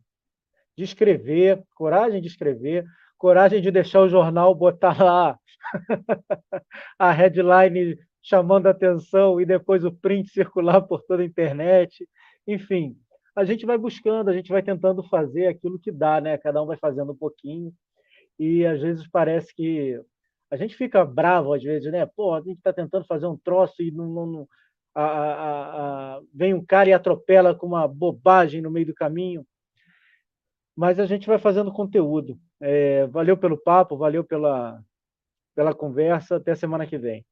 De 0.77 0.85
escrever, 0.85 1.61
coragem 1.76 2.22
de 2.22 2.30
escrever, 2.30 2.85
coragem 3.18 3.61
de 3.61 3.69
deixar 3.69 3.99
o 3.99 4.07
jornal 4.07 4.56
botar 4.56 5.03
lá 5.03 5.38
a 6.98 7.11
headline 7.11 7.98
chamando 8.23 8.68
atenção 8.68 9.41
e 9.41 9.45
depois 9.45 9.84
o 9.84 9.91
print 9.91 10.30
circular 10.30 10.81
por 10.81 11.03
toda 11.03 11.22
a 11.22 11.26
internet. 11.26 12.07
Enfim, 12.48 12.95
a 13.35 13.43
gente 13.43 13.65
vai 13.65 13.77
buscando, 13.77 14.30
a 14.30 14.34
gente 14.34 14.53
vai 14.53 14.64
tentando 14.64 15.03
fazer 15.03 15.48
aquilo 15.48 15.80
que 15.80 15.91
dá, 15.91 16.22
né? 16.22 16.38
Cada 16.38 16.64
um 16.64 16.65
vai 16.65 16.77
fazendo 16.77 17.11
um 17.11 17.18
pouquinho. 17.18 17.73
E 18.39 18.65
às 18.65 18.80
vezes 18.80 19.06
parece 19.06 19.53
que 19.53 20.02
a 20.52 20.57
gente 20.57 20.76
fica 20.76 21.06
bravo 21.06 21.53
às 21.53 21.64
vezes, 21.64 21.90
né? 21.90 22.06
Pô, 22.06 22.34
a 22.34 22.41
gente 22.41 22.57
está 22.57 22.73
tentando 22.73 23.06
fazer 23.06 23.26
um 23.26 23.38
troço 23.38 23.82
e 23.82 23.90
não, 23.90 24.06
não, 24.07 24.48
a, 24.94 25.03
a, 25.03 26.15
a, 26.18 26.22
vem 26.34 26.53
um 26.53 26.64
cara 26.64 26.90
e 26.90 26.94
atropela 26.94 27.56
com 27.56 27.68
uma 27.68 27.88
bobagem 27.88 28.61
no 28.61 28.69
meio 28.69 28.88
do 28.88 28.94
caminho. 28.94 29.45
Mas 30.76 30.99
a 30.99 31.06
gente 31.06 31.26
vai 31.26 31.38
fazendo 31.38 31.72
conteúdo. 31.72 32.38
É, 32.60 33.07
valeu 33.07 33.38
pelo 33.38 33.57
papo, 33.57 33.98
valeu 33.98 34.23
pela, 34.23 34.82
pela 35.56 35.73
conversa. 35.73 36.36
Até 36.36 36.53
semana 36.53 36.86
que 36.86 36.98
vem. 36.98 37.26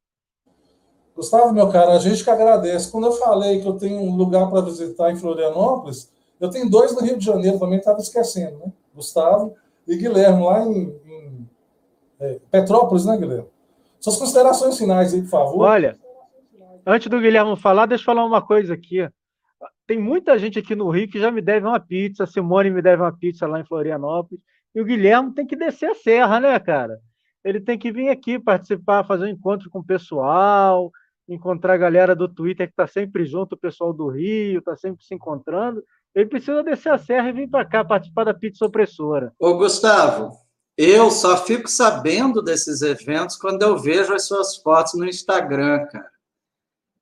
Gustavo, 1.14 1.52
meu 1.52 1.68
cara, 1.68 1.92
a 1.92 1.98
gente 1.98 2.24
que 2.24 2.30
agradece. 2.30 2.90
Quando 2.90 3.08
eu 3.08 3.12
falei 3.12 3.60
que 3.60 3.66
eu 3.66 3.76
tenho 3.76 4.00
um 4.00 4.16
lugar 4.16 4.48
para 4.48 4.62
visitar 4.62 5.10
em 5.10 5.16
Florianópolis, 5.16 6.10
eu 6.40 6.48
tenho 6.48 6.70
dois 6.70 6.94
no 6.94 7.02
Rio 7.02 7.18
de 7.18 7.24
Janeiro 7.24 7.58
também, 7.58 7.78
estava 7.78 7.98
esquecendo, 7.98 8.58
né? 8.58 8.72
Gustavo 8.94 9.54
e 9.86 9.96
Guilherme, 9.96 10.42
lá 10.42 10.64
em 10.64 10.99
é, 12.20 12.38
Petrópolis, 12.50 13.06
né, 13.06 13.16
Guilherme? 13.16 13.48
Suas 13.98 14.16
considerações 14.16 14.78
finais 14.78 15.12
aí, 15.12 15.22
por 15.22 15.30
favor. 15.30 15.62
Olha, 15.62 15.98
antes 16.86 17.08
do 17.08 17.20
Guilherme 17.20 17.56
falar, 17.56 17.86
deixa 17.86 18.02
eu 18.02 18.06
falar 18.06 18.24
uma 18.24 18.42
coisa 18.42 18.74
aqui. 18.74 19.08
Tem 19.86 19.98
muita 19.98 20.38
gente 20.38 20.58
aqui 20.58 20.74
no 20.74 20.88
Rio 20.88 21.10
que 21.10 21.18
já 21.18 21.30
me 21.30 21.42
deve 21.42 21.66
uma 21.66 21.80
pizza, 21.80 22.24
a 22.24 22.26
Simone 22.26 22.70
me 22.70 22.80
deve 22.80 23.02
uma 23.02 23.12
pizza 23.12 23.46
lá 23.46 23.60
em 23.60 23.64
Florianópolis, 23.64 24.40
e 24.74 24.80
o 24.80 24.84
Guilherme 24.84 25.34
tem 25.34 25.46
que 25.46 25.56
descer 25.56 25.90
a 25.90 25.94
serra, 25.94 26.38
né, 26.38 26.58
cara? 26.60 26.98
Ele 27.44 27.60
tem 27.60 27.78
que 27.78 27.90
vir 27.90 28.08
aqui 28.08 28.38
participar, 28.38 29.04
fazer 29.04 29.24
um 29.24 29.28
encontro 29.28 29.68
com 29.68 29.80
o 29.80 29.84
pessoal, 29.84 30.90
encontrar 31.28 31.74
a 31.74 31.78
galera 31.78 32.14
do 32.14 32.28
Twitter 32.28 32.66
que 32.66 32.72
está 32.72 32.86
sempre 32.86 33.24
junto, 33.24 33.54
o 33.54 33.58
pessoal 33.58 33.92
do 33.92 34.08
Rio, 34.08 34.58
está 34.58 34.76
sempre 34.76 35.04
se 35.04 35.14
encontrando. 35.14 35.82
Ele 36.14 36.26
precisa 36.26 36.62
descer 36.62 36.92
a 36.92 36.98
serra 36.98 37.28
e 37.28 37.32
vir 37.32 37.48
para 37.48 37.64
cá 37.64 37.84
participar 37.84 38.24
da 38.24 38.34
pizza 38.34 38.66
opressora. 38.66 39.32
Ô, 39.38 39.54
Gustavo, 39.54 40.36
eu 40.82 41.10
só 41.10 41.36
fico 41.44 41.68
sabendo 41.68 42.40
desses 42.40 42.80
eventos 42.80 43.36
quando 43.36 43.62
eu 43.62 43.76
vejo 43.76 44.14
as 44.14 44.26
suas 44.26 44.56
fotos 44.56 44.94
no 44.94 45.06
Instagram, 45.06 45.86
cara. 45.86 46.10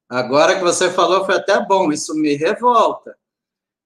Agora 0.09 0.57
que 0.57 0.63
você 0.63 0.91
falou 0.91 1.25
foi 1.25 1.37
até 1.37 1.65
bom, 1.65 1.93
isso 1.93 2.15
me 2.15 2.35
revolta. 2.35 3.17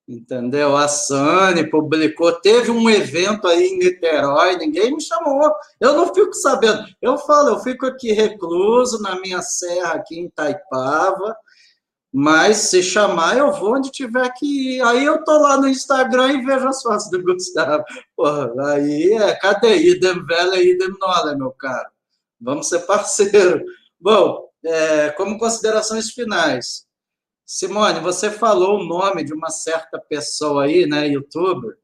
Entendeu? 0.07 0.75
A 0.75 0.87
Sani 0.87 1.69
publicou, 1.69 2.31
teve 2.33 2.71
um 2.71 2.89
evento 2.89 3.47
aí 3.47 3.67
em 3.67 3.77
Niterói, 3.77 4.57
ninguém 4.57 4.93
me 4.93 5.01
chamou. 5.01 5.53
Eu 5.79 5.93
não 5.93 6.13
fico 6.13 6.33
sabendo. 6.33 6.83
Eu 7.01 7.17
falo, 7.17 7.49
eu 7.49 7.59
fico 7.59 7.85
aqui 7.85 8.11
recluso 8.11 9.01
na 9.01 9.19
minha 9.21 9.41
serra 9.41 9.93
aqui 9.93 10.19
em 10.19 10.29
Taipava, 10.29 11.37
mas 12.13 12.57
se 12.57 12.83
chamar, 12.83 13.37
eu 13.37 13.51
vou 13.51 13.75
onde 13.75 13.89
tiver 13.89 14.31
que 14.37 14.75
ir. 14.75 14.81
Aí 14.83 15.03
eu 15.03 15.23
tô 15.23 15.35
lá 15.39 15.57
no 15.57 15.67
Instagram 15.67 16.33
e 16.33 16.45
vejo 16.45 16.67
as 16.67 16.83
fotos 16.83 17.09
do 17.09 17.23
Gustavo. 17.23 17.83
Porra, 18.15 18.53
aí 18.73 19.13
é, 19.13 19.35
cadê? 19.35 19.77
Idem 19.77 20.23
vela, 20.23 20.61
idem 20.61 20.93
nola, 20.99 21.35
meu 21.35 21.49
caro. 21.51 21.89
Vamos 22.39 22.69
ser 22.69 22.81
parceiro. 22.81 23.65
Bom, 23.99 24.47
é, 24.63 25.09
como 25.11 25.39
considerações 25.39 26.11
finais, 26.11 26.85
Simone, 27.45 27.99
você 27.99 28.29
falou 28.29 28.79
o 28.79 28.85
nome 28.85 29.23
de 29.23 29.33
uma 29.33 29.49
certa 29.49 29.97
pessoa 29.97 30.65
aí, 30.65 30.85
né, 30.85 31.07
youtuber, 31.07 31.77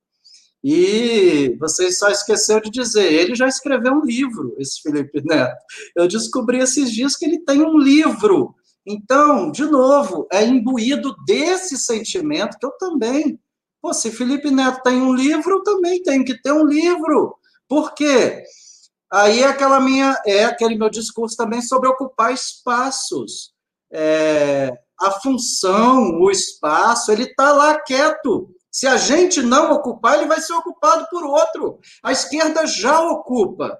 e 0.63 1.55
você 1.59 1.91
só 1.91 2.09
esqueceu 2.09 2.59
de 2.59 2.69
dizer, 2.69 3.11
ele 3.11 3.33
já 3.33 3.47
escreveu 3.47 3.93
um 3.93 4.03
livro, 4.03 4.55
esse 4.59 4.81
Felipe 4.81 5.21
Neto. 5.23 5.57
Eu 5.95 6.07
descobri 6.07 6.59
esses 6.59 6.91
dias 6.91 7.15
que 7.15 7.25
ele 7.25 7.39
tem 7.39 7.61
um 7.61 7.77
livro. 7.77 8.55
Então, 8.91 9.51
de 9.51 9.65
novo, 9.65 10.27
é 10.31 10.43
imbuído 10.43 11.15
desse 11.23 11.77
sentimento 11.77 12.57
que 12.57 12.65
eu 12.65 12.71
também. 12.71 13.39
Pô, 13.79 13.93
se 13.93 14.09
Felipe 14.11 14.49
Neto 14.49 14.81
tem 14.81 14.99
um 14.99 15.13
livro, 15.13 15.57
eu 15.57 15.63
também 15.63 16.01
tenho 16.01 16.25
que 16.25 16.41
ter 16.41 16.51
um 16.51 16.65
livro. 16.65 17.35
Por 17.67 17.93
quê? 17.93 18.43
Aí 19.11 19.43
é 19.43 19.47
aquela 19.47 19.79
minha, 19.79 20.19
é 20.25 20.45
aquele 20.45 20.75
meu 20.75 20.89
discurso 20.89 21.37
também 21.37 21.61
sobre 21.61 21.87
ocupar 21.87 22.33
espaços. 22.33 23.53
É, 23.91 24.75
a 24.99 25.11
função, 25.11 26.19
o 26.19 26.31
espaço, 26.31 27.11
ele 27.11 27.25
está 27.25 27.51
lá 27.51 27.79
quieto. 27.79 28.49
Se 28.71 28.87
a 28.87 28.97
gente 28.97 29.39
não 29.43 29.71
ocupar, 29.71 30.15
ele 30.15 30.27
vai 30.27 30.41
ser 30.41 30.53
ocupado 30.53 31.05
por 31.11 31.23
outro. 31.23 31.77
A 32.01 32.11
esquerda 32.11 32.65
já 32.65 32.99
ocupa. 33.01 33.79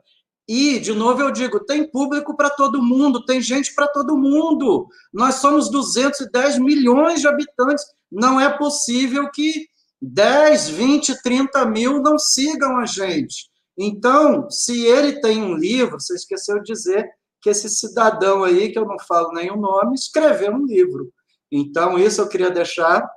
E, 0.52 0.80
de 0.80 0.94
novo, 0.94 1.22
eu 1.22 1.30
digo: 1.30 1.60
tem 1.60 1.88
público 1.88 2.36
para 2.36 2.50
todo 2.50 2.82
mundo, 2.82 3.24
tem 3.24 3.40
gente 3.40 3.72
para 3.76 3.88
todo 3.88 4.18
mundo. 4.18 4.88
Nós 5.14 5.36
somos 5.36 5.70
210 5.70 6.58
milhões 6.58 7.22
de 7.22 7.28
habitantes. 7.28 7.86
Não 8.12 8.42
é 8.42 8.50
possível 8.58 9.30
que 9.30 9.68
10, 10.02 10.70
20, 10.70 11.22
30 11.22 11.66
mil 11.68 12.02
não 12.02 12.18
sigam 12.18 12.80
a 12.80 12.88
gente. 12.88 13.48
Então, 13.78 14.50
se 14.50 14.88
ele 14.88 15.22
tem 15.22 15.44
um 15.44 15.54
livro, 15.54 16.00
você 16.00 16.16
esqueceu 16.16 16.58
de 16.58 16.74
dizer 16.74 17.08
que 17.44 17.52
esse 17.52 17.70
cidadão 17.70 18.44
aí, 18.44 18.72
que 18.72 18.80
eu 18.80 18.88
não 18.88 18.98
falo 19.08 19.32
nenhum 19.34 19.56
nome, 19.56 19.94
escreveu 19.94 20.52
um 20.52 20.66
livro. 20.66 21.14
Então, 21.52 21.96
isso 22.00 22.22
eu 22.22 22.28
queria 22.28 22.50
deixar 22.50 23.08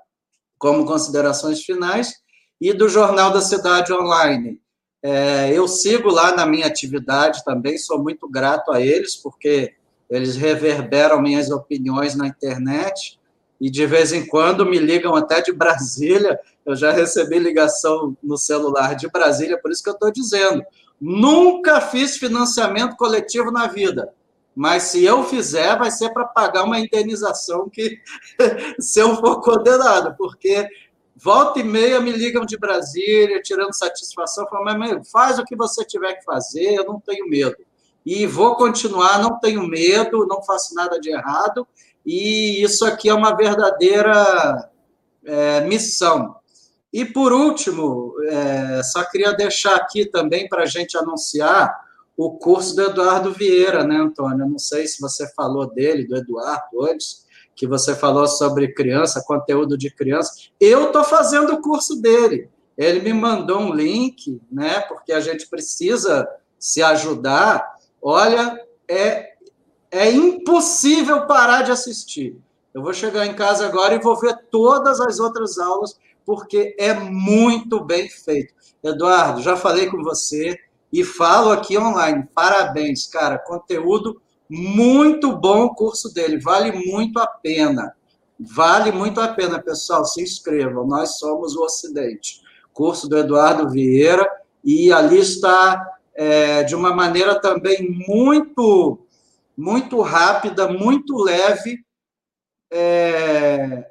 como 0.59 0.85
considerações 0.85 1.65
finais. 1.65 2.13
E 2.61 2.75
do 2.75 2.91
Jornal 2.91 3.33
da 3.33 3.41
Cidade 3.41 3.91
Online, 3.91 4.61
é, 5.03 5.53
eu 5.53 5.67
sigo 5.67 6.11
lá 6.11 6.35
na 6.37 6.47
minha 6.47 6.67
atividade 6.67 7.45
também, 7.45 7.77
sou 7.77 8.01
muito 8.01 8.29
grato 8.29 8.71
a 8.71 8.81
eles, 8.81 9.17
porque 9.17 9.75
eles 10.09 10.37
reverberam 10.37 11.21
minhas 11.21 11.51
opiniões 11.51 12.15
na 12.15 12.29
internet 12.29 13.19
e 13.61 13.71
de 13.71 13.87
vez 13.87 14.13
em 14.13 14.27
quando 14.27 14.67
me 14.67 14.79
ligam 14.79 15.15
até 15.15 15.41
de 15.41 15.53
Brasília. 15.53 16.39
Eu 16.65 16.77
já 16.77 16.93
recebi 16.93 17.39
ligação 17.39 18.17
no 18.23 18.37
celular 18.37 18.95
de 18.95 19.09
Brasília, 19.09 19.59
por 19.59 19.73
isso 19.73 19.83
que 19.83 19.89
eu 19.89 19.95
estou 19.95 20.13
dizendo. 20.13 20.63
Nunca 21.01 21.81
fiz 21.81 22.17
financiamento 22.17 22.97
coletivo 22.97 23.51
na 23.51 23.67
vida, 23.67 24.13
mas 24.55 24.85
se 24.85 25.03
eu 25.03 25.25
fizer, 25.25 25.77
vai 25.79 25.91
ser 25.91 26.11
para 26.11 26.27
pagar 26.27 26.65
uma 26.65 26.79
indenização 26.79 27.69
que, 27.69 27.99
se 28.79 29.01
eu 29.01 29.17
for 29.17 29.41
condenado, 29.41 30.15
porque 30.17 30.69
Volta 31.23 31.61
e 31.61 31.63
meia 31.63 32.01
me 32.01 32.11
ligam 32.11 32.45
de 32.45 32.59
Brasília, 32.59 33.41
tirando 33.41 33.73
satisfação, 33.73 34.45
falando, 34.49 34.65
mas 34.65 34.91
amigo, 34.91 35.05
faz 35.05 35.39
o 35.39 35.45
que 35.45 35.55
você 35.55 35.85
tiver 35.85 36.15
que 36.15 36.25
fazer, 36.25 36.75
eu 36.75 36.85
não 36.85 36.99
tenho 36.99 37.29
medo. 37.29 37.57
E 38.05 38.27
vou 38.27 38.57
continuar, 38.57 39.23
não 39.23 39.39
tenho 39.39 39.65
medo, 39.65 40.27
não 40.27 40.43
faço 40.43 40.75
nada 40.75 40.99
de 40.99 41.11
errado, 41.11 41.67
e 42.05 42.61
isso 42.61 42.85
aqui 42.85 43.09
é 43.09 43.15
uma 43.15 43.37
verdadeira 43.37 44.69
é, 45.25 45.61
missão. 45.61 46.35
E, 46.93 47.05
por 47.05 47.33
último, 47.33 48.15
é, 48.27 48.83
só 48.83 49.05
queria 49.05 49.33
deixar 49.33 49.77
aqui 49.77 50.05
também 50.05 50.49
para 50.49 50.65
a 50.65 50.67
gente 50.67 50.99
anunciar 50.99 51.73
o 52.17 52.37
curso 52.37 52.75
do 52.75 52.83
Eduardo 52.83 53.33
Vieira, 53.33 53.85
né, 53.85 53.97
Antônio? 53.97 54.49
Não 54.49 54.59
sei 54.59 54.89
se 54.89 55.01
você 55.01 55.33
falou 55.35 55.73
dele, 55.73 56.05
do 56.05 56.17
Eduardo, 56.17 56.85
antes, 56.85 57.25
que 57.55 57.67
você 57.67 57.95
falou 57.95 58.27
sobre 58.27 58.73
criança, 58.73 59.25
conteúdo 59.27 59.77
de 59.77 59.91
criança. 59.91 60.33
Eu 60.61 60.87
estou 60.87 61.05
fazendo 61.05 61.55
o 61.55 61.61
curso 61.61 62.01
dele. 62.01 62.49
Ele 62.77 63.01
me 63.01 63.13
mandou 63.13 63.61
um 63.61 63.73
link, 63.73 64.41
né? 64.51 64.81
Porque 64.81 65.13
a 65.13 65.21
gente 65.21 65.47
precisa 65.49 66.29
se 66.59 66.83
ajudar. 66.83 67.77
Olha, 68.01 68.59
é, 68.89 69.35
é 69.91 70.11
impossível 70.11 71.27
parar 71.27 71.63
de 71.63 71.71
assistir. 71.71 72.37
Eu 72.73 72.83
vou 72.83 72.95
chegar 72.95 73.27
em 73.27 73.35
casa 73.35 73.67
agora 73.67 73.95
e 73.95 74.01
vou 74.01 74.19
ver 74.19 74.35
todas 74.51 75.01
as 75.01 75.21
outras 75.21 75.59
aulas, 75.59 75.99
porque 76.25 76.75
é 76.79 76.95
muito 76.95 77.85
bem 77.85 78.09
feito. 78.09 78.55
Eduardo, 78.83 79.43
já 79.43 79.57
falei 79.57 79.89
com 79.89 80.03
você 80.03 80.59
e 80.93 81.05
falo 81.05 81.51
aqui 81.51 81.77
online. 81.77 82.27
Parabéns, 82.35 83.07
cara. 83.07 83.39
Conteúdo 83.39 84.21
muito 84.55 85.35
bom 85.35 85.65
o 85.65 85.75
curso 85.75 86.13
dele, 86.13 86.39
vale 86.39 86.73
muito 86.87 87.19
a 87.19 87.27
pena. 87.27 87.97
Vale 88.39 88.93
muito 88.93 89.19
a 89.19 89.29
pena, 89.29 89.59
pessoal, 89.59 90.05
se 90.05 90.23
inscrevam. 90.23 90.87
Nós 90.87 91.19
somos 91.19 91.57
o 91.57 91.63
Ocidente. 91.63 92.43
Curso 92.71 93.09
do 93.09 93.17
Eduardo 93.17 93.71
Vieira, 93.71 94.31
e 94.63 94.93
ali 94.93 95.21
está 95.21 95.97
é, 96.15 96.65
de 96.65 96.75
uma 96.75 96.95
maneira 96.95 97.41
também 97.41 97.89
muito, 98.07 98.99
muito 99.57 100.03
rápida, 100.03 100.69
muito 100.69 101.17
leve. 101.17 101.83
É, 102.71 103.91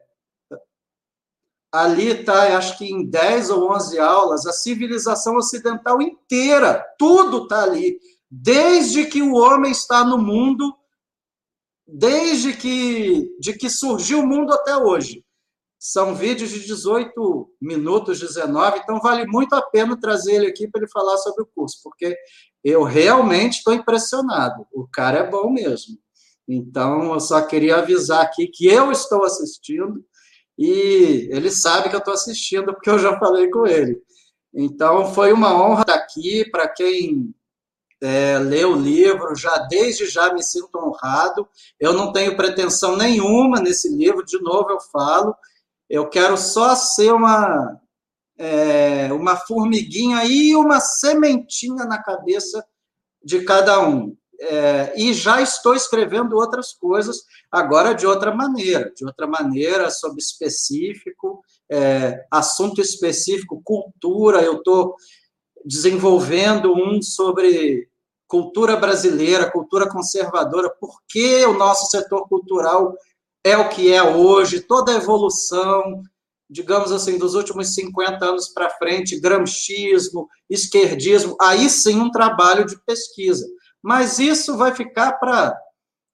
ali 1.72 2.10
está, 2.10 2.56
acho 2.56 2.78
que 2.78 2.86
em 2.86 3.04
10 3.04 3.50
ou 3.50 3.72
11 3.72 3.98
aulas, 3.98 4.46
a 4.46 4.54
civilização 4.54 5.38
ocidental 5.38 6.00
inteira, 6.02 6.86
tudo 7.00 7.44
está 7.44 7.64
ali 7.64 7.98
desde 8.32 9.06
que 9.08 9.22
o 9.22 9.34
homem 9.34 9.74
está 9.74 10.06
no 10.06 10.18
mundo, 10.18 10.74
desde 11.86 12.53
que, 12.53 13.30
de 13.38 13.53
que 13.53 13.70
surgiu 13.70 14.22
o 14.22 14.28
mundo 14.28 14.53
até 14.53 14.78
hoje. 14.78 15.26
São 15.78 16.16
vídeos 16.16 16.52
de 16.52 16.62
18 16.62 17.49
minutos, 17.60 18.20
19, 18.20 18.80
então 18.80 19.02
vale 19.02 19.26
muito 19.26 19.53
a 19.53 19.62
pena 19.62 19.99
trazer 19.99 20.36
ele 20.36 20.48
aqui 20.48 20.68
para 20.68 20.82
ele 20.82 20.91
falar 20.91 21.18
sobre 21.18 21.44
o 21.44 21.49
curso, 21.53 21.80
porque 21.84 22.16
eu 22.64 22.84
realmente 22.84 23.58
estou 23.58 23.74
impressionado. 23.74 24.66
O 24.72 24.88
cara 24.88 25.20
é 25.20 25.30
bom 25.30 25.52
mesmo. 25.52 25.98
Então, 26.48 27.14
eu 27.14 27.20
só 27.20 27.41
queria 27.41 27.78
avisar 27.78 28.22
aqui 28.22 28.48
que 28.48 28.68
eu 28.68 28.91
estou 28.91 29.24
assistindo 29.24 30.06
e 30.58 31.28
ele 31.32 31.49
sabe 31.49 31.90
que 31.90 31.95
eu 31.95 31.99
estou 31.99 32.14
assistindo, 32.14 32.74
porque 32.74 32.90
eu 32.90 32.99
já 32.99 33.18
falei 33.18 33.49
com 33.49 33.66
ele. 33.66 33.99
Então, 34.53 35.14
foi 35.14 35.34
uma 35.34 35.53
honra 35.56 35.82
estar 35.82 35.95
aqui. 35.95 36.45
Para 36.52 36.68
quem 36.68 37.34
é, 38.02 38.40
ler 38.40 38.65
o 38.65 38.76
livro, 38.76 39.36
já 39.36 39.56
desde 39.69 40.07
já 40.07 40.34
me 40.34 40.44
sinto 40.44 40.76
honrado. 40.78 41.48
Eu 41.80 41.94
não 41.94 42.11
tenho 42.11 42.36
pretensão 42.36 42.98
nenhuma 42.98 43.60
nesse 43.60 43.90
livro, 43.95 44.26
de 44.26 44.41
novo 44.41 44.72
eu 44.72 44.80
falo, 44.80 45.36
eu 45.90 46.10
quero 46.10 46.38
só 46.38 46.76
ser 46.76 47.14
uma, 47.14 47.80
é, 48.38 49.11
uma 49.14 49.36
formiguinha 49.36 50.26
e 50.26 50.56
uma 50.56 50.80
sementinha 50.80 51.86
na 51.86 52.02
cabeça 52.02 52.65
de 53.23 53.44
cada 53.44 53.80
um. 53.88 54.15
É, 54.44 54.94
e 54.98 55.14
já 55.14 55.40
estou 55.40 55.76
escrevendo 55.76 56.36
outras 56.36 56.73
coisas, 56.73 57.26
agora 57.52 57.94
de 57.94 58.07
outra 58.07 58.34
maneira, 58.34 58.91
de 58.95 59.06
outra 59.06 59.28
maneira, 59.28 59.91
sobre 59.91 60.19
específico, 60.19 61.44
é, 61.69 62.26
assunto 62.32 62.82
específico, 62.82 63.61
cultura, 63.64 64.41
eu 64.41 64.57
estou 64.57 64.95
desenvolvendo 65.64 66.73
um 66.73 67.03
sobre 67.03 67.90
cultura 68.32 68.78
brasileira, 68.78 69.52
cultura 69.52 69.90
conservadora, 69.90 70.70
por 70.80 71.02
que 71.06 71.45
o 71.45 71.53
nosso 71.53 71.91
setor 71.91 72.30
cultural 72.30 72.95
é 73.44 73.58
o 73.58 73.68
que 73.68 73.91
é 73.91 74.02
hoje, 74.02 74.62
toda 74.62 74.94
a 74.94 74.95
evolução, 74.95 76.02
digamos 76.49 76.94
assim, 76.94 77.18
dos 77.18 77.36
últimos 77.36 77.76
50 77.76 78.24
anos 78.24 78.48
para 78.48 78.70
frente, 78.70 79.20
gramscismo, 79.20 80.30
esquerdismo, 80.49 81.36
aí 81.41 81.70
sim 81.70 81.99
um 81.99 82.10
trabalho 82.10 82.66
de 82.66 82.82
pesquisa. 82.86 83.45
Mas 83.84 84.18
isso 84.18 84.56
vai 84.56 84.74
ficar 84.74 85.20
para 85.20 85.53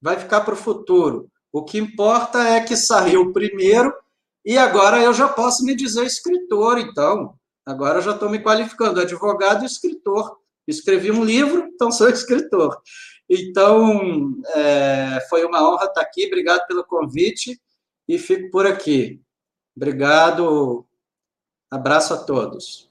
vai 0.02 0.18
ficar 0.18 0.42
para 0.42 0.56
o 0.56 0.58
futuro. 0.58 1.30
O 1.52 1.64
que 1.64 1.78
importa 1.78 2.40
é 2.40 2.62
que 2.62 2.76
saiu 2.76 3.32
primeiro 3.32 3.94
e 4.44 4.58
agora 4.58 5.00
eu 5.00 5.14
já 5.14 5.28
posso 5.28 5.64
me 5.64 5.76
dizer 5.76 6.04
escritor, 6.04 6.80
então. 6.80 7.36
Agora 7.64 8.00
eu 8.00 8.04
já 8.04 8.14
estou 8.14 8.28
me 8.28 8.42
qualificando, 8.42 9.02
advogado 9.02 9.62
e 9.62 9.68
escritor 9.68 10.36
escrevi 10.68 11.12
um 11.12 11.24
livro, 11.24 11.70
então 11.74 11.92
sou 11.92 12.10
escritor. 12.12 12.82
Então, 13.30 14.32
é, 14.56 15.20
foi 15.30 15.44
uma 15.46 15.68
honra 15.68 15.86
estar 15.86 16.02
aqui, 16.02 16.28
obrigado 16.28 16.66
pelo 16.68 16.84
convite 16.84 17.60
e 18.08 18.18
fico 18.18 18.50
por 18.52 18.66
aqui. 18.66 19.22
Obrigado, 19.76 20.86
abraço 21.70 22.14
a 22.14 22.18
todos. 22.18 22.88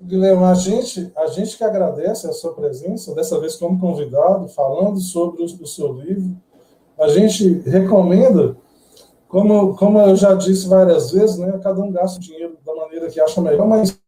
Guilherme, 0.00 0.44
a 0.44 0.54
gente, 0.54 1.12
a 1.16 1.26
gente 1.26 1.56
que 1.56 1.64
agradece 1.64 2.28
a 2.28 2.32
sua 2.32 2.54
presença, 2.54 3.14
dessa 3.14 3.38
vez 3.40 3.56
como 3.56 3.80
convidado, 3.80 4.46
falando 4.48 5.00
sobre 5.00 5.42
o, 5.42 5.66
seu 5.66 5.92
livro. 5.92 6.36
A 6.98 7.08
gente 7.08 7.48
recomenda 7.60 8.56
como, 9.26 9.76
como 9.76 10.00
eu 10.00 10.14
já 10.14 10.34
disse 10.34 10.68
várias 10.68 11.10
vezes, 11.10 11.38
né, 11.38 11.58
cada 11.62 11.80
um 11.80 11.90
gasta 11.90 12.18
o 12.18 12.22
dinheiro 12.22 12.57
que 13.10 13.20
acha 13.20 13.40
melhor, 13.40 13.66
mas 13.66 13.98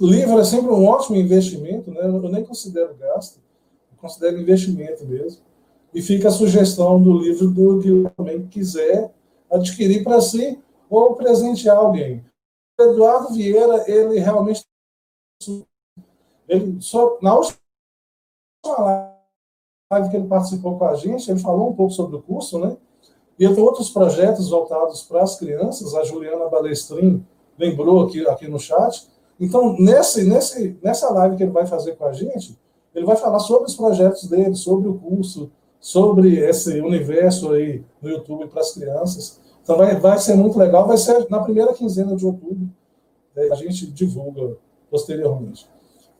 livro 0.00 0.38
é 0.38 0.44
sempre 0.44 0.70
um 0.70 0.86
ótimo 0.86 1.16
investimento, 1.16 1.90
né? 1.90 2.00
eu 2.02 2.28
nem 2.28 2.44
considero 2.44 2.94
gasto, 2.94 3.40
considero 3.98 4.40
investimento 4.40 5.04
mesmo. 5.04 5.42
E 5.92 6.00
fica 6.00 6.28
a 6.28 6.32
sugestão 6.32 7.02
do 7.02 7.18
livro 7.18 7.48
do 7.48 7.80
que 7.80 8.10
também 8.16 8.46
quiser 8.46 9.12
adquirir 9.50 10.04
para 10.04 10.20
si 10.20 10.58
ou 10.88 11.16
presentear 11.16 11.76
alguém. 11.76 12.24
Eduardo 12.78 13.34
Vieira, 13.34 13.84
ele 13.90 14.18
realmente. 14.18 14.64
Ele 16.48 16.80
só, 16.80 17.18
na 17.20 17.34
última 17.34 17.58
live 19.92 20.10
que 20.10 20.16
ele 20.16 20.28
participou 20.28 20.78
com 20.78 20.84
a 20.84 20.94
gente, 20.94 21.30
ele 21.30 21.40
falou 21.40 21.70
um 21.70 21.74
pouco 21.74 21.92
sobre 21.92 22.16
o 22.16 22.22
curso, 22.22 22.58
né? 22.58 22.76
E 23.38 23.46
outros 23.46 23.90
projetos 23.90 24.48
voltados 24.48 25.02
para 25.02 25.22
as 25.22 25.38
crianças, 25.38 25.94
a 25.94 26.04
Juliana 26.04 26.48
Balestrin 26.48 27.24
lembrou 27.60 28.00
aqui, 28.00 28.26
aqui 28.26 28.48
no 28.48 28.58
chat, 28.58 29.06
Então, 29.38 29.76
nesse, 29.78 30.24
nesse, 30.24 30.78
nessa 30.82 31.10
live 31.10 31.36
que 31.36 31.42
ele 31.42 31.52
vai 31.52 31.66
fazer 31.66 31.92
com 31.96 32.06
a 32.06 32.12
gente, 32.12 32.58
ele 32.94 33.06
vai 33.06 33.16
falar 33.16 33.38
sobre 33.38 33.68
os 33.68 33.74
projetos 33.74 34.28
dele, 34.28 34.54
sobre 34.54 34.88
o 34.88 34.94
curso, 34.94 35.50
sobre 35.78 36.38
esse 36.38 36.80
universo 36.80 37.52
aí 37.52 37.82
no 38.02 38.10
YouTube 38.10 38.48
para 38.48 38.60
as 38.60 38.72
crianças. 38.72 39.40
Então, 39.62 39.76
vai, 39.76 39.98
vai 39.98 40.18
ser 40.18 40.34
muito 40.34 40.58
legal. 40.58 40.86
Vai 40.86 40.98
ser 40.98 41.26
na 41.30 41.40
primeira 41.40 41.72
quinzena 41.72 42.16
de 42.16 42.26
outubro. 42.26 42.68
A 43.50 43.54
gente 43.54 43.86
divulga 43.86 44.56
posteriormente. 44.90 45.66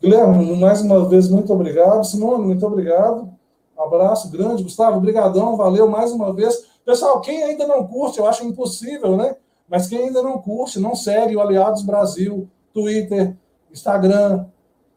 Guilherme, 0.00 0.56
mais 0.56 0.80
uma 0.80 1.06
vez, 1.06 1.28
muito 1.28 1.52
obrigado. 1.52 2.04
Simone, 2.04 2.46
muito 2.46 2.64
obrigado. 2.66 3.28
Abraço 3.76 4.30
grande. 4.30 4.62
Gustavo, 4.62 4.96
obrigadão. 4.96 5.56
Valeu 5.56 5.88
mais 5.88 6.12
uma 6.12 6.32
vez. 6.32 6.64
Pessoal, 6.84 7.20
quem 7.20 7.42
ainda 7.42 7.66
não 7.66 7.86
curte, 7.86 8.18
eu 8.18 8.26
acho 8.26 8.46
impossível, 8.46 9.16
né? 9.16 9.36
Mas 9.70 9.86
quem 9.86 10.00
ainda 10.00 10.20
não 10.20 10.38
curte, 10.38 10.80
não 10.80 10.96
segue 10.96 11.36
o 11.36 11.40
Aliados 11.40 11.82
Brasil, 11.82 12.48
Twitter, 12.74 13.36
Instagram, 13.70 14.46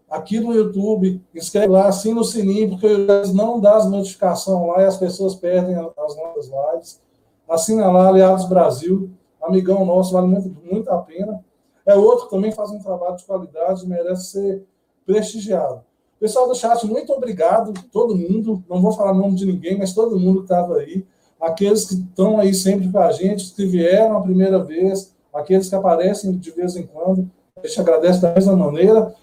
aqui 0.10 0.40
no 0.40 0.52
YouTube, 0.52 1.22
inscreve 1.34 1.68
lá, 1.68 1.88
assina 1.88 2.20
o 2.20 2.24
sininho, 2.24 2.72
porque 2.72 2.88
não 3.34 3.60
dá 3.60 3.78
as 3.78 3.90
notificações 3.90 4.68
lá 4.68 4.82
e 4.82 4.86
as 4.86 4.98
pessoas 4.98 5.36
perdem 5.36 5.76
as 5.76 6.16
nossas 6.16 6.50
lives. 6.50 7.02
Assina 7.48 7.92
lá, 7.92 8.08
Aliados 8.08 8.50
Brasil, 8.50 9.12
amigão 9.40 9.86
nosso, 9.86 10.14
vale 10.14 10.26
muito, 10.26 10.56
muito 10.64 10.90
a 10.90 10.98
pena. 10.98 11.46
É 11.86 11.94
outro 11.94 12.26
que 12.26 12.32
também 12.32 12.52
faz 12.52 12.72
um 12.72 12.80
trabalho 12.80 13.16
de 13.16 13.26
qualidade, 13.26 13.88
merece 13.88 14.32
ser 14.32 14.64
prestigiado. 15.06 15.84
Pessoal 16.20 16.48
do 16.48 16.56
chat, 16.56 16.84
muito 16.88 17.14
obrigado, 17.14 17.74
todo 17.92 18.16
mundo, 18.16 18.64
não 18.68 18.82
vou 18.82 18.92
falar 18.94 19.12
o 19.12 19.18
nome 19.18 19.36
de 19.36 19.46
ninguém, 19.46 19.78
mas 19.78 19.94
todo 19.94 20.20
mundo 20.20 20.40
que 20.40 20.46
estava 20.46 20.78
aí, 20.78 21.06
aqueles 21.44 21.86
que 21.86 21.96
estão 21.96 22.40
aí 22.40 22.54
sempre 22.54 22.90
com 22.90 23.00
a 23.00 23.12
gente, 23.12 23.54
que 23.54 23.66
vieram 23.66 24.18
a 24.18 24.22
primeira 24.22 24.64
vez, 24.64 25.14
aqueles 25.34 25.68
que 25.68 25.76
aparecem 25.76 26.38
de 26.38 26.52
vez 26.52 26.76
em 26.76 26.88
quando, 26.88 27.30
a 27.58 27.68
gente 27.68 27.80
agradece 27.80 28.22
da 28.22 28.34
mesma 28.34 28.56
maneira. 28.56 29.14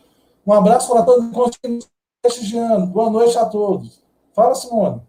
Um 0.47 0.53
abraço 0.53 0.93
para 0.93 1.03
todos, 1.03 1.31
continue 1.33 1.83
prestigiando. 2.23 2.87
Boa 2.87 3.11
noite 3.11 3.39
a 3.39 3.47
todos. 3.47 4.03
Fala, 4.35 4.55
Simone. 4.55 5.03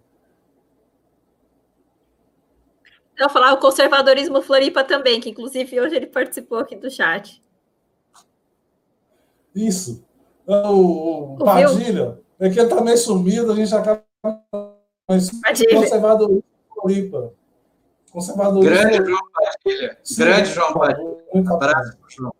Eu 3.18 3.30
falar 3.30 3.54
o 3.54 3.60
conservadorismo 3.60 4.42
Floripa 4.42 4.84
também, 4.84 5.20
que 5.20 5.30
inclusive 5.30 5.80
hoje 5.80 5.96
ele 5.96 6.08
participou 6.08 6.60
aqui 6.60 6.76
do 6.76 6.90
chat. 6.90 7.42
Isso. 9.54 10.04
O, 10.48 11.36
o 11.36 11.38
Padilha, 11.38 12.20
é 12.40 12.50
que 12.50 12.58
ele 12.58 12.68
está 12.68 12.82
meio 12.82 12.98
sumido, 12.98 13.52
a 13.52 13.56
gente 13.56 13.76
acaba. 13.76 14.04
Mas 15.08 15.30
conservadorismo 15.70 16.51
Floripa. 16.82 17.34
Conservadorismo. 18.12 18.76
Grande 18.76 19.10
João 19.10 19.22
Padilha. 19.34 19.98
Sim, 20.04 20.24
Grande 20.24 20.50
João 20.50 20.74
Padilha. 20.74 21.18
Um 21.34 21.54
abraço, 21.54 21.98
João. 22.10 22.34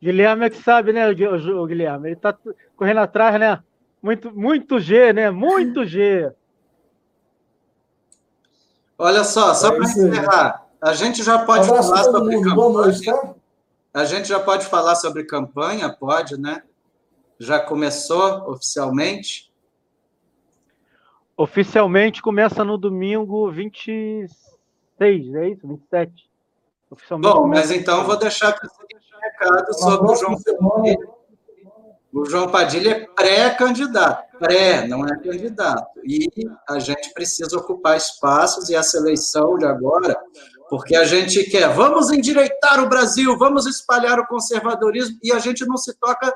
Guilherme 0.00 0.46
é 0.46 0.50
que 0.50 0.62
sabe, 0.62 0.92
né, 0.92 1.08
o, 1.08 1.66
Guilherme? 1.66 2.08
Ele 2.08 2.16
está 2.16 2.36
correndo 2.76 3.00
atrás, 3.00 3.38
né? 3.40 3.62
Muito, 4.02 4.30
muito 4.30 4.78
G, 4.78 5.12
né? 5.12 5.30
Muito 5.30 5.84
G. 5.84 6.32
Olha 8.98 9.24
só, 9.24 9.52
só 9.52 9.72
para 9.72 9.84
encerrar, 9.84 10.66
a 10.80 10.94
gente 10.94 11.22
já 11.22 11.44
pode 11.44 11.66
falar 11.66 12.04
sobre 12.04 12.36
mundo. 12.36 12.48
campanha. 12.48 12.70
Noite, 12.70 13.04
tá? 13.04 13.34
A 13.92 14.04
gente 14.04 14.28
já 14.28 14.40
pode 14.40 14.66
falar 14.66 14.94
sobre 14.94 15.24
campanha, 15.24 15.92
pode, 15.92 16.38
né? 16.38 16.62
Já 17.38 17.58
começou 17.58 18.50
oficialmente? 18.50 19.45
Oficialmente 21.36 22.22
começa 22.22 22.64
no 22.64 22.78
domingo 22.78 23.50
26, 23.50 24.32
é 25.00 25.10
isso? 25.10 25.68
27. 25.68 26.30
Oficialmente 26.90 27.30
Bom, 27.30 27.46
mas 27.46 27.70
então 27.70 28.04
vou 28.04 28.16
deixar 28.16 28.48
aqui 28.48 28.66
um 28.66 29.20
recado 29.20 29.74
sobre 29.74 30.12
o 30.12 30.16
João 30.16 30.36
Padilha. 30.42 31.16
O 32.12 32.24
João 32.24 32.50
Padilha 32.50 32.90
é 32.92 33.06
pré-candidato, 33.14 34.38
pré, 34.38 34.88
não 34.88 35.04
é 35.04 35.14
candidato. 35.18 36.00
E 36.02 36.26
a 36.66 36.78
gente 36.78 37.12
precisa 37.12 37.58
ocupar 37.58 37.98
espaços 37.98 38.70
e 38.70 38.74
essa 38.74 38.96
eleição 38.96 39.58
de 39.58 39.66
agora, 39.66 40.18
porque 40.70 40.96
a 40.96 41.04
gente 41.04 41.44
quer, 41.44 41.68
vamos 41.74 42.10
endireitar 42.10 42.82
o 42.82 42.88
Brasil, 42.88 43.36
vamos 43.36 43.66
espalhar 43.66 44.18
o 44.18 44.26
conservadorismo, 44.26 45.18
e 45.22 45.30
a 45.30 45.38
gente 45.38 45.66
não 45.66 45.76
se 45.76 45.92
toca 45.98 46.34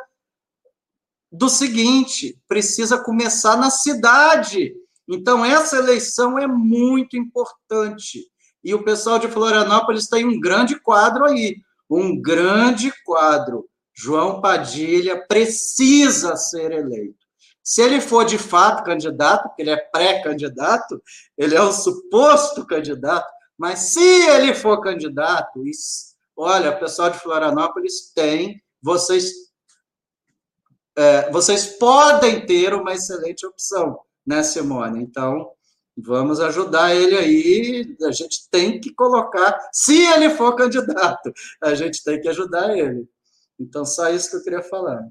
do 1.32 1.48
seguinte: 1.48 2.38
precisa 2.46 2.98
começar 2.98 3.56
na 3.56 3.70
cidade. 3.70 4.74
Então, 5.10 5.44
essa 5.44 5.76
eleição 5.76 6.38
é 6.38 6.46
muito 6.46 7.16
importante. 7.16 8.26
E 8.62 8.74
o 8.74 8.84
pessoal 8.84 9.18
de 9.18 9.28
Florianópolis 9.28 10.06
tem 10.08 10.24
um 10.24 10.38
grande 10.38 10.78
quadro 10.78 11.24
aí 11.24 11.56
um 11.90 12.20
grande 12.20 12.92
quadro. 13.04 13.68
João 13.92 14.40
Padilha 14.40 15.26
precisa 15.26 16.36
ser 16.36 16.70
eleito. 16.70 17.18
Se 17.62 17.82
ele 17.82 18.00
for 18.00 18.24
de 18.24 18.38
fato 18.38 18.84
candidato, 18.84 19.48
porque 19.48 19.62
ele 19.62 19.70
é 19.70 19.76
pré-candidato, 19.76 21.02
ele 21.36 21.54
é 21.54 21.60
o 21.60 21.72
suposto 21.72 22.64
candidato, 22.64 23.28
mas 23.58 23.80
se 23.80 24.00
ele 24.00 24.54
for 24.54 24.80
candidato, 24.80 25.60
olha, 26.36 26.70
o 26.70 26.78
pessoal 26.78 27.10
de 27.10 27.18
Florianópolis 27.18 28.12
tem, 28.14 28.62
vocês, 28.80 29.32
é, 30.96 31.30
vocês 31.30 31.66
podem 31.78 32.46
ter 32.46 32.72
uma 32.72 32.94
excelente 32.94 33.44
opção, 33.44 34.00
né, 34.26 34.42
Simone? 34.42 35.02
Então, 35.02 35.52
Vamos 36.02 36.40
ajudar 36.40 36.94
ele 36.94 37.16
aí. 37.16 37.96
A 38.02 38.12
gente 38.12 38.48
tem 38.50 38.80
que 38.80 38.92
colocar, 38.92 39.68
se 39.72 40.00
ele 40.12 40.30
for 40.30 40.54
candidato, 40.54 41.32
a 41.62 41.74
gente 41.74 42.02
tem 42.02 42.20
que 42.20 42.28
ajudar 42.28 42.76
ele. 42.76 43.06
Então, 43.58 43.84
só 43.84 44.08
isso 44.08 44.30
que 44.30 44.36
eu 44.36 44.42
queria 44.42 44.62
falar. 44.62 45.06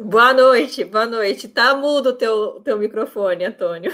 Boa 0.00 0.32
noite, 0.32 0.84
boa 0.84 1.06
noite. 1.06 1.48
Tá 1.48 1.74
mudo 1.76 2.10
o 2.10 2.12
teu, 2.16 2.60
teu 2.60 2.78
microfone, 2.78 3.44
Antônio. 3.44 3.90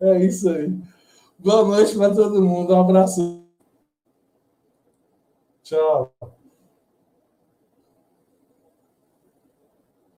É 0.00 0.24
isso 0.24 0.48
aí. 0.48 0.70
Boa 1.38 1.64
noite 1.64 1.96
para 1.96 2.14
todo 2.14 2.40
mundo. 2.42 2.74
Um 2.74 2.80
abraço. 2.80 3.44
Tchau. 5.64 6.14